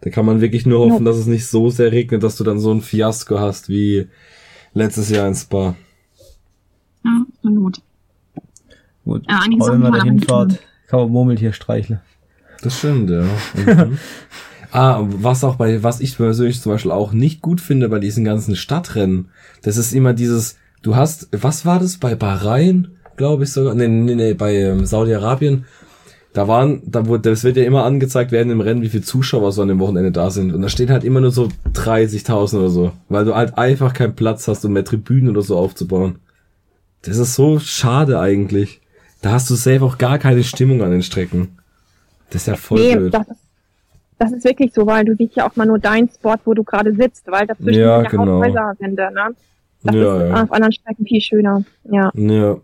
Da 0.00 0.10
kann 0.10 0.26
man 0.26 0.42
wirklich 0.42 0.66
nur 0.66 0.80
hoffen, 0.80 1.06
dass 1.06 1.16
es 1.16 1.26
nicht 1.26 1.46
so 1.46 1.70
sehr 1.70 1.90
regnet, 1.90 2.22
dass 2.22 2.36
du 2.36 2.44
dann 2.44 2.58
so 2.58 2.70
ein 2.70 2.82
Fiasko 2.82 3.38
hast 3.38 3.70
wie 3.70 4.08
letztes 4.74 5.08
Jahr 5.08 5.26
in 5.26 5.34
Spa. 5.34 5.76
Ja, 7.04 7.24
gut. 7.42 7.80
Gut. 9.04 9.24
Ja, 9.28 9.38
Sachen, 9.38 9.60
wenn 9.60 9.80
man 9.80 9.92
da 9.92 10.02
hinfahrt, 10.02 10.58
kann 10.88 11.00
man 11.00 11.08
Murmeltier 11.10 11.52
streicheln. 11.52 12.00
Das 12.62 12.78
stimmt, 12.78 13.10
ja. 13.10 13.22
Mhm. 13.54 13.98
ah, 14.72 15.00
was 15.02 15.44
auch 15.44 15.56
bei, 15.56 15.82
was 15.82 16.00
ich 16.00 16.16
persönlich 16.16 16.60
zum 16.60 16.72
Beispiel 16.72 16.90
auch 16.90 17.12
nicht 17.12 17.40
gut 17.40 17.60
finde 17.60 17.88
bei 17.88 17.98
diesen 17.98 18.24
ganzen 18.24 18.56
Stadtrennen, 18.56 19.28
das 19.62 19.76
ist 19.76 19.92
immer 19.94 20.14
dieses, 20.14 20.56
du 20.82 20.96
hast, 20.96 21.28
was 21.32 21.64
war 21.64 21.78
das 21.78 21.98
bei 21.98 22.14
Bahrain, 22.14 22.88
glaube 23.16 23.44
ich 23.44 23.52
sogar, 23.52 23.74
nee, 23.74 23.88
nee, 23.88 24.14
nee, 24.14 24.34
bei 24.34 24.54
ähm, 24.54 24.86
Saudi-Arabien, 24.86 25.64
da 26.34 26.48
waren, 26.48 26.82
da 26.84 27.06
wurde, 27.06 27.30
das 27.30 27.44
wird 27.44 27.56
ja 27.56 27.62
immer 27.62 27.84
angezeigt 27.84 28.32
werden 28.32 28.50
im 28.50 28.60
Rennen, 28.60 28.82
wie 28.82 28.88
viele 28.88 29.04
Zuschauer 29.04 29.52
so 29.52 29.62
an 29.62 29.68
dem 29.68 29.78
Wochenende 29.78 30.10
da 30.10 30.30
sind. 30.30 30.52
Und 30.52 30.62
da 30.62 30.68
stehen 30.68 30.90
halt 30.90 31.04
immer 31.04 31.20
nur 31.20 31.30
so 31.30 31.48
30.000 31.74 32.58
oder 32.58 32.68
so, 32.70 32.92
weil 33.08 33.24
du 33.24 33.36
halt 33.36 33.56
einfach 33.56 33.94
keinen 33.94 34.16
Platz 34.16 34.48
hast, 34.48 34.64
um 34.64 34.72
mehr 34.72 34.84
Tribünen 34.84 35.30
oder 35.30 35.42
so 35.42 35.56
aufzubauen. 35.56 36.16
Das 37.02 37.18
ist 37.18 37.36
so 37.36 37.60
schade 37.60 38.18
eigentlich. 38.18 38.80
Da 39.22 39.30
hast 39.30 39.48
du 39.48 39.54
selbst 39.54 39.84
auch 39.84 39.96
gar 39.96 40.18
keine 40.18 40.42
Stimmung 40.42 40.82
an 40.82 40.90
den 40.90 41.04
Strecken. 41.04 41.56
Das 42.30 42.42
ist 42.42 42.48
ja 42.48 42.56
voll 42.56 42.80
nee, 42.80 42.96
blöd. 42.96 43.14
Das 43.14 43.28
ist, 43.28 43.40
das 44.18 44.32
ist 44.32 44.44
wirklich 44.44 44.74
so, 44.74 44.86
weil 44.86 45.04
du 45.04 45.14
siehst 45.14 45.36
ja 45.36 45.48
auch 45.48 45.54
mal 45.54 45.66
nur 45.66 45.78
deinen 45.78 46.08
Spot, 46.08 46.34
wo 46.44 46.54
du 46.54 46.64
gerade 46.64 46.92
sitzt, 46.96 47.30
weil 47.30 47.46
dazwischen 47.46 47.80
ja, 47.80 48.00
sind 48.00 48.04
ja 48.04 48.10
genau. 48.10 48.42
Sind, 48.80 48.94
ne? 48.96 49.34
Das 49.84 49.94
ja, 49.94 50.16
ist 50.16 50.30
ja. 50.30 50.42
auf 50.42 50.52
anderen 50.52 50.72
Strecken 50.72 51.06
viel 51.06 51.20
schöner. 51.20 51.62
Ja. 51.84 52.10
Ja. 52.14 52.56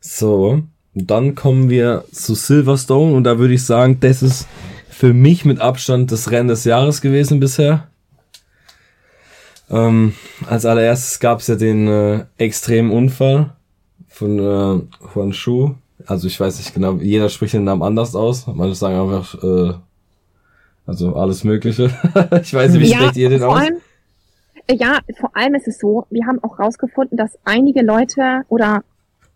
So, 0.00 0.62
dann 1.06 1.34
kommen 1.34 1.70
wir 1.70 2.04
zu 2.12 2.34
Silverstone 2.34 3.14
und 3.14 3.24
da 3.24 3.38
würde 3.38 3.54
ich 3.54 3.64
sagen, 3.64 3.98
das 4.00 4.22
ist 4.22 4.46
für 4.88 5.12
mich 5.12 5.44
mit 5.44 5.60
Abstand 5.60 6.10
das 6.10 6.30
Rennen 6.30 6.48
des 6.48 6.64
Jahres 6.64 7.00
gewesen 7.00 7.40
bisher. 7.40 7.88
Ähm, 9.70 10.14
als 10.46 10.64
allererstes 10.64 11.20
gab 11.20 11.40
es 11.40 11.46
ja 11.46 11.56
den 11.56 11.86
äh, 11.86 12.24
extremen 12.38 12.90
Unfall 12.90 13.50
von 14.08 14.38
äh, 14.38 15.14
Juan 15.14 15.32
Shu. 15.32 15.74
Also 16.06 16.26
ich 16.26 16.40
weiß 16.40 16.58
nicht 16.58 16.74
genau, 16.74 16.94
jeder 16.94 17.28
spricht 17.28 17.54
den 17.54 17.64
Namen 17.64 17.82
anders 17.82 18.16
aus. 18.16 18.46
Manche 18.46 18.74
sagen 18.74 18.98
einfach, 18.98 19.42
äh, 19.42 19.74
also 20.86 21.14
alles 21.16 21.44
Mögliche. 21.44 21.84
ich 22.42 22.54
weiß 22.54 22.72
nicht, 22.72 22.82
wie 22.82 22.90
ja, 22.90 22.98
spricht 22.98 23.16
ihr 23.16 23.28
den 23.28 23.42
aus? 23.42 23.60
Allem, 23.60 23.76
ja, 24.70 24.98
vor 25.20 25.36
allem 25.36 25.54
ist 25.54 25.68
es 25.68 25.78
so, 25.78 26.06
wir 26.10 26.26
haben 26.26 26.42
auch 26.42 26.58
rausgefunden, 26.58 27.16
dass 27.16 27.38
einige 27.44 27.82
Leute 27.82 28.42
oder 28.48 28.82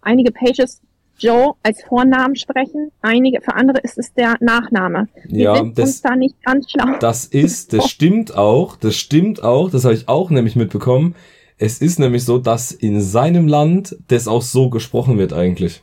einige 0.01 0.33
Pages 0.33 0.81
Joe 1.23 1.55
als 1.63 1.83
Vornamen 1.85 2.37
sprechen. 2.37 2.91
Einige, 3.01 3.41
für 3.41 3.55
andere 3.55 3.79
ist 3.79 3.99
es 3.99 4.13
der 4.13 4.37
Nachname. 4.41 5.09
Wir 5.25 5.45
ja, 5.45 5.57
sind 5.57 5.79
das, 5.79 5.89
uns 5.89 6.03
da 6.03 6.17
nicht 6.17 6.43
ganz 6.43 6.71
schlau. 6.71 6.99
Das 6.99 7.25
ist, 7.27 7.73
das 7.73 7.89
stimmt 7.89 8.37
auch, 8.37 8.77
das 8.77 8.97
stimmt 8.97 9.43
auch, 9.43 9.71
das 9.71 9.85
habe 9.85 9.95
ich 9.95 10.09
auch 10.09 10.31
nämlich 10.31 10.57
mitbekommen. 10.57 11.15
Es 11.59 11.79
ist 11.79 11.99
nämlich 11.99 12.25
so, 12.25 12.39
dass 12.39 12.73
in 12.73 13.01
seinem 13.01 13.47
Land 13.47 13.97
das 14.09 14.27
auch 14.27 14.43
so 14.43 14.69
gesprochen 14.69 15.19
wird 15.19 15.33
eigentlich. 15.33 15.83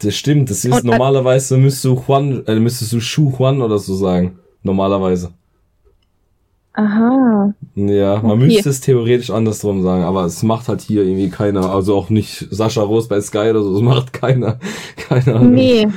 Das 0.00 0.16
stimmt, 0.16 0.50
das 0.50 0.64
ist 0.64 0.72
Und, 0.72 0.84
äh, 0.84 0.90
normalerweise 0.90 1.56
müsstest 1.56 1.84
du 1.84 2.02
Juan, 2.06 2.44
äh, 2.46 2.56
müsstest 2.56 2.92
du 2.92 3.00
Shu 3.00 3.32
Juan 3.38 3.62
oder 3.62 3.78
so 3.78 3.94
sagen. 3.94 4.40
Normalerweise. 4.62 5.34
Aha. 6.74 7.54
Ja, 7.74 8.20
man 8.22 8.38
okay. 8.38 8.46
müsste 8.46 8.70
es 8.70 8.80
theoretisch 8.80 9.30
andersrum 9.30 9.82
sagen, 9.82 10.04
aber 10.04 10.24
es 10.24 10.42
macht 10.42 10.68
halt 10.68 10.80
hier 10.80 11.02
irgendwie 11.02 11.28
keiner, 11.28 11.70
also 11.70 11.94
auch 11.94 12.08
nicht 12.08 12.48
Sascha 12.50 12.82
Rose 12.82 13.08
bei 13.08 13.20
Sky 13.20 13.50
oder 13.50 13.62
so, 13.62 13.76
es 13.76 13.82
macht 13.82 14.12
keiner. 14.12 14.58
Keine 14.96 15.34
Ahnung. 15.34 15.52
Nee. 15.52 15.88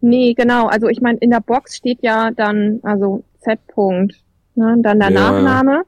Nee, 0.00 0.34
genau. 0.34 0.66
Also 0.66 0.88
ich 0.88 1.00
meine, 1.00 1.18
in 1.18 1.30
der 1.30 1.40
Box 1.40 1.76
steht 1.76 1.98
ja 2.02 2.30
dann, 2.30 2.80
also 2.82 3.24
Z. 3.40 3.58
-Punkt, 3.72 4.14
ne, 4.54 4.76
dann 4.80 4.98
der 4.98 5.10
ja, 5.10 5.30
Nachname. 5.30 5.82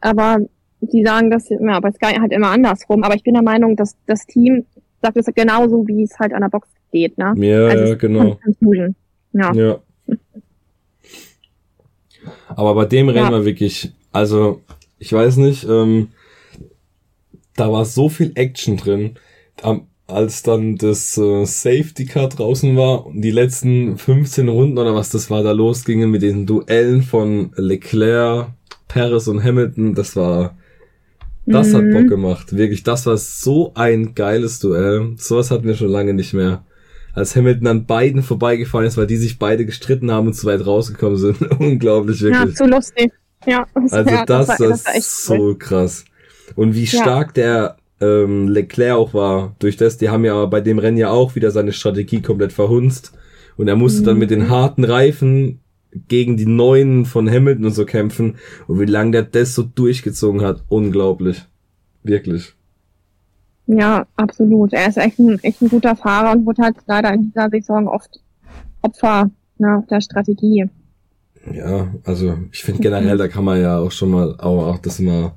Aber 0.00 0.38
die 0.80 1.04
sagen 1.04 1.30
das 1.30 1.48
ja, 1.48 1.80
bei 1.80 1.90
Sky 1.90 2.18
halt 2.20 2.32
immer 2.32 2.50
andersrum. 2.50 3.02
Aber 3.02 3.14
ich 3.14 3.22
bin 3.22 3.34
der 3.34 3.42
Meinung, 3.42 3.76
dass 3.76 3.96
das 4.06 4.26
Team 4.26 4.64
sagt 5.02 5.16
es 5.16 5.26
genauso, 5.26 5.86
wie 5.86 6.04
es 6.04 6.18
halt 6.18 6.32
an 6.32 6.42
der 6.42 6.48
Box 6.48 6.68
steht, 6.88 7.18
ne? 7.18 7.34
Ja, 7.36 7.66
also 7.66 7.84
ja 7.84 7.94
genau. 7.94 8.38
Ja. 9.32 9.52
ja. 9.52 9.78
Aber 12.48 12.74
bei 12.74 12.84
dem 12.84 13.08
Rennen 13.08 13.26
ja. 13.26 13.32
war 13.32 13.44
wirklich, 13.44 13.92
also 14.12 14.60
ich 14.98 15.12
weiß 15.12 15.36
nicht, 15.36 15.64
ähm, 15.64 16.08
da 17.56 17.70
war 17.72 17.84
so 17.84 18.08
viel 18.08 18.32
Action 18.34 18.76
drin. 18.76 19.14
als 20.06 20.42
dann 20.42 20.76
das 20.76 21.18
äh, 21.18 21.44
Safety 21.44 22.06
Car 22.06 22.28
draußen 22.28 22.76
war 22.76 23.06
und 23.06 23.20
die 23.20 23.30
letzten 23.30 23.98
15 23.98 24.48
Runden 24.48 24.78
oder 24.78 24.94
was 24.94 25.10
das 25.10 25.30
war, 25.30 25.42
da 25.42 25.52
losgingen 25.52 26.10
mit 26.10 26.22
den 26.22 26.46
Duellen 26.46 27.02
von 27.02 27.50
Leclerc, 27.56 28.48
Paris 28.86 29.28
und 29.28 29.44
Hamilton, 29.44 29.94
das 29.94 30.16
war 30.16 30.56
Das 31.48 31.68
mhm. 31.68 31.76
hat 31.76 31.90
Bock 31.92 32.08
gemacht. 32.08 32.56
Wirklich, 32.56 32.82
das 32.82 33.06
war 33.06 33.16
so 33.16 33.72
ein 33.74 34.14
geiles 34.14 34.60
Duell. 34.60 35.14
Sowas 35.16 35.50
hatten 35.50 35.66
wir 35.66 35.76
schon 35.76 35.88
lange 35.88 36.12
nicht 36.12 36.34
mehr. 36.34 36.64
Als 37.18 37.34
Hamilton 37.34 37.66
an 37.66 37.86
beiden 37.86 38.22
vorbeigefahren 38.22 38.86
ist, 38.86 38.96
weil 38.96 39.06
die 39.06 39.16
sich 39.16 39.38
beide 39.38 39.66
gestritten 39.66 40.10
haben 40.10 40.28
und 40.28 40.34
zu 40.34 40.46
weit 40.46 40.64
rausgekommen 40.64 41.16
sind. 41.16 41.42
Unglaublich, 41.58 42.22
wirklich. 42.22 42.50
Ja, 42.50 42.54
zu 42.54 42.66
lustig. 42.66 43.12
Ja, 43.46 43.66
das, 43.74 43.92
also 43.92 44.10
ja, 44.10 44.24
das, 44.24 44.46
das, 44.46 44.60
war, 44.60 44.68
das, 44.68 44.96
ist 44.96 45.24
so 45.24 45.54
krass. 45.58 46.04
Und 46.54 46.74
wie 46.74 46.86
stark 46.86 47.36
ja. 47.36 47.42
der 47.42 47.76
ähm, 48.00 48.48
Leclerc 48.48 48.96
auch 48.96 49.14
war, 49.14 49.54
durch 49.58 49.76
das, 49.76 49.98
die 49.98 50.08
haben 50.08 50.24
ja 50.24 50.44
bei 50.46 50.60
dem 50.60 50.78
Rennen 50.78 50.96
ja 50.96 51.10
auch 51.10 51.34
wieder 51.34 51.50
seine 51.50 51.72
Strategie 51.72 52.22
komplett 52.22 52.52
verhunzt. 52.52 53.12
Und 53.56 53.68
er 53.68 53.76
musste 53.76 54.02
mhm. 54.02 54.06
dann 54.06 54.18
mit 54.18 54.30
den 54.30 54.48
harten 54.48 54.84
Reifen 54.84 55.60
gegen 56.06 56.36
die 56.36 56.46
neuen 56.46 57.06
von 57.06 57.28
Hamilton 57.28 57.66
und 57.66 57.72
so 57.72 57.84
kämpfen. 57.84 58.36
Und 58.66 58.80
wie 58.80 58.84
lange 58.84 59.10
der 59.10 59.22
das 59.22 59.54
so 59.54 59.62
durchgezogen 59.62 60.42
hat, 60.42 60.62
unglaublich. 60.68 61.44
Wirklich. 62.02 62.54
Ja, 63.68 64.06
absolut. 64.16 64.72
Er 64.72 64.88
ist 64.88 64.96
echt 64.96 65.18
ein, 65.18 65.38
echt 65.40 65.60
ein 65.60 65.68
guter 65.68 65.94
Fahrer 65.94 66.32
und 66.32 66.46
wurde 66.46 66.62
halt 66.62 66.76
leider 66.86 67.12
in 67.12 67.24
dieser 67.24 67.50
Saison 67.50 67.86
oft 67.86 68.20
Opfer 68.80 69.30
ne, 69.58 69.84
der 69.90 70.00
Strategie. 70.00 70.64
Ja, 71.52 71.88
also 72.04 72.38
ich 72.50 72.62
finde 72.62 72.80
generell, 72.80 73.18
da 73.18 73.28
kann 73.28 73.44
man 73.44 73.60
ja 73.60 73.78
auch 73.78 73.90
schon 73.90 74.10
mal 74.10 74.34
auch, 74.38 74.68
auch 74.68 74.78
das 74.78 74.98
mal 75.00 75.32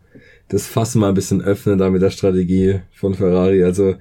das 0.51 0.67
Fass 0.67 0.95
mal 0.95 1.09
ein 1.09 1.13
bisschen 1.13 1.41
öffnen 1.41 1.77
da 1.77 1.89
mit 1.89 2.01
der 2.01 2.09
Strategie 2.09 2.81
von 2.91 3.13
Ferrari. 3.13 3.63
Also 3.63 3.95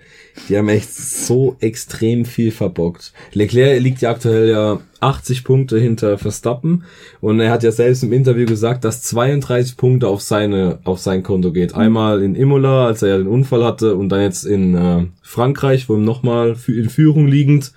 die 0.49 0.59
haben 0.59 0.69
echt 0.69 0.93
so 0.93 1.57
extrem 1.61 2.25
viel 2.25 2.51
verbockt. 2.51 3.13
Leclerc 3.33 3.81
liegt 3.81 4.03
ja 4.03 4.11
aktuell 4.11 4.51
ja 4.51 4.81
80 4.99 5.45
Punkte 5.45 5.79
hinter 5.79 6.19
Verstappen 6.19 6.85
und 7.21 7.39
er 7.39 7.53
hat 7.53 7.63
ja 7.63 7.71
selbst 7.71 8.03
im 8.03 8.13
Interview 8.13 8.47
gesagt, 8.47 8.85
dass 8.85 9.03
32 9.03 9.77
Punkte 9.77 10.09
auf 10.09 10.23
seine 10.23 10.81
auf 10.83 10.99
sein 10.99 11.23
Konto 11.23 11.53
geht. 11.53 11.75
Einmal 11.75 12.21
in 12.21 12.35
Imola, 12.35 12.87
als 12.87 13.03
er 13.03 13.11
ja 13.11 13.19
den 13.19 13.29
Unfall 13.29 13.65
hatte 13.65 13.95
und 13.95 14.09
dann 14.09 14.23
jetzt 14.23 14.45
in 14.45 14.75
äh, 14.75 15.07
Frankreich, 15.23 15.89
wo 15.89 15.95
ihm 15.95 16.05
nochmal 16.05 16.57
in 16.67 16.91
Führung 16.91 17.29
liegend 17.29 17.73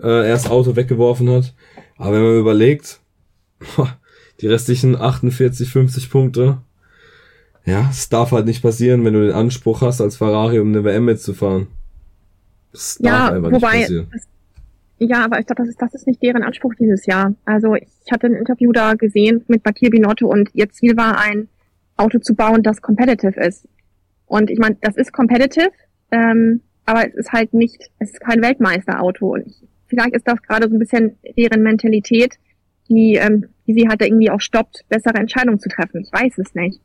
äh, 0.00 0.26
er 0.26 0.32
das 0.32 0.50
Auto 0.50 0.74
weggeworfen 0.74 1.30
hat. 1.30 1.54
Aber 1.96 2.16
wenn 2.16 2.22
man 2.22 2.40
überlegt, 2.40 3.00
die 4.40 4.48
restlichen 4.48 4.96
48, 4.96 5.70
50 5.70 6.10
Punkte, 6.10 6.58
ja, 7.66 7.88
es 7.90 8.08
darf 8.08 8.30
halt 8.30 8.46
nicht 8.46 8.62
passieren, 8.62 9.04
wenn 9.04 9.12
du 9.12 9.26
den 9.26 9.34
Anspruch 9.34 9.82
hast, 9.82 10.00
als 10.00 10.16
Ferrari 10.16 10.60
um 10.60 10.68
eine 10.68 10.84
WM 10.84 11.04
mitzufahren. 11.04 11.66
Das 12.72 12.98
ja, 13.02 13.10
darf 13.10 13.32
einfach 13.32 13.52
wobei, 13.52 13.72
nicht 13.72 13.82
passieren. 13.82 14.06
Das, 14.12 14.22
ja, 14.98 15.24
aber 15.24 15.40
ich 15.40 15.46
glaube, 15.46 15.62
das 15.62 15.68
ist, 15.68 15.82
das 15.82 15.94
ist 15.94 16.06
nicht 16.06 16.22
deren 16.22 16.44
Anspruch 16.44 16.74
dieses 16.74 17.04
Jahr. 17.06 17.34
Also 17.44 17.74
ich 17.74 18.12
hatte 18.12 18.28
ein 18.28 18.34
Interview 18.34 18.72
da 18.72 18.94
gesehen 18.94 19.44
mit 19.48 19.64
Batir 19.64 19.90
Binotto 19.90 20.28
und 20.28 20.48
ihr 20.54 20.70
Ziel 20.70 20.96
war, 20.96 21.18
ein 21.18 21.48
Auto 21.96 22.18
zu 22.20 22.34
bauen, 22.34 22.62
das 22.62 22.80
competitive 22.80 23.38
ist. 23.40 23.68
Und 24.26 24.48
ich 24.48 24.58
meine, 24.58 24.76
das 24.80 24.96
ist 24.96 25.12
competitive, 25.12 25.70
ähm, 26.12 26.60
aber 26.84 27.08
es 27.08 27.14
ist 27.14 27.32
halt 27.32 27.52
nicht, 27.52 27.90
es 27.98 28.12
ist 28.12 28.20
kein 28.20 28.42
Weltmeisterauto. 28.42 29.34
Und 29.34 29.46
ich, 29.46 29.62
vielleicht 29.88 30.14
ist 30.14 30.28
das 30.28 30.40
gerade 30.40 30.68
so 30.68 30.74
ein 30.74 30.78
bisschen 30.78 31.18
deren 31.36 31.62
Mentalität, 31.62 32.38
die, 32.88 33.16
ähm, 33.16 33.46
die 33.66 33.74
sie 33.74 33.88
halt 33.88 34.02
irgendwie 34.02 34.30
auch 34.30 34.40
stoppt, 34.40 34.84
bessere 34.88 35.14
Entscheidungen 35.14 35.58
zu 35.58 35.68
treffen. 35.68 36.02
Ich 36.02 36.12
weiß 36.12 36.38
es 36.38 36.54
nicht. 36.54 36.80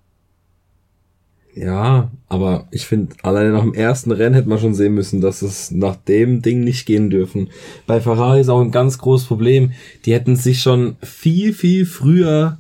Ja, 1.54 2.12
aber 2.30 2.68
ich 2.72 2.86
finde, 2.86 3.16
alleine 3.24 3.52
nach 3.52 3.64
dem 3.64 3.74
ersten 3.74 4.12
Rennen 4.12 4.36
hätte 4.36 4.48
man 4.48 4.60
schon 4.60 4.74
sehen 4.74 4.94
müssen, 4.94 5.20
dass 5.20 5.42
es 5.42 5.72
nach 5.72 5.96
dem 5.96 6.42
Ding 6.42 6.64
nicht 6.64 6.86
gehen 6.86 7.10
dürfen. 7.10 7.50
Bei 7.88 8.00
Ferrari 8.00 8.40
ist 8.42 8.50
auch 8.50 8.62
ein 8.62 8.72
ganz 8.72 8.98
großes 8.98 9.28
Problem. 9.28 9.72
Die 10.06 10.14
hätten 10.14 10.36
sich 10.36 10.62
schon 10.62 10.96
viel, 11.02 11.54
viel 11.54 11.86
früher 11.86 12.58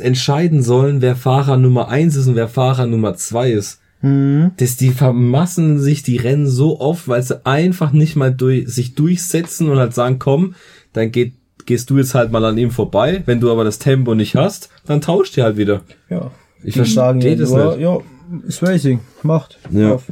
entscheiden 0.00 0.62
sollen, 0.62 1.00
wer 1.00 1.16
Fahrer 1.16 1.56
Nummer 1.56 1.88
eins 1.88 2.16
ist 2.16 2.28
und 2.28 2.36
wer 2.36 2.48
Fahrer 2.48 2.86
Nummer 2.86 3.14
zwei 3.14 3.50
ist. 3.52 3.80
Mhm. 4.00 4.52
Dass 4.56 4.76
die 4.76 4.90
vermassen 4.90 5.78
sich 5.78 6.02
die 6.02 6.18
Rennen 6.18 6.46
so 6.46 6.80
oft, 6.80 7.08
weil 7.08 7.22
sie 7.22 7.44
einfach 7.44 7.92
nicht 7.92 8.16
mal 8.16 8.32
durch, 8.32 8.68
sich 8.68 8.94
durchsetzen 8.94 9.68
und 9.68 9.78
halt 9.78 9.94
sagen, 9.94 10.18
komm, 10.18 10.54
dann 10.92 11.10
geht, 11.10 11.34
gehst 11.66 11.90
du 11.90 11.98
jetzt 11.98 12.14
halt 12.14 12.30
mal 12.32 12.44
an 12.44 12.58
ihm 12.58 12.70
vorbei. 12.70 13.22
Wenn 13.26 13.40
du 13.40 13.50
aber 13.50 13.64
das 13.64 13.78
Tempo 13.78 14.14
nicht 14.14 14.34
hast, 14.34 14.70
dann 14.86 15.00
tauscht 15.00 15.36
ihr 15.36 15.44
halt 15.44 15.56
wieder. 15.56 15.82
Ja. 16.08 16.30
Ich 16.62 16.74
die 16.74 16.84
sagen 16.84 17.20
ja 17.20 17.34
nur, 17.36 17.78
ja, 17.78 17.98
ist 18.46 18.62
Racing, 18.62 19.00
macht. 19.22 19.58
Ja. 19.70 19.94
Auf. 19.94 20.04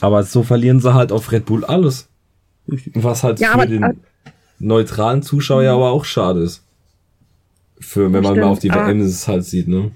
Aber 0.00 0.22
so 0.24 0.42
verlieren 0.42 0.80
sie 0.80 0.94
halt 0.94 1.12
auf 1.12 1.30
Red 1.32 1.44
Bull 1.44 1.64
alles. 1.64 2.08
Was 2.94 3.22
halt 3.22 3.40
ja, 3.40 3.58
für 3.58 3.66
den 3.66 3.82
äh, 3.82 3.94
neutralen 4.58 5.22
Zuschauer 5.22 5.62
ja 5.62 5.74
aber 5.74 5.90
auch 5.90 6.04
schade 6.04 6.40
ist. 6.40 6.64
Für, 7.80 8.12
wenn 8.12 8.22
man 8.22 8.36
mal 8.36 8.44
auf 8.44 8.60
die 8.60 8.70
WM 8.70 9.00
es 9.00 9.26
halt 9.26 9.44
sieht, 9.44 9.66
ne? 9.66 9.90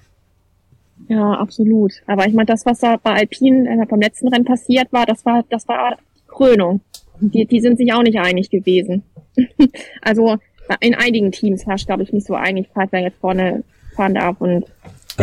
Ja, 1.09 1.35
absolut. 1.35 1.93
Aber 2.07 2.27
ich 2.27 2.35
meine, 2.35 2.47
das, 2.47 2.67
was 2.67 2.81
da 2.81 2.97
bei 2.97 3.15
Alpine 3.15 3.69
äh, 3.69 3.87
beim 3.87 4.01
letzten 4.01 4.29
Rennen 4.29 4.45
passiert 4.45 4.93
war, 4.93 5.07
das 5.07 5.25
war, 5.25 5.45
das 5.51 5.69
war 5.69 5.97
die 6.17 6.27
Krönung. 6.27 6.81
Die, 7.21 7.47
die 7.47 7.61
sind 7.61 7.79
sich 7.79 7.93
auch 7.93 8.03
nicht 8.03 8.19
einig 8.19 8.51
gewesen. 8.51 9.05
also 10.03 10.37
in 10.81 10.95
einigen 10.95 11.31
Teams 11.31 11.65
herrscht, 11.67 11.87
glaube 11.87 12.03
ich, 12.03 12.13
nicht 12.13 12.27
so 12.27 12.35
Einigkeit, 12.35 12.89
wer 12.91 13.03
jetzt 13.03 13.21
vorne 13.21 13.63
fahren 13.95 14.15
darf 14.15 14.41
und 14.41 14.65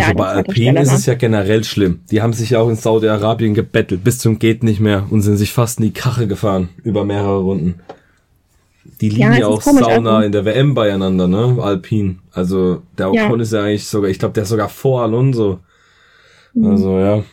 also 0.02 0.14
bei 0.16 0.26
Alpine 0.26 0.82
ist 0.82 0.92
es 0.92 1.06
ja 1.06 1.14
generell 1.14 1.64
schlimm. 1.64 2.02
Die 2.10 2.22
haben 2.22 2.34
sich 2.34 2.52
ja 2.52 2.60
auch 2.60 2.70
in 2.70 2.76
Saudi-Arabien 2.76 3.54
gebettelt 3.54 4.04
bis 4.04 4.20
zum 4.20 4.40
geht 4.40 4.64
nicht 4.64 4.80
mehr 4.80 5.06
und 5.10 5.22
sind 5.22 5.38
sich 5.38 5.52
fast 5.52 5.80
in 5.80 5.86
die 5.86 5.94
Kache 5.94 6.28
gefahren 6.28 6.70
über 6.84 7.06
mehrere 7.06 7.40
Runden. 7.40 7.76
Die 9.02 9.10
liegen 9.10 9.34
ja, 9.34 9.40
ja 9.40 9.48
auch 9.48 9.62
sauna 9.62 10.18
also. 10.18 10.26
in 10.26 10.32
der 10.32 10.46
WM 10.46 10.74
beieinander, 10.74 11.28
ne? 11.28 11.58
Alpine. 11.62 12.18
Also 12.32 12.82
der 12.98 13.10
Ocon 13.10 13.40
ja. 13.40 13.42
ist 13.42 13.54
ja 13.54 13.64
eigentlich 13.64 13.86
sogar, 13.86 14.10
ich 14.10 14.20
glaube, 14.20 14.34
der 14.34 14.44
ist 14.44 14.50
sogar 14.50 14.70
vor 14.70 15.02
Alonso. 15.02 15.60
Mhm. 16.54 16.66
Also 16.66 17.00
ja. 17.00 17.24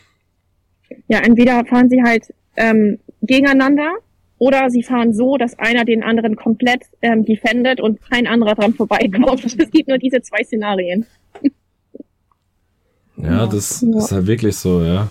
Ja, 1.08 1.20
entweder 1.20 1.64
fahren 1.64 1.88
sie 1.88 2.02
halt 2.02 2.32
ähm, 2.56 2.98
gegeneinander 3.22 3.92
oder 4.38 4.70
sie 4.70 4.82
fahren 4.82 5.12
so, 5.12 5.36
dass 5.36 5.58
einer 5.58 5.84
den 5.84 6.02
anderen 6.02 6.34
komplett 6.34 6.84
ähm, 7.02 7.24
defendet 7.24 7.80
und 7.80 8.00
kein 8.10 8.26
anderer 8.26 8.54
dran 8.54 8.74
vorbeikommt. 8.74 9.44
Es 9.58 9.70
gibt 9.70 9.88
nur 9.88 9.98
diese 9.98 10.22
zwei 10.22 10.42
Szenarien. 10.42 11.06
Ja, 13.24 13.46
das 13.46 13.80
ja. 13.82 13.98
ist 13.98 14.12
halt 14.12 14.26
wirklich 14.26 14.56
so, 14.56 14.82
ja. 14.82 15.08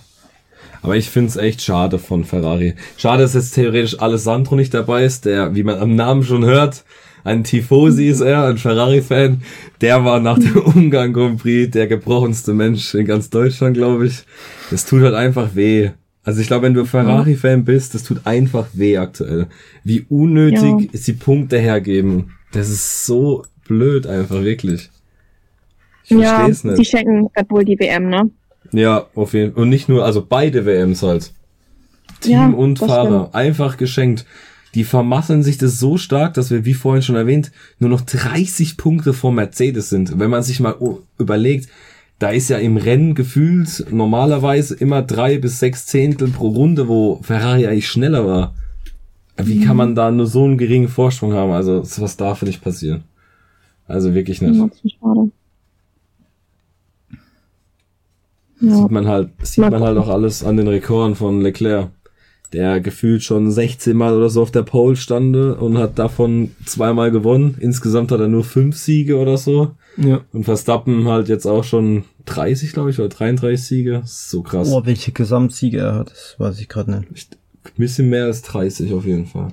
Aber 0.82 0.96
ich 0.96 1.10
find's 1.10 1.36
echt 1.36 1.62
schade 1.62 2.00
von 2.00 2.24
Ferrari. 2.24 2.76
Schade, 2.98 3.24
dass 3.24 3.34
jetzt 3.34 3.56
theoretisch 3.56 4.00
Alessandro 4.00 4.56
nicht 4.56 4.74
dabei 4.74 5.04
ist, 5.04 5.26
der, 5.26 5.56
wie 5.56 5.64
man 5.64 5.80
am 5.80 5.96
Namen 5.96 6.24
schon 6.24 6.46
hört, 6.46 6.84
ein 7.24 7.44
Tifosi 7.44 8.08
ist 8.08 8.22
er, 8.22 8.46
ein 8.46 8.58
Ferrari-Fan. 8.58 9.42
Der 9.82 10.06
war 10.06 10.20
nach 10.20 10.40
dem 10.40 10.58
Ungarn 10.76 11.14
Grand 11.14 11.42
Prix 11.42 11.72
der 11.72 11.88
gebrochenste 11.88 12.54
Mensch 12.54 12.94
in 12.96 13.06
ganz 13.06 13.30
Deutschland, 13.30 13.76
glaube 13.76 14.08
ich. 14.08 14.24
Das 14.72 14.86
tut 14.86 15.02
halt 15.02 15.16
einfach 15.16 15.56
weh. 15.56 15.92
Also 16.24 16.42
ich 16.42 16.48
glaube, 16.48 16.66
wenn 16.66 16.74
du 16.74 16.86
Ferrari-Fan 16.86 17.66
bist, 17.66 17.96
das 17.96 18.04
tut 18.04 18.26
einfach 18.26 18.68
weh 18.74 18.98
aktuell. 18.98 19.48
Wie 19.84 20.06
unnötig 20.10 20.90
ja. 20.94 21.00
sie 21.00 21.14
Punkte 21.14 21.58
hergeben. 21.58 22.32
Das 22.52 22.70
ist 22.70 23.06
so 23.06 23.44
blöd 23.68 24.08
einfach, 24.08 24.44
wirklich. 24.44 24.90
Ich 26.10 26.18
ja, 26.18 26.36
versteh's 26.36 26.64
nicht. 26.64 26.78
Sie 26.78 26.86
schenken 26.86 27.28
Red 27.38 27.48
Bull 27.48 27.64
die 27.64 27.80
WM, 27.80 28.10
ne? 28.10 28.30
Ja, 28.72 29.06
auf 29.16 29.34
jeden 29.34 29.54
Fall. 29.54 29.64
Und 29.64 29.70
nicht 29.70 29.90
nur, 29.90 30.04
also 30.04 30.26
beide 30.28 30.66
WMs 30.66 31.04
halt. 31.04 31.32
Team 32.22 32.34
ja, 32.34 32.48
und 32.50 32.80
Fahrer. 32.80 33.22
Stimmt. 33.22 33.36
Einfach 33.36 33.78
geschenkt. 33.78 34.26
Die 34.76 34.84
vermasseln 34.84 35.42
sich 35.42 35.58
das 35.58 35.80
so 35.80 35.98
stark, 35.98 36.36
dass 36.36 36.52
wir, 36.52 36.66
wie 36.66 36.74
vorhin 36.74 37.02
schon 37.02 37.16
erwähnt, 37.16 37.52
nur 37.80 37.90
noch 37.90 38.02
30 38.02 38.78
Punkte 38.78 39.14
vor 39.14 39.32
Mercedes 39.32 39.90
sind. 39.90 40.20
Wenn 40.20 40.30
man 40.30 40.44
sich 40.44 40.60
mal 40.60 40.76
überlegt, 41.18 41.70
da 42.20 42.30
ist 42.30 42.50
ja 42.50 42.58
im 42.58 42.78
Rennen 42.78 43.16
gefühlt 43.16 43.86
normalerweise 43.90 44.76
immer 44.76 45.02
drei 45.02 45.38
bis 45.38 45.60
sechs 45.60 45.86
Zehntel 45.86 46.28
pro 46.28 46.50
Runde, 46.50 46.88
wo 46.88 47.20
Ferrari 47.24 47.66
eigentlich 47.66 47.88
schneller 47.88 48.28
war. 48.28 48.54
Wie 49.38 49.62
kann 49.62 49.72
mhm. 49.72 49.78
man 49.78 49.96
da 49.96 50.12
nur 50.12 50.28
so 50.28 50.44
einen 50.44 50.58
geringen 50.58 50.90
Vorsprung 50.90 51.34
haben? 51.34 51.52
Also, 51.52 51.82
was 51.82 52.18
darf 52.18 52.42
nicht 52.42 52.62
passieren. 52.62 53.04
Also 53.88 54.14
wirklich 54.14 54.42
nicht. 54.42 54.56
schade. 54.56 55.32
Ja. 58.62 58.76
Sieht 58.76 58.92
man 58.92 59.08
halt, 59.08 59.30
sieht 59.44 59.70
man 59.70 59.82
halt 59.82 59.98
auch 59.98 60.10
alles 60.10 60.44
an 60.44 60.58
den 60.58 60.68
Rekorden 60.68 61.16
von 61.16 61.42
Leclerc, 61.42 61.90
der 62.52 62.82
gefühlt 62.82 63.24
schon 63.24 63.52
16 63.52 63.96
Mal 63.96 64.16
oder 64.16 64.30
so 64.30 64.42
auf 64.42 64.52
der 64.52 64.64
Pole 64.64 64.96
stande 64.96 65.56
und 65.56 65.78
hat 65.78 66.00
davon 66.00 66.52
zweimal 66.66 67.12
gewonnen. 67.12 67.56
Insgesamt 67.60 68.12
hat 68.12 68.20
er 68.20 68.28
nur 68.28 68.44
fünf 68.44 68.76
Siege 68.78 69.18
oder 69.18 69.38
so. 69.38 69.72
Ja. 69.98 70.22
Und 70.34 70.44
Verstappen 70.44 71.08
halt 71.08 71.30
jetzt 71.30 71.46
auch 71.46 71.64
schon 71.64 72.04
30, 72.26 72.74
glaube 72.74 72.90
ich, 72.90 73.00
oder 73.00 73.10
33 73.10 73.66
Siege. 73.66 74.02
So 74.06 74.42
krass. 74.42 74.72
Oh, 74.72 74.86
welche 74.86 75.12
Gesamtsiege 75.12 75.80
er 75.80 75.96
hat, 75.96 76.12
das 76.12 76.36
weiß 76.38 76.60
ich 76.60 76.68
gerade 76.70 76.92
nicht. 76.92 77.38
Ein 77.64 77.72
bisschen 77.78 78.10
mehr 78.10 78.26
als 78.26 78.42
30 78.42 78.94
auf 78.94 79.06
jeden 79.06 79.26
Fall. 79.26 79.50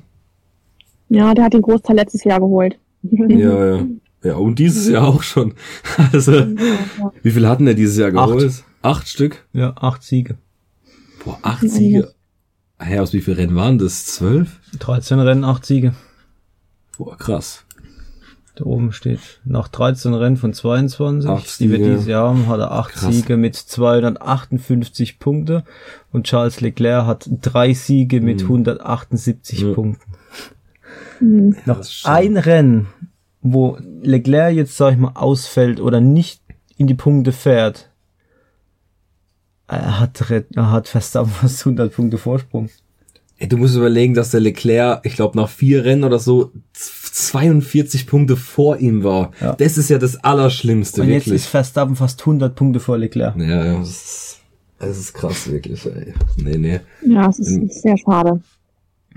Ja, 1.09 1.35
der 1.35 1.45
hat 1.45 1.53
den 1.53 1.63
Großteil 1.63 1.97
letztes 1.97 2.25
Jahr 2.25 2.41
geholt. 2.41 2.79
Ja, 3.29 3.77
ja. 3.77 3.87
Ja, 4.25 4.35
und 4.35 4.59
dieses 4.59 4.89
Jahr 4.89 5.07
auch 5.07 5.23
schon. 5.23 5.55
Also, 6.13 6.33
wie 7.23 7.31
viel 7.31 7.47
hatten 7.47 7.67
er 7.69 7.75
dieses 7.75 7.97
Jahr 7.97 8.11
geholt? 8.11 8.47
Acht. 8.47 8.65
Acht 8.87 9.09
Stück? 9.09 9.49
Ja, 9.53 9.75
acht 9.75 10.05
Siege. 10.05 10.37
Boah, 11.25 11.41
acht 11.43 11.69
Siege. 11.69 12.15
Hä, 12.79 13.01
aus 13.01 13.13
wie 13.13 13.21
viel 13.21 13.35
Rennen 13.35 13.57
waren 13.57 13.79
das? 13.79 14.07
Zwölf? 14.07 14.61
13 14.79 15.19
Rennen, 15.19 15.43
acht 15.43 15.67
Siege. 15.67 15.93
Boah, 16.97 17.19
krass. 17.19 17.65
Da 18.55 18.65
oben 18.65 18.93
steht 18.93 19.41
nach 19.45 19.67
13 19.67 20.15
Rennen 20.15 20.37
von 20.37 20.53
22, 20.53 21.57
die 21.59 21.73
wir 21.73 21.79
dieses 21.79 22.07
Jahr 22.07 22.29
haben, 22.29 22.47
hat 22.47 22.61
er 22.61 22.71
8 22.71 22.93
Krass. 22.93 23.13
Siege 23.13 23.37
mit 23.37 23.57
258 23.57 25.19
Punkte 25.19 25.65
und 26.13 26.29
Charles 26.29 26.61
Leclerc 26.61 27.07
hat 27.07 27.29
drei 27.43 27.75
Siege 27.75 28.21
mit 28.21 28.45
mhm. 28.45 28.51
178 28.51 29.65
mhm. 29.65 29.75
Punkten. 29.75 30.13
Mhm. 31.19 31.57
Noch 31.65 31.85
ein 32.05 32.37
Rennen, 32.37 32.87
wo 33.43 33.79
Leclerc 34.01 34.55
jetzt, 34.55 34.77
sag 34.77 34.93
ich 34.93 34.99
mal, 34.99 35.17
ausfällt 35.17 35.81
oder 35.81 36.01
nicht 36.01 36.41
in 36.77 36.87
die 36.87 36.95
Punkte 36.95 37.33
fährt, 37.33 37.86
er 39.69 40.01
hat, 40.01 40.31
er 40.31 40.71
hat 40.71 40.89
Verstappen 40.89 41.31
fast 41.31 41.61
100 41.61 41.93
Punkte 41.95 42.19
Vorsprung. 42.19 42.69
Du 43.39 43.59
musst 43.59 43.77
überlegen, 43.77 44.15
dass 44.15 44.31
der 44.31 44.41
Leclerc, 44.41 45.05
ich 45.05 45.15
glaube, 45.15 45.37
nach 45.37 45.51
vier 45.51 45.85
Rennen 45.85 46.05
oder 46.05 46.19
so 46.19 46.53
42 46.73 48.07
Punkte 48.07 48.35
vor 48.35 48.79
ihm 48.79 49.05
war. 49.05 49.33
Ja. 49.43 49.53
Das 49.55 49.77
ist 49.77 49.91
ja 49.91 49.99
das 49.99 50.17
Allerschlimmste, 50.17 51.03
Und 51.03 51.09
wirklich. 51.09 51.27
jetzt 51.27 51.35
ist 51.43 51.47
Verstappen 51.47 51.97
fast 51.97 52.21
100 52.21 52.55
Punkte 52.55 52.81
vor 52.81 52.97
Leclerc. 52.97 53.37
Ja, 53.37 53.65
ja, 53.65 53.79
das 53.79 53.89
ist, 53.91 54.41
das 54.79 54.99
ist 54.99 55.13
krass, 55.13 55.51
wirklich, 55.51 55.85
ey. 55.85 56.15
Nee, 56.39 56.57
nee. 56.57 56.81
Ja, 57.07 57.29
es 57.29 57.39
ist, 57.39 57.59
ist 57.59 57.83
sehr 57.83 57.99
schade. 57.99 58.41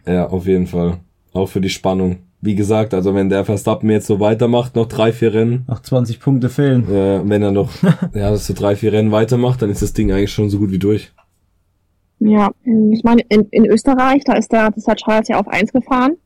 Ja, 0.05 0.27
auf 0.27 0.45
jeden 0.45 0.67
Fall. 0.67 0.99
Auch 1.31 1.47
für 1.47 1.61
die 1.61 1.69
Spannung 1.69 2.17
wie 2.41 2.55
gesagt, 2.55 2.93
also 2.93 3.13
wenn 3.15 3.29
der 3.29 3.43
Verstappen 3.43 3.89
jetzt 3.89 4.07
so 4.07 4.19
weitermacht, 4.19 4.75
noch 4.75 4.87
drei, 4.87 5.11
vier 5.11 5.33
Rennen. 5.33 5.65
Noch 5.67 5.81
20 5.81 6.19
Punkte 6.19 6.49
fehlen. 6.49 6.89
Äh, 6.89 7.21
wenn 7.27 7.43
er 7.43 7.51
noch, 7.51 7.71
ja, 8.13 8.35
so 8.35 8.53
drei, 8.53 8.75
vier 8.75 8.93
Rennen 8.93 9.11
weitermacht, 9.11 9.61
dann 9.61 9.69
ist 9.69 9.81
das 9.81 9.93
Ding 9.93 10.11
eigentlich 10.11 10.31
schon 10.31 10.49
so 10.49 10.59
gut 10.59 10.71
wie 10.71 10.79
durch. 10.79 11.11
Ja, 12.19 12.51
ich 12.65 13.03
meine, 13.03 13.21
in, 13.29 13.47
in 13.51 13.65
Österreich, 13.65 14.23
da 14.25 14.33
ist 14.33 14.51
der, 14.51 14.71
das 14.71 14.87
hat 14.87 14.99
Charles 14.99 15.27
ja 15.27 15.39
auf 15.39 15.47
eins 15.47 15.71
gefahren. 15.71 16.17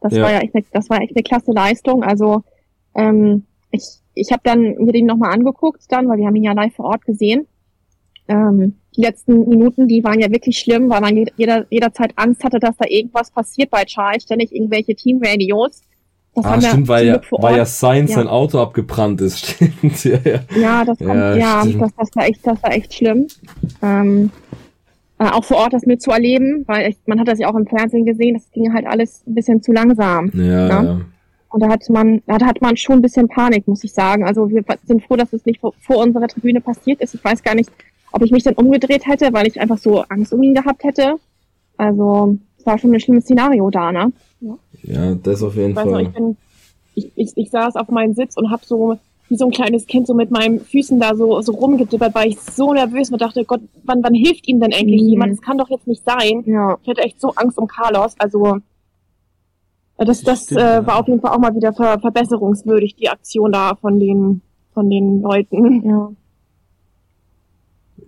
Das 0.00 0.14
ja. 0.14 0.22
war 0.22 0.32
ja 0.32 0.38
echt, 0.40 0.54
eine, 0.54 0.64
das 0.72 0.90
war 0.90 1.00
echt 1.00 1.14
eine 1.14 1.22
klasse 1.22 1.52
Leistung. 1.52 2.02
Also, 2.02 2.42
ähm, 2.94 3.44
ich, 3.70 3.84
ich 4.14 4.32
habe 4.32 4.42
dann 4.44 4.76
mir 4.76 4.92
den 4.92 5.06
nochmal 5.06 5.32
angeguckt 5.32 5.82
dann, 5.88 6.08
weil 6.08 6.18
wir 6.18 6.26
haben 6.26 6.36
ihn 6.36 6.44
ja 6.44 6.52
live 6.52 6.74
vor 6.74 6.86
Ort 6.86 7.04
gesehen. 7.04 7.46
Ähm, 8.30 8.76
die 8.96 9.00
letzten 9.00 9.48
Minuten, 9.48 9.88
die 9.88 10.04
waren 10.04 10.20
ja 10.20 10.30
wirklich 10.30 10.58
schlimm, 10.58 10.88
weil 10.88 11.00
man 11.00 11.26
jeder, 11.36 11.66
jederzeit 11.68 12.12
Angst 12.14 12.44
hatte, 12.44 12.60
dass 12.60 12.76
da 12.76 12.84
irgendwas 12.88 13.30
passiert 13.32 13.70
bei 13.70 13.84
Charles, 13.84 14.22
ständig 14.22 14.54
irgendwelche 14.54 14.94
Teamradios. 14.94 15.82
Das 16.34 16.44
ah, 16.44 16.60
stimmt, 16.60 16.86
weil 16.86 17.06
ja, 17.08 17.20
weil 17.32 17.56
ja 17.56 17.64
Sainz 17.64 18.10
ja. 18.10 18.16
sein 18.16 18.28
Auto 18.28 18.60
abgebrannt 18.60 19.20
ist, 19.20 19.46
stimmt. 19.46 20.04
ja, 20.04 20.18
ja. 20.24 20.40
ja, 20.56 20.84
das, 20.84 20.98
kommt, 20.98 21.10
ja, 21.10 21.36
ja 21.36 21.64
das, 21.64 21.90
das, 21.96 22.08
war 22.14 22.26
echt, 22.26 22.46
das 22.46 22.62
war 22.62 22.72
echt 22.72 22.94
schlimm. 22.94 23.26
Ähm, 23.82 24.30
äh, 25.18 25.24
auch 25.24 25.42
vor 25.42 25.56
Ort 25.56 25.72
das 25.72 25.86
mitzuerleben, 25.86 26.64
weil 26.68 26.90
ich, 26.90 26.96
man 27.06 27.18
hat 27.18 27.26
das 27.26 27.40
ja 27.40 27.48
auch 27.50 27.56
im 27.56 27.66
Fernsehen 27.66 28.06
gesehen, 28.06 28.34
das 28.34 28.48
ging 28.52 28.72
halt 28.72 28.86
alles 28.86 29.24
ein 29.26 29.34
bisschen 29.34 29.60
zu 29.60 29.72
langsam. 29.72 30.30
Ja, 30.34 30.42
ne? 30.42 30.88
ja. 30.88 31.00
Und 31.48 31.60
da 31.60 31.68
hat 31.68 31.82
man, 31.90 32.22
da 32.26 32.34
hat 32.46 32.62
man 32.62 32.76
schon 32.76 33.00
ein 33.00 33.02
bisschen 33.02 33.26
Panik, 33.26 33.66
muss 33.66 33.82
ich 33.82 33.92
sagen. 33.92 34.24
Also 34.24 34.48
wir 34.48 34.62
sind 34.84 35.02
froh, 35.02 35.16
dass 35.16 35.32
es 35.32 35.44
nicht 35.44 35.60
vor, 35.60 35.74
vor 35.80 35.96
unserer 35.96 36.28
Tribüne 36.28 36.60
passiert 36.60 37.00
ist. 37.00 37.12
Ich 37.14 37.24
weiß 37.24 37.42
gar 37.42 37.56
nicht, 37.56 37.70
ob 38.12 38.22
ich 38.22 38.30
mich 38.30 38.42
dann 38.42 38.54
umgedreht 38.54 39.06
hätte, 39.06 39.32
weil 39.32 39.46
ich 39.46 39.60
einfach 39.60 39.78
so 39.78 40.02
Angst 40.08 40.32
um 40.32 40.42
ihn 40.42 40.54
gehabt 40.54 40.84
hätte. 40.84 41.14
Also, 41.76 42.36
es 42.58 42.66
war 42.66 42.78
schon 42.78 42.92
ein 42.92 43.00
schlimmes 43.00 43.24
Szenario 43.24 43.70
da, 43.70 43.92
ne? 43.92 44.12
Ja, 44.40 44.58
ja 44.82 45.14
das 45.14 45.42
auf 45.42 45.56
jeden 45.56 45.70
ich 45.70 45.74
Fall. 45.74 45.86
Noch, 45.86 46.00
ich, 46.00 46.08
bin, 46.10 46.36
ich, 46.94 47.12
ich, 47.16 47.32
ich 47.36 47.50
saß 47.50 47.76
auf 47.76 47.88
meinem 47.88 48.14
Sitz 48.14 48.36
und 48.36 48.50
hab 48.50 48.64
so 48.64 48.98
wie 49.30 49.36
so 49.36 49.44
ein 49.44 49.52
kleines 49.52 49.86
Kind 49.86 50.08
so 50.08 50.14
mit 50.14 50.32
meinen 50.32 50.58
Füßen 50.58 50.98
da 50.98 51.14
so, 51.14 51.40
so 51.40 51.52
rumgedippert, 51.52 52.14
weil 52.14 52.30
ich 52.30 52.40
so 52.40 52.72
nervös 52.72 53.12
war, 53.12 53.18
dachte, 53.18 53.44
Gott, 53.44 53.60
wann, 53.84 54.02
wann 54.02 54.12
hilft 54.12 54.48
ihm 54.48 54.58
denn 54.58 54.72
endlich 54.72 55.02
mhm. 55.02 55.08
jemand? 55.08 55.32
Das 55.32 55.40
kann 55.40 55.56
doch 55.56 55.70
jetzt 55.70 55.86
nicht 55.86 56.04
sein. 56.04 56.42
Ja. 56.46 56.76
Ich 56.82 56.88
hatte 56.88 57.02
echt 57.02 57.20
so 57.20 57.30
Angst 57.36 57.56
um 57.56 57.68
Carlos. 57.68 58.16
Also 58.18 58.58
das, 59.96 60.22
das 60.22 60.44
Stimmt, 60.44 60.60
äh, 60.60 60.86
war 60.86 60.98
auf 60.98 61.06
jeden 61.06 61.20
Fall 61.20 61.32
auch 61.32 61.38
mal 61.38 61.54
wieder 61.54 61.72
ver 61.72 62.00
verbesserungswürdig, 62.00 62.96
die 62.96 63.08
Aktion 63.08 63.52
da 63.52 63.76
von 63.76 64.00
den, 64.00 64.42
von 64.74 64.90
den 64.90 65.22
Leuten. 65.22 65.88
Ja. 65.88 66.10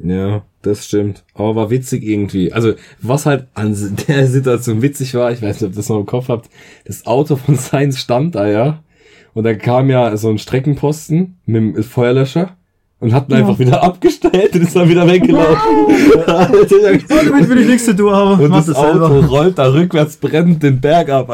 Ja, 0.02 0.42
das 0.62 0.86
stimmt. 0.86 1.24
Aber 1.34 1.54
war 1.54 1.70
witzig 1.70 2.02
irgendwie. 2.02 2.52
Also, 2.52 2.74
was 3.00 3.26
halt 3.26 3.46
an 3.54 3.74
der 4.08 4.26
Situation 4.26 4.82
witzig 4.82 5.14
war, 5.14 5.32
ich 5.32 5.42
weiß 5.42 5.60
nicht, 5.60 5.68
ob 5.68 5.72
ihr 5.72 5.76
das 5.76 5.88
noch 5.88 6.00
im 6.00 6.06
Kopf 6.06 6.28
habt, 6.28 6.50
das 6.84 7.06
Auto 7.06 7.36
von 7.36 7.54
Sainz 7.56 7.98
stand 7.98 8.34
da, 8.34 8.46
ja. 8.46 8.82
Und 9.34 9.44
dann 9.44 9.58
kam 9.58 9.88
ja 9.88 10.14
so 10.16 10.28
ein 10.28 10.38
Streckenposten 10.38 11.38
mit 11.46 11.76
dem 11.76 11.82
Feuerlöscher 11.82 12.56
und 13.00 13.14
hat 13.14 13.28
ihn 13.28 13.32
ja. 13.32 13.38
einfach 13.38 13.58
wieder 13.58 13.82
abgestellt 13.82 14.54
und 14.54 14.62
ist 14.62 14.76
dann 14.76 14.88
wieder 14.88 15.06
weggelaufen. 15.06 15.56
Damit 16.26 17.48
will 17.48 17.58
ich 17.58 17.66
nichts 17.66 17.86
zu 17.86 17.96
tun 17.96 18.12
haben. 18.12 18.40
Und 18.40 18.50
das, 18.50 18.66
das 18.66 18.76
Auto 18.76 19.08
selber. 19.08 19.26
rollt 19.26 19.58
da 19.58 19.72
rückwärts 19.72 20.18
brennend 20.18 20.62
den 20.62 20.80
Berg 20.80 21.08
ab. 21.08 21.30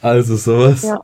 Also 0.00 0.36
sowas. 0.36 0.82
Ja. 0.82 1.00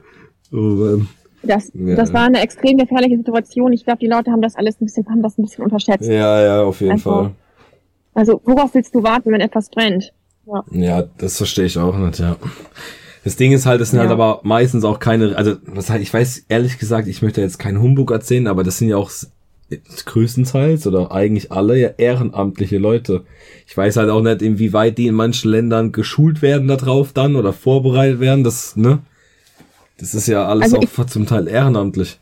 Oh 0.53 0.57
Mann. 0.57 1.09
Das, 1.47 1.73
ja. 1.75 1.95
das 1.95 2.13
war 2.13 2.25
eine 2.25 2.41
extrem 2.41 2.77
gefährliche 2.77 3.17
Situation. 3.17 3.73
Ich 3.73 3.85
glaube, 3.85 3.99
die 3.99 4.07
Leute 4.07 4.31
haben 4.31 4.43
das 4.43 4.57
alles 4.57 4.81
ein 4.81 4.87
bisschen, 4.87 5.07
haben 5.09 5.23
das 5.23 5.39
ein 5.39 5.43
bisschen 5.43 5.65
unterschätzt. 5.65 6.09
Ja, 6.09 6.43
ja, 6.43 6.63
auf 6.63 6.81
jeden 6.81 6.93
also, 6.93 7.11
Fall. 7.11 7.31
Also, 8.15 8.41
worauf 8.45 8.75
willst 8.75 8.95
du 8.95 9.03
warten, 9.03 9.33
wenn 9.33 9.41
etwas 9.41 9.69
brennt? 9.69 10.13
Ja, 10.47 10.65
ja 10.73 11.05
das 11.19 11.37
verstehe 11.37 11.67
ich 11.67 11.79
auch 11.79 11.97
nicht, 11.97 12.19
ja. 12.19 12.37
Das 13.25 13.37
Ding 13.37 13.53
ist 13.53 13.67
halt, 13.67 13.81
das 13.81 13.91
sind 13.91 13.99
halt 13.99 14.11
ja. 14.11 14.17
halt 14.17 14.21
aber 14.21 14.41
meistens 14.45 14.85
auch 14.85 15.01
keine, 15.01 15.37
also, 15.37 15.57
was 15.67 15.91
halt, 15.91 16.01
ich 16.01 16.15
weiß 16.15 16.47
ehrlich 16.49 16.79
gesagt, 16.79 17.09
ich 17.09 17.23
möchte 17.23 17.41
jetzt 17.41 17.59
keinen 17.59 17.83
Humbug 17.83 18.13
erzählen, 18.13 18.47
aber 18.47 18.63
das 18.63 18.79
sind 18.79 18.89
ja 18.89 18.97
auch 18.97 19.11
größtenteils 20.05 20.87
oder 20.87 21.11
eigentlich 21.11 21.51
alle 21.51 21.77
ja 21.79 21.89
ehrenamtliche 21.97 22.79
Leute. 22.79 23.25
Ich 23.67 23.77
weiß 23.77 23.97
halt 23.97 24.11
auch 24.11 24.23
nicht, 24.23 24.43
inwieweit 24.43 24.97
die 24.97 25.09
in 25.09 25.15
manchen 25.15 25.51
Ländern 25.51 25.93
geschult 25.93 26.41
werden 26.41 26.69
darauf 26.69 27.13
dann 27.13 27.35
oder 27.35 27.53
vorbereitet 27.53 28.21
werden, 28.21 28.45
das, 28.45 28.77
ne? 28.77 29.01
Das 29.99 30.15
ist 30.15 30.27
ja 30.29 30.47
alles 30.47 30.65
also 30.65 30.79
auch 30.79 30.83
ich, 30.83 31.07
zum 31.09 31.27
Teil 31.27 31.49
ehrenamtlich. 31.49 32.19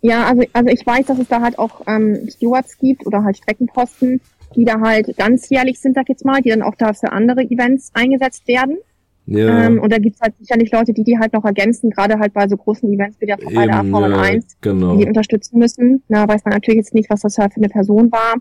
Ja, 0.00 0.26
also, 0.26 0.42
also 0.52 0.68
ich 0.68 0.84
weiß, 0.84 1.06
dass 1.06 1.18
es 1.18 1.28
da 1.28 1.40
halt 1.40 1.58
auch 1.58 1.82
ähm, 1.86 2.28
Stewards 2.28 2.76
gibt 2.78 3.06
oder 3.06 3.22
halt 3.22 3.36
Streckenposten, 3.36 4.20
die 4.56 4.64
da 4.64 4.80
halt 4.80 5.16
ganzjährlich 5.16 5.80
sind, 5.80 5.94
sag 5.94 6.04
ich 6.04 6.10
jetzt 6.10 6.24
mal, 6.24 6.42
die 6.42 6.50
dann 6.50 6.62
auch 6.62 6.74
da 6.76 6.92
für 6.92 7.12
andere 7.12 7.42
Events 7.42 7.90
eingesetzt 7.94 8.48
werden. 8.48 8.78
Ja. 9.26 9.66
Ähm, 9.66 9.80
und 9.80 9.92
da 9.92 9.98
gibt's 9.98 10.20
halt 10.20 10.34
sicherlich 10.40 10.72
Leute, 10.72 10.92
die 10.92 11.04
die 11.04 11.18
halt 11.18 11.32
noch 11.32 11.44
ergänzen, 11.44 11.90
gerade 11.90 12.18
halt 12.18 12.34
bei 12.34 12.48
so 12.48 12.56
großen 12.56 12.92
Events 12.92 13.20
wie 13.20 13.26
der 13.26 13.36
bei 13.36 13.66
der 13.66 13.84
Formel 13.84 14.14
1, 14.14 14.56
genau. 14.60 14.96
die 14.96 15.06
unterstützen 15.06 15.58
müssen. 15.58 16.02
Na, 16.08 16.26
weiß 16.26 16.44
man 16.44 16.54
natürlich 16.54 16.78
jetzt 16.78 16.94
nicht, 16.94 17.08
was 17.08 17.20
das 17.20 17.38
halt 17.38 17.54
für 17.54 17.60
eine 17.60 17.68
Person 17.68 18.10
war. 18.10 18.34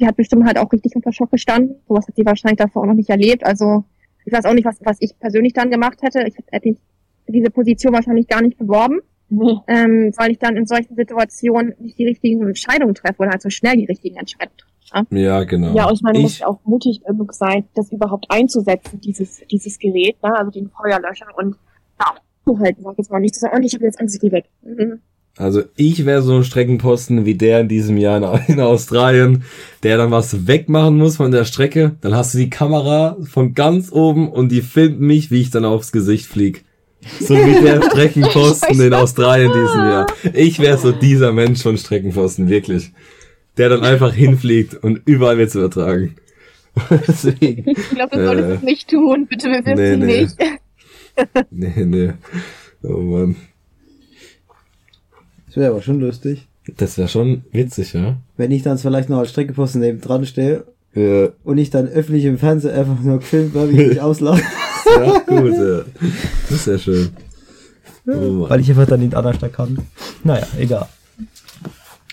Die 0.00 0.06
hat 0.06 0.16
bestimmt 0.16 0.46
halt 0.46 0.58
auch 0.58 0.72
richtig 0.72 0.96
unter 0.96 1.12
Schock 1.12 1.30
gestanden. 1.30 1.76
Sowas 1.86 2.06
hat 2.08 2.16
sie 2.16 2.24
wahrscheinlich 2.24 2.58
davor 2.58 2.82
auch 2.82 2.86
noch 2.86 2.94
nicht 2.94 3.10
erlebt. 3.10 3.44
Also 3.44 3.84
ich 4.24 4.32
weiß 4.32 4.46
auch 4.46 4.54
nicht, 4.54 4.64
was, 4.64 4.78
was 4.82 4.96
ich 5.00 5.18
persönlich 5.18 5.52
dann 5.52 5.70
gemacht 5.70 6.00
hätte. 6.02 6.24
Ich 6.26 6.34
hätte 6.50 6.76
diese 7.28 7.50
Position 7.50 7.92
wahrscheinlich 7.92 8.28
gar 8.28 8.42
nicht 8.42 8.58
beworben, 8.58 9.00
mhm. 9.28 9.60
ähm, 9.66 10.12
weil 10.16 10.32
ich 10.32 10.38
dann 10.38 10.56
in 10.56 10.66
solchen 10.66 10.94
Situationen 10.96 11.74
nicht 11.80 11.98
die 11.98 12.06
richtigen 12.06 12.46
Entscheidungen 12.46 12.94
treffe 12.94 13.22
oder 13.22 13.30
halt 13.30 13.42
so 13.42 13.50
schnell 13.50 13.76
die 13.76 13.86
richtigen 13.86 14.16
Entscheidungen 14.16 14.58
treffe. 14.58 15.06
Ne? 15.10 15.22
Ja, 15.22 15.44
genau. 15.44 15.74
Ja, 15.74 15.88
und 15.88 15.94
ich 15.94 16.02
meine, 16.02 16.18
man 16.18 16.22
muss 16.22 16.42
auch 16.42 16.60
mutig 16.64 17.02
genug 17.04 17.34
sein, 17.34 17.64
das 17.74 17.90
überhaupt 17.92 18.26
einzusetzen, 18.28 19.00
dieses, 19.00 19.42
dieses 19.50 19.78
Gerät, 19.78 20.22
ne? 20.22 20.36
also 20.36 20.50
den 20.50 20.70
Feuerlöscher 20.70 21.26
und 21.36 21.56
ja, 21.98 22.14
zu 22.44 22.58
halten, 22.58 22.82
sag 22.82 22.92
ich 22.92 22.98
jetzt 22.98 23.10
mal 23.10 23.20
nicht. 23.20 23.34
zu 23.34 23.40
sagen, 23.40 23.62
ich 23.62 23.74
habe 23.74 23.84
jetzt 23.84 24.00
Angst, 24.00 24.22
ich 24.22 24.32
weg. 24.32 24.46
Mhm. 24.62 25.00
Also 25.38 25.62
ich 25.76 26.06
wäre 26.06 26.22
so 26.22 26.34
ein 26.36 26.44
Streckenposten 26.44 27.26
wie 27.26 27.34
der 27.34 27.60
in 27.60 27.68
diesem 27.68 27.98
Jahr 27.98 28.16
in, 28.16 28.54
in, 28.54 28.60
Australien, 28.60 29.44
der 29.82 29.98
dann 29.98 30.10
was 30.10 30.46
wegmachen 30.46 30.96
muss 30.96 31.16
von 31.16 31.30
der 31.30 31.44
Strecke. 31.44 31.96
Dann 32.00 32.14
hast 32.14 32.32
du 32.32 32.38
die 32.38 32.48
Kamera 32.48 33.18
von 33.22 33.52
ganz 33.52 33.92
oben 33.92 34.30
und 34.30 34.50
die 34.50 34.62
filmt 34.62 35.00
mich, 35.00 35.30
wie 35.30 35.42
ich 35.42 35.50
dann 35.50 35.66
aufs 35.66 35.92
Gesicht 35.92 36.26
flieg. 36.26 36.64
So 37.20 37.34
wie 37.34 37.62
der 37.62 37.82
Streckenposten 37.90 38.80
in 38.80 38.94
Australien 38.94 39.52
diesen 39.52 39.80
Jahr. 39.80 40.06
Ich 40.32 40.58
wäre 40.58 40.78
so 40.78 40.92
dieser 40.92 41.32
Mensch 41.32 41.62
von 41.62 41.76
Streckenposten, 41.76 42.48
wirklich. 42.48 42.92
Der 43.56 43.68
dann 43.68 43.82
einfach 43.84 44.12
hinfliegt 44.12 44.74
und 44.82 45.02
überall 45.06 45.38
wird's 45.38 45.54
übertragen. 45.54 46.16
Deswegen, 47.08 47.70
ich 47.70 47.90
glaube, 47.90 48.16
du 48.16 48.24
solltest 48.24 48.48
äh, 48.48 48.54
es 48.54 48.62
nicht 48.62 48.90
tun. 48.90 49.26
Bitte 49.26 49.48
bewirb 49.48 49.78
nee, 49.78 49.90
sie 49.90 49.96
nee. 49.96 50.20
nicht. 50.22 50.36
nee, 51.50 51.84
nee. 51.84 52.12
Oh 52.82 53.00
Mann. 53.00 53.36
Das 55.46 55.56
wäre 55.56 55.70
aber 55.70 55.82
schon 55.82 56.00
lustig. 56.00 56.46
Das 56.76 56.98
wäre 56.98 57.08
schon 57.08 57.44
witzig, 57.52 57.94
ja. 57.94 58.16
Wenn 58.36 58.50
ich 58.50 58.62
dann 58.62 58.76
vielleicht 58.76 59.08
noch 59.08 59.18
als 59.18 59.30
Streckenposten 59.30 59.80
neben 59.80 60.00
dran 60.00 60.26
stehe 60.26 60.64
ja. 60.94 61.28
und 61.44 61.58
ich 61.58 61.70
dann 61.70 61.88
öffentlich 61.88 62.24
im 62.24 62.38
Fernsehen 62.38 62.74
einfach 62.74 63.00
nur 63.00 63.18
gefilmt 63.20 63.54
werde, 63.54 63.72
wie 63.72 63.82
ich 63.82 63.88
mich 63.88 64.00
auslache. 64.00 64.42
Ja, 64.86 65.18
gut, 65.18 65.52
ja. 65.52 65.84
Das 66.48 66.58
ist 66.58 66.66
ja 66.66 66.78
schön. 66.78 67.10
Oh 68.06 68.48
Weil 68.48 68.60
ich 68.60 68.70
einfach 68.70 68.86
dann 68.86 69.00
nicht 69.00 69.14
anders 69.14 69.38
kann. 69.52 69.78
Naja, 70.22 70.46
egal. 70.58 70.86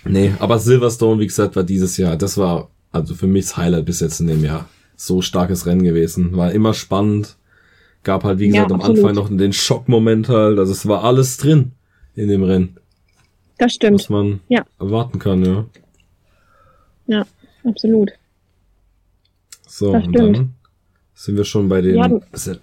Nee, 0.06 0.34
aber 0.40 0.60
Silverstone, 0.60 1.20
wie 1.20 1.28
gesagt, 1.28 1.56
war 1.56 1.64
dieses 1.64 1.98
Jahr, 1.98 2.18
das 2.18 2.38
war 2.38 2.70
also 2.92 3.16
für 3.16 3.28
mich 3.28 3.46
das 3.46 3.58
Highlight 3.58 3.86
bis 3.86 4.00
jetzt 4.00 4.20
in 4.20 4.28
dem 4.28 4.44
Jahr. 4.44 4.68
So 4.96 5.22
starkes 5.22 5.66
Rennen 5.66 5.84
gewesen. 5.84 6.36
War 6.36 6.52
immer 6.52 6.74
spannend. 6.74 7.38
Gab 8.04 8.24
halt, 8.24 8.40
wie 8.40 8.50
gesagt, 8.50 8.70
ja, 8.70 8.76
am 8.76 8.82
Anfang 8.82 9.16
noch 9.16 9.30
den 9.30 9.54
Schockmoment 9.54 10.30
halt. 10.30 10.60
Also 10.60 10.72
es 10.72 10.88
war 10.88 11.04
alles 11.04 11.38
drin 11.38 11.72
in 12.16 12.28
dem 12.28 12.44
Rennen. 12.44 12.78
Das 13.58 13.74
stimmt. 13.74 14.02
Was 14.02 14.10
man 14.10 14.42
ja. 14.50 14.66
erwarten 14.80 15.20
kann, 15.20 15.44
ja. 15.46 15.66
Ja, 17.08 17.26
absolut. 17.66 18.12
So, 19.68 19.94
das 19.94 20.06
und 20.06 20.16
stimmt. 20.16 20.38
dann 20.38 20.56
sind 21.24 21.38
wir 21.38 21.46
schon 21.46 21.70
bei 21.70 21.80
den. 21.80 21.96
Ja, 21.96 22.10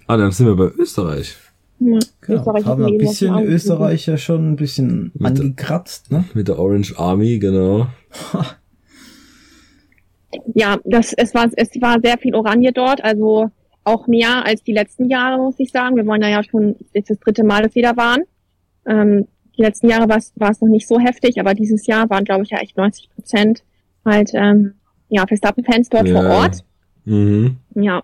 ah, 0.05 0.17
dann 0.17 0.31
sind 0.31 0.45
wir 0.45 0.55
bei 0.55 0.71
Österreich. 0.77 1.35
Ja, 1.79 1.97
Österreich 2.27 2.63
haben 2.63 2.85
ein 2.85 2.99
bisschen 2.99 3.35
Österreicher 3.39 4.19
schon 4.19 4.51
ein 4.51 4.55
bisschen 4.55 5.11
mit 5.15 5.39
angekratzt, 5.39 6.11
ne? 6.11 6.25
Mit 6.35 6.47
der 6.47 6.59
Orange 6.59 6.93
Army, 6.95 7.39
genau. 7.39 7.87
ja, 10.53 10.77
das, 10.85 11.13
es 11.13 11.33
war, 11.33 11.49
es 11.55 11.69
war 11.81 11.99
sehr 12.03 12.19
viel 12.19 12.35
Oranje 12.35 12.71
dort, 12.71 13.03
also 13.03 13.49
auch 13.83 14.05
mehr 14.05 14.45
als 14.45 14.61
die 14.61 14.73
letzten 14.73 15.09
Jahre, 15.09 15.41
muss 15.41 15.55
ich 15.57 15.71
sagen. 15.71 15.95
Wir 15.95 16.05
wollen 16.05 16.21
da 16.21 16.29
ja 16.29 16.43
schon 16.43 16.75
jetzt 16.93 17.09
das 17.09 17.19
dritte 17.19 17.43
Mal, 17.43 17.63
dass 17.63 17.73
wir 17.73 17.81
da 17.81 17.97
waren. 17.97 18.21
Ähm, 18.85 19.27
die 19.57 19.63
letzten 19.63 19.89
Jahre 19.89 20.07
war 20.07 20.17
es, 20.17 20.33
war 20.35 20.51
es 20.51 20.61
noch 20.61 20.69
nicht 20.69 20.87
so 20.87 20.99
heftig, 20.99 21.39
aber 21.39 21.55
dieses 21.55 21.87
Jahr 21.87 22.11
waren, 22.11 22.25
glaube 22.25 22.43
ich, 22.43 22.51
ja 22.51 22.59
echt 22.59 22.77
90 22.77 23.09
Prozent 23.09 23.63
halt, 24.05 24.29
ähm, 24.35 24.75
ja, 25.09 25.25
Verstappen-Fans 25.25 25.89
dort 25.89 26.07
ja. 26.07 26.21
vor 26.21 26.29
Ort. 26.29 26.63
Mhm. 27.05 27.57
Ja. 27.73 28.03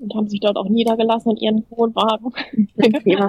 Und 0.00 0.14
haben 0.14 0.28
sich 0.28 0.40
dort 0.40 0.56
auch 0.56 0.68
niedergelassen 0.68 1.32
in 1.32 1.36
ihren 1.36 1.64
Wohnwagen. 1.68 2.32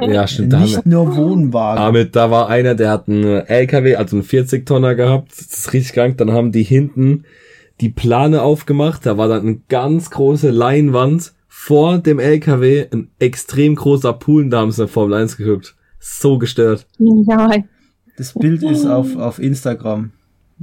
ja, 0.10 0.26
stimmt. 0.26 0.54
Nicht 0.54 0.78
haben, 0.78 0.90
nur 0.90 1.18
Wohnwagen. 1.18 1.84
Damit, 1.84 2.16
da 2.16 2.32
war 2.32 2.48
einer, 2.48 2.76
der 2.76 2.92
hat 2.92 3.10
einen 3.10 3.46
LKW, 3.46 3.98
also 3.98 4.16
einen 4.16 4.24
40-Tonner 4.24 4.96
gehabt. 4.96 5.32
Das 5.32 5.42
ist 5.42 5.74
richtig 5.74 5.94
krank. 5.94 6.18
Dann 6.18 6.32
haben 6.32 6.54
die 6.54 6.64
hinten 6.64 7.26
die 7.82 7.90
Plane 7.90 8.42
aufgemacht. 8.42 9.06
Da 9.06 9.18
war 9.18 9.28
dann 9.28 9.42
eine 9.42 9.60
ganz 9.68 10.12
große 10.12 10.50
Leinwand 10.50 11.34
vor 11.48 11.98
dem 11.98 12.20
LKW, 12.20 12.88
ein 12.92 13.10
extrem 13.20 13.76
großer 13.76 14.14
Pool. 14.14 14.50
Da 14.50 14.62
haben 14.62 14.72
sie 14.72 14.88
Formel 14.88 15.16
1 15.16 15.36
geguckt. 15.36 15.76
So 16.00 16.38
gestört. 16.38 16.88
Ja. 16.98 17.52
Das 18.18 18.34
Bild 18.34 18.64
ist 18.64 18.86
auf, 18.86 19.18
auf 19.18 19.40
Instagram. 19.40 20.12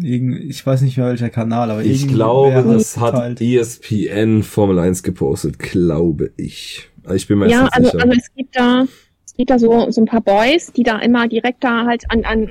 Ich 0.00 0.64
weiß 0.64 0.82
nicht 0.82 0.96
mehr 0.96 1.08
welcher 1.08 1.30
Kanal, 1.30 1.70
aber 1.70 1.84
ich 1.84 2.06
glaube, 2.08 2.62
das 2.62 2.98
hat 2.98 3.14
geteilt. 3.14 3.40
ESPN 3.40 4.42
Formel 4.42 4.78
1 4.78 5.02
gepostet, 5.02 5.58
glaube 5.58 6.30
ich. 6.36 6.88
Ich 7.14 7.26
bin 7.26 7.38
mir 7.38 7.48
ja, 7.48 7.64
jetzt 7.64 7.74
also, 7.74 7.90
sicher. 7.90 8.02
also 8.04 8.18
es 8.18 8.34
gibt 8.34 8.56
da, 8.56 8.86
es 9.24 9.34
gibt 9.34 9.50
da 9.50 9.58
so, 9.58 9.90
so 9.90 10.00
ein 10.00 10.06
paar 10.06 10.20
Boys, 10.20 10.72
die 10.72 10.82
da 10.82 10.98
immer 10.98 11.26
direkt 11.26 11.64
da 11.64 11.86
halt 11.86 12.04
an, 12.10 12.24
an 12.24 12.50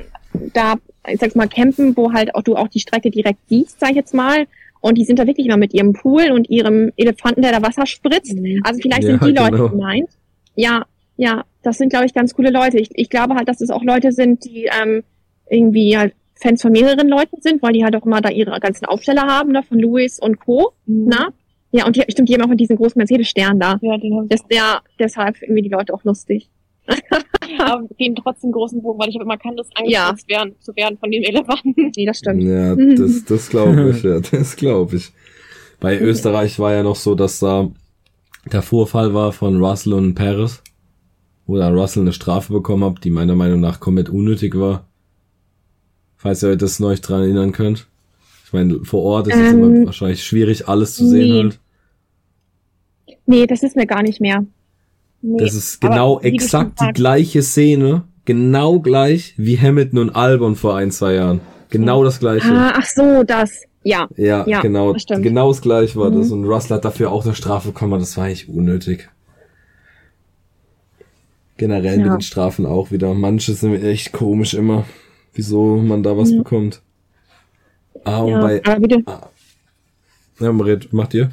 da, 0.54 0.76
ich 1.08 1.20
sag's 1.20 1.36
mal, 1.36 1.48
campen, 1.48 1.96
wo 1.96 2.12
halt 2.12 2.36
auch 2.36 2.42
du 2.42 2.56
auch 2.56 2.68
die 2.68 2.80
Strecke 2.80 3.12
direkt 3.12 3.40
siehst, 3.48 3.80
sag 3.80 3.92
ich 3.92 3.96
jetzt 3.96 4.14
mal. 4.14 4.46
Und 4.80 4.98
die 4.98 5.06
sind 5.06 5.20
da 5.20 5.26
wirklich 5.26 5.48
immer 5.48 5.58
mit 5.58 5.74
ihrem 5.74 5.94
Pool 5.94 6.32
und 6.32 6.50
ihrem 6.50 6.92
Elefanten, 6.98 7.42
der 7.42 7.52
da 7.52 7.62
Wasser 7.62 7.86
spritzt. 7.86 8.38
Mhm. 8.38 8.62
Also 8.64 8.80
vielleicht 8.82 9.04
ja, 9.04 9.10
sind 9.12 9.24
die 9.24 9.34
genau. 9.34 9.48
Leute 9.48 9.70
gemeint. 9.70 10.10
Ja, 10.56 10.86
ja, 11.18 11.46
das 11.64 11.78
sind, 11.78 11.90
glaube 11.90 12.06
ich, 12.06 12.14
ganz 12.14 12.34
coole 12.34 12.52
Leute. 12.52 12.78
Ich, 12.78 12.90
ich 12.94 13.10
glaube 13.10 13.36
halt, 13.36 13.48
dass 13.48 13.62
es 13.62 13.70
auch 13.70 13.84
Leute 13.84 14.12
sind, 14.12 14.46
die 14.46 14.70
ähm, 14.82 15.04
irgendwie 15.50 15.98
halt 15.98 16.14
Fans 16.40 16.62
von 16.62 16.72
mehreren 16.72 17.08
Leuten 17.08 17.42
sind, 17.42 17.62
weil 17.62 17.74
die 17.74 17.84
halt 17.84 17.96
auch 17.96 18.06
immer 18.06 18.22
da 18.22 18.30
ihre 18.30 18.60
ganzen 18.60 18.86
Aufsteller 18.86 19.24
haben, 19.24 19.52
ne, 19.52 19.64
von 19.64 19.80
Louis 19.80 20.20
und 20.20 20.40
Co. 20.40 20.74
Mhm. 20.86 21.08
Na? 21.10 21.30
Ja, 21.72 21.86
und 21.86 21.96
die, 21.96 22.04
stimmt, 22.10 22.30
die 22.30 22.34
haben 22.36 22.50
auch 22.50 22.56
diesen 22.56 22.78
großen 22.78 22.98
Mercedes-Stern 22.98 23.60
da. 23.60 23.78
Ja, 23.82 23.98
den 23.98 24.16
haben 24.16 24.30
das, 24.30 24.42
ja, 24.50 24.82
deshalb 25.00 25.42
irgendwie 25.42 25.64
die 25.64 25.70
Leute 25.70 25.94
auch 25.94 26.04
lustig. 26.04 26.50
Aber 27.60 27.88
gehen 27.98 28.16
trotzdem 28.16 28.52
großen 28.52 28.82
Bogen, 28.82 29.00
weil 29.00 29.10
ich 29.10 29.16
habe 29.16 29.26
immer 29.26 29.38
kann 29.38 29.58
das 29.58 29.68
angesetzt 29.76 30.26
ja. 30.30 30.38
werden, 30.38 30.56
zu 30.60 30.76
werden 30.76 30.98
von 30.98 31.12
den 31.12 31.24
Elefanten. 31.24 31.92
Nee, 31.96 32.06
das 32.06 32.20
stimmt. 32.20 32.44
Ja, 32.44 32.76
das, 32.96 33.26
das 33.26 33.50
glaube 33.50 33.90
ich, 33.90 34.04
ja, 34.04 34.20
das 34.20 34.56
glaube 34.56 34.98
ich. 34.98 35.12
Bei 35.80 36.00
Österreich 36.00 36.58
war 36.60 36.74
ja 36.74 36.84
noch 36.84 36.96
so, 36.96 37.16
dass 37.16 37.40
da 37.40 37.70
der 38.52 38.62
Vorfall 38.62 39.14
war 39.14 39.32
von 39.34 39.64
Russell 39.64 39.94
und 39.94 40.16
Paris, 40.16 40.64
wo 41.46 41.58
dann 41.58 41.78
Russell 41.78 42.04
eine 42.04 42.14
Strafe 42.14 42.54
bekommen 42.54 42.86
hat, 42.86 43.04
die 43.04 43.10
meiner 43.10 43.36
Meinung 43.36 43.60
nach 43.60 43.80
komplett 43.80 44.10
unnötig 44.10 44.58
war. 44.58 44.87
Falls 46.18 46.44
ihr 46.44 46.50
euch 46.50 46.58
das 46.58 46.80
neu 46.80 46.96
dran 46.96 47.22
erinnern 47.22 47.52
könnt. 47.52 47.88
Ich 48.46 48.54
meine, 48.54 48.84
vor 48.84 49.04
Ort 49.04 49.28
ist 49.28 49.36
es 49.36 49.52
immer 49.54 49.68
ähm, 49.68 49.86
wahrscheinlich 49.86 50.24
schwierig, 50.24 50.68
alles 50.68 50.96
zu 50.96 51.08
sehen 51.08 51.34
nee. 51.34 51.44
halt. 51.44 51.60
Nee, 53.26 53.46
das 53.46 53.62
ist 53.62 53.76
mir 53.76 53.86
gar 53.86 54.02
nicht 54.02 54.22
mehr. 54.22 54.46
Nee, 55.22 55.38
das 55.38 55.54
ist 55.54 55.82
genau 55.82 56.20
exakt 56.22 56.80
die 56.80 56.94
gleiche 56.94 57.42
Szene, 57.42 58.04
genau 58.26 58.80
gleich 58.80 59.34
wie 59.38 59.60
Hamilton 59.60 60.00
und 60.00 60.10
Albon 60.12 60.56
vor 60.56 60.76
ein, 60.78 60.92
zwei 60.92 61.16
Jahren. 61.16 61.42
Genau 61.70 62.04
das 62.04 62.20
gleiche. 62.20 62.50
Ah, 62.50 62.74
ach 62.78 62.86
so, 62.86 63.24
das. 63.24 63.64
Ja. 63.84 64.08
Ja, 64.16 64.48
ja 64.48 64.62
genau. 64.62 64.94
Das 64.94 65.06
genau 65.06 65.50
das 65.50 65.62
gleiche 65.62 66.00
war 66.00 66.10
mhm. 66.10 66.20
das. 66.20 66.32
Und 66.32 66.46
Russell 66.46 66.78
hat 66.78 66.86
dafür 66.86 67.12
auch 67.12 67.26
eine 67.26 67.36
Strafe 67.36 67.70
bekommen, 67.70 68.00
das 68.00 68.16
war 68.16 68.26
eigentlich 68.26 68.48
unnötig. 68.48 69.10
Generell 71.58 72.00
ja. 72.00 72.06
mit 72.06 72.14
den 72.14 72.22
Strafen 72.22 72.66
auch 72.66 72.92
wieder. 72.92 73.14
Manche 73.14 73.54
sind 73.54 73.84
echt 73.84 74.14
komisch 74.14 74.54
immer 74.54 74.86
wieso 75.38 75.78
man 75.78 76.04
da 76.04 76.18
was 76.18 76.32
ja. 76.32 76.38
bekommt. 76.38 76.82
Ah, 78.04 78.20
und 78.20 78.32
ja, 78.32 78.42
bei. 78.42 78.62
Aber 78.66 78.80
bitte. 78.80 79.04
Ah. 79.06 79.30
Ja, 80.40 80.52
Marit, 80.52 80.94
macht 80.94 81.14
ihr? 81.14 81.30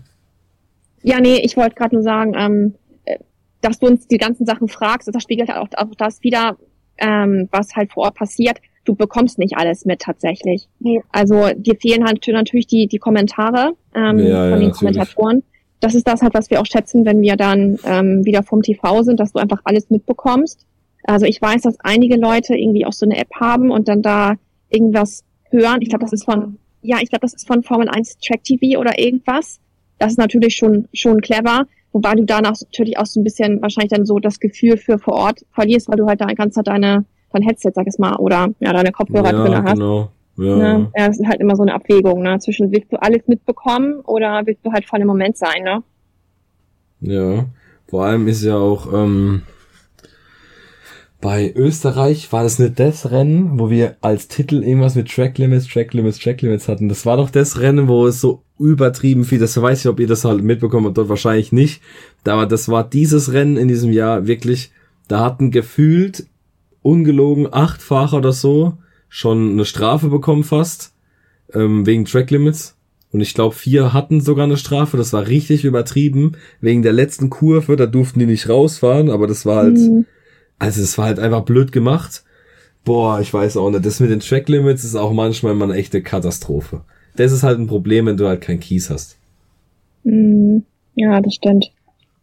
Ja, 1.02 1.20
nee, 1.20 1.36
ich 1.36 1.56
wollte 1.56 1.74
gerade 1.74 1.94
nur 1.94 2.02
sagen, 2.02 2.34
ähm, 2.36 2.74
äh, 3.04 3.18
dass 3.60 3.78
du 3.78 3.86
uns 3.86 4.08
die 4.08 4.16
ganzen 4.16 4.46
Sachen 4.46 4.68
fragst, 4.68 5.08
das 5.12 5.22
spiegelt 5.22 5.50
halt 5.50 5.58
auch, 5.58 5.68
auch 5.76 5.94
das 5.96 6.22
wieder, 6.22 6.56
ähm, 6.98 7.48
was 7.50 7.76
halt 7.76 7.92
vor 7.92 8.04
Ort 8.04 8.14
passiert. 8.14 8.58
Du 8.84 8.94
bekommst 8.94 9.38
nicht 9.38 9.56
alles 9.56 9.84
mit 9.84 10.00
tatsächlich. 10.00 10.68
Nee. 10.78 11.02
Also 11.10 11.50
dir 11.56 11.76
fehlen 11.76 12.04
halt 12.04 12.26
natürlich 12.26 12.66
die, 12.66 12.86
die 12.86 12.98
Kommentare 12.98 13.74
ähm, 13.94 14.18
ja, 14.18 14.50
von 14.50 14.60
den 14.60 14.68
natürlich. 14.68 14.72
Kommentatoren. 14.72 15.42
Das 15.80 15.94
ist 15.94 16.08
das 16.08 16.22
halt, 16.22 16.34
was 16.34 16.50
wir 16.50 16.60
auch 16.60 16.66
schätzen, 16.66 17.04
wenn 17.04 17.20
wir 17.20 17.36
dann 17.36 17.78
ähm, 17.84 18.24
wieder 18.24 18.42
vom 18.42 18.62
TV 18.62 19.02
sind, 19.02 19.20
dass 19.20 19.32
du 19.32 19.38
einfach 19.38 19.60
alles 19.64 19.90
mitbekommst. 19.90 20.66
Also 21.04 21.26
ich 21.26 21.40
weiß, 21.40 21.62
dass 21.62 21.78
einige 21.80 22.16
Leute 22.16 22.54
irgendwie 22.54 22.86
auch 22.86 22.92
so 22.92 23.06
eine 23.06 23.16
App 23.18 23.30
haben 23.38 23.70
und 23.70 23.88
dann 23.88 24.02
da 24.02 24.34
irgendwas 24.68 25.22
hören. 25.50 25.80
Ich 25.80 25.90
glaube, 25.90 26.04
das 26.04 26.12
ist 26.12 26.24
von, 26.24 26.58
ja, 26.82 26.98
ich 27.00 27.10
glaube, 27.10 27.20
das 27.22 27.34
ist 27.34 27.46
von 27.46 27.62
Formel 27.62 27.88
1 27.88 28.18
Track 28.18 28.42
TV 28.44 28.78
oder 28.78 28.98
irgendwas. 28.98 29.60
Das 29.98 30.12
ist 30.12 30.18
natürlich 30.18 30.56
schon, 30.56 30.88
schon 30.92 31.20
clever. 31.20 31.66
Wobei 31.92 32.14
du 32.14 32.24
danach 32.24 32.54
natürlich 32.60 32.98
auch 32.98 33.06
so 33.06 33.20
ein 33.20 33.24
bisschen 33.24 33.62
wahrscheinlich 33.62 33.92
dann 33.92 34.04
so 34.04 34.18
das 34.18 34.40
Gefühl 34.40 34.76
für 34.76 34.98
vor 34.98 35.14
Ort 35.14 35.46
verlierst, 35.52 35.88
weil 35.88 35.96
du 35.96 36.06
halt 36.06 36.20
da 36.20 36.26
die 36.26 36.34
ganze 36.34 36.56
Zeit 36.56 36.66
deine, 36.66 37.04
dein 37.32 37.42
Headset, 37.42 37.70
sag 37.72 37.86
ich 37.86 37.98
mal, 37.98 38.16
oder 38.16 38.48
ja, 38.58 38.72
deine 38.72 38.90
Kopfhörer 38.90 39.32
ja, 39.32 39.44
drin 39.44 39.62
hast. 39.62 39.74
Genau. 39.74 40.08
Ja. 40.36 40.56
Ne? 40.56 40.90
ja, 40.96 41.06
das 41.06 41.20
ist 41.20 41.28
halt 41.28 41.40
immer 41.40 41.54
so 41.54 41.62
eine 41.62 41.74
Abwägung, 41.74 42.22
ne? 42.22 42.38
Zwischen 42.40 42.72
willst 42.72 42.92
du 42.92 43.00
alles 43.00 43.22
mitbekommen 43.28 44.00
oder 44.00 44.42
willst 44.44 44.66
du 44.66 44.72
halt 44.72 44.84
voll 44.84 45.00
im 45.00 45.06
Moment 45.06 45.36
sein, 45.36 45.62
ne? 45.62 45.82
Ja. 47.00 47.44
Vor 47.86 48.04
allem 48.04 48.26
ist 48.26 48.42
ja 48.42 48.56
auch, 48.56 48.92
ähm, 48.92 49.42
bei 51.24 51.50
Österreich 51.56 52.30
war 52.34 52.42
das 52.42 52.58
nicht 52.58 52.78
das 52.78 53.10
Rennen, 53.10 53.58
wo 53.58 53.70
wir 53.70 53.96
als 54.02 54.28
Titel 54.28 54.62
irgendwas 54.62 54.94
mit 54.94 55.10
Track 55.10 55.38
Limits, 55.38 55.66
Track 55.66 55.94
Limits, 55.94 56.18
Track 56.18 56.42
Limits 56.42 56.68
hatten. 56.68 56.90
Das 56.90 57.06
war 57.06 57.16
doch 57.16 57.30
das 57.30 57.60
Rennen, 57.60 57.88
wo 57.88 58.06
es 58.06 58.20
so 58.20 58.42
übertrieben 58.58 59.24
viel, 59.24 59.38
das 59.38 59.58
weiß 59.58 59.80
ich, 59.80 59.88
ob 59.88 60.00
ihr 60.00 60.06
das 60.06 60.26
halt 60.26 60.44
mitbekommen 60.44 60.84
habt, 60.84 60.98
dort 60.98 61.08
wahrscheinlich 61.08 61.50
nicht. 61.50 61.80
Aber 62.24 62.44
das 62.44 62.68
war 62.68 62.84
dieses 62.86 63.32
Rennen 63.32 63.56
in 63.56 63.68
diesem 63.68 63.90
Jahr 63.90 64.26
wirklich, 64.26 64.70
da 65.08 65.20
hatten 65.20 65.50
gefühlt 65.50 66.26
ungelogen 66.82 67.48
acht 67.50 67.80
Fahrer 67.80 68.18
oder 68.18 68.32
so 68.32 68.76
schon 69.08 69.52
eine 69.52 69.64
Strafe 69.64 70.08
bekommen 70.08 70.44
fast, 70.44 70.92
ähm, 71.54 71.86
wegen 71.86 72.04
Track 72.04 72.32
Limits. 72.32 72.76
Und 73.12 73.22
ich 73.22 73.32
glaube, 73.32 73.54
vier 73.54 73.94
hatten 73.94 74.20
sogar 74.20 74.44
eine 74.44 74.58
Strafe. 74.58 74.98
Das 74.98 75.14
war 75.14 75.26
richtig 75.26 75.64
übertrieben. 75.64 76.32
Wegen 76.60 76.82
der 76.82 76.92
letzten 76.92 77.30
Kurve, 77.30 77.76
da 77.76 77.86
durften 77.86 78.18
die 78.18 78.26
nicht 78.26 78.50
rausfahren, 78.50 79.08
aber 79.08 79.26
das 79.26 79.46
war 79.46 79.56
halt, 79.56 79.78
mhm 79.78 80.04
also 80.58 80.82
es 80.82 80.96
war 80.98 81.06
halt 81.06 81.18
einfach 81.18 81.44
blöd 81.44 81.72
gemacht. 81.72 82.24
Boah, 82.84 83.20
ich 83.20 83.32
weiß 83.32 83.56
auch 83.56 83.70
nicht. 83.70 83.84
Das 83.84 84.00
mit 84.00 84.10
den 84.10 84.20
Track 84.20 84.48
Limits 84.48 84.84
ist 84.84 84.94
auch 84.94 85.12
manchmal 85.12 85.54
mal 85.54 85.70
eine 85.70 85.78
echte 85.78 86.02
Katastrophe. 86.02 86.82
Das 87.16 87.32
ist 87.32 87.42
halt 87.42 87.58
ein 87.58 87.66
Problem, 87.66 88.06
wenn 88.06 88.16
du 88.16 88.26
halt 88.26 88.40
kein 88.40 88.60
Kies 88.60 88.90
hast. 88.90 89.16
Mm, 90.04 90.58
ja, 90.94 91.20
das 91.20 91.34
stimmt. 91.34 91.70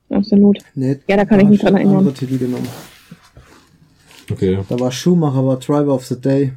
Absolut. 0.09 0.59
Nee, 0.75 0.99
ja, 1.07 1.17
da 1.17 1.25
kann 1.25 1.39
ich 1.39 1.47
mich 1.47 1.61
dran 1.61 1.75
erinnern. 1.75 2.13
Titel 2.13 2.37
genommen. 2.37 2.67
Okay. 4.29 4.59
Da 4.67 4.79
war 4.79 4.91
Schumacher, 4.91 5.45
war 5.45 5.57
Driver 5.57 5.93
of 5.93 6.05
the 6.05 6.19
Day. 6.19 6.53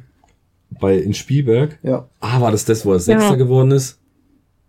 Bei 0.79 0.97
in 0.97 1.13
Spielberg? 1.13 1.79
Ja. 1.83 2.07
Ah, 2.19 2.41
war 2.41 2.51
das 2.51 2.65
das, 2.65 2.85
wo 2.85 2.93
er 2.93 2.99
Sechster 2.99 3.31
ja. 3.31 3.35
geworden 3.35 3.71
ist? 3.71 3.99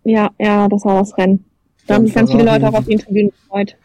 Ja, 0.03 0.31
ja, 0.39 0.67
das 0.67 0.85
war 0.85 0.99
das 0.99 1.17
Rennen. 1.17 1.43
Da 1.85 1.95
haben 1.95 2.05
sich 2.05 2.15
ganz 2.15 2.31
viele 2.31 2.43
Leute 2.43 2.67
auch 2.67 2.73
auf 2.73 2.85
den 2.85 2.99
Tribünen 2.99 3.31
gefreut. 3.31 3.75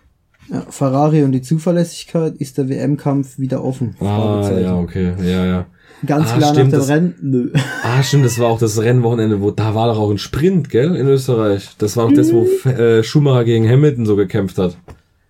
Ja, 0.48 0.66
Ferrari 0.68 1.22
und 1.22 1.32
die 1.32 1.42
Zuverlässigkeit 1.42 2.36
ist 2.36 2.58
der 2.58 2.68
WM-Kampf 2.68 3.38
wieder 3.38 3.64
offen. 3.64 3.96
Ah, 4.00 4.50
ja, 4.58 4.76
okay, 4.76 5.12
ja, 5.22 5.46
ja. 5.46 5.66
Ganz 6.04 6.32
ah, 6.32 6.36
klar 6.36 6.52
stimmt, 6.52 6.72
nach 6.72 6.80
dem 6.80 6.88
Rennen, 6.88 7.14
nö. 7.22 7.52
Ah, 7.84 8.02
stimmt, 8.02 8.24
das 8.24 8.38
war 8.38 8.48
auch 8.48 8.58
das 8.58 8.80
Rennwochenende, 8.80 9.40
wo 9.40 9.52
da 9.52 9.74
war 9.74 9.86
doch 9.86 9.98
auch 9.98 10.10
ein 10.10 10.18
Sprint, 10.18 10.68
gell, 10.68 10.96
in 10.96 11.06
Österreich. 11.06 11.70
Das 11.78 11.96
war 11.96 12.06
auch 12.06 12.10
mhm. 12.10 12.16
das, 12.16 12.32
wo 12.32 12.42
mhm. 12.42 12.70
äh, 12.70 13.02
Schumacher 13.04 13.44
gegen 13.44 13.68
Hamilton 13.68 14.04
so 14.04 14.16
gekämpft 14.16 14.58
hat. 14.58 14.76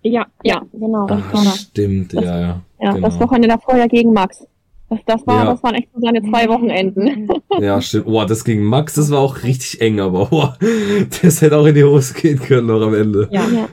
Ja, 0.01 0.25
ja, 0.43 0.61
genau. 0.73 1.05
Das 1.05 1.21
ah, 1.31 1.53
stimmt, 1.55 2.13
das, 2.13 2.23
ja, 2.23 2.39
ja. 2.39 2.61
Ja, 2.81 2.93
genau. 2.93 3.07
das 3.07 3.19
Wochenende 3.19 3.49
davor 3.49 3.77
ja 3.77 3.87
gegen 3.87 4.13
Max. 4.13 4.45
Das, 4.89 4.99
das, 5.05 5.27
war, 5.27 5.45
ja. 5.45 5.51
das 5.51 5.63
waren 5.63 5.75
echt 5.75 5.89
so 5.93 6.01
seine 6.01 6.21
zwei 6.21 6.47
Wochenenden. 6.49 7.29
Ja, 7.59 7.79
stimmt. 7.81 8.05
Boah, 8.05 8.25
das 8.25 8.43
gegen 8.43 8.63
Max, 8.63 8.95
das 8.95 9.11
war 9.11 9.19
auch 9.19 9.43
richtig 9.43 9.79
eng, 9.79 9.99
aber 9.99 10.25
boah, 10.25 10.57
das 11.21 11.41
hätte 11.41 11.55
auch 11.55 11.67
in 11.67 11.75
die 11.75 11.83
Hose 11.83 12.15
gehen 12.15 12.39
können 12.39 12.65
noch 12.65 12.81
am 12.81 12.95
Ende. 12.95 13.29
Ja, 13.31 13.43
ja 13.53 13.69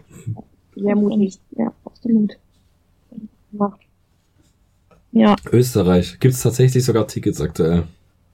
sehr 0.74 0.96
mutig. 0.96 1.38
Ja, 1.56 1.72
absolut. 1.84 2.36
Macht. 3.52 3.80
Ja. 5.12 5.34
Österreich. 5.52 6.18
Gibt 6.20 6.34
es 6.34 6.42
tatsächlich 6.42 6.84
sogar 6.84 7.06
Tickets 7.06 7.40
aktuell 7.40 7.84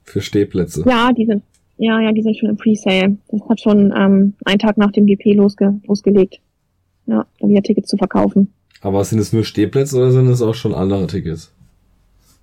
für 0.03 0.21
Stehplätze? 0.21 0.83
Ja, 0.87 1.11
die 1.11 1.25
sind, 1.25 1.43
ja, 1.77 1.99
ja, 1.99 2.11
die 2.11 2.21
sind 2.21 2.37
schon 2.37 2.49
im 2.49 2.57
Presale. 2.57 3.17
Das 3.29 3.41
hat 3.49 3.61
schon 3.61 3.91
ähm, 3.97 4.33
einen 4.45 4.59
Tag 4.59 4.77
nach 4.77 4.91
dem 4.91 5.05
GP 5.07 5.33
losge 5.35 5.79
losgelegt. 5.87 6.39
Ja, 7.07 7.25
da 7.39 7.47
wieder 7.47 7.63
Tickets 7.63 7.89
zu 7.89 7.97
verkaufen. 7.97 8.53
Aber 8.81 9.03
sind 9.03 9.19
es 9.19 9.33
nur 9.33 9.43
Stehplätze 9.43 9.97
oder 9.97 10.11
sind 10.11 10.27
es 10.27 10.41
auch 10.41 10.53
schon 10.53 10.75
andere 10.75 11.07
Tickets? 11.07 11.51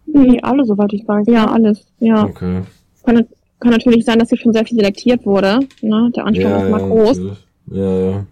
Nee, 0.07 0.41
alle, 0.43 0.65
soweit 0.65 0.93
ich 0.93 1.07
weiß. 1.07 1.27
Ja, 1.29 1.47
alles. 1.51 1.87
Ja. 2.01 2.25
Okay. 2.25 2.62
Kann, 3.05 3.27
kann 3.61 3.71
natürlich 3.71 4.05
sein, 4.05 4.19
dass 4.19 4.31
hier 4.31 4.39
schon 4.39 4.53
sehr 4.53 4.65
viel 4.65 4.77
selektiert 4.77 5.25
wurde. 5.25 5.61
Ne? 5.81 6.11
Der 6.16 6.27
Anspruch 6.27 6.45
Ja, 6.45 6.62
ist 6.65 6.71
mal 6.71 6.81
ja, 6.81 6.87
groß. 6.89 7.19
natürlich. 7.19 7.47
ja, 7.71 8.11
ja. 8.11 8.27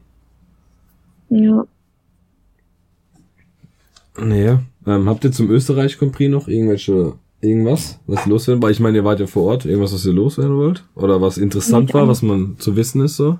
Ja. 1.34 1.64
Nee. 4.20 4.56
Ähm, 4.86 5.08
habt 5.08 5.24
ihr 5.24 5.32
zum 5.32 5.50
Österreich 5.50 5.98
Grand 5.98 6.12
Prix 6.12 6.30
noch 6.30 6.48
irgendwelche 6.48 7.14
irgendwas, 7.40 7.98
was 8.06 8.26
loswerden? 8.26 8.62
Weil 8.62 8.72
ich 8.72 8.80
meine, 8.80 8.98
ihr 8.98 9.04
wart 9.04 9.20
ja 9.20 9.26
vor 9.26 9.44
Ort, 9.44 9.64
irgendwas, 9.64 9.94
was 9.94 10.04
ihr 10.06 10.12
loswerden 10.12 10.56
wollt? 10.56 10.84
Oder 10.94 11.20
was 11.20 11.38
interessant 11.38 11.86
Nicht 11.86 11.94
war, 11.94 12.02
an- 12.02 12.08
was 12.08 12.22
man 12.22 12.56
zu 12.58 12.76
wissen 12.76 13.00
ist 13.02 13.16
so? 13.16 13.38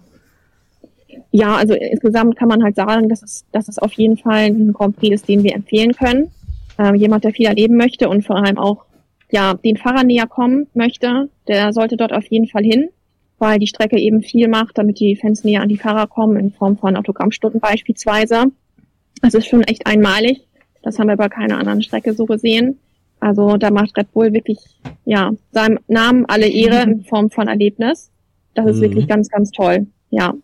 ja, 1.35 1.57
also 1.57 1.73
insgesamt 1.75 2.37
kann 2.37 2.49
man 2.49 2.63
halt 2.63 2.77
sagen, 2.77 3.09
dass 3.09 3.23
es, 3.23 3.45
dass 3.53 3.69
es 3.69 3.79
auf 3.79 3.93
jeden 3.95 4.19
Fall 4.19 4.45
ein 4.47 4.73
Grand 4.75 4.97
Prix 4.97 5.15
ist, 5.15 5.29
den 5.29 5.43
wir 5.43 5.55
empfehlen 5.55 5.93
können. 5.93 6.31
Ähm, 6.79 6.95
jemand, 6.95 7.25
der 7.25 7.33
viel 7.33 7.47
erleben 7.47 7.77
möchte 7.77 8.09
und 8.09 8.25
vor 8.27 8.37
allem 8.37 8.59
auch 8.59 8.85
ja 9.31 9.55
den 9.55 9.77
Fahrer 9.79 10.05
näher 10.05 10.27
kommen 10.27 10.67
möchte, 10.75 11.29
der 11.49 11.73
sollte 11.73 11.97
dort 11.97 12.13
auf 12.13 12.25
jeden 12.27 12.49
Fall 12.49 12.65
hin, 12.65 12.89
weil 13.43 13.59
die 13.59 13.67
Strecke 13.67 13.99
eben 13.99 14.23
viel 14.23 14.47
macht, 14.47 14.79
damit 14.79 15.01
die 15.01 15.17
Fans 15.17 15.43
näher 15.43 15.63
an 15.63 15.69
die 15.69 15.77
Fahrer 15.77 16.07
kommen, 16.07 16.37
in 16.37 16.53
Form 16.53 16.79
von 16.79 16.97
Autogrammstunden 16.97 17.59
beispielsweise. 17.61 18.45
Das 19.21 19.35
ist 19.35 19.49
schon 19.49 19.63
echt 19.65 19.85
einmalig. 19.85 20.47
Das 20.83 21.01
haben 21.01 21.09
wir 21.09 21.17
bei 21.17 21.29
keiner 21.29 21.59
anderen 21.59 21.83
Strecke 21.83 22.15
so 22.15 22.25
gesehen. 22.25 22.79
Also 23.19 23.57
da 23.57 23.73
macht 23.73 23.99
Red 23.99 24.13
Bull 24.13 24.33
wirklich, 24.33 24.59
ja, 25.05 25.33
seinem 25.51 25.81
Namen 25.89 26.25
alle 26.27 26.47
Ehre 26.47 26.83
in 26.83 27.03
Form 27.03 27.31
von 27.31 27.49
Erlebnis. 27.49 28.13
Das 28.55 28.67
ist 28.67 28.77
Mhm. 28.77 28.83
wirklich 28.83 29.09
ganz, 29.09 29.29
ganz 29.29 29.51
toll. 29.51 29.89
Ja, 30.11 30.35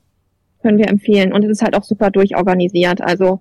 können 0.62 0.78
wir 0.78 0.88
empfehlen. 0.88 1.32
Und 1.32 1.44
es 1.44 1.50
ist 1.50 1.62
halt 1.62 1.76
auch 1.76 1.84
super 1.84 2.10
durchorganisiert. 2.10 3.00
Also 3.00 3.40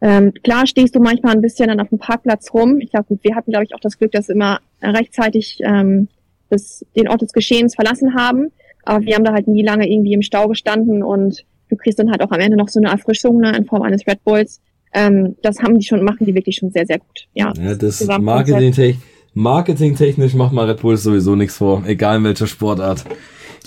ähm, 0.00 0.32
klar 0.44 0.64
stehst 0.68 0.94
du 0.94 1.00
manchmal 1.00 1.34
ein 1.34 1.42
bisschen 1.42 1.66
dann 1.68 1.80
auf 1.80 1.88
dem 1.88 1.98
Parkplatz 1.98 2.54
rum. 2.54 2.78
Ich 2.80 2.90
glaube, 2.90 3.06
gut, 3.06 3.24
wir 3.24 3.34
hatten, 3.34 3.50
glaube 3.50 3.64
ich, 3.64 3.74
auch 3.74 3.80
das 3.80 3.98
Glück, 3.98 4.12
dass 4.12 4.28
wir 4.28 4.36
immer 4.36 4.60
rechtzeitig 4.80 5.58
ähm, 5.64 6.06
das, 6.50 6.86
den 6.94 7.08
Ort 7.08 7.22
des 7.22 7.32
Geschehens 7.32 7.74
verlassen 7.74 8.14
haben. 8.14 8.52
Aber 8.86 9.04
wir 9.04 9.14
haben 9.14 9.24
da 9.24 9.32
halt 9.34 9.48
nie 9.48 9.62
lange 9.62 9.90
irgendwie 9.90 10.14
im 10.14 10.22
Stau 10.22 10.48
gestanden 10.48 11.02
und 11.02 11.44
du 11.68 11.76
kriegst 11.76 11.98
dann 11.98 12.10
halt 12.10 12.22
auch 12.22 12.30
am 12.30 12.40
Ende 12.40 12.56
noch 12.56 12.68
so 12.68 12.80
eine 12.80 12.88
Erfrischung 12.90 13.40
ne, 13.40 13.54
in 13.56 13.66
Form 13.66 13.82
eines 13.82 14.06
Red 14.06 14.24
Bulls. 14.24 14.60
Ähm, 14.94 15.36
das 15.42 15.60
haben 15.60 15.78
die 15.78 15.84
schon, 15.84 16.02
machen 16.04 16.24
die 16.24 16.34
wirklich 16.34 16.56
schon 16.56 16.70
sehr, 16.70 16.86
sehr 16.86 16.98
gut. 16.98 17.26
Ja, 17.34 17.52
Ja, 17.56 17.74
das 17.74 17.98
Gesamtkonzept. 17.98 18.22
Marketing 18.24 18.96
Marketingtechnisch 19.34 20.34
macht 20.34 20.54
mal 20.54 20.70
Red 20.70 20.80
Bull 20.80 20.96
sowieso 20.96 21.34
nichts 21.36 21.58
vor, 21.58 21.82
egal 21.86 22.16
in 22.18 22.24
welcher 22.24 22.46
Sportart. 22.46 23.04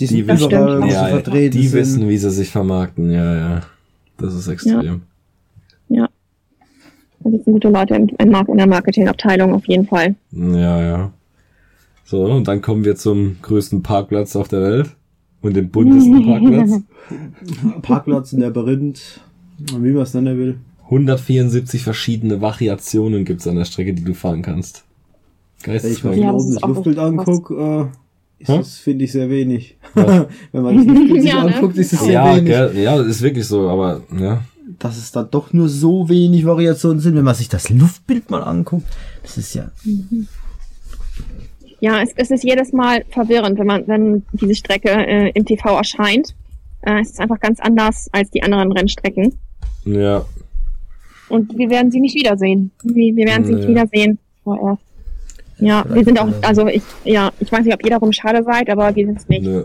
Die 0.00 0.06
Die 0.06 0.22
sind 0.24 0.26
wissen, 0.26 0.50
ja, 0.50 1.06
vertreten 1.06 1.56
die 1.56 1.68
sind. 1.68 1.78
wissen, 1.80 2.08
wie 2.08 2.16
sie 2.16 2.30
sich 2.30 2.50
vermarkten, 2.50 3.12
ja, 3.12 3.36
ja. 3.36 3.60
Das 4.16 4.34
ist 4.34 4.48
extrem. 4.48 5.02
da 7.22 7.30
sitzen 7.30 7.52
gute 7.52 7.68
Leute 7.68 7.94
im, 7.94 8.08
im 8.18 8.30
Mark 8.30 8.48
in 8.48 8.56
der 8.56 8.66
Marketingabteilung 8.66 9.54
auf 9.54 9.66
jeden 9.68 9.86
Fall. 9.86 10.14
Ja, 10.32 10.82
ja. 10.82 11.12
So, 12.04 12.24
und 12.24 12.48
dann 12.48 12.62
kommen 12.62 12.84
wir 12.84 12.96
zum 12.96 13.36
größten 13.42 13.82
Parkplatz 13.82 14.34
auf 14.34 14.48
der 14.48 14.62
Welt 14.62 14.96
und 15.42 15.54
dem 15.56 15.70
buntesten 15.70 16.24
Parkplatz. 16.24 16.82
Parkplatz 17.82 18.32
in 18.32 18.40
der 18.40 18.50
Berinth, 18.50 19.20
wie 19.58 19.92
man 19.92 20.02
es 20.02 20.14
nennen 20.14 20.38
will. 20.38 20.56
174 20.84 21.82
verschiedene 21.82 22.40
Variationen 22.40 23.24
gibt's 23.24 23.46
an 23.46 23.56
der 23.56 23.64
Strecke, 23.64 23.94
die 23.94 24.02
du 24.04 24.14
fahren 24.14 24.42
kannst. 24.42 24.84
Wenn 25.62 25.76
ich 25.76 25.82
Geisteskrank. 25.82 26.16
mir 26.16 26.22
Ja, 26.22 26.32
oben 26.32 26.54
das 26.54 26.62
Luftbild 26.62 26.98
angucke, 26.98 27.90
äh, 28.44 28.62
finde 28.64 29.04
ich, 29.04 29.12
sehr 29.12 29.28
wenig. 29.30 29.76
Was? 29.94 30.26
Wenn 30.52 30.62
man 30.62 30.76
das 30.78 30.86
Luftbild 30.86 31.22
sich 31.22 31.30
Ja, 31.32 31.44
ne? 31.44 31.54
anguckt, 31.54 31.76
ist 31.76 31.92
es 31.92 32.00
sehr 32.00 32.12
Ja, 32.12 32.34
wenig. 32.36 32.46
gell, 32.46 32.72
ja, 32.78 32.96
das 32.98 33.06
ist 33.06 33.22
wirklich 33.22 33.46
so, 33.46 33.68
aber 33.68 34.00
ja. 34.18 34.42
Dass 34.78 34.96
es 34.96 35.12
da 35.12 35.22
doch 35.22 35.52
nur 35.52 35.68
so 35.68 36.08
wenig 36.08 36.44
Variationen 36.46 37.00
sind, 37.00 37.14
wenn 37.14 37.24
man 37.24 37.34
sich 37.34 37.48
das 37.48 37.68
Luftbild 37.70 38.30
mal 38.30 38.42
anguckt. 38.42 38.86
Das 39.22 39.36
ist 39.36 39.54
ja. 39.54 39.70
Ja, 41.80 42.02
es, 42.02 42.12
es 42.16 42.30
ist 42.30 42.44
jedes 42.44 42.72
Mal 42.72 43.04
verwirrend, 43.08 43.58
wenn 43.58 43.66
man, 43.66 43.86
wenn 43.88 44.22
diese 44.32 44.54
Strecke 44.54 44.90
äh, 44.90 45.30
im 45.34 45.44
TV 45.44 45.76
erscheint. 45.76 46.34
Äh, 46.82 47.00
es 47.00 47.10
ist 47.10 47.20
einfach 47.20 47.40
ganz 47.40 47.58
anders 47.60 48.08
als 48.12 48.30
die 48.30 48.42
anderen 48.42 48.72
Rennstrecken. 48.72 49.38
Ja, 49.84 50.24
Und 51.28 51.56
wir 51.56 51.70
werden 51.70 51.90
sie 51.90 52.00
nicht 52.00 52.14
wiedersehen. 52.14 52.70
Wir, 52.82 53.16
wir 53.16 53.26
werden 53.26 53.44
sie 53.46 53.54
nicht 53.54 53.64
Nee. 53.68 53.70
wiedersehen 53.74 54.18
vorerst. 54.44 54.82
Ja, 55.58 55.84
wir 55.88 56.04
sind 56.04 56.18
auch, 56.18 56.28
also 56.42 56.66
ich, 56.68 56.82
ja, 57.04 57.30
ich 57.38 57.50
weiß 57.52 57.64
nicht, 57.64 57.74
ob 57.74 57.84
ihr 57.84 57.90
darum 57.90 58.12
schade 58.12 58.42
seid, 58.42 58.68
aber 58.70 58.94
wir 58.96 59.06
sind 59.06 59.18
es 59.18 59.28
nicht. 59.28 59.42
nö. 59.42 59.64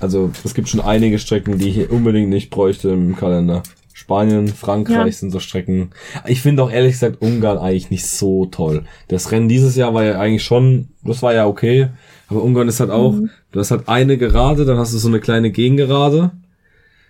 Also, 0.00 0.30
es 0.44 0.54
gibt 0.54 0.68
schon 0.68 0.80
einige 0.80 1.18
Strecken, 1.18 1.58
die 1.58 1.68
ich 1.68 1.74
hier 1.74 1.92
unbedingt 1.92 2.28
nicht 2.30 2.50
bräuchte 2.50 2.90
im 2.90 3.16
Kalender. 3.16 3.62
Spanien, 3.98 4.46
Frankreich 4.46 5.06
Ja. 5.06 5.12
sind 5.12 5.32
so 5.32 5.40
Strecken. 5.40 5.90
Ich 6.24 6.40
finde 6.40 6.62
auch 6.62 6.70
ehrlich 6.70 6.92
gesagt 6.92 7.20
Ungarn 7.20 7.58
eigentlich 7.58 7.90
nicht 7.90 8.06
so 8.06 8.46
toll. 8.46 8.84
Das 9.08 9.32
Rennen 9.32 9.48
dieses 9.48 9.74
Jahr 9.74 9.92
war 9.92 10.04
ja 10.04 10.20
eigentlich 10.20 10.44
schon, 10.44 10.90
das 11.02 11.20
war 11.20 11.34
ja 11.34 11.46
okay. 11.48 11.88
Aber 12.28 12.44
Ungarn 12.44 12.68
ist 12.68 12.78
halt 12.78 12.90
auch, 12.90 13.14
Mhm. 13.14 13.30
du 13.50 13.58
hast 13.58 13.72
halt 13.72 13.88
eine 13.88 14.16
Gerade, 14.16 14.64
dann 14.64 14.78
hast 14.78 14.94
du 14.94 14.98
so 14.98 15.08
eine 15.08 15.18
kleine 15.18 15.50
Gegengerade. 15.50 16.30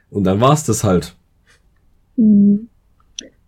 Und 0.09 0.25
dann 0.25 0.41
war's 0.41 0.65
das 0.65 0.83
halt. 0.83 1.15
Mhm. 2.17 2.69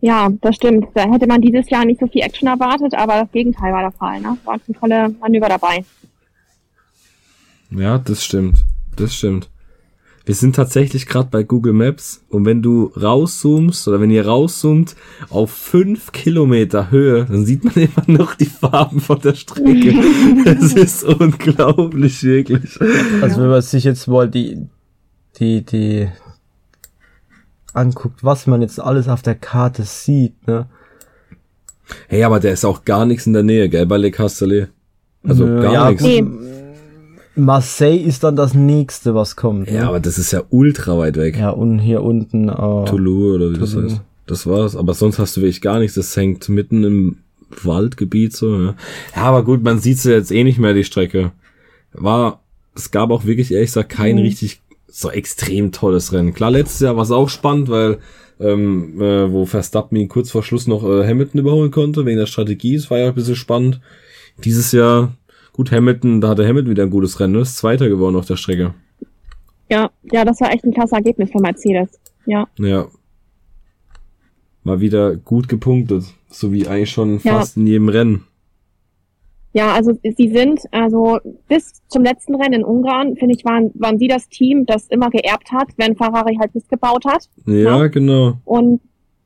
Ja, 0.02 0.28
das 0.42 0.56
stimmt. 0.56 0.88
Da 0.94 1.10
hätte 1.10 1.26
man 1.26 1.40
dieses 1.40 1.70
Jahr 1.70 1.86
nicht 1.86 2.00
so 2.00 2.06
viel 2.08 2.20
Action 2.22 2.46
erwartet, 2.46 2.94
aber 2.94 3.20
das 3.22 3.32
Gegenteil 3.32 3.72
war 3.72 3.80
der 3.80 3.92
Fall. 3.92 4.20
Ne? 4.20 4.36
Waren 4.44 4.60
tolle 4.78 5.08
Manöver 5.18 5.48
dabei. 5.48 5.82
Ja, 7.70 7.96
das 7.96 8.22
stimmt. 8.22 8.64
Das 8.96 9.14
stimmt. 9.14 9.48
Wir 10.24 10.34
sind 10.34 10.54
tatsächlich 10.54 11.06
gerade 11.06 11.28
bei 11.30 11.42
Google 11.42 11.72
Maps 11.72 12.22
und 12.28 12.44
wenn 12.44 12.62
du 12.62 12.92
rauszoomst 13.00 13.88
oder 13.88 14.00
wenn 14.00 14.10
ihr 14.10 14.26
rauszoomt 14.26 14.94
auf 15.30 15.50
fünf 15.50 16.12
Kilometer 16.12 16.90
Höhe, 16.90 17.24
dann 17.24 17.44
sieht 17.46 17.64
man 17.64 17.74
immer 17.74 18.18
noch 18.18 18.34
die 18.34 18.46
Farben 18.46 19.00
von 19.00 19.20
der 19.20 19.34
Strecke. 19.34 19.94
Das 20.44 20.74
ist 20.74 21.04
unglaublich, 21.04 22.22
wirklich. 22.22 22.78
Also 23.22 23.40
wenn 23.40 23.48
man 23.48 23.62
sich 23.62 23.84
jetzt 23.84 24.06
mal 24.08 24.28
die, 24.28 24.66
die, 25.38 25.64
die 25.64 26.08
anguckt, 27.72 28.22
was 28.22 28.46
man 28.46 28.62
jetzt 28.62 28.80
alles 28.80 29.08
auf 29.08 29.22
der 29.22 29.34
Karte 29.34 29.84
sieht, 29.84 30.46
ne? 30.46 30.66
Hey, 32.08 32.22
aber 32.22 32.38
der 32.38 32.52
ist 32.52 32.64
auch 32.64 32.84
gar 32.84 33.04
nichts 33.04 33.26
in 33.26 33.32
der 33.32 33.42
Nähe, 33.42 33.68
gell, 33.68 33.86
bei 33.86 33.96
Le 33.96 34.10
Castellet. 34.10 34.68
Also 35.24 35.44
Nö, 35.44 35.60
gar 35.60 35.72
ja, 35.72 35.90
nichts. 35.90 36.02
Nee. 36.04 36.24
Marseille 37.40 37.98
ist 37.98 38.22
dann 38.24 38.36
das 38.36 38.54
nächste, 38.54 39.14
was 39.14 39.36
kommt. 39.36 39.68
Ne? 39.70 39.76
Ja, 39.78 39.88
aber 39.88 40.00
das 40.00 40.18
ist 40.18 40.32
ja 40.32 40.42
ultra 40.50 40.96
weit 40.98 41.16
weg. 41.16 41.36
ja, 41.38 41.50
und 41.50 41.78
hier 41.78 42.02
unten, 42.02 42.48
äh, 42.48 42.52
Toulouse 42.54 43.34
oder 43.36 43.50
wie 43.52 43.58
das 43.58 43.72
Toulouse. 43.72 43.92
heißt. 43.92 44.02
Das 44.26 44.46
war's. 44.46 44.76
Aber 44.76 44.94
sonst 44.94 45.18
hast 45.18 45.36
du 45.36 45.40
wirklich 45.40 45.60
gar 45.60 45.78
nichts. 45.80 45.94
Das 45.96 46.16
hängt 46.16 46.48
mitten 46.48 46.84
im 46.84 47.16
Waldgebiet 47.62 48.36
so. 48.36 48.56
Ja, 48.56 48.74
ja 49.16 49.22
aber 49.22 49.44
gut, 49.44 49.62
man 49.62 49.80
sieht's 49.80 50.04
ja 50.04 50.12
jetzt 50.12 50.30
eh 50.30 50.44
nicht 50.44 50.58
mehr, 50.58 50.72
die 50.74 50.84
Strecke. 50.84 51.32
War, 51.92 52.40
es 52.76 52.90
gab 52.92 53.10
auch 53.10 53.24
wirklich, 53.24 53.52
ehrlich 53.52 53.70
gesagt, 53.70 53.88
kein 53.90 54.16
Mhm. 54.16 54.22
richtig 54.22 54.60
so 54.86 55.10
extrem 55.10 55.72
tolles 55.72 56.12
Rennen. 56.12 56.34
Klar, 56.34 56.50
letztes 56.52 56.80
Jahr 56.80 56.96
war 56.96 57.02
es 57.04 57.10
auch 57.10 57.28
spannend, 57.28 57.68
weil 57.68 57.98
ähm, 58.40 59.00
äh, 59.00 59.30
wo 59.30 59.44
Verstappen 59.46 59.96
ihn 59.96 60.08
kurz 60.08 60.30
vor 60.30 60.42
Schluss 60.42 60.66
noch 60.66 60.82
äh, 60.84 61.06
Hamilton 61.06 61.40
überholen 61.40 61.70
konnte, 61.70 62.06
wegen 62.06 62.18
der 62.18 62.26
Strategie. 62.26 62.74
Es 62.76 62.90
war 62.90 62.98
ja 62.98 63.08
ein 63.08 63.14
bisschen 63.14 63.36
spannend. 63.36 63.80
Dieses 64.44 64.72
Jahr, 64.72 65.12
gut, 65.52 65.70
Hamilton, 65.72 66.20
da 66.20 66.28
hatte 66.28 66.46
Hamilton 66.46 66.70
wieder 66.70 66.82
ein 66.84 66.90
gutes 66.90 67.18
Rennen, 67.20 67.34
ne? 67.34 67.40
ist 67.40 67.56
Zweiter 67.56 67.88
geworden 67.88 68.16
auf 68.16 68.26
der 68.26 68.36
Strecke. 68.36 68.74
Ja, 69.70 69.90
ja, 70.10 70.24
das 70.24 70.40
war 70.40 70.52
echt 70.52 70.64
ein 70.64 70.72
klasse 70.72 70.96
Ergebnis 70.96 71.30
für 71.30 71.40
Mercedes. 71.40 72.00
Ja. 72.26 72.48
Ja. 72.58 72.86
Mal 74.62 74.80
wieder 74.80 75.16
gut 75.16 75.48
gepunktet. 75.48 76.04
So 76.28 76.52
wie 76.52 76.66
eigentlich 76.66 76.90
schon 76.90 77.20
Ja. 77.22 77.38
fast 77.38 77.56
in 77.56 77.66
jedem 77.66 77.88
Rennen. 77.88 78.24
Ja, 79.52 79.72
also 79.72 79.92
sie 80.02 80.28
sind, 80.28 80.60
also 80.70 81.18
bis 81.48 81.82
zum 81.88 82.04
letzten 82.04 82.36
Rennen 82.36 82.60
in 82.60 82.64
Ungarn, 82.64 83.16
finde 83.16 83.34
ich, 83.34 83.44
waren, 83.44 83.72
waren 83.74 83.98
sie 83.98 84.06
das 84.06 84.28
Team, 84.28 84.64
das 84.64 84.86
immer 84.88 85.10
geerbt 85.10 85.50
hat, 85.50 85.68
wenn 85.76 85.96
Ferrari 85.96 86.36
halt 86.40 86.54
Mist 86.54 86.68
gebaut 86.68 87.04
hat. 87.04 87.28
Ja, 87.46 87.54
Ja. 87.78 87.86
genau. 87.88 88.34
Und 88.44 88.80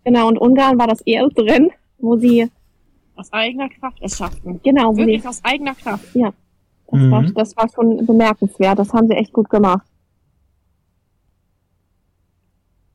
genau, 0.04 0.28
und 0.28 0.38
Ungarn 0.38 0.78
war 0.78 0.86
das 0.86 1.02
erste 1.02 1.42
Rennen, 1.44 1.70
wo 1.98 2.16
sie 2.16 2.48
aus 3.24 3.32
eigener 3.32 3.68
Kraft 3.70 3.98
es 4.02 4.16
schafften. 4.18 4.60
Genau, 4.62 4.96
Wirklich 4.96 5.22
sie, 5.22 5.28
aus 5.28 5.40
eigener 5.44 5.74
Kraft. 5.74 6.04
das, 6.14 6.32
Mhm. 7.00 7.10
war, 7.10 7.22
das 7.22 7.56
war 7.56 7.68
schon 7.74 8.04
bemerkenswert. 8.06 8.78
Das 8.78 8.92
haben 8.92 9.08
sie 9.08 9.14
echt 9.14 9.32
gut 9.32 9.48
gemacht. 9.50 9.86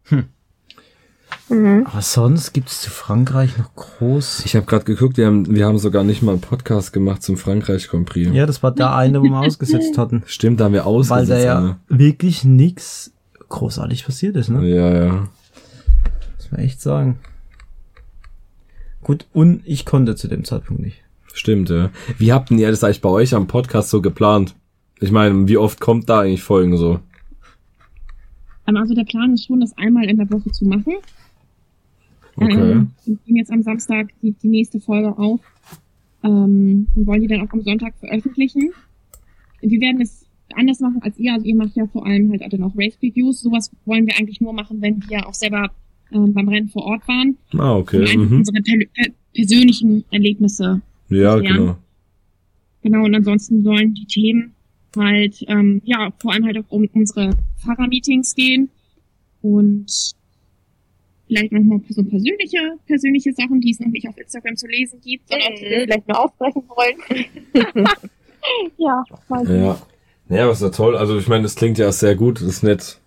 Hm. 0.06 0.26
Mhm. 1.50 1.88
Aber 1.92 2.02
sonst 2.02 2.54
gibt's 2.54 2.82
zu 2.82 2.92
Frankreich 2.92 3.58
noch 3.58 3.74
groß. 3.76 4.46
Ich 4.46 4.56
habe 4.56 4.66
gerade 4.68 4.86
geguckt, 4.86 5.18
wir 5.18 5.26
haben, 5.26 5.50
wir 5.56 5.66
haben 5.66 5.80
sogar 5.80 6.04
nicht 6.04 6.22
mal 6.22 6.34
einen 6.34 6.42
Podcast 6.42 6.94
gemacht 6.94 7.24
zum 7.24 7.38
Frankreich 7.38 7.90
Prix. 7.90 8.32
Ja, 8.34 8.46
das 8.46 8.62
war 8.62 8.72
der 8.72 8.96
eine, 8.96 9.20
wo 9.20 9.24
wir 9.24 9.40
ausgesetzt 9.40 9.98
hatten. 9.98 10.22
Stimmt, 10.28 10.60
da 10.60 10.66
haben 10.66 10.74
wir 10.74 10.86
Weil 10.86 10.88
ausgesetzt. 10.94 11.32
da 11.32 11.40
ja 11.40 11.56
Alter. 11.58 11.78
wirklich 11.88 12.44
nix 12.44 13.12
großartig 13.50 14.06
passiert 14.06 14.36
ist, 14.36 14.50
ne? 14.50 14.68
ja, 14.68 14.94
ja. 15.06 15.28
Muss 16.38 16.52
man 16.52 16.62
echt 16.62 16.82
sagen. 16.82 17.18
Gut, 19.02 19.28
und 19.34 19.62
ich 19.66 19.86
konnte 19.86 20.16
zu 20.16 20.28
dem 20.28 20.44
Zeitpunkt 20.44 20.82
nicht. 20.82 20.98
Stimmt, 21.34 21.70
ja. 21.70 21.90
Wie 22.18 22.34
habt 22.34 22.50
denn 22.50 22.60
ihr 22.60 22.70
das 22.70 22.84
eigentlich 22.84 23.02
bei 23.02 23.10
euch 23.10 23.34
am 23.34 23.48
Podcast 23.48 23.90
so 23.90 24.02
geplant? 24.02 24.56
Ich 25.00 25.12
meine, 25.12 25.48
wie 25.48 25.58
oft 25.58 25.80
kommt 25.80 26.10
da 26.10 26.22
eigentlich 26.22 26.44
Folgen 26.44 26.76
so? 26.76 27.00
Ähm, 28.68 28.78
Also 28.78 28.94
der 28.94 29.06
Plan 29.06 29.34
ist 29.34 29.46
schon, 29.46 29.62
das 29.62 29.78
einmal 29.78 30.10
in 30.10 30.18
der 30.18 30.30
Woche 30.32 30.52
zu 30.52 30.66
machen. 30.66 30.96
Okay. 32.36 32.72
Ähm, 32.72 32.92
wir 33.06 33.18
nehmen 33.26 33.38
jetzt 33.38 33.52
am 33.52 33.62
Samstag 33.62 34.10
die, 34.22 34.32
die 34.32 34.48
nächste 34.48 34.80
Folge 34.80 35.18
auf 35.18 35.40
ähm, 36.24 36.88
und 36.96 37.08
wollen 37.08 37.22
die 37.22 37.28
dann 37.28 37.48
auch 37.48 37.54
am 37.54 37.62
Sonntag 37.62 37.94
veröffentlichen. 38.00 38.72
Wir 39.62 39.82
werden 39.82 40.02
es 40.02 40.26
anders 40.56 40.80
machen 40.80 41.02
als 41.02 41.18
ihr. 41.18 41.34
Also 41.34 41.46
ihr 41.46 41.56
macht 41.56 41.76
ja 41.76 41.86
vor 41.88 42.06
allem 42.06 42.32
halt 42.32 42.42
dann 42.52 42.64
auch 42.64 42.74
Race 42.78 42.98
Reviews. 43.02 43.42
Sowas 43.42 43.72
wollen 43.86 44.08
wir 44.08 44.16
eigentlich 44.18 44.42
nur 44.42 44.54
machen, 44.54 44.82
wenn 44.82 45.04
wir 45.10 45.28
auch 45.28 45.34
selber 45.34 45.72
ähm, 46.14 46.34
beim 46.34 46.48
Rennen 46.50 46.70
vor 46.70 46.84
Ort 46.84 47.08
waren. 47.08 47.38
Ah, 47.58 47.76
okay. 47.76 48.16
Und 48.16 48.30
Mhm. 48.32 48.38
unsere 48.38 48.62
per 48.62 48.78
per 48.94 49.12
persönlichen 49.34 50.04
Erlebnisse. 50.12 50.82
Ja, 51.10 51.38
Ja. 51.40 51.40
genau. 51.40 51.78
Genau, 52.82 53.04
und 53.06 53.14
ansonsten 53.16 53.64
sollen 53.64 53.94
die 53.94 54.06
Themen 54.06 54.54
halt, 54.96 55.44
ähm, 55.48 55.82
ja, 55.84 56.12
vor 56.20 56.32
allem 56.34 56.46
halt 56.46 56.58
auch 56.58 56.70
um 56.70 56.88
unsere 56.94 57.32
Fahrermeetings 57.58 58.34
gehen 58.36 58.70
und 59.42 59.86
vielleicht 61.28 61.52
nochmal 61.52 61.80
so 61.90 62.04
persönliche, 62.04 62.58
persönliche 62.88 63.34
Sachen, 63.34 63.60
die 63.62 63.72
es 63.72 63.80
noch 63.80 63.88
nicht 63.90 64.08
auf 64.08 64.18
Instagram 64.18 64.56
zu 64.56 64.66
lesen 64.68 65.00
gibt, 65.02 65.28
sondern 65.30 65.54
die 65.56 65.62
wir 65.70 65.82
vielleicht 65.82 66.08
nur 66.08 66.24
aufbrechen 66.24 66.64
wollen. 66.70 67.26
ja, 68.78 69.04
mal 69.28 69.46
sehen. 69.46 69.64
Ja. 69.64 69.82
Ja, 70.30 70.44
aber 70.44 70.52
ist 70.54 70.62
ja 70.62 70.70
toll. 70.70 70.96
Also 70.96 71.18
ich 71.18 71.28
meine, 71.28 71.44
das 71.44 71.56
klingt 71.56 71.78
ja 71.80 71.92
sehr 71.92 72.16
gut. 72.16 72.36
Das 72.40 72.48
ist 72.48 72.64
nett. 72.64 73.00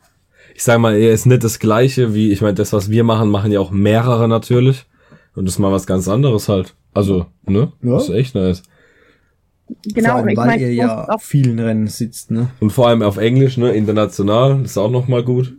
Ich 0.55 0.65
sag 0.65 0.79
mal, 0.79 0.95
er 0.95 1.13
ist 1.13 1.27
nicht 1.27 1.45
das 1.45 1.59
gleiche 1.59 2.15
wie, 2.15 2.31
ich 2.33 2.41
meine, 2.41 2.55
das, 2.55 2.73
was 2.73 2.91
wir 2.91 3.05
machen, 3.05 3.31
machen 3.31 3.53
ja 3.53 3.61
auch 3.61 3.71
mehrere 3.71 4.29
natürlich. 4.29 4.87
Und 5.35 5.47
das 5.47 5.55
ist 5.55 5.59
mal 5.59 5.73
was 5.73 5.87
ganz 5.87 6.09
anderes 6.09 6.49
halt. 6.49 6.75
Also, 6.93 7.27
ne? 7.47 7.73
Ja. 7.83 7.95
Das 7.95 8.09
ist 8.09 8.15
echt 8.15 8.35
nice. 8.35 8.63
Genau, 9.85 10.11
Vor 10.11 10.17
allem, 10.17 10.25
und 10.25 10.31
ich 10.31 10.37
weil 10.37 10.47
meine, 10.47 10.63
ihr 10.63 10.75
ja 10.75 11.05
auf 11.07 11.23
vielen 11.23 11.59
Rennen 11.59 11.87
sitzt, 11.87 12.31
ne? 12.31 12.51
Und 12.61 12.71
vor 12.71 12.89
allem 12.89 13.01
auf 13.03 13.17
Englisch, 13.17 13.57
ne? 13.57 13.73
International. 13.73 14.61
Das 14.61 14.73
ist 14.73 14.79
auch 14.79 14.91
nochmal 14.91 15.25
gut. 15.25 15.57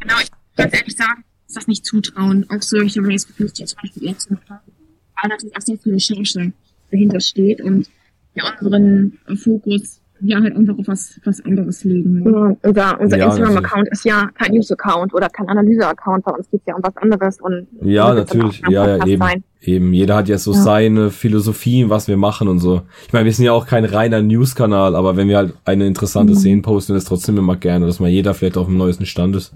Genau, 0.00 0.14
ich 0.22 0.30
muss 0.30 0.56
ganz 0.56 0.74
ehrlich 0.74 0.96
sagen, 0.96 1.24
ist 1.46 1.56
das 1.56 1.66
nicht 1.66 1.84
zutrauen, 1.84 2.46
auch 2.48 2.62
solche 2.62 3.00
Race 3.02 3.26
Reviews, 3.28 3.52
die 3.54 3.64
zum 3.64 3.78
Beispiel 3.82 4.04
jetzt 4.04 4.30
noch 4.30 4.38
haben, 4.48 4.72
weil 5.20 5.28
natürlich 5.28 5.56
auch 5.56 5.60
sehr 5.60 5.78
viel 5.78 5.92
Recherche 5.92 6.52
dahinter 6.90 7.20
steht 7.20 7.60
und 7.60 7.90
wir 8.34 8.44
unseren 8.60 9.18
Fokus 9.36 9.97
ja 10.20 10.40
halt 10.40 10.56
einfach 10.56 10.76
auf 10.78 10.88
was, 10.88 11.20
was 11.24 11.44
anderes 11.44 11.84
legen. 11.84 12.22
Ne? 12.22 12.30
Ja, 12.30 12.50
unser 12.62 13.00
unser 13.00 13.16
Ja, 13.18 13.26
Instagram-Account 13.26 13.88
ist 13.90 14.04
ja 14.04 14.28
kein 14.34 14.52
News-Account 14.52 15.14
oder 15.14 15.28
kein 15.28 15.48
Analyse-Account. 15.48 16.24
Bei 16.24 16.32
uns 16.32 16.50
geht's 16.50 16.64
ja 16.66 16.74
um 16.74 16.82
was 16.82 16.96
anderes. 16.96 17.40
Und 17.40 17.66
Ja, 17.82 18.12
natürlich. 18.14 18.62
Ja, 18.68 18.96
ja, 18.96 19.06
eben. 19.06 19.22
sein. 19.22 19.44
Eben. 19.60 19.92
Jeder 19.92 20.16
hat 20.16 20.28
ja 20.28 20.38
so 20.38 20.52
Ja. 20.52 20.58
seine 20.60 21.10
Philosophie, 21.10 21.88
was 21.88 22.06
wir 22.08 22.16
machen 22.16 22.48
und 22.48 22.58
so. 22.60 22.82
Ich 23.06 23.12
meine, 23.12 23.24
wir 23.26 23.32
sind 23.32 23.44
ja 23.44 23.52
auch 23.52 23.66
kein 23.66 23.84
reiner 23.84 24.22
News-Kanal, 24.22 24.94
aber 24.96 25.16
wenn 25.16 25.28
wir 25.28 25.36
halt 25.36 25.54
eine 25.64 25.86
interessante 25.86 26.32
Mhm. 26.34 26.38
Szene 26.38 26.62
posten, 26.62 26.94
ist 26.94 27.08
trotzdem 27.08 27.36
immer 27.38 27.56
gerne, 27.56 27.86
dass 27.86 27.98
mal 28.00 28.08
jeder 28.08 28.34
vielleicht 28.34 28.56
auf 28.56 28.66
dem 28.66 28.76
neuesten 28.76 29.06
Stand 29.06 29.34
ist. 29.36 29.54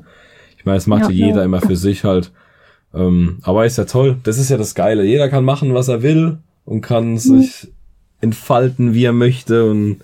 Ich 0.58 0.64
meine, 0.64 0.76
das 0.76 0.86
macht 0.86 1.02
ja, 1.02 1.10
Ja, 1.10 1.26
jeder 1.26 1.38
ja. 1.40 1.44
immer 1.44 1.60
für 1.60 1.76
sich 1.76 2.04
halt. 2.04 2.32
Ähm, 2.94 3.38
aber 3.42 3.64
ist 3.64 3.78
ja 3.78 3.84
toll. 3.84 4.16
Das 4.22 4.38
ist 4.38 4.50
ja 4.50 4.56
das 4.58 4.74
Geile. 4.74 5.02
Jeder 5.04 5.28
kann 5.28 5.44
machen, 5.44 5.72
was 5.74 5.88
er 5.88 6.02
will 6.02 6.38
und 6.64 6.76
Mhm. 6.78 6.80
kann 6.82 7.16
sich 7.18 7.68
entfalten, 8.20 8.94
wie 8.94 9.04
er 9.04 9.12
möchte 9.12 9.68
und 9.70 9.98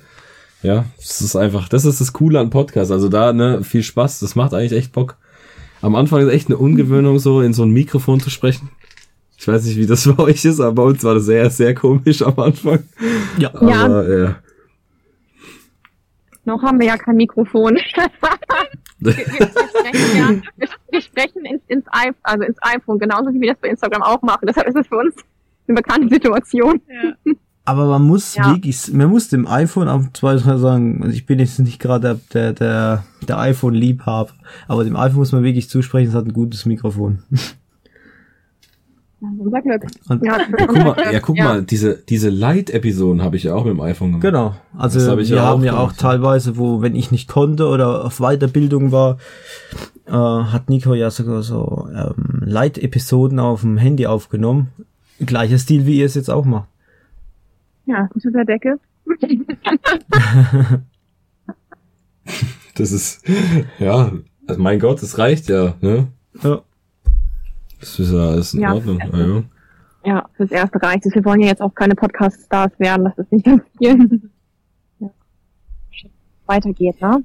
ja, 0.62 0.84
das 0.96 1.20
ist 1.20 1.36
einfach, 1.36 1.68
das 1.68 1.84
ist 1.84 2.00
das 2.00 2.12
Coole 2.12 2.40
an 2.40 2.50
Podcast. 2.50 2.90
Also 2.90 3.08
da, 3.08 3.32
ne, 3.32 3.62
viel 3.62 3.82
Spaß. 3.82 4.20
Das 4.20 4.34
macht 4.34 4.54
eigentlich 4.54 4.72
echt 4.72 4.92
Bock. 4.92 5.16
Am 5.80 5.94
Anfang 5.94 6.20
ist 6.20 6.32
echt 6.32 6.48
eine 6.48 6.58
Ungewöhnung, 6.58 7.18
so 7.18 7.40
in 7.40 7.52
so 7.52 7.62
ein 7.62 7.70
Mikrofon 7.70 8.20
zu 8.20 8.30
sprechen. 8.30 8.70
Ich 9.36 9.46
weiß 9.46 9.64
nicht, 9.64 9.76
wie 9.76 9.86
das 9.86 10.08
bei 10.16 10.24
euch 10.24 10.44
ist, 10.44 10.60
aber 10.60 10.72
bei 10.72 10.82
uns 10.82 11.04
war 11.04 11.14
das 11.14 11.26
sehr, 11.26 11.48
sehr 11.50 11.74
komisch 11.74 12.22
am 12.22 12.38
Anfang. 12.38 12.82
Ja. 13.38 13.54
Aber, 13.54 14.18
ja. 14.18 14.36
Noch 16.44 16.62
haben 16.62 16.80
wir 16.80 16.86
ja 16.86 16.96
kein 16.96 17.16
Mikrofon. 17.16 17.76
wir, 18.98 19.12
sprechen, 19.12 20.16
ja, 20.16 20.30
wir, 20.56 20.68
wir 20.90 21.00
sprechen 21.00 21.44
ins, 21.44 21.62
ins, 21.68 21.84
iPhone, 21.90 22.14
also 22.22 22.44
ins 22.44 22.58
iPhone, 22.62 22.98
genauso 22.98 23.32
wie 23.32 23.40
wir 23.40 23.52
das 23.52 23.60
bei 23.60 23.68
Instagram 23.68 24.02
auch 24.02 24.22
machen. 24.22 24.46
Deshalb 24.48 24.66
ist 24.66 24.76
es 24.76 24.86
für 24.88 24.96
uns 24.96 25.14
eine 25.68 25.76
bekannte 25.76 26.08
Situation. 26.08 26.80
Aber 27.68 27.86
man 27.86 28.02
muss 28.06 28.34
Ja. 28.34 28.50
wirklich, 28.52 28.92
man 28.92 29.08
muss 29.10 29.28
dem 29.28 29.46
iPhone 29.46 29.88
auch 29.88 30.02
zwei 30.14 30.36
drei 30.36 30.56
sagen, 30.56 31.02
also 31.02 31.14
ich 31.14 31.26
bin 31.26 31.38
jetzt 31.38 31.58
nicht 31.58 31.78
gerade 31.78 32.18
der, 32.32 32.52
der, 32.52 32.52
der, 32.54 33.04
der 33.28 33.38
iPhone-Liebhaber, 33.38 34.30
aber 34.68 34.84
dem 34.84 34.96
iPhone 34.96 35.18
muss 35.18 35.32
man 35.32 35.42
wirklich 35.42 35.68
zusprechen, 35.68 36.08
es 36.08 36.14
hat 36.14 36.24
ein 36.26 36.32
gutes 36.32 36.64
Mikrofon. 36.66 37.18
Glück. 39.20 39.82
Und- 40.08 40.24
Ja, 40.24 40.38
Ja, 40.38 40.46
guck 40.66 40.76
mal, 40.76 40.96
ja, 41.12 41.20
guck 41.20 41.36
mal, 41.38 41.62
diese, 41.62 41.96
diese 42.08 42.30
Light-Episoden 42.30 43.20
habe 43.22 43.36
ich 43.36 43.42
ja 43.44 43.54
auch 43.54 43.64
mit 43.64 43.72
dem 43.72 43.80
iPhone 43.80 44.08
gemacht. 44.12 44.22
Genau. 44.22 44.54
Also 44.76 45.10
hab 45.10 45.18
ich 45.18 45.30
wir 45.30 45.38
ja 45.38 45.42
haben 45.42 45.64
ja 45.64 45.76
auch 45.76 45.92
teilweise, 45.92 46.56
wo, 46.56 46.82
wenn 46.82 46.94
ich 46.94 47.10
nicht 47.10 47.28
konnte 47.28 47.66
oder 47.66 48.04
auf 48.04 48.18
Weiterbildung 48.20 48.92
war, 48.92 49.18
äh, 50.06 50.12
hat 50.12 50.68
Nico 50.68 50.94
ja 50.94 51.10
sogar 51.10 51.42
so 51.42 51.88
ähm, 51.92 52.42
Light-Episoden 52.44 53.40
auf 53.40 53.62
dem 53.62 53.76
Handy 53.76 54.06
aufgenommen. 54.06 54.68
Gleicher 55.18 55.58
Stil, 55.58 55.84
wie 55.84 55.98
ihr 55.98 56.06
es 56.06 56.14
jetzt 56.14 56.30
auch 56.30 56.44
macht. 56.44 56.68
Ja, 57.88 58.08
unter 58.14 58.30
der 58.30 58.44
Decke. 58.44 58.78
Das 62.74 62.92
ist, 62.92 63.26
ja, 63.78 64.12
also 64.46 64.62
mein 64.62 64.78
Gott, 64.78 65.02
das 65.02 65.18
reicht 65.18 65.48
ja, 65.48 65.74
ne? 65.80 66.08
Ja. 66.42 66.60
Das 67.80 67.98
ist 67.98 68.12
ja 68.12 68.18
alles 68.18 68.54
in 68.54 68.60
Ja. 68.60 68.74
Ordnung. 68.74 69.00
Ja, 69.00 69.18
ja. 69.26 69.42
Ja, 70.04 70.28
fürs 70.36 70.50
Erste 70.50 70.80
reicht 70.80 71.04
es. 71.06 71.14
Wir 71.14 71.24
wollen 71.24 71.40
ja 71.40 71.48
jetzt 71.48 71.60
auch 71.60 71.74
keine 71.74 71.94
Podcast-Stars 71.94 72.78
werden. 72.78 73.04
Das 73.04 73.18
ist 73.18 73.32
nicht 73.32 73.46
das 73.46 73.60
Ziel. 73.78 74.30
Ja. 75.00 75.10
Weitergeht, 76.46 77.00
ne? 77.00 77.24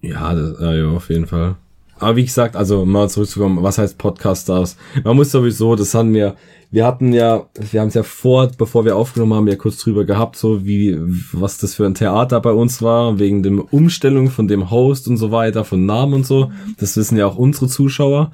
Ja, 0.00 0.34
das, 0.34 0.60
ja, 0.60 0.72
ja, 0.74 0.88
auf 0.88 1.08
jeden 1.10 1.26
Fall. 1.26 1.54
Aber 2.02 2.16
wie 2.16 2.24
gesagt, 2.24 2.56
also 2.56 2.84
mal 2.84 3.08
zurückzukommen, 3.08 3.62
was 3.62 3.78
heißt 3.78 3.96
Podcast-Stars? 3.96 4.76
Man 5.04 5.14
muss 5.14 5.30
sowieso, 5.30 5.76
das 5.76 5.94
hatten 5.94 6.12
wir, 6.12 6.34
wir 6.72 6.84
hatten 6.84 7.12
ja, 7.12 7.46
wir 7.70 7.80
haben 7.80 7.88
es 7.88 7.94
ja 7.94 8.02
vor, 8.02 8.50
bevor 8.58 8.84
wir 8.84 8.96
aufgenommen 8.96 9.34
haben, 9.34 9.46
ja 9.46 9.54
kurz 9.54 9.78
drüber 9.78 10.04
gehabt, 10.04 10.36
so 10.36 10.66
wie, 10.66 10.98
was 11.32 11.58
das 11.58 11.76
für 11.76 11.86
ein 11.86 11.94
Theater 11.94 12.40
bei 12.40 12.50
uns 12.50 12.82
war, 12.82 13.20
wegen 13.20 13.44
dem 13.44 13.60
Umstellung 13.60 14.30
von 14.30 14.48
dem 14.48 14.70
Host 14.70 15.06
und 15.06 15.16
so 15.16 15.30
weiter, 15.30 15.64
von 15.64 15.86
Namen 15.86 16.14
und 16.14 16.26
so. 16.26 16.50
Das 16.78 16.96
wissen 16.96 17.16
ja 17.16 17.26
auch 17.26 17.36
unsere 17.36 17.68
Zuschauer. 17.68 18.32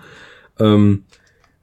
Ähm, 0.59 1.05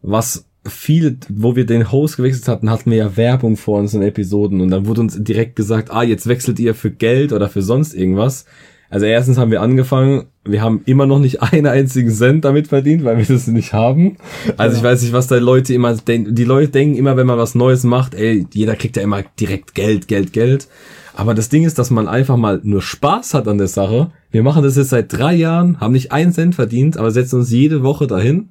was 0.04 0.46
viele, 0.64 1.18
wo 1.30 1.56
wir 1.56 1.66
den 1.66 1.92
Host 1.92 2.18
gewechselt 2.18 2.48
hatten, 2.48 2.70
hatten 2.70 2.92
wir 2.92 2.98
ja 2.98 3.18
Werbung 3.18 3.58
vor 3.58 3.80
unseren 3.80 4.04
Episoden 4.04 4.62
und 4.62 4.70
dann 4.70 4.86
wurde 4.86 5.02
uns 5.02 5.18
direkt 5.18 5.56
gesagt, 5.56 5.90
ah, 5.90 6.04
jetzt 6.04 6.28
wechselt 6.28 6.60
ihr 6.60 6.76
für 6.76 6.92
Geld 6.92 7.34
oder 7.34 7.50
für 7.50 7.64
sonst 7.64 7.96
irgendwas. 7.96 8.46
Also 8.90 9.06
erstens 9.06 9.38
haben 9.38 9.52
wir 9.52 9.62
angefangen, 9.62 10.26
wir 10.44 10.62
haben 10.62 10.82
immer 10.86 11.06
noch 11.06 11.20
nicht 11.20 11.42
einen 11.42 11.68
einzigen 11.68 12.12
Cent 12.12 12.46
damit 12.46 12.68
verdient, 12.68 13.04
weil 13.04 13.18
wir 13.18 13.26
das 13.26 13.48
nicht 13.48 13.74
haben. 13.74 14.18
Also 14.58 14.78
ich 14.78 14.84
weiß 14.84 15.02
nicht, 15.02 15.14
was 15.14 15.28
da 15.28 15.38
Leute 15.38 15.74
immer 15.74 15.94
denken. 15.96 16.36
Die 16.36 16.44
Leute 16.44 16.70
denken 16.70 16.96
immer, 16.96 17.18
wenn 17.18 17.28
man 17.28 17.38
was 17.38 17.56
Neues 17.56 17.84
macht, 17.84 18.16
ey, 18.16 18.46
jeder 18.54 18.76
kriegt 18.76 18.98
ja 18.98 19.04
immer 19.04 19.24
direkt 19.40 19.76
Geld, 19.76 20.08
Geld, 20.08 20.34
Geld. 20.34 20.68
Aber 21.16 21.34
das 21.34 21.50
Ding 21.50 21.64
ist, 21.64 21.80
dass 21.80 21.92
man 21.92 22.08
einfach 22.08 22.36
mal 22.36 22.60
nur 22.64 22.82
Spaß 22.82 23.34
hat 23.34 23.48
an 23.48 23.58
der 23.58 23.68
Sache. 23.68 24.12
Wir 24.32 24.44
machen 24.44 24.64
das 24.64 24.76
jetzt 24.76 24.90
seit 24.90 25.14
drei 25.14 25.34
Jahren, 25.34 25.80
haben 25.80 25.94
nicht 25.94 26.12
einen 26.12 26.34
Cent 26.34 26.56
verdient, 26.56 26.98
aber 26.98 27.10
setzen 27.10 27.40
uns 27.40 27.52
jede 27.52 27.84
Woche 27.84 28.06
dahin 28.06 28.50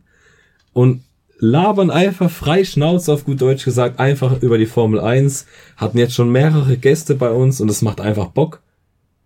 und 0.73 1.03
labern 1.39 1.91
einfach 1.91 2.31
frei 2.31 2.65
Schnauze 2.65 3.13
auf 3.13 3.25
gut 3.25 3.41
Deutsch 3.41 3.65
gesagt 3.65 4.01
einfach 4.01 4.41
über 4.41 4.57
die 4.57 4.67
Formel 4.67 5.01
1, 5.01 5.47
hatten 5.77 5.99
jetzt 5.99 6.15
schon 6.15 6.33
mehrere 6.33 6.79
Gäste 6.79 7.15
bei 7.15 7.31
uns 7.31 7.61
und 7.61 7.71
es 7.71 7.83
macht 7.83 8.01
einfach 8.01 8.29
Bock. 8.29 8.63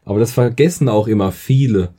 Aber 0.09 0.18
das 0.20 0.32
vergessen 0.32 0.89
auch 0.89 1.06
immer 1.06 1.32
viele 1.32 1.90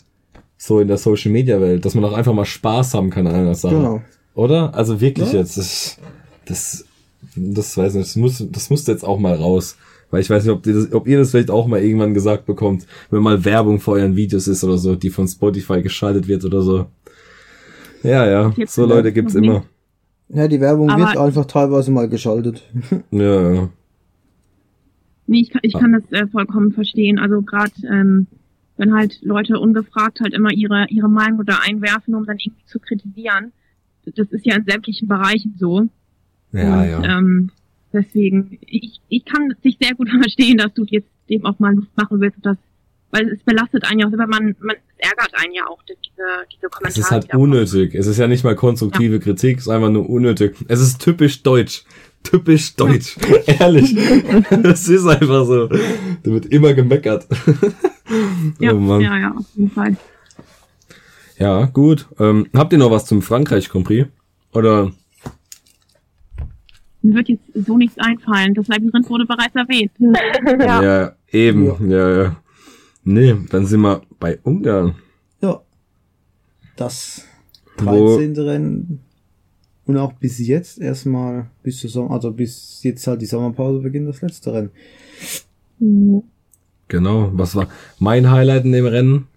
so 0.58 0.80
in 0.80 0.88
der 0.88 0.98
Social 0.98 1.32
Media 1.32 1.62
Welt, 1.62 1.86
dass 1.86 1.94
man 1.96 2.04
auch 2.06 2.14
einfach 2.14 2.34
mal 2.34 2.44
Spaß 2.46 2.94
haben 2.96 3.10
kann 3.12 3.28
an 3.28 3.36
einer 3.36 3.56
Sache. 3.56 3.76
Genau. 3.76 4.02
Oder? 4.34 4.74
Also 4.74 5.00
wirklich 5.00 5.32
Ja. 5.32 5.40
jetzt, 5.40 5.58
das, 5.58 5.98
das, 6.46 6.86
das 7.36 7.78
weiß 7.78 7.94
nicht, 7.94 8.08
das 8.08 8.16
muss, 8.16 8.44
das 8.52 8.70
muss 8.70 8.88
jetzt 8.88 9.06
auch 9.06 9.20
mal 9.20 9.36
raus. 9.36 9.78
Weil 10.12 10.22
ich 10.22 10.30
weiß 10.30 10.44
nicht, 10.44 10.52
ob 10.52 10.66
ihr, 10.66 10.74
das, 10.74 10.92
ob 10.92 11.08
ihr 11.08 11.20
das 11.20 11.30
vielleicht 11.32 11.52
auch 11.52 11.68
mal 11.68 11.82
irgendwann 11.82 12.16
gesagt 12.16 12.46
bekommt, 12.48 12.88
wenn 13.12 13.22
mal 13.22 13.46
Werbung 13.46 13.80
vor 13.80 13.94
euren 13.94 14.16
Videos 14.16 14.48
ist 14.48 14.64
oder 14.64 14.78
so, 14.80 14.96
die 14.96 15.12
von 15.12 15.28
Spotify 15.28 15.82
geschaltet 15.84 16.28
wird 16.28 16.44
oder 16.46 16.62
so. 16.64 16.88
Ja, 18.02 18.26
ja, 18.26 18.52
so 18.66 18.86
Leute 18.86 19.12
gibt's 19.14 19.36
immer. 19.36 19.64
Ja, 20.30 20.48
die 20.48 20.60
Werbung 20.60 20.90
Aber- 20.90 21.02
wird 21.08 21.18
einfach 21.18 21.46
teilweise 21.46 21.92
mal 21.92 22.10
geschaltet. 22.10 22.64
Ja, 23.12 23.52
ja. 23.54 23.70
Nee, 25.30 25.42
ich 25.42 25.50
kann, 25.52 25.62
ich 25.64 25.74
kann 25.74 25.94
das 25.94 26.12
äh, 26.12 26.28
vollkommen 26.28 26.72
verstehen. 26.72 27.20
Also 27.20 27.42
gerade 27.42 27.72
ähm, 27.88 28.28
wenn 28.78 28.94
halt 28.94 29.20
Leute 29.22 29.60
ungefragt 29.60 30.22
halt 30.22 30.34
immer 30.34 30.52
ihre 30.52 30.88
ihre 30.90 31.10
Meinung 31.10 31.46
da 31.46 31.60
einwerfen, 31.64 32.16
um 32.16 32.26
dann 32.26 32.38
irgendwie 32.40 32.66
zu 32.66 32.80
kritisieren. 32.80 33.52
Das 34.06 34.32
ist 34.32 34.46
ja 34.46 34.56
in 34.56 34.66
sämtlichen 34.66 35.08
Bereichen 35.08 35.56
so. 35.58 35.88
Ja, 36.52 36.82
Und, 36.82 36.90
ja. 36.90 37.18
Ähm, 37.18 37.52
deswegen, 37.94 38.58
ich, 38.66 39.00
ich 39.08 39.26
kann 39.26 39.54
dich 39.64 39.78
sehr 39.80 39.96
gut 39.96 40.10
verstehen, 40.22 40.58
dass 40.58 40.74
du 40.74 40.86
jetzt 40.86 41.10
dem 41.30 41.46
auch 41.46 41.60
mal 41.60 41.76
Luft 41.76 41.96
machen 41.96 42.20
willst, 42.20 42.38
und 42.38 42.46
das, 42.46 42.58
weil 43.12 43.30
es 43.30 43.44
belastet 43.44 43.84
einen 43.86 44.00
ja 44.00 44.08
auch, 44.08 44.14
aber 44.14 44.28
man, 44.28 44.56
man 44.60 44.76
ärgert 44.98 45.34
einen 45.34 45.54
ja 45.54 45.68
auch, 45.68 45.82
diese, 45.84 45.98
diese 46.52 46.68
Kommentare. 46.70 46.90
Es 46.90 46.98
ist 46.98 47.12
halt 47.12 47.36
unnötig. 47.36 47.94
Es 47.94 48.08
ist 48.08 48.18
ja 48.18 48.28
nicht 48.28 48.44
mal 48.44 48.56
konstruktive 48.56 49.20
Kritik, 49.20 49.58
es 49.58 49.64
ist 49.64 49.70
einfach 49.70 49.92
nur 49.92 50.10
unnötig. 50.10 50.56
Es 50.68 50.82
ist 50.82 51.00
typisch 51.00 51.44
deutsch. 51.44 51.84
Typisch 52.24 52.76
deutsch. 52.76 53.18
Ehrlich. 53.46 53.96
Es 54.64 54.88
ist 54.88 55.06
einfach 55.06 55.46
so. 55.46 55.68
Da 55.68 55.80
wird 56.24 56.48
immer 56.48 56.74
gemeckert. 56.74 57.28
Ja, 58.60 58.74
oh 58.74 58.80
Mann. 58.80 59.02
Ja, 59.02 59.16
ja, 59.16 59.22
ja, 59.22 59.36
auf 59.38 59.46
jeden 59.54 59.70
Fall. 59.70 59.96
gut. 61.72 62.08
Ähm, 62.18 62.48
habt 62.56 62.74
ihr 62.74 62.80
noch 62.80 62.90
was 62.90 63.06
zum 63.06 63.22
Frankreich 63.22 63.70
Prix? 63.70 64.10
Oder 64.52 64.92
mir 67.04 67.14
wird 67.14 67.30
jetzt 67.30 67.44
so 67.54 67.78
nichts 67.78 68.00
einfallen. 68.00 68.56
Das 68.56 68.68
Labyrinth 68.68 69.10
wurde 69.12 69.28
bereits 69.28 69.56
erwähnt. 69.56 69.92
ja. 70.60 70.82
ja, 70.82 71.16
eben, 71.32 71.88
ja. 71.88 72.10
ja, 72.10 72.24
ja. 72.24 72.36
Nee, 73.04 73.36
dann 73.52 73.68
sind 73.68 73.82
wir 73.82 74.02
bei 74.20 74.40
Ungarn. 74.44 74.96
Ja. 75.42 75.62
Das 76.76 77.26
13. 77.78 78.36
Wo, 78.36 78.42
Rennen 78.42 79.02
und 79.90 79.98
auch 79.98 80.14
bis 80.14 80.38
jetzt 80.38 80.80
erstmal, 80.80 81.48
bis 81.64 81.80
zur 81.80 81.90
Sommer, 81.90 82.12
also 82.12 82.30
bis 82.30 82.84
jetzt 82.84 83.08
halt 83.08 83.24
die 83.24 83.26
Sommerpause 83.26 83.80
beginnt 83.80 84.08
das 84.08 84.22
letzte 84.22 84.54
Rennen. 84.54 86.24
Genau, 86.88 87.32
was 87.34 87.56
war 87.56 87.68
mein 87.98 88.30
Highlight 88.30 88.66
in 88.66 88.72
dem 88.72 88.86
Rennen? 88.86 89.28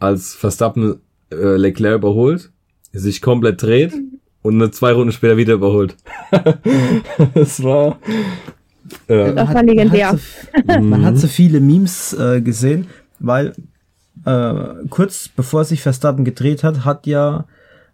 Als 0.00 0.34
Verstappen 0.34 0.96
äh, 1.30 1.54
Leclerc 1.56 1.98
überholt, 1.98 2.50
sich 2.92 3.22
komplett 3.22 3.62
dreht 3.62 3.92
und 4.42 4.54
eine 4.56 4.72
zwei 4.72 4.90
Runden 4.90 5.12
später 5.12 5.36
wieder 5.36 5.54
überholt. 5.54 5.94
das 7.34 7.62
war 7.62 8.00
äh, 9.06 9.34
das 9.34 9.54
war 9.54 9.62
legendär. 9.62 10.18
Man 10.64 10.66
hat 10.66 10.74
so, 10.74 10.80
man 10.80 11.04
hat 11.04 11.18
so 11.18 11.28
viele 11.28 11.60
Memes 11.60 12.12
äh, 12.14 12.40
gesehen, 12.40 12.88
weil 13.20 13.54
äh, 14.24 14.64
kurz 14.90 15.28
bevor 15.28 15.64
sich 15.64 15.80
Verstappen 15.80 16.24
gedreht 16.24 16.64
hat, 16.64 16.84
hat 16.84 17.06
ja 17.06 17.46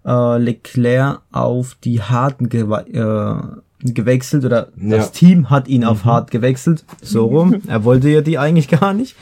äh, 0.04 0.38
Leclerc 0.38 1.20
auf 1.32 1.76
die 1.82 2.02
harten 2.02 2.48
ge 2.48 2.62
äh, 2.62 3.34
gewechselt 3.82 4.44
oder 4.44 4.68
ja. 4.76 4.96
das 4.98 5.12
Team 5.12 5.50
hat 5.50 5.68
ihn 5.68 5.82
mhm. 5.82 5.88
auf 5.88 6.04
hart 6.04 6.30
gewechselt. 6.30 6.84
So 7.02 7.26
rum. 7.26 7.62
Er 7.66 7.84
wollte 7.84 8.08
ja 8.08 8.20
die 8.20 8.38
eigentlich 8.38 8.68
gar 8.80 8.92
nicht. 8.92 9.16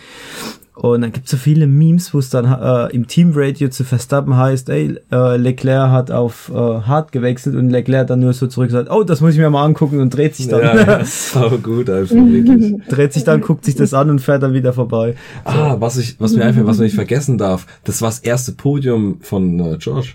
Und 0.75 1.01
dann 1.01 1.11
gibt's 1.11 1.33
so 1.33 1.37
viele 1.37 1.67
Memes, 1.67 2.15
wo 2.15 2.21
es 2.21 2.31
dann 2.31 2.45
äh, 2.45 2.95
im 2.95 3.09
Teamradio 3.09 3.69
zu 3.69 3.83
Verstappen 3.83 4.37
heißt, 4.37 4.69
ey, 4.69 4.97
äh, 5.11 5.37
Leclerc 5.37 5.91
hat 5.91 6.13
auf 6.13 6.53
äh, 6.55 6.55
hart 6.55 7.11
gewechselt 7.11 7.57
und 7.57 7.71
Leclerc 7.71 8.07
dann 8.07 8.21
nur 8.21 8.33
so 8.33 8.47
zurück 8.47 8.71
sagt, 8.71 8.89
oh, 8.89 9.03
das 9.03 9.21
muss 9.21 9.33
ich 9.33 9.39
mir 9.39 9.51
mal 9.51 9.65
angucken 9.65 9.99
und 9.99 10.15
dreht 10.17 10.37
sich 10.37 10.47
dann. 10.47 10.61
Ja, 10.61 11.05
so 11.05 11.59
gut, 11.63 11.91
einfach 11.91 12.15
wirklich. 12.15 12.77
dreht 12.89 13.13
sich 13.13 13.25
dann, 13.25 13.41
guckt 13.41 13.65
sich 13.65 13.75
das 13.75 13.93
an 13.93 14.09
und 14.09 14.21
fährt 14.21 14.45
dann 14.45 14.53
wieder 14.53 14.73
vorbei. 14.73 15.17
Ah, 15.45 15.75
was 15.81 15.97
ich, 15.97 16.21
was 16.21 16.35
mir 16.35 16.45
einfach, 16.45 16.65
was 16.65 16.77
man 16.77 16.85
nicht 16.85 16.95
vergessen 16.95 17.39
darf, 17.39 17.67
das 17.83 18.01
war 18.01 18.11
das 18.11 18.21
erste 18.21 18.53
Podium 18.53 19.19
von 19.21 19.59
äh, 19.59 19.79
George. 19.79 20.11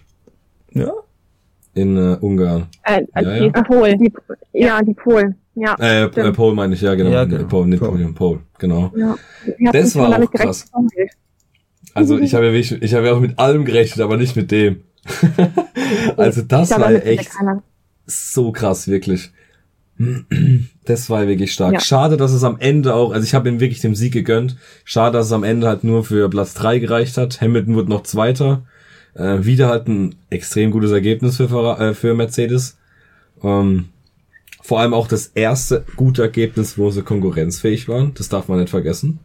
Ja. 0.73 0.91
In 1.75 1.97
äh, 1.97 2.17
Ungarn. 2.21 2.67
Äh, 2.83 3.03
ja, 3.15 3.39
die 3.39 3.45
ja. 3.45 3.63
Pol. 3.63 3.97
Die, 3.97 4.13
ja, 4.53 4.81
die 4.81 4.93
Pol. 4.93 5.35
Ja, 5.55 5.75
äh, 5.79 6.05
äh, 6.05 6.31
Pole 6.31 6.55
meine 6.55 6.73
ich, 6.73 6.81
ja, 6.81 6.95
genau. 6.95 7.11
Ja, 7.11 7.25
genau. 7.25 7.47
Pole, 7.47 7.67
nicht 7.67 7.79
Podium, 7.81 8.13
Pole, 8.15 8.39
genau. 8.57 8.91
Ja. 8.95 9.15
Das 9.71 9.95
war 9.95 10.19
auch 10.19 10.31
krass. 10.31 10.69
Also 11.93 12.17
ich 12.17 12.33
habe 12.33 12.47
ja 12.47 12.53
ich, 12.53 12.71
ich 12.71 12.93
habe 12.95 13.07
ja 13.07 13.13
auch 13.13 13.19
mit 13.19 13.37
allem 13.37 13.65
gerechnet, 13.65 14.03
aber 14.03 14.17
nicht 14.17 14.35
mit 14.35 14.51
dem. 14.51 14.81
also 16.17 16.41
das 16.41 16.71
war 16.71 16.91
echt 16.91 17.29
so 18.05 18.51
krass, 18.51 18.87
wirklich. 18.87 19.31
Das 20.85 21.09
war 21.09 21.25
wirklich 21.29 21.53
stark. 21.53 21.71
Ja. 21.71 21.79
Schade, 21.79 22.17
dass 22.17 22.33
es 22.33 22.43
am 22.43 22.57
Ende 22.59 22.93
auch, 22.93 23.13
also 23.13 23.23
ich 23.23 23.33
habe 23.33 23.47
ihm 23.47 23.61
wirklich 23.61 23.79
den 23.79 23.95
Sieg 23.95 24.11
gegönnt. 24.11 24.57
Schade, 24.83 25.17
dass 25.17 25.27
es 25.27 25.31
am 25.31 25.45
Ende 25.45 25.67
halt 25.67 25.85
nur 25.85 26.03
für 26.03 26.29
Platz 26.29 26.53
drei 26.55 26.79
gereicht 26.79 27.15
hat. 27.17 27.39
Hamilton 27.39 27.77
wird 27.77 27.87
noch 27.87 28.03
Zweiter. 28.03 28.65
Äh, 29.15 29.45
wieder 29.45 29.69
halt 29.69 29.87
ein 29.87 30.15
extrem 30.29 30.71
gutes 30.71 30.91
Ergebnis 30.91 31.37
für, 31.37 31.79
äh, 31.79 31.93
für 31.93 32.13
Mercedes. 32.13 32.77
Ähm, 33.43 33.85
vor 34.61 34.79
allem 34.79 34.93
auch 34.93 35.07
das 35.07 35.27
erste 35.27 35.83
gute 35.95 36.21
Ergebnis, 36.21 36.77
wo 36.77 36.89
sie 36.89 37.03
konkurrenzfähig 37.03 37.87
waren. 37.87 38.13
Das 38.15 38.29
darf 38.29 38.47
man 38.47 38.59
nicht 38.59 38.69
vergessen. 38.69 39.19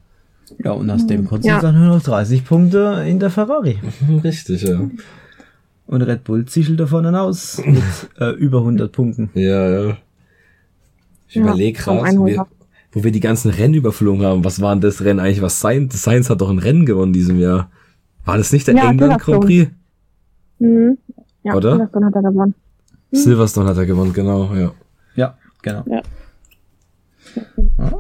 Ja, 0.63 0.73
und 0.73 0.91
aus 0.91 1.07
dem 1.07 1.27
konnten 1.27 1.47
ja. 1.47 1.61
sie 1.61 1.67
dann 1.67 1.79
nur 1.79 1.97
noch 1.97 2.03
30 2.03 2.45
Punkte 2.45 3.05
in 3.07 3.19
der 3.19 3.31
Ferrari. 3.31 3.79
Richtig, 4.25 4.63
ja. 4.63 4.89
Und 5.87 6.03
Red 6.03 6.25
Bull 6.25 6.45
zischelt 6.47 6.81
davon 6.81 7.05
hinaus 7.05 7.63
mit 7.65 7.83
äh, 8.19 8.33
über 8.33 8.59
100 8.59 8.91
Punkten. 8.91 9.31
Ja, 9.35 9.69
ja. 9.69 9.97
Ich 11.29 11.37
ja, 11.37 11.43
überlege 11.43 11.79
gerade, 11.79 12.47
wo 12.93 13.05
wir 13.05 13.13
die 13.13 13.21
ganzen 13.21 13.51
Rennen 13.51 13.75
überflogen 13.75 14.25
haben. 14.25 14.45
Was 14.45 14.61
war 14.61 14.75
denn 14.75 14.81
das 14.81 15.03
Rennen 15.03 15.21
eigentlich? 15.21 15.43
Was 15.43 15.61
Sainz? 15.61 16.03
Sainz 16.03 16.31
hat 16.31 16.41
doch 16.41 16.51
ein 16.51 16.59
Rennen 16.59 16.85
gewonnen 16.85 17.13
diesem 17.13 17.39
Jahr. 17.39 17.71
War 18.25 18.37
das 18.39 18.53
nicht 18.53 18.67
der 18.67 18.75
ja, 18.75 18.91
England 18.91 19.21
Grand 19.21 19.45
Prix? 19.45 19.71
Mhm. 20.59 20.99
Ja, 21.43 21.55
Oder? 21.55 21.73
Silverstone 21.73 22.07
hat 22.07 22.15
er 22.15 22.23
gewonnen. 22.23 22.55
Mhm. 23.11 23.17
Silverstone 23.17 23.69
hat 23.69 23.77
er 23.77 23.87
gewonnen, 23.87 24.13
genau, 24.13 24.55
ja. 24.55 24.73
Ja, 25.15 25.39
genau. 25.63 25.85
Ja. 25.87 26.03
ja. 27.79 27.93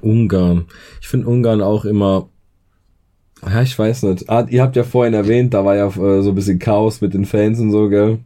Ungarn. 0.00 0.66
Ich 1.00 1.08
finde 1.08 1.28
Ungarn 1.28 1.62
auch 1.62 1.84
immer. 1.84 2.28
Ja, 3.42 3.62
ich 3.62 3.78
weiß 3.78 4.02
nicht. 4.04 4.28
Ah, 4.28 4.46
ihr 4.48 4.62
habt 4.62 4.76
ja 4.76 4.84
vorhin 4.84 5.14
erwähnt, 5.14 5.54
da 5.54 5.64
war 5.64 5.76
ja 5.76 5.86
äh, 5.86 6.22
so 6.22 6.30
ein 6.30 6.34
bisschen 6.34 6.58
Chaos 6.58 7.00
mit 7.00 7.14
den 7.14 7.24
Fans 7.24 7.60
und 7.60 7.70
so, 7.70 7.88
gell? 7.88 8.18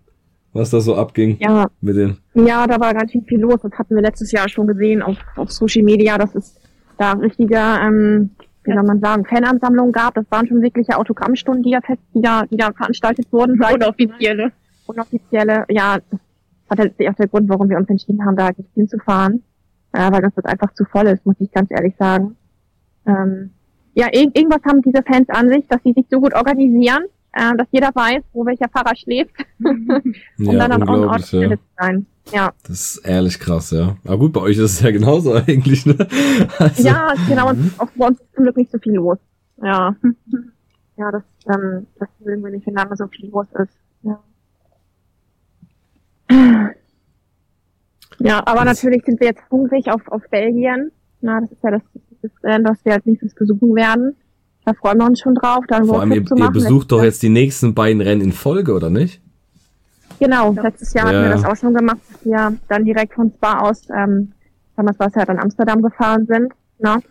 Was 0.52 0.70
da 0.70 0.80
so 0.80 0.96
abging. 0.96 1.38
Ja. 1.40 1.70
Mit 1.80 1.96
den. 1.96 2.18
Ja, 2.34 2.66
da 2.66 2.78
war 2.78 2.92
ganz 2.92 3.12
schön 3.12 3.24
viel 3.24 3.40
los. 3.40 3.60
Das 3.62 3.72
hatten 3.72 3.94
wir 3.94 4.02
letztes 4.02 4.32
Jahr 4.32 4.48
schon 4.48 4.66
gesehen 4.66 5.02
auf, 5.02 5.16
auf 5.36 5.50
Social 5.50 5.82
Media, 5.82 6.18
dass 6.18 6.34
es 6.34 6.56
da 6.98 7.12
richtiger 7.12 7.80
ähm, 7.82 8.30
wie 8.64 8.72
soll 8.72 8.82
man 8.82 9.00
sagen, 9.00 9.24
Fanansammlungen 9.24 9.92
gab. 9.92 10.14
Das 10.14 10.24
waren 10.30 10.46
schon 10.46 10.62
wirkliche 10.62 10.96
Autogrammstunden, 10.96 11.62
die 11.62 11.72
da, 11.72 11.80
fest, 11.80 12.00
die 12.14 12.22
da, 12.22 12.44
die 12.46 12.56
da 12.56 12.72
veranstaltet 12.72 13.26
wurden. 13.32 13.60
Unoffizielle. 13.74 14.52
Unoffizielle, 14.86 15.64
ja. 15.68 15.98
Das 16.68 16.78
war 16.78 17.10
auch 17.10 17.14
der 17.16 17.28
Grund, 17.28 17.48
warum 17.48 17.68
wir 17.68 17.76
uns 17.76 17.88
entschieden 17.88 18.24
haben, 18.24 18.36
da 18.36 18.48
nicht 18.48 18.70
hinzufahren. 18.74 19.42
Äh, 19.92 20.10
weil 20.10 20.22
das 20.22 20.32
einfach 20.44 20.72
zu 20.74 20.84
voll 20.84 21.06
ist, 21.06 21.26
muss 21.26 21.36
ich 21.38 21.52
ganz 21.52 21.70
ehrlich 21.70 21.94
sagen. 21.98 22.36
Ähm, 23.06 23.50
ja, 23.94 24.06
ir 24.06 24.30
irgendwas 24.32 24.62
haben 24.66 24.80
diese 24.80 25.02
Fans 25.02 25.28
an 25.28 25.48
sich, 25.50 25.66
dass 25.68 25.82
sie 25.82 25.92
sich 25.92 26.06
so 26.10 26.20
gut 26.20 26.34
organisieren, 26.34 27.04
äh, 27.32 27.56
dass 27.56 27.66
jeder 27.70 27.90
weiß, 27.94 28.22
wo 28.32 28.44
welcher 28.44 28.68
Fahrer 28.68 28.94
schläft, 28.96 29.34
um 29.64 30.04
ja, 30.38 30.68
dann 30.68 30.82
am 30.82 30.88
Ort 30.88 31.32
ja. 31.32 31.50
zu 31.50 31.58
sein. 31.78 32.06
Ja. 32.32 32.52
Das 32.62 32.96
ist 32.96 33.06
ehrlich 33.06 33.38
krass, 33.38 33.70
ja. 33.72 33.96
Aber 34.04 34.18
gut, 34.18 34.32
bei 34.32 34.40
euch 34.40 34.56
ist 34.58 34.72
es 34.72 34.80
ja 34.80 34.90
genauso 34.90 35.32
eigentlich, 35.46 35.86
ne? 35.86 35.96
Also. 36.58 36.82
Ja, 36.82 37.14
genau, 37.28 37.50
und 37.50 37.72
auch 37.78 37.88
bei 37.96 38.06
uns 38.06 38.20
ist 38.20 38.34
zum 38.34 38.44
Glück 38.44 38.56
nicht 38.56 38.70
so 38.70 38.78
viel 38.78 38.94
los. 38.94 39.18
Ja. 39.62 39.96
Ja, 40.98 41.10
das, 41.10 41.22
ähm, 41.48 41.86
das 41.98 42.08
mögen 42.20 42.44
wir 42.44 42.50
nicht, 42.50 42.66
wenn 42.66 42.74
da 42.74 42.86
so 42.94 43.06
viel 43.08 43.30
los 43.30 43.46
ist. 43.54 43.72
Ja. 44.02 44.20
Ja, 48.18 48.46
aber 48.46 48.64
das 48.66 48.82
natürlich 48.82 49.02
sind 49.04 49.18
wir 49.18 49.28
jetzt 49.28 49.42
hungrig 49.50 49.90
auf, 49.90 50.06
auf 50.08 50.22
Belgien. 50.30 50.92
Na, 51.22 51.40
das 51.40 51.50
ist 51.50 51.62
ja 51.64 51.70
das, 51.70 51.82
das, 52.20 52.30
das, 52.42 52.62
das 52.62 52.84
wir 52.84 52.92
als 52.92 53.06
nächstes 53.06 53.34
besuchen 53.34 53.74
werden. 53.74 54.16
Da 54.64 54.74
freuen 54.74 54.98
wir 54.98 55.06
uns 55.06 55.20
schon 55.20 55.34
drauf. 55.34 55.64
Dann 55.68 55.86
Vor 55.86 56.00
allem, 56.00 56.12
ihr, 56.12 56.24
ihr 56.36 56.50
besucht 56.50 56.92
doch 56.92 57.02
jetzt 57.02 57.22
die 57.22 57.28
nächsten 57.28 57.74
beiden 57.74 58.00
Rennen 58.00 58.20
in 58.20 58.32
Folge, 58.32 58.72
oder 58.74 58.90
nicht? 58.90 59.20
Genau, 60.18 60.52
letztes 60.52 60.92
Jahr 60.94 61.10
ja. 61.10 61.18
hatten 61.18 61.28
wir 61.28 61.34
das 61.34 61.44
auch 61.44 61.56
schon 61.56 61.74
gemacht, 61.74 61.98
dass 62.12 62.24
wir 62.24 62.56
dann 62.68 62.84
direkt 62.84 63.14
von 63.14 63.32
Spa 63.32 63.58
aus, 63.58 63.88
ähm, 63.90 64.32
damals 64.76 64.98
war 65.00 65.08
es 65.08 65.14
ja 65.14 65.24
dann 65.24 65.40
Amsterdam 65.40 65.82
gefahren 65.82 66.26
sind. 66.26 66.52
Ne? 66.78 67.02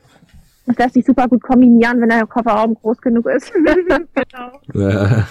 Das 0.66 0.78
lässt 0.78 0.94
sich 0.94 1.06
super 1.06 1.28
gut 1.28 1.42
kombinieren, 1.42 2.00
wenn 2.00 2.10
der 2.10 2.26
Kofferraum 2.26 2.76
groß 2.76 3.02
genug 3.02 3.26
ist. 3.26 3.52
genau. 3.54 4.62
Ja. 4.74 5.28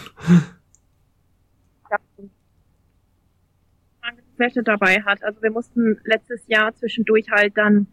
Wäsche 4.37 4.63
dabei 4.63 5.03
hat. 5.03 5.23
Also 5.23 5.41
wir 5.43 5.51
mussten 5.51 5.99
letztes 6.05 6.41
Jahr 6.49 6.75
zwischendurch 6.75 7.31
halt 7.31 7.57
dann 7.57 7.87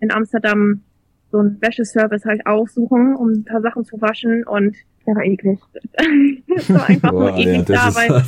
in 0.00 0.12
Amsterdam 0.12 0.82
so 1.34 1.40
einen 1.40 1.60
Wäscheservice 1.60 2.24
halt 2.24 2.46
aufsuchen, 2.46 3.16
um 3.16 3.30
ein 3.30 3.44
paar 3.44 3.60
Sachen 3.60 3.84
zu 3.84 4.00
waschen 4.00 4.44
und 4.46 4.76
der 5.04 5.16
war 5.16 5.24
eklig. 5.24 5.58
das 6.46 6.72
war 6.72 6.88
einfach 6.88 7.10
Boah, 7.10 7.30
nur 7.30 7.36
eklig 7.36 7.68
ja, 7.68 7.90
da, 7.90 7.94
weil 7.96 8.22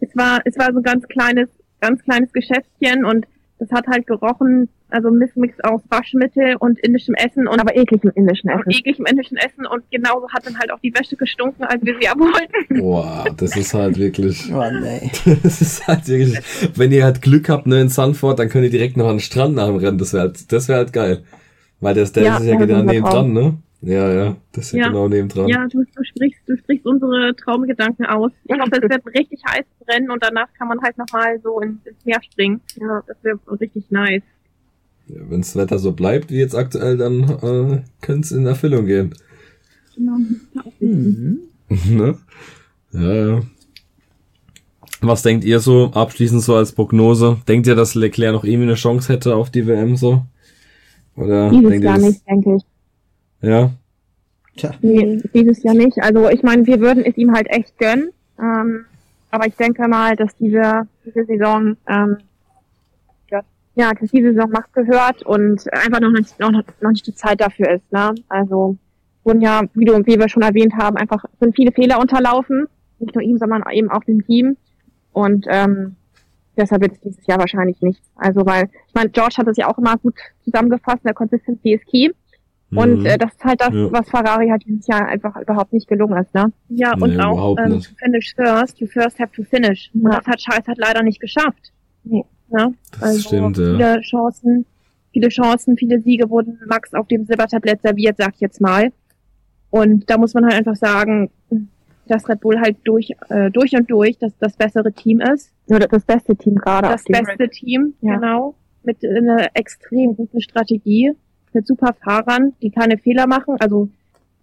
es 0.00 0.16
war, 0.16 0.40
es 0.44 0.56
war 0.56 0.72
so 0.72 0.78
ein 0.78 0.84
ganz 0.84 1.08
kleines, 1.08 1.48
ganz 1.80 2.00
kleines 2.04 2.32
Geschäftchen 2.32 3.04
und 3.04 3.26
das 3.58 3.70
hat 3.70 3.86
halt 3.86 4.06
gerochen, 4.06 4.68
also 4.90 5.10
Missmix 5.10 5.58
aus 5.62 5.80
Waschmittel 5.88 6.56
und 6.58 6.78
indischem 6.80 7.14
Essen 7.14 7.46
und 7.46 7.60
aber 7.60 7.76
ekligem 7.76 8.10
indischen 8.14 8.50
Essen. 8.50 8.64
Und 8.66 8.74
ekligem 8.74 9.06
indischen 9.06 9.36
Essen 9.36 9.66
und 9.66 9.82
genauso 9.90 10.28
hat 10.30 10.46
dann 10.46 10.58
halt 10.58 10.72
auch 10.72 10.80
die 10.80 10.92
Wäsche 10.94 11.16
gestunken, 11.16 11.64
als 11.64 11.84
wir 11.84 11.94
sie 12.00 12.08
abholten. 12.08 12.66
Boah, 12.80 13.24
das 13.36 13.56
ist 13.56 13.74
halt 13.74 13.98
wirklich. 13.98 14.52
Oh 14.52 14.62
nee. 14.70 15.10
Das 15.42 15.60
ist 15.60 15.86
halt 15.86 16.06
wirklich. 16.08 16.38
Wenn 16.74 16.92
ihr 16.92 17.04
halt 17.04 17.22
Glück 17.22 17.48
habt, 17.48 17.66
ne, 17.66 17.80
in 17.80 17.88
Sanford, 17.88 18.38
dann 18.38 18.48
könnt 18.48 18.64
ihr 18.64 18.70
direkt 18.70 18.96
noch 18.96 19.06
an 19.06 19.16
den 19.16 19.20
Strand 19.20 19.54
nachrennen. 19.54 19.98
Das 19.98 20.12
wäre 20.12 20.24
halt, 20.24 20.52
das 20.52 20.68
wäre 20.68 20.78
halt 20.78 20.92
geil. 20.92 21.22
Weil 21.80 21.94
das, 21.94 22.12
der 22.12 22.22
ja, 22.24 22.36
ist 22.38 22.46
ja 22.46 22.56
genau 22.56 22.82
neben 22.82 23.04
dran, 23.04 23.32
ne? 23.32 23.58
Ja, 23.86 24.10
ja, 24.10 24.36
das 24.52 24.66
ist 24.66 24.72
ja, 24.72 24.78
ja 24.78 24.86
genau 24.88 25.08
nebendran. 25.08 25.46
Ja, 25.46 25.66
du, 25.68 25.84
du 25.84 26.04
sprichst, 26.04 26.40
du 26.46 26.56
sprichst 26.56 26.86
unsere 26.86 27.36
Traumgedanken 27.36 28.06
aus. 28.06 28.32
Ich 28.44 28.58
hoffe, 28.58 28.70
es 28.72 28.80
wird 28.80 28.92
ein 28.92 29.12
richtig 29.14 29.42
heißes 29.46 29.88
Rennen 29.88 30.10
und 30.10 30.22
danach 30.22 30.48
kann 30.56 30.68
man 30.68 30.80
halt 30.80 30.96
nochmal 30.96 31.38
so 31.42 31.60
ins, 31.60 31.84
ins 31.84 32.02
Meer 32.06 32.22
springen. 32.22 32.62
Ja, 32.80 33.02
das 33.06 33.16
wäre 33.22 33.38
richtig 33.60 33.90
nice. 33.90 34.22
Ja, 35.06 35.20
wenn 35.28 35.42
das 35.42 35.54
Wetter 35.54 35.78
so 35.78 35.92
bleibt 35.92 36.30
wie 36.30 36.38
jetzt 36.38 36.54
aktuell, 36.54 36.96
dann 36.96 37.24
äh, 37.24 37.82
könnte 38.00 38.20
es 38.22 38.32
in 38.32 38.46
Erfüllung 38.46 38.86
gehen. 38.86 39.14
Genau. 39.94 40.16
Mhm. 40.80 41.40
ne? 41.68 42.18
Ja, 42.92 43.12
ja. 43.12 43.42
Was 45.02 45.20
denkt 45.20 45.44
ihr 45.44 45.60
so 45.60 45.90
abschließend 45.92 46.40
so 46.40 46.54
als 46.54 46.72
Prognose? 46.72 47.36
Denkt 47.46 47.66
ihr, 47.66 47.74
dass 47.74 47.94
Leclerc 47.94 48.32
noch 48.32 48.44
irgendwie 48.44 48.68
eine 48.68 48.76
Chance 48.76 49.12
hätte 49.12 49.36
auf 49.36 49.50
die 49.50 49.66
WM 49.66 49.96
so? 49.96 50.24
Oder 51.16 51.50
Dieses 51.50 51.68
denkt 51.68 51.84
Jahr 51.84 51.98
ihr, 51.98 52.06
nicht, 52.06 52.26
denke 52.26 52.56
ich. 52.56 52.62
Ja. 53.44 53.70
Tja. 54.56 54.70
Nee, 54.80 55.20
dieses 55.34 55.62
Jahr 55.62 55.74
nicht. 55.74 56.00
Also 56.00 56.28
ich 56.30 56.42
meine, 56.42 56.66
wir 56.66 56.80
würden 56.80 57.04
es 57.04 57.16
ihm 57.16 57.32
halt 57.32 57.48
echt 57.50 57.76
gönnen. 57.78 58.10
Ähm, 58.38 58.86
aber 59.30 59.46
ich 59.46 59.56
denke 59.56 59.88
mal, 59.88 60.16
dass 60.16 60.36
diese, 60.36 60.86
diese 61.04 61.24
Saison, 61.24 61.76
ähm, 61.88 62.18
ja, 63.76 63.92
dass 63.92 64.10
diese 64.10 64.32
Saison 64.32 64.50
Max 64.50 64.72
gehört 64.72 65.22
und 65.22 65.72
einfach 65.72 66.00
noch 66.00 66.12
nicht, 66.12 66.38
noch, 66.38 66.52
noch 66.52 66.90
nicht 66.90 67.06
die 67.06 67.14
Zeit 67.14 67.40
dafür 67.40 67.70
ist. 67.72 67.92
Ne? 67.92 68.14
Also 68.28 68.76
wurden 69.24 69.40
ja, 69.40 69.62
wie, 69.74 69.84
du, 69.84 69.94
wie 70.06 70.18
wir 70.18 70.28
schon 70.28 70.42
erwähnt 70.42 70.74
haben, 70.74 70.96
einfach 70.96 71.24
sind 71.40 71.56
viele 71.56 71.72
Fehler 71.72 71.98
unterlaufen. 71.98 72.66
Nicht 73.00 73.14
nur 73.14 73.24
ihm, 73.24 73.38
sondern 73.38 73.64
eben 73.72 73.90
auch 73.90 74.04
dem 74.04 74.24
Team. 74.24 74.56
Und 75.12 75.46
ähm, 75.48 75.96
deshalb 76.56 76.82
wird 76.82 76.92
es 76.92 77.00
dieses 77.00 77.26
Jahr 77.26 77.38
wahrscheinlich 77.38 77.80
nichts. 77.82 78.06
Also 78.14 78.46
weil, 78.46 78.68
ich 78.86 78.94
meine, 78.94 79.10
George 79.10 79.34
hat 79.38 79.48
es 79.48 79.56
ja 79.56 79.68
auch 79.68 79.78
immer 79.78 79.96
gut 79.96 80.14
zusammengefasst, 80.44 81.04
der 81.04 81.14
Consistency 81.14 81.74
ist 81.74 81.86
key. 81.86 82.10
Und 82.74 83.00
mhm. 83.00 83.06
äh, 83.06 83.18
das 83.18 83.32
ist 83.32 83.44
halt 83.44 83.60
das, 83.60 83.72
ja. 83.72 83.92
was 83.92 84.08
Ferrari 84.08 84.48
halt 84.48 84.64
dieses 84.64 84.86
Jahr 84.86 85.06
einfach 85.06 85.36
überhaupt 85.36 85.72
nicht 85.72 85.88
gelungen 85.88 86.20
ist, 86.22 86.34
ne? 86.34 86.52
Ja, 86.68 86.94
und 86.94 87.16
nee, 87.16 87.22
auch 87.22 87.56
ähm, 87.58 87.80
to 87.80 87.90
finish 87.96 88.34
first, 88.34 88.78
you 88.80 88.86
first 88.86 89.18
have 89.18 89.32
to 89.32 89.42
finish. 89.42 89.90
Und 89.94 90.04
das 90.04 90.26
hat 90.26 90.38
Charles 90.38 90.66
halt 90.66 90.78
leider 90.78 91.02
nicht 91.02 91.20
geschafft. 91.20 91.72
Nee. 92.04 92.24
Ne? 92.48 92.74
Das 92.92 93.02
also 93.02 93.20
stimmt, 93.20 93.56
viele 93.56 93.78
ja. 93.78 94.00
Chancen, 94.00 94.66
viele 95.12 95.28
Chancen, 95.28 95.76
viele 95.76 96.00
Siege 96.00 96.28
wurden 96.30 96.58
Max 96.66 96.94
auf 96.94 97.06
dem 97.08 97.24
Silbertablett 97.24 97.82
serviert, 97.82 98.16
sag 98.18 98.34
ich 98.34 98.40
jetzt 98.40 98.60
mal. 98.60 98.92
Und 99.70 100.08
da 100.08 100.18
muss 100.18 100.34
man 100.34 100.44
halt 100.44 100.54
einfach 100.54 100.76
sagen, 100.76 101.30
dass 102.06 102.28
Red 102.28 102.40
Bull 102.40 102.60
halt 102.60 102.76
durch, 102.84 103.10
äh, 103.28 103.50
durch 103.50 103.72
und 103.72 103.90
durch 103.90 104.18
das, 104.18 104.36
das 104.38 104.56
bessere 104.56 104.92
Team 104.92 105.20
ist. 105.20 105.52
Oder 105.66 105.88
das 105.88 106.04
beste 106.04 106.36
Team 106.36 106.56
gerade. 106.56 106.88
Das 106.88 107.04
beste 107.04 107.48
Team, 107.48 107.94
ja. 108.00 108.16
genau. 108.16 108.54
Mit 108.82 108.98
einer 109.04 109.48
extrem 109.54 110.14
guten 110.14 110.40
Strategie 110.40 111.12
mit 111.54 111.66
super 111.66 111.94
Fahrern, 112.02 112.52
die 112.62 112.70
keine 112.70 112.98
Fehler 112.98 113.26
machen. 113.26 113.56
Also 113.60 113.88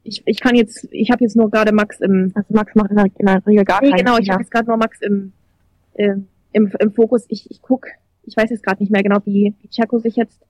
ich, 0.03 0.23
ich 0.25 0.39
kann 0.39 0.55
jetzt, 0.55 0.87
ich 0.91 1.11
habe 1.11 1.23
jetzt 1.23 1.35
nur 1.35 1.49
gerade 1.49 1.71
Max 1.71 1.99
im. 1.99 2.31
Also 2.33 2.53
Max 2.53 2.73
macht 2.75 2.91
in 2.91 2.97
der, 2.97 3.05
in 3.17 3.25
der 3.25 3.45
Regel 3.45 3.65
gar 3.65 3.81
nee, 3.81 3.91
Genau, 3.91 4.17
ich 4.17 4.29
habe 4.29 4.41
jetzt 4.41 4.51
gerade 4.51 4.67
nur 4.67 4.77
Max 4.77 4.99
im, 5.01 5.33
äh, 5.93 6.15
im, 6.53 6.71
im 6.79 6.91
Fokus. 6.91 7.25
Ich, 7.27 7.49
ich 7.51 7.61
guck, 7.61 7.85
ich 8.23 8.35
weiß 8.35 8.49
jetzt 8.49 8.63
gerade 8.63 8.81
nicht 8.81 8.91
mehr 8.91 9.03
genau, 9.03 9.17
wie, 9.25 9.53
wie 9.61 9.67
Checo 9.67 9.99
sich 9.99 10.15
jetzt 10.15 10.41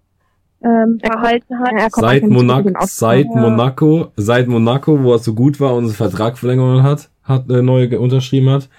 ähm, 0.64 1.00
verhalten 1.00 1.60
hat. 1.60 1.92
Seit, 1.92 2.24
Monaco, 2.24 2.70
seit 2.86 3.26
ja. 3.26 3.42
Monaco, 3.42 4.12
seit 4.16 4.48
Monaco, 4.48 5.04
wo 5.04 5.14
er 5.14 5.20
so 5.20 5.34
gut 5.34 5.60
war 5.60 5.76
und 5.76 5.86
einen 5.86 5.94
Vertrag 5.94 6.38
verlängert 6.38 6.84
hat, 6.84 7.10
hat 7.24 7.50
äh, 7.50 7.62
neu 7.62 7.98
unterschrieben 8.00 8.50
hat, 8.50 8.70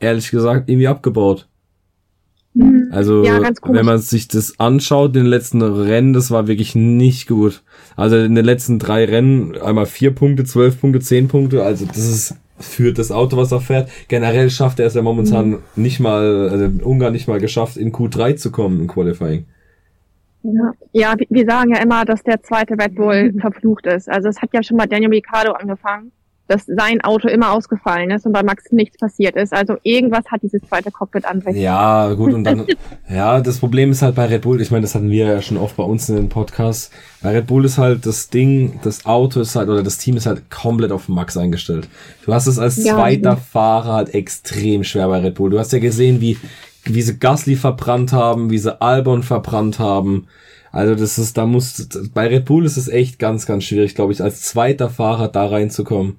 ehrlich 0.00 0.30
gesagt 0.30 0.68
irgendwie 0.68 0.88
abgebaut. 0.88 1.48
Mhm. 2.56 2.88
Also, 2.90 3.22
ja, 3.22 3.40
wenn 3.64 3.84
man 3.84 3.98
sich 3.98 4.28
das 4.28 4.58
anschaut, 4.58 5.14
den 5.14 5.26
letzten 5.26 5.60
Rennen, 5.60 6.14
das 6.14 6.30
war 6.30 6.46
wirklich 6.46 6.74
nicht 6.74 7.28
gut. 7.28 7.62
Also 7.96 8.16
in 8.16 8.34
den 8.34 8.44
letzten 8.44 8.78
drei 8.78 9.04
Rennen 9.04 9.56
einmal 9.60 9.84
vier 9.84 10.14
Punkte, 10.14 10.44
zwölf 10.44 10.80
Punkte, 10.80 11.00
zehn 11.00 11.28
Punkte. 11.28 11.62
Also 11.62 11.84
das 11.84 11.98
ist 11.98 12.34
für 12.58 12.94
das 12.94 13.12
Auto, 13.12 13.36
was 13.36 13.52
er 13.52 13.60
fährt. 13.60 13.90
Generell 14.08 14.48
schafft 14.48 14.80
er 14.80 14.86
es 14.86 14.94
ja 14.94 15.02
momentan 15.02 15.50
mhm. 15.50 15.58
nicht 15.74 16.00
mal, 16.00 16.48
also 16.48 16.70
Ungarn 16.82 17.12
nicht 17.12 17.28
mal 17.28 17.40
geschafft, 17.40 17.76
in 17.76 17.92
Q3 17.92 18.36
zu 18.36 18.50
kommen 18.50 18.80
im 18.80 18.86
Qualifying. 18.86 19.44
Ja, 20.42 20.72
ja 20.92 21.14
wir 21.28 21.44
sagen 21.44 21.74
ja 21.74 21.82
immer, 21.82 22.06
dass 22.06 22.22
der 22.22 22.42
zweite 22.42 22.72
Red 22.74 22.94
Bull 22.94 23.34
verflucht 23.38 23.84
ist. 23.84 24.08
Also 24.08 24.30
es 24.30 24.40
hat 24.40 24.54
ja 24.54 24.62
schon 24.62 24.78
mal 24.78 24.86
Daniel 24.86 25.10
Ricciardo 25.10 25.52
angefangen 25.52 26.10
dass 26.48 26.64
sein 26.66 27.00
Auto 27.00 27.28
immer 27.28 27.52
ausgefallen 27.52 28.10
ist 28.10 28.24
und 28.24 28.32
bei 28.32 28.42
Max 28.42 28.70
nichts 28.70 28.96
passiert 28.98 29.36
ist. 29.36 29.52
Also 29.52 29.76
irgendwas 29.82 30.24
hat 30.30 30.42
dieses 30.42 30.62
zweite 30.62 30.90
Cockpit 30.90 31.24
an 31.24 31.40
sich. 31.40 31.56
Ja, 31.56 32.12
gut, 32.14 32.32
und 32.32 32.44
dann, 32.44 32.66
ja, 33.10 33.40
das 33.40 33.58
Problem 33.58 33.90
ist 33.90 34.02
halt 34.02 34.14
bei 34.14 34.26
Red 34.26 34.42
Bull, 34.42 34.60
ich 34.60 34.70
meine, 34.70 34.82
das 34.82 34.94
hatten 34.94 35.10
wir 35.10 35.26
ja 35.26 35.42
schon 35.42 35.56
oft 35.56 35.76
bei 35.76 35.82
uns 35.82 36.08
in 36.08 36.16
den 36.16 36.28
Podcasts. 36.28 36.90
Bei 37.22 37.30
Red 37.30 37.48
Bull 37.48 37.64
ist 37.64 37.78
halt 37.78 38.06
das 38.06 38.30
Ding, 38.30 38.78
das 38.82 39.06
Auto 39.06 39.40
ist 39.40 39.56
halt, 39.56 39.68
oder 39.68 39.82
das 39.82 39.98
Team 39.98 40.16
ist 40.16 40.26
halt 40.26 40.50
komplett 40.50 40.92
auf 40.92 41.08
Max 41.08 41.36
eingestellt. 41.36 41.88
Du 42.24 42.32
hast 42.32 42.46
es 42.46 42.58
als 42.58 42.76
ja, 42.76 42.94
zweiter 42.94 43.30
ja. 43.30 43.36
Fahrer 43.36 43.94
halt 43.94 44.14
extrem 44.14 44.84
schwer 44.84 45.08
bei 45.08 45.18
Red 45.18 45.34
Bull. 45.34 45.50
Du 45.50 45.58
hast 45.58 45.72
ja 45.72 45.80
gesehen, 45.80 46.20
wie, 46.20 46.38
wie 46.84 47.02
sie 47.02 47.18
Gasly 47.18 47.56
verbrannt 47.56 48.12
haben, 48.12 48.50
wie 48.50 48.58
sie 48.58 48.80
Albon 48.80 49.24
verbrannt 49.24 49.80
haben. 49.80 50.28
Also 50.70 50.94
das 50.94 51.18
ist, 51.18 51.38
da 51.38 51.46
muss, 51.46 51.88
bei 52.12 52.28
Red 52.28 52.44
Bull 52.44 52.66
ist 52.66 52.76
es 52.76 52.88
echt 52.88 53.18
ganz, 53.18 53.46
ganz 53.46 53.64
schwierig, 53.64 53.94
glaube 53.94 54.12
ich, 54.12 54.22
als 54.22 54.42
zweiter 54.42 54.90
Fahrer 54.90 55.28
da 55.28 55.46
reinzukommen. 55.46 56.18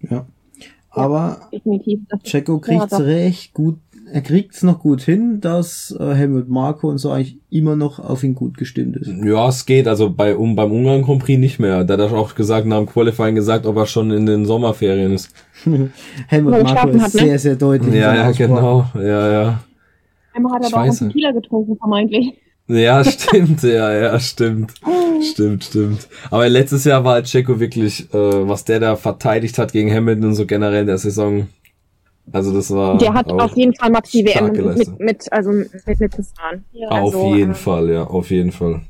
Ja. 0.00 0.26
Aber 0.90 1.48
definitiv. 1.52 2.00
Checo 2.24 2.58
kriegt 2.58 2.92
es 2.92 3.00
recht 3.00 3.54
gut, 3.54 3.76
er 4.10 4.22
kriegt 4.22 4.54
es 4.54 4.62
noch 4.62 4.80
gut 4.80 5.02
hin, 5.02 5.40
dass 5.40 5.94
äh, 5.98 6.14
Helmut 6.14 6.48
Marko 6.48 6.88
und 6.88 6.98
so 6.98 7.10
eigentlich 7.10 7.38
immer 7.50 7.76
noch 7.76 7.98
auf 7.98 8.24
ihn 8.24 8.34
gut 8.34 8.56
gestimmt 8.56 8.96
ist. 8.96 9.10
Ja, 9.22 9.48
es 9.48 9.66
geht, 9.66 9.86
also 9.86 10.10
bei 10.10 10.36
um 10.36 10.56
beim 10.56 10.72
Ungarn 10.72 11.02
Grand 11.02 11.22
Prix 11.22 11.38
nicht 11.38 11.58
mehr. 11.58 11.84
Da 11.84 11.94
hat 11.94 12.00
er 12.00 12.12
auch 12.12 12.34
gesagt, 12.34 12.66
nach 12.66 12.78
dem 12.78 12.86
Qualifying 12.86 13.34
gesagt, 13.34 13.66
ob 13.66 13.76
er 13.76 13.86
schon 13.86 14.10
in 14.10 14.26
den 14.26 14.46
Sommerferien 14.46 15.12
ist. 15.12 15.30
Helmut 16.28 16.62
Marko 16.62 16.88
ist 16.88 17.02
hat, 17.02 17.14
ne? 17.14 17.20
sehr, 17.20 17.38
sehr 17.38 17.56
deutlich. 17.56 17.94
Ja, 17.94 18.14
ja, 18.14 18.30
genau. 18.32 18.86
Ja, 18.94 19.30
ja. 19.30 19.60
Einmal 20.34 20.54
hat 20.54 20.62
er 20.62 20.74
aber 20.74 20.90
auch 20.90 21.00
einen 21.00 21.12
Kieler 21.12 21.32
getrunken, 21.32 21.76
vermeintlich. 21.76 22.34
Ja, 22.68 23.02
stimmt, 23.02 23.62
ja, 23.62 23.92
ja, 23.92 24.20
stimmt. 24.20 24.74
Stimmt, 25.22 25.64
stimmt. 25.64 26.08
Aber 26.30 26.48
letztes 26.48 26.84
Jahr 26.84 27.04
war 27.04 27.14
halt 27.14 27.26
Checo 27.26 27.60
wirklich, 27.60 28.12
äh, 28.12 28.48
was 28.48 28.64
der 28.64 28.80
da 28.80 28.96
verteidigt 28.96 29.58
hat 29.58 29.72
gegen 29.72 29.92
Hamilton 29.92 30.26
und 30.26 30.34
so 30.34 30.46
generell 30.46 30.82
in 30.82 30.86
der 30.86 30.98
Saison. 30.98 31.48
Also 32.32 32.52
das 32.52 32.70
war. 32.70 32.98
Der 32.98 33.14
hat 33.14 33.30
auf 33.30 33.56
jeden 33.56 33.74
Fall 33.74 33.90
Max 33.90 34.10
die 34.10 34.24
WM 34.24 34.52
mit, 34.52 35.00
mit, 35.00 35.32
also 35.32 35.50
mit, 35.50 35.70
mit 35.86 36.00
mitgefahren. 36.00 36.64
Ja, 36.72 36.88
auf 36.88 37.14
also, 37.14 37.34
jeden 37.34 37.52
äh, 37.52 37.54
Fall, 37.54 37.90
ja, 37.90 38.04
auf 38.04 38.30
jeden 38.30 38.52
Fall. 38.52 38.82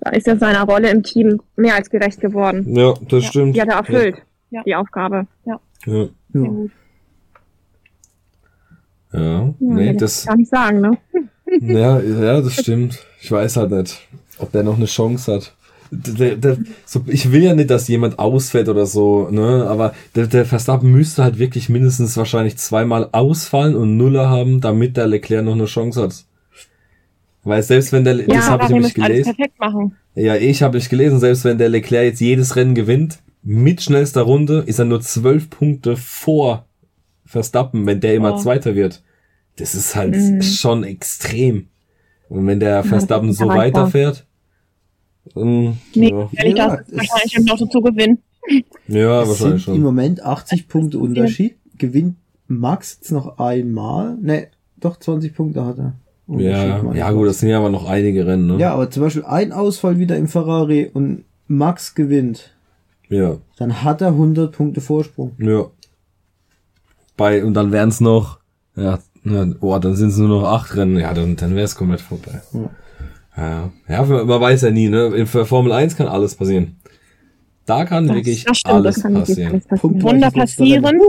Da 0.00 0.10
ist 0.10 0.26
er 0.28 0.38
seiner 0.38 0.64
Rolle 0.64 0.90
im 0.90 1.02
Team 1.02 1.40
mehr 1.56 1.74
als 1.74 1.90
gerecht 1.90 2.20
geworden. 2.20 2.74
Ja, 2.74 2.94
das 3.08 3.24
ja. 3.24 3.28
stimmt. 3.30 3.56
Die 3.56 3.60
hat 3.60 3.68
er 3.68 3.76
erfüllt, 3.76 4.22
ja. 4.50 4.62
die 4.64 4.74
Aufgabe. 4.74 5.26
Ja. 5.44 5.60
Ja. 5.86 6.08
ja. 6.34 6.50
Ja, 9.12 9.20
ja 9.20 9.54
nee, 9.58 9.94
das. 9.94 10.26
Kann 10.26 10.40
ich 10.40 10.48
sagen, 10.48 10.80
ne? 10.80 10.98
Ja, 11.60 12.00
ja, 12.00 12.40
das 12.40 12.54
stimmt. 12.54 13.04
Ich 13.20 13.30
weiß 13.30 13.56
halt 13.56 13.72
nicht, 13.72 14.00
ob 14.40 14.52
der 14.52 14.62
noch 14.62 14.76
eine 14.76 14.86
Chance 14.86 15.34
hat. 15.34 15.54
Der, 15.92 16.36
der, 16.36 16.56
so, 16.86 17.02
ich 17.06 17.32
will 17.32 17.42
ja 17.42 17.54
nicht, 17.54 17.70
dass 17.70 17.88
jemand 17.88 18.18
ausfällt 18.20 18.68
oder 18.68 18.86
so, 18.86 19.28
ne? 19.28 19.66
Aber 19.68 19.92
der, 20.14 20.28
der 20.28 20.46
Verstappen 20.46 20.92
müsste 20.92 21.24
halt 21.24 21.40
wirklich 21.40 21.68
mindestens 21.68 22.16
wahrscheinlich 22.16 22.56
zweimal 22.58 23.08
ausfallen 23.10 23.74
und 23.74 23.96
Nuller 23.96 24.30
haben, 24.30 24.60
damit 24.60 24.96
der 24.96 25.08
Leclerc 25.08 25.44
noch 25.44 25.54
eine 25.54 25.64
Chance 25.64 26.02
hat. 26.02 26.24
Weil 27.42 27.62
selbst 27.62 27.92
wenn 27.92 28.04
der, 28.04 28.16
ja, 28.16 28.26
das 28.26 28.50
habe 28.50 28.64
ich 28.64 28.70
nämlich 28.70 28.94
gelesen. 28.94 29.34
Ja, 30.14 30.36
ich 30.36 30.62
habe 30.62 30.78
ich 30.78 30.88
gelesen, 30.88 31.18
selbst 31.18 31.44
wenn 31.44 31.58
der 31.58 31.68
Leclerc 31.68 32.04
jetzt 32.04 32.20
jedes 32.20 32.54
Rennen 32.54 32.74
gewinnt, 32.74 33.18
mit 33.42 33.82
schnellster 33.82 34.22
Runde 34.22 34.64
ist 34.66 34.78
er 34.78 34.84
nur 34.84 35.00
zwölf 35.00 35.48
Punkte 35.50 35.96
vor 35.96 36.66
Verstappen, 37.24 37.86
wenn 37.86 38.00
der 38.00 38.14
immer 38.14 38.34
oh. 38.34 38.38
Zweiter 38.38 38.74
wird. 38.74 39.02
Das 39.56 39.74
ist 39.74 39.96
halt 39.96 40.14
mhm. 40.14 40.42
schon 40.42 40.84
extrem. 40.84 41.68
Und 42.28 42.46
wenn 42.46 42.60
der 42.60 42.84
Verstappen 42.84 43.28
ja, 43.28 43.34
so 43.34 43.48
weiterfährt, 43.48 44.26
dann, 45.34 45.78
nee, 45.94 46.10
ja. 46.10 46.28
ehrlich, 46.32 46.56
ja, 46.56 46.76
das 46.76 46.88
ist 46.88 46.96
wahrscheinlich 46.96 47.36
im 47.36 47.46
Lotto 47.46 47.66
zu 47.66 47.80
gewinnen. 47.80 48.18
Ja, 48.88 49.28
wahrscheinlich 49.28 49.62
schon. 49.62 49.76
Im 49.76 49.82
Moment 49.82 50.22
80 50.22 50.68
Punkte 50.68 50.98
Unterschied. 50.98 51.56
Gewinnt 51.78 52.16
Max 52.48 52.98
jetzt 53.00 53.12
noch 53.12 53.38
einmal. 53.38 54.16
Ne, 54.20 54.48
doch 54.76 54.98
20 54.98 55.34
Punkte 55.34 55.64
hat 55.64 55.78
er. 55.78 55.94
Ja, 56.26 56.94
ja 56.94 57.10
gut, 57.10 57.28
das 57.28 57.40
sind 57.40 57.48
ja 57.48 57.58
aber 57.58 57.70
noch 57.70 57.88
einige 57.88 58.26
Rennen, 58.26 58.46
ne? 58.46 58.58
Ja, 58.58 58.72
aber 58.72 58.90
zum 58.90 59.02
Beispiel 59.02 59.24
ein 59.24 59.52
Ausfall 59.52 59.98
wieder 59.98 60.16
im 60.16 60.28
Ferrari 60.28 60.88
und 60.92 61.24
Max 61.48 61.94
gewinnt. 61.96 62.54
Ja. 63.08 63.38
Dann 63.56 63.82
hat 63.82 64.00
er 64.00 64.08
100 64.08 64.52
Punkte 64.52 64.80
Vorsprung. 64.80 65.32
Ja. 65.38 65.66
Bei, 67.16 67.44
und 67.44 67.54
dann 67.54 67.72
wären 67.72 67.88
es 67.88 68.00
noch, 68.00 68.38
ja, 68.76 69.00
ja, 69.24 69.44
boah, 69.44 69.80
dann 69.80 69.96
sind 69.96 70.10
es 70.10 70.18
nur 70.18 70.28
noch 70.28 70.44
acht 70.44 70.76
Rennen. 70.76 70.96
Ja, 70.98 71.12
dann, 71.12 71.34
dann 71.34 71.54
wäre 71.56 71.64
es 71.64 71.74
komplett 71.74 72.00
vorbei. 72.00 72.40
Ja. 72.52 72.70
Ja, 73.36 74.02
man 74.04 74.40
weiß 74.40 74.62
ja 74.62 74.70
nie, 74.70 74.88
ne? 74.88 75.06
In 75.06 75.26
Formel 75.26 75.72
1 75.72 75.96
kann 75.96 76.08
alles 76.08 76.34
passieren. 76.34 76.76
Da 77.66 77.84
kann 77.84 78.06
das, 78.06 78.16
wirklich 78.16 78.44
das 78.44 78.58
stimmt, 78.58 78.74
alles, 78.74 79.02
kann 79.02 79.14
passieren. 79.14 79.52
alles 79.52 79.66
passieren. 79.66 80.02
Wunder 80.02 80.30
passieren. 80.30 81.00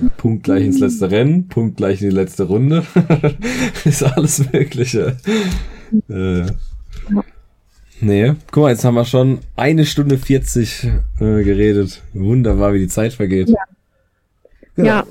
Punkt 0.16 0.44
gleich 0.44 0.64
ins 0.64 0.78
letzte 0.78 1.10
Rennen, 1.10 1.48
Punkt 1.48 1.76
gleich 1.76 2.02
in 2.02 2.10
die 2.10 2.14
letzte 2.14 2.44
Runde. 2.44 2.84
ist 3.84 4.02
alles 4.02 4.52
Mögliche. 4.52 5.16
Äh. 6.08 6.46
Nee, 8.00 8.34
guck 8.50 8.64
mal, 8.64 8.70
jetzt 8.70 8.84
haben 8.84 8.94
wir 8.94 9.04
schon 9.04 9.40
eine 9.54 9.86
Stunde 9.86 10.18
40 10.18 10.84
äh, 10.84 10.90
geredet. 11.18 12.02
Wunderbar, 12.14 12.74
wie 12.74 12.80
die 12.80 12.88
Zeit 12.88 13.12
vergeht. 13.12 13.48
Ja, 14.76 14.84
ja 14.84 15.06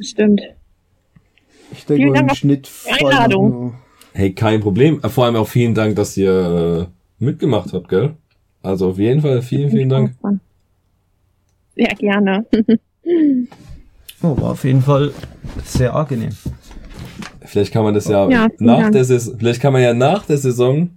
stimmt. 0.00 0.40
Ich 1.72 1.86
denke 1.86 2.10
mal, 2.10 2.20
im 2.20 2.34
Schnitt 2.34 2.70
Einladung. 2.90 3.74
Hey, 4.14 4.34
kein 4.34 4.60
Problem. 4.60 5.00
Vor 5.00 5.24
allem 5.24 5.36
auch 5.36 5.48
vielen 5.48 5.74
Dank, 5.74 5.96
dass 5.96 6.16
ihr 6.16 6.88
äh, 6.88 7.24
mitgemacht 7.24 7.72
habt, 7.72 7.88
gell? 7.88 8.14
Also 8.62 8.90
auf 8.90 8.98
jeden 8.98 9.22
Fall 9.22 9.42
vielen, 9.42 9.70
vielen 9.70 9.88
Dank. 9.88 10.14
Sehr 11.74 11.94
gerne. 11.96 12.44
oh, 14.22 14.36
war 14.36 14.50
auf 14.52 14.64
jeden 14.64 14.82
Fall 14.82 15.12
sehr 15.64 15.94
angenehm. 15.94 16.32
Vielleicht 17.40 17.72
kann 17.72 17.84
man 17.84 17.94
das 17.94 18.06
ja, 18.06 18.28
ja 18.28 18.48
nach 18.58 18.90
der 18.90 19.04
Saison, 19.04 19.36
vielleicht 19.38 19.60
kann 19.60 19.72
man 19.72 19.82
ja 19.82 19.94
nach 19.94 20.24
der 20.24 20.38
Saison 20.38 20.90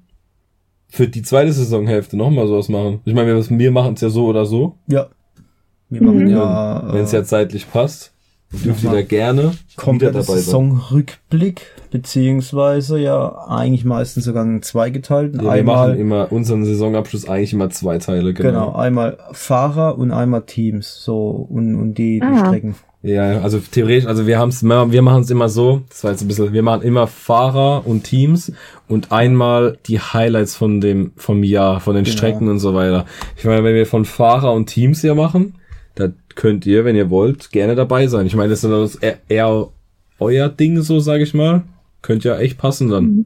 für 0.89 1.07
die 1.07 1.21
zweite 1.21 1.51
Saisonhälfte 1.51 2.15
nochmal 2.17 2.47
sowas 2.47 2.69
machen. 2.69 3.01
Ich 3.05 3.13
meine, 3.13 3.35
wir, 3.35 3.59
wir 3.59 3.71
machen 3.71 3.95
es 3.95 4.01
ja 4.01 4.09
so 4.09 4.27
oder 4.27 4.45
so. 4.45 4.77
Ja. 4.87 5.07
Wir 5.89 6.03
machen 6.03 6.23
mhm. 6.23 6.29
ja. 6.29 6.93
Wenn 6.93 7.03
es 7.03 7.11
ja 7.11 7.23
zeitlich 7.23 7.69
passt. 7.69 8.13
Dürft 8.51 8.83
ihr 8.83 8.91
da 8.91 9.01
gerne 9.01 9.51
wieder 9.77 10.11
dabei 10.11 10.21
sein. 10.21 10.35
Saisonrückblick, 10.37 11.61
beziehungsweise 11.91 12.99
ja 12.99 13.47
eigentlich 13.47 13.85
meistens 13.85 14.25
sogar 14.25 14.43
einen 14.43 14.61
zweigeteilten. 14.61 15.39
Ja, 15.39 15.45
wir 15.45 15.51
einmal, 15.51 15.87
machen 15.89 15.99
immer 15.99 16.31
unseren 16.31 16.65
Saisonabschluss 16.65 17.27
eigentlich 17.27 17.53
immer 17.53 17.69
zwei 17.69 17.97
Teile, 17.97 18.33
genau. 18.33 18.49
Genau, 18.49 18.75
einmal 18.75 19.17
Fahrer 19.31 19.97
und 19.97 20.11
einmal 20.11 20.43
Teams, 20.43 21.03
so 21.03 21.29
und, 21.29 21.75
und 21.75 21.95
die, 21.95 22.19
die 22.19 22.25
ah. 22.25 22.45
Strecken. 22.47 22.75
Ja, 23.05 23.41
also 23.41 23.59
theoretisch, 23.59 24.07
also 24.07 24.25
wir 24.25 24.39
haben's, 24.39 24.63
wir 24.63 25.01
machen 25.03 25.21
es 25.21 25.29
immer 25.29 25.47
so, 25.47 25.83
das 25.89 26.03
war 26.03 26.09
jetzt 26.09 26.23
ein 26.23 26.27
bisschen, 26.27 26.53
wir 26.53 26.63
machen 26.63 26.81
immer 26.81 27.05
Fahrer 27.05 27.85
und 27.85 28.03
Teams 28.03 28.51
und 28.87 29.11
einmal 29.11 29.77
die 29.85 29.99
Highlights 29.99 30.55
von 30.55 30.81
dem, 30.81 31.11
vom 31.15 31.43
Jahr, 31.43 31.81
von 31.81 31.93
den 31.93 32.03
genau. 32.03 32.17
Strecken 32.17 32.47
und 32.47 32.57
so 32.57 32.73
weiter. 32.73 33.05
Ich 33.37 33.45
meine, 33.45 33.63
wenn 33.63 33.75
wir 33.75 33.85
von 33.85 34.05
Fahrer 34.05 34.53
und 34.53 34.65
Teams 34.65 35.01
hier 35.01 35.13
machen, 35.13 35.53
da 35.95 36.09
könnt 36.35 36.65
ihr, 36.65 36.85
wenn 36.85 36.95
ihr 36.95 37.09
wollt, 37.09 37.51
gerne 37.51 37.75
dabei 37.75 38.07
sein. 38.07 38.25
Ich 38.25 38.35
meine, 38.35 38.49
das 38.49 38.63
ist 38.63 38.95
eher, 38.95 39.17
eher 39.27 39.67
euer 40.19 40.49
Ding, 40.49 40.81
so 40.81 40.99
sage 40.99 41.23
ich 41.23 41.33
mal. 41.33 41.63
Könnt 42.01 42.23
ja 42.23 42.37
echt 42.37 42.57
passen 42.57 42.89
dann. 42.89 43.03
Mhm. 43.03 43.25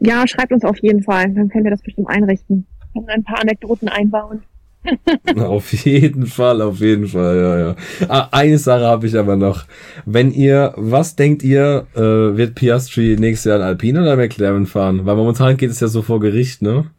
Ja, 0.00 0.26
schreibt 0.28 0.52
uns 0.52 0.64
auf 0.64 0.78
jeden 0.82 1.02
Fall, 1.02 1.32
dann 1.32 1.48
können 1.48 1.64
wir 1.64 1.70
das 1.70 1.82
bestimmt 1.82 2.08
einrichten. 2.08 2.66
Können 2.92 3.08
ein 3.08 3.24
paar 3.24 3.40
Anekdoten 3.40 3.88
einbauen. 3.88 4.42
auf 5.36 5.72
jeden 5.72 6.26
Fall, 6.26 6.60
auf 6.60 6.80
jeden 6.80 7.08
Fall, 7.08 7.36
ja, 7.36 7.58
ja. 7.58 7.76
Ah, 8.08 8.28
eine 8.32 8.58
Sache 8.58 8.84
habe 8.84 9.06
ich 9.06 9.16
aber 9.16 9.36
noch. 9.36 9.64
Wenn 10.04 10.30
ihr, 10.30 10.74
was 10.76 11.16
denkt 11.16 11.42
ihr, 11.42 11.86
äh, 11.94 12.00
wird 12.36 12.54
Piastri 12.54 13.16
nächstes 13.18 13.48
Jahr 13.48 13.56
in 13.56 13.62
Alpine 13.62 14.02
oder 14.02 14.16
McLaren 14.16 14.66
fahren? 14.66 15.06
Weil 15.06 15.16
momentan 15.16 15.56
geht 15.56 15.70
es 15.70 15.80
ja 15.80 15.88
so 15.88 16.02
vor 16.02 16.20
Gericht, 16.20 16.60
ne? 16.60 16.90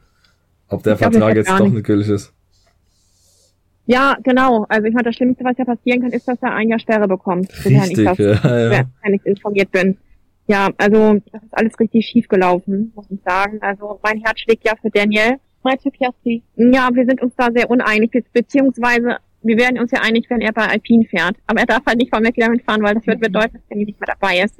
Ob 0.68 0.82
der 0.82 0.94
ich 0.94 1.00
Vertrag 1.00 1.34
glaub, 1.34 1.36
jetzt 1.36 1.60
doch 1.60 1.70
nicht 1.70 1.86
gültig 1.86 2.10
ist. 2.10 2.34
Ja, 3.86 4.18
genau. 4.24 4.66
Also 4.70 4.88
ich 4.88 4.94
meine, 4.94 5.06
das 5.06 5.16
Schlimmste, 5.16 5.44
was 5.44 5.58
ja 5.58 5.66
passieren 5.66 6.02
kann, 6.02 6.12
ist, 6.12 6.28
dass 6.28 6.42
er 6.42 6.54
ein 6.54 6.70
Jahr 6.70 6.80
Sperre 6.80 7.08
bekommt. 7.08 7.50
Richtig, 7.66 8.00
ich, 8.00 8.06
das, 8.06 8.18
ja, 8.18 8.72
ja. 8.72 8.86
wenn 9.04 9.14
ich 9.14 9.26
informiert 9.26 9.72
bin. 9.72 9.98
Ja, 10.48 10.70
also 10.78 11.16
das 11.32 11.44
ist 11.44 11.58
alles 11.58 11.80
richtig 11.80 12.06
schief 12.06 12.28
gelaufen, 12.28 12.92
muss 12.96 13.10
ich 13.10 13.20
sagen. 13.24 13.60
Also 13.62 14.00
mein 14.04 14.22
Herz 14.24 14.40
schlägt 14.40 14.66
ja 14.66 14.74
für 14.82 14.90
Daniel. 14.90 15.38
Du 15.84 15.90
Piastri? 15.90 16.44
Ja, 16.56 16.90
wir 16.94 17.06
sind 17.06 17.24
uns 17.24 17.34
da 17.36 17.50
sehr 17.52 17.72
uneinig, 17.72 18.12
beziehungsweise 18.32 19.18
wir 19.42 19.58
werden 19.58 19.80
uns 19.80 19.92
ja 19.92 20.02
einig, 20.02 20.26
wenn 20.30 20.42
er 20.42 20.54
bei 20.54 20.68
Alpine 20.68 21.06
fährt. 21.06 21.38
Aber 21.48 21.60
er 21.60 21.66
darf 21.66 21.84
halt 21.88 21.98
nicht 21.98 22.14
von 22.14 22.22
McLaren 22.22 22.60
fahren, 22.60 22.84
weil 22.84 22.96
das 22.96 23.08
wird 23.08 23.20
bedeuten, 23.20 23.54
dass 23.54 23.64
er 23.70 23.78
nicht 23.78 24.00
mehr 24.00 24.16
dabei 24.20 24.42
ist. 24.42 24.56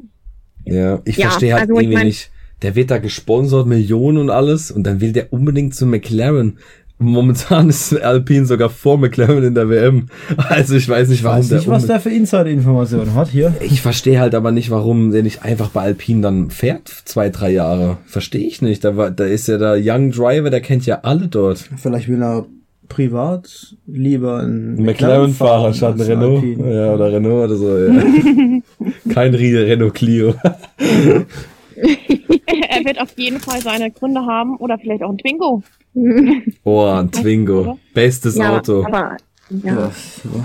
Ja, 0.64 1.02
ich 1.06 1.18
ja, 1.18 1.30
verstehe 1.30 1.54
halt 1.54 1.62
also 1.62 1.74
irgendwie 1.76 1.90
ich 1.90 1.98
mein, 1.98 2.08
nicht. 2.08 2.32
Der 2.62 2.76
wird 2.76 2.90
da 2.90 2.98
gesponsert, 2.98 3.68
Millionen 3.68 4.18
und 4.18 4.30
alles, 4.30 4.72
und 4.72 4.84
dann 4.84 5.02
will 5.02 5.12
der 5.12 5.32
unbedingt 5.32 5.76
zu 5.76 5.86
McLaren. 5.86 6.58
Momentan 6.98 7.70
ist 7.70 8.02
Alpine 8.02 8.46
sogar 8.46 8.70
vor 8.70 8.98
McLaren 8.98 9.44
in 9.44 9.54
der 9.54 9.70
WM. 9.70 10.08
Also 10.38 10.76
ich 10.76 10.88
weiß 10.88 11.10
nicht, 11.10 11.26
warum 11.26 11.40
weiß 11.40 11.52
nicht, 11.52 11.66
der 11.66 11.72
was 11.74 11.88
der 11.88 12.00
für 12.00 12.10
Insider-Informationen 12.10 13.14
hat 13.16 13.30
hier. 13.30 13.54
Ich 13.60 13.82
verstehe 13.82 14.20
halt 14.20 14.34
aber 14.34 14.54
nicht, 14.54 14.70
warum 14.70 15.12
der 15.12 15.22
nicht 15.22 15.44
einfach 15.44 15.70
bei 15.70 15.82
Alpine 15.82 16.22
dann 16.22 16.52
fährt, 16.52 16.88
zwei, 16.88 17.30
drei 17.30 17.52
Jahre. 17.52 17.98
Verstehe 18.06 18.48
ich 18.48 18.62
nicht. 18.62 18.86
Da, 18.86 18.96
war, 18.96 19.12
da 19.12 19.26
ist 19.26 19.48
ja 19.48 19.58
der 19.58 19.78
Young 19.82 20.12
Driver, 20.12 20.50
der 20.50 20.62
kennt 20.62 20.86
ja 20.86 21.00
alle 21.04 21.28
dort. 21.28 21.70
Vielleicht 21.76 22.08
will 22.08 22.24
er 22.24 22.46
privat 22.88 23.76
lieber 23.88 24.40
ein 24.40 24.76
McLaren-Fahrer 24.76 25.74
statt 25.74 25.96
ein 25.96 26.02
Renault. 26.02 26.44
Alpine. 26.44 26.76
Ja, 26.76 26.94
oder 26.94 27.12
Renault 27.12 27.50
oder 27.50 27.56
so. 27.58 27.78
Ja. 27.78 27.94
Kein 29.14 29.36
Renault 29.36 29.96
Clio. 29.96 30.36
er 31.76 32.86
wird 32.86 33.00
auf 33.00 33.18
jeden 33.18 33.40
Fall 33.40 33.62
seine 33.62 33.92
Gründe 33.92 34.26
haben 34.26 34.58
oder 34.58 34.78
vielleicht 34.78 35.04
auch 35.04 35.10
ein 35.10 35.18
Twingo. 35.18 35.64
Oh, 36.64 36.86
ein 36.86 37.12
Twingo. 37.12 37.80
Bestes 37.94 38.36
ja, 38.36 38.58
Auto. 38.58 38.84
Aber, 38.86 39.18
ja, 39.50 39.92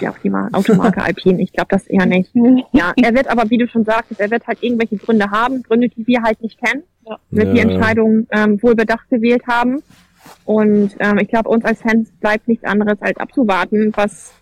ja, 0.00 0.10
auch 0.10 0.18
die 0.22 0.30
Automarke 0.30 1.02
Alpine. 1.02 1.42
Ich 1.42 1.52
glaube 1.52 1.68
das 1.70 1.86
eher 1.86 2.06
nicht. 2.06 2.30
Ja, 2.72 2.92
er 2.96 3.14
wird 3.14 3.28
aber, 3.28 3.48
wie 3.50 3.58
du 3.58 3.66
schon 3.66 3.84
sagtest, 3.84 4.20
er 4.20 4.30
wird 4.30 4.46
halt 4.46 4.62
irgendwelche 4.62 4.96
Gründe 4.96 5.30
haben, 5.30 5.62
Gründe, 5.62 5.88
die 5.88 6.06
wir 6.06 6.22
halt 6.22 6.42
nicht 6.42 6.58
kennen. 6.62 6.82
Ja. 7.06 7.18
Wird 7.30 7.48
ja. 7.48 7.54
die 7.54 7.60
Entscheidung 7.60 8.26
ähm, 8.30 8.62
wohl 8.62 8.74
bedacht 8.74 9.08
gewählt 9.08 9.42
haben. 9.48 9.82
Und 10.44 10.94
ähm, 10.98 11.18
ich 11.18 11.28
glaube, 11.28 11.48
uns 11.48 11.64
als 11.64 11.80
Fans 11.80 12.10
bleibt 12.20 12.46
nichts 12.46 12.64
anderes 12.64 13.00
als 13.00 13.16
abzuwarten, 13.16 13.92
was 13.96 14.34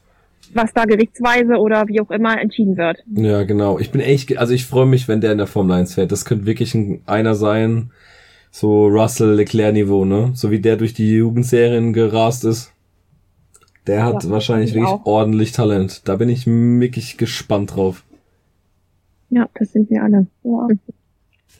was 0.54 0.72
da 0.72 0.84
gerichtsweise 0.84 1.56
oder 1.56 1.88
wie 1.88 2.00
auch 2.00 2.10
immer 2.10 2.40
entschieden 2.40 2.76
wird. 2.76 3.02
Ja, 3.12 3.42
genau. 3.44 3.78
Ich 3.78 3.90
bin 3.90 4.00
echt, 4.00 4.36
also 4.38 4.54
ich 4.54 4.66
freue 4.66 4.86
mich, 4.86 5.08
wenn 5.08 5.20
der 5.20 5.32
in 5.32 5.38
der 5.38 5.46
Formel 5.46 5.76
1 5.76 5.94
fährt. 5.94 6.12
Das 6.12 6.24
könnte 6.24 6.46
wirklich 6.46 6.74
ein, 6.74 7.02
einer 7.06 7.34
sein, 7.34 7.90
so 8.50 8.86
Russell 8.86 9.34
Leclerc 9.34 9.74
Niveau, 9.74 10.04
ne? 10.04 10.30
So 10.34 10.50
wie 10.50 10.60
der 10.60 10.76
durch 10.76 10.94
die 10.94 11.10
Jugendserien 11.10 11.92
gerast 11.92 12.44
ist. 12.44 12.72
Der 13.86 14.04
hat 14.04 14.24
ja, 14.24 14.30
wahrscheinlich 14.30 14.74
wirklich 14.74 14.92
auch. 14.92 15.06
ordentlich 15.06 15.52
Talent. 15.52 16.06
Da 16.06 16.16
bin 16.16 16.28
ich 16.28 16.46
wirklich 16.46 17.16
gespannt 17.16 17.74
drauf. 17.74 18.04
Ja, 19.30 19.48
das 19.54 19.72
sind 19.72 19.90
wir 19.90 20.02
alle. 20.02 20.26
Ja. 20.42 20.68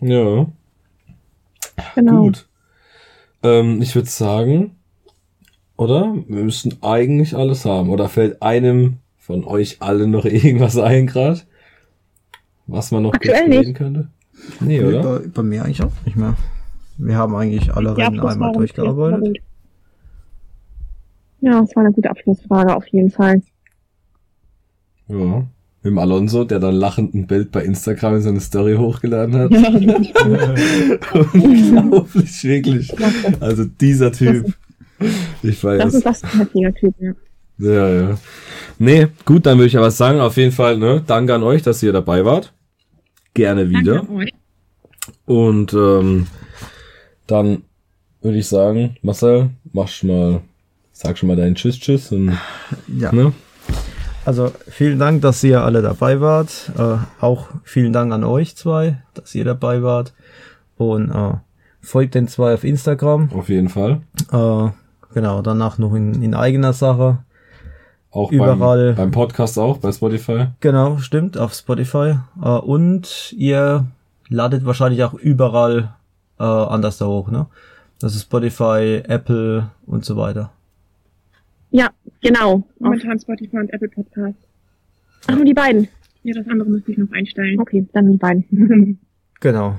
Ja. 0.01 0.47
Genau. 1.94 2.23
Gut. 2.24 2.48
Ähm, 3.43 3.81
ich 3.82 3.94
würde 3.94 4.09
sagen, 4.09 4.77
oder? 5.78 6.14
Wir 6.26 6.44
müssen 6.44 6.74
eigentlich 6.82 7.34
alles 7.34 7.64
haben. 7.64 7.88
Oder 7.88 8.10
fällt 8.10 8.42
einem 8.42 8.98
von 9.16 9.44
euch 9.44 9.80
allen 9.80 10.10
noch 10.10 10.24
irgendwas 10.26 10.76
ein 10.76 11.06
gerade? 11.06 11.40
Was 12.66 12.90
man 12.90 13.05
noch 13.05 13.14
reden 13.14 13.72
könnte? 13.72 14.09
Nee, 14.60 14.82
oder? 14.82 15.02
Bei, 15.02 15.28
bei 15.28 15.42
mir 15.42 15.64
eigentlich 15.64 15.82
auch 15.82 15.92
nicht 16.05 16.16
mehr. 16.16 16.36
Wir 16.98 17.16
haben 17.16 17.34
eigentlich 17.34 17.72
alle 17.72 17.96
ja, 17.96 18.09
Rennen 18.09 18.20
einmal 18.20 18.52
durchgearbeitet. 18.52 19.38
Ja, 21.40 21.60
das 21.60 21.74
war 21.76 21.84
eine 21.84 21.92
gute 21.92 22.10
Abschlussfrage 22.10 22.74
auf 22.74 22.86
jeden 22.88 23.10
Fall. 23.10 23.40
Ja. 25.06 25.46
Mit 25.82 25.92
dem 25.92 25.98
Alonso, 25.98 26.42
der 26.44 26.59
dann 26.59 26.74
lachend 26.74 27.14
ein 27.14 27.28
Bild 27.28 27.52
bei 27.52 27.62
Instagram 27.62 28.16
in 28.16 28.22
seine 28.22 28.40
Story 28.40 28.74
hochgeladen 28.74 29.36
hat. 29.36 29.52
Unglaublich, 31.32 32.44
wirklich. 32.44 32.92
Also 33.40 33.64
dieser 33.64 34.10
Typ. 34.10 34.52
Ich 35.42 35.62
weiß. 35.62 35.82
Das 35.82 35.94
ist 35.94 36.06
das 36.06 36.22
heftiger 36.22 36.74
Typ, 36.74 36.94
ja. 36.98 37.12
Ja, 37.58 37.88
ja. 37.88 38.18
Nee, 38.78 39.08
gut, 39.24 39.46
dann 39.46 39.58
würde 39.58 39.66
ich 39.66 39.76
aber 39.76 39.90
sagen, 39.90 40.20
auf 40.20 40.36
jeden 40.36 40.52
Fall, 40.52 40.78
ne, 40.78 41.02
danke 41.04 41.34
an 41.34 41.42
euch, 41.42 41.62
dass 41.62 41.82
ihr 41.82 41.92
dabei 41.92 42.24
wart. 42.24 42.52
Gerne 43.34 43.68
wieder. 43.68 43.96
Danke 43.96 44.12
euch. 44.12 44.32
Und 45.26 45.72
ähm, 45.74 46.26
dann 47.26 47.62
würde 48.22 48.38
ich 48.38 48.48
sagen, 48.48 48.96
Marcel, 49.02 49.50
mach 49.72 49.88
schon 49.88 50.08
mal, 50.08 50.40
sag 50.92 51.18
schon 51.18 51.28
mal 51.28 51.36
deinen 51.36 51.54
Tschüss, 51.54 51.78
Tschüss. 51.78 52.12
Und, 52.12 52.38
ja. 52.86 53.12
Ne? 53.12 53.32
Also 54.24 54.52
vielen 54.68 54.98
Dank, 54.98 55.22
dass 55.22 55.42
ihr 55.42 55.62
alle 55.62 55.82
dabei 55.82 56.20
wart. 56.20 56.70
Äh, 56.76 56.98
auch 57.20 57.48
vielen 57.64 57.92
Dank 57.92 58.12
an 58.12 58.24
euch 58.24 58.56
zwei, 58.56 59.02
dass 59.14 59.34
ihr 59.34 59.44
dabei 59.44 59.82
wart. 59.82 60.14
Und 60.76 61.10
äh, 61.10 61.34
folgt 61.80 62.14
den 62.14 62.28
zwei 62.28 62.54
auf 62.54 62.64
Instagram. 62.64 63.30
Auf 63.32 63.48
jeden 63.48 63.68
Fall. 63.68 64.02
Äh, 64.32 64.68
genau, 65.14 65.43
danach 65.43 65.78
noch 65.78 65.94
in, 65.94 66.22
in 66.22 66.35
eigener 66.35 66.72
Sache. 66.72 67.18
Auch 68.10 68.32
überall. 68.32 68.94
Beim, 68.94 68.97
beim 68.97 69.10
Podcast 69.10 69.59
auch, 69.59 69.78
bei 69.78 69.93
Spotify. 69.93 70.47
Genau, 70.60 70.98
stimmt, 70.98 71.36
auf 71.36 71.52
Spotify. 71.52 72.14
Äh, 72.43 72.48
und 72.48 73.35
ihr 73.36 73.86
ladet 74.28 74.64
wahrscheinlich 74.64 75.05
auch 75.05 75.14
überall 75.14 75.94
äh, 76.39 76.44
anders 76.44 76.98
da 76.98 77.06
hoch, 77.06 77.30
ne? 77.30 77.47
Das 78.01 78.14
ist 78.14 78.22
Spotify, 78.22 79.02
Apple 79.06 79.70
und 79.86 80.05
so 80.05 80.16
weiter. 80.16 80.52
Ja, 81.70 81.90
genau. 82.22 82.62
Momentan 82.78 83.18
Spotify 83.18 83.59
und 83.59 83.72
Apple 83.72 83.89
Podcast. 83.89 84.39
Ach, 85.26 85.35
nur 85.35 85.44
die 85.44 85.55
beiden. 85.55 85.89
Ja, 86.22 86.35
das 86.35 86.47
andere 86.48 86.68
müsste 86.70 86.93
ich 86.93 86.98
noch 86.98 87.10
einstellen. 87.12 87.60
Okay, 87.60 87.86
dann 87.93 88.10
die 88.10 88.16
beiden. 88.16 88.44
genau. 89.40 89.76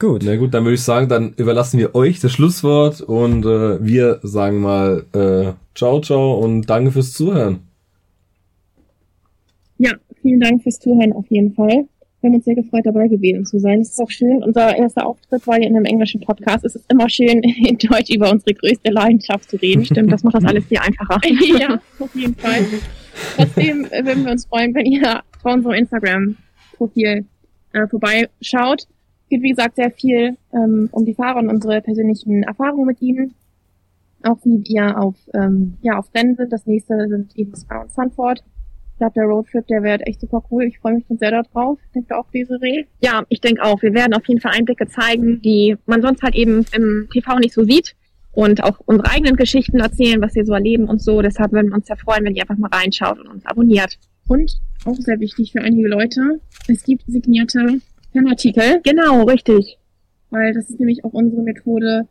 Gut. 0.00 0.22
Na 0.24 0.34
gut, 0.36 0.54
dann 0.54 0.64
würde 0.64 0.76
ich 0.76 0.82
sagen, 0.82 1.10
dann 1.10 1.34
überlassen 1.36 1.78
wir 1.78 1.94
euch 1.94 2.20
das 2.20 2.32
Schlusswort 2.32 3.02
und 3.02 3.44
äh, 3.44 3.84
wir 3.84 4.18
sagen 4.22 4.62
mal 4.62 5.04
äh, 5.12 5.52
ciao, 5.74 6.00
ciao 6.00 6.38
und 6.38 6.70
danke 6.70 6.90
fürs 6.90 7.12
Zuhören. 7.12 7.60
Ja, 9.76 9.92
vielen 10.22 10.40
Dank 10.40 10.62
fürs 10.62 10.78
Zuhören 10.78 11.12
auf 11.12 11.26
jeden 11.28 11.52
Fall. 11.52 11.84
Wir 12.20 12.28
haben 12.28 12.34
uns 12.34 12.46
sehr 12.46 12.54
gefreut, 12.54 12.86
dabei 12.86 13.08
gewesen 13.08 13.44
zu 13.44 13.58
sein. 13.58 13.82
Es 13.82 13.90
ist 13.90 14.00
auch 14.00 14.10
schön, 14.10 14.42
unser 14.42 14.74
erster 14.74 15.04
Auftritt 15.04 15.46
war 15.46 15.60
ja 15.60 15.68
in 15.68 15.76
einem 15.76 15.84
englischen 15.84 16.22
Podcast. 16.22 16.64
Es 16.64 16.76
ist 16.76 16.90
immer 16.90 17.10
schön, 17.10 17.42
in 17.42 17.76
Deutsch 17.76 18.08
über 18.08 18.30
unsere 18.30 18.54
größte 18.54 18.90
Leidenschaft 18.90 19.50
zu 19.50 19.56
reden. 19.56 19.84
Stimmt, 19.84 20.10
das 20.10 20.24
macht 20.24 20.36
das 20.36 20.44
alles 20.46 20.64
viel 20.64 20.78
einfacher. 20.78 21.20
ja, 21.60 21.78
auf 21.98 22.14
jeden 22.14 22.34
Fall. 22.36 22.64
Trotzdem 23.36 23.86
würden 23.90 24.24
wir 24.24 24.32
uns 24.32 24.46
freuen, 24.46 24.74
wenn 24.74 24.86
ihr 24.86 25.18
auf 25.18 25.54
unserem 25.54 25.74
Instagram-Profil 25.74 27.26
äh, 27.74 27.86
vorbeischaut. 27.86 28.86
Es 29.30 29.36
geht, 29.36 29.42
wie 29.42 29.50
gesagt, 29.50 29.76
sehr 29.76 29.92
viel 29.92 30.36
ähm, 30.52 30.88
um 30.90 31.04
die 31.04 31.14
Fahrer 31.14 31.38
und 31.38 31.50
unsere 31.50 31.80
persönlichen 31.80 32.42
Erfahrungen 32.42 32.86
mit 32.86 33.00
ihnen. 33.00 33.34
Auch 34.22 34.38
wie 34.44 34.62
wir 34.68 34.98
auf, 34.98 35.14
ähm, 35.34 35.78
ja, 35.82 35.98
auf 35.98 36.12
Rennen 36.14 36.34
sind. 36.34 36.52
Das 36.52 36.66
nächste 36.66 37.08
sind 37.08 37.36
eben 37.36 37.54
Spa 37.56 37.82
und 37.82 37.92
Sanford 37.92 38.42
glaube, 39.00 39.14
der 39.14 39.24
Roadtrip, 39.24 39.66
der 39.66 39.82
wird 39.82 40.06
echt 40.06 40.20
super 40.20 40.44
cool. 40.50 40.64
Ich 40.64 40.78
freue 40.78 40.94
mich 40.94 41.06
schon 41.06 41.18
sehr 41.18 41.30
darauf. 41.30 41.78
Denkt 41.94 42.12
auch, 42.12 42.30
Desiree? 42.30 42.84
Ja, 43.02 43.24
ich 43.28 43.40
denke 43.40 43.62
auch. 43.62 43.82
Wir 43.82 43.94
werden 43.94 44.14
auf 44.14 44.26
jeden 44.26 44.40
Fall 44.40 44.52
Einblicke 44.54 44.86
zeigen, 44.86 45.40
die 45.42 45.76
man 45.86 46.02
sonst 46.02 46.22
halt 46.22 46.34
eben 46.34 46.64
im 46.72 47.08
TV 47.12 47.38
nicht 47.38 47.54
so 47.54 47.64
sieht. 47.64 47.96
Und 48.32 48.62
auch 48.62 48.78
unsere 48.86 49.10
eigenen 49.10 49.36
Geschichten 49.36 49.80
erzählen, 49.80 50.20
was 50.20 50.34
wir 50.34 50.44
so 50.44 50.52
erleben 50.52 50.84
und 50.84 51.02
so. 51.02 51.20
Deshalb 51.20 51.50
würden 51.50 51.70
wir 51.70 51.76
uns 51.76 51.86
sehr 51.86 51.96
freuen, 51.96 52.24
wenn 52.24 52.36
ihr 52.36 52.42
einfach 52.42 52.58
mal 52.58 52.70
reinschaut 52.70 53.18
und 53.18 53.26
uns 53.26 53.44
abonniert. 53.46 53.98
Und 54.28 54.60
auch 54.84 54.94
sehr 54.94 55.18
wichtig 55.18 55.52
für 55.52 55.60
einige 55.60 55.88
Leute, 55.88 56.40
es 56.68 56.84
gibt 56.84 57.04
signierte 57.06 57.80
Fanartikel. 58.12 58.80
Genau, 58.82 59.22
richtig. 59.24 59.78
Weil 60.30 60.52
das 60.54 60.70
ist 60.70 60.78
nämlich 60.78 61.04
auch 61.04 61.12
unsere 61.12 61.42
Methode, 61.42 62.08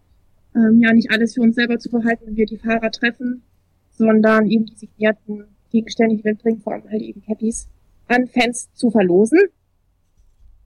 ähm, 0.55 0.79
ja 0.79 0.93
nicht 0.93 1.11
alles 1.11 1.33
für 1.33 1.41
uns 1.41 1.55
selber 1.55 1.79
zu 1.79 1.89
behalten, 1.89 2.27
wenn 2.27 2.35
wir 2.35 2.45
die 2.45 2.57
Fahrer 2.57 2.91
treffen, 2.91 3.43
sondern 3.91 4.49
eben 4.49 4.65
die 4.65 4.75
signierten 4.75 5.45
Gegenstände, 5.71 6.17
die 6.17 6.23
wir 6.23 6.35
bringen, 6.35 6.61
vor 6.61 6.73
allem 6.73 6.89
halt 6.89 7.01
eben 7.01 7.21
Cappies, 7.21 7.67
an 8.07 8.27
Fans 8.27 8.69
zu 8.73 8.89
verlosen. 8.89 9.39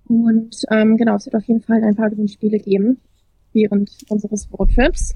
Und 0.06 0.64
ähm, 0.72 0.98
genau, 0.98 1.16
es 1.16 1.26
wird 1.26 1.36
auf 1.36 1.46
jeden 1.46 1.62
Fall 1.62 1.84
ein 1.84 1.96
paar 1.96 2.10
Gewinnspiele 2.10 2.60
geben 2.60 3.00
während 3.54 3.92
unseres 4.10 4.48
Roadtrips. 4.52 5.14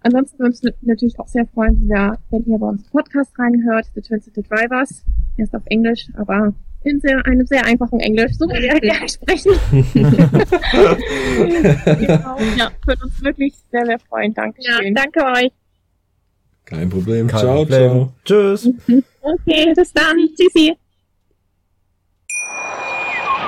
Ansonsten 0.00 0.38
würden 0.38 0.54
wir 0.62 0.68
uns 0.70 0.82
natürlich 0.82 1.18
auch 1.18 1.28
sehr 1.28 1.46
freuen, 1.46 1.88
wenn 1.88 2.44
ihr 2.44 2.58
bei 2.58 2.68
uns 2.68 2.84
Podcast 2.88 3.36
reinhört, 3.38 3.86
The 3.94 4.00
Twin 4.00 4.20
City 4.20 4.42
Drivers. 4.42 5.04
Er 5.36 5.44
ist 5.44 5.54
auf 5.54 5.64
Englisch, 5.66 6.08
aber 6.14 6.54
in 6.84 7.00
sehr, 7.00 7.24
einem 7.26 7.46
sehr 7.46 7.64
einfachen 7.64 8.00
Englisch, 8.00 8.32
so 8.38 8.46
wie 8.46 8.62
wir 8.62 8.80
gerne 8.80 9.08
sprechen. 9.08 9.52
genau, 11.98 12.38
ja, 12.56 12.70
würde 12.86 13.04
uns 13.04 13.22
wirklich 13.22 13.54
sehr, 13.70 13.86
sehr 13.86 13.98
freuen. 13.98 14.32
Dankeschön. 14.34 14.94
Ja, 14.96 15.02
danke 15.02 15.24
euch. 15.24 15.52
Kein 16.64 16.88
Problem. 16.90 17.26
Kein 17.28 17.40
ciao, 17.40 17.56
Problem. 17.64 17.90
ciao. 17.90 18.12
Tschüss. 18.24 18.70
Okay, 19.22 19.72
bis 19.74 19.92
dann. 19.92 20.16
Tschüssi. 20.36 20.76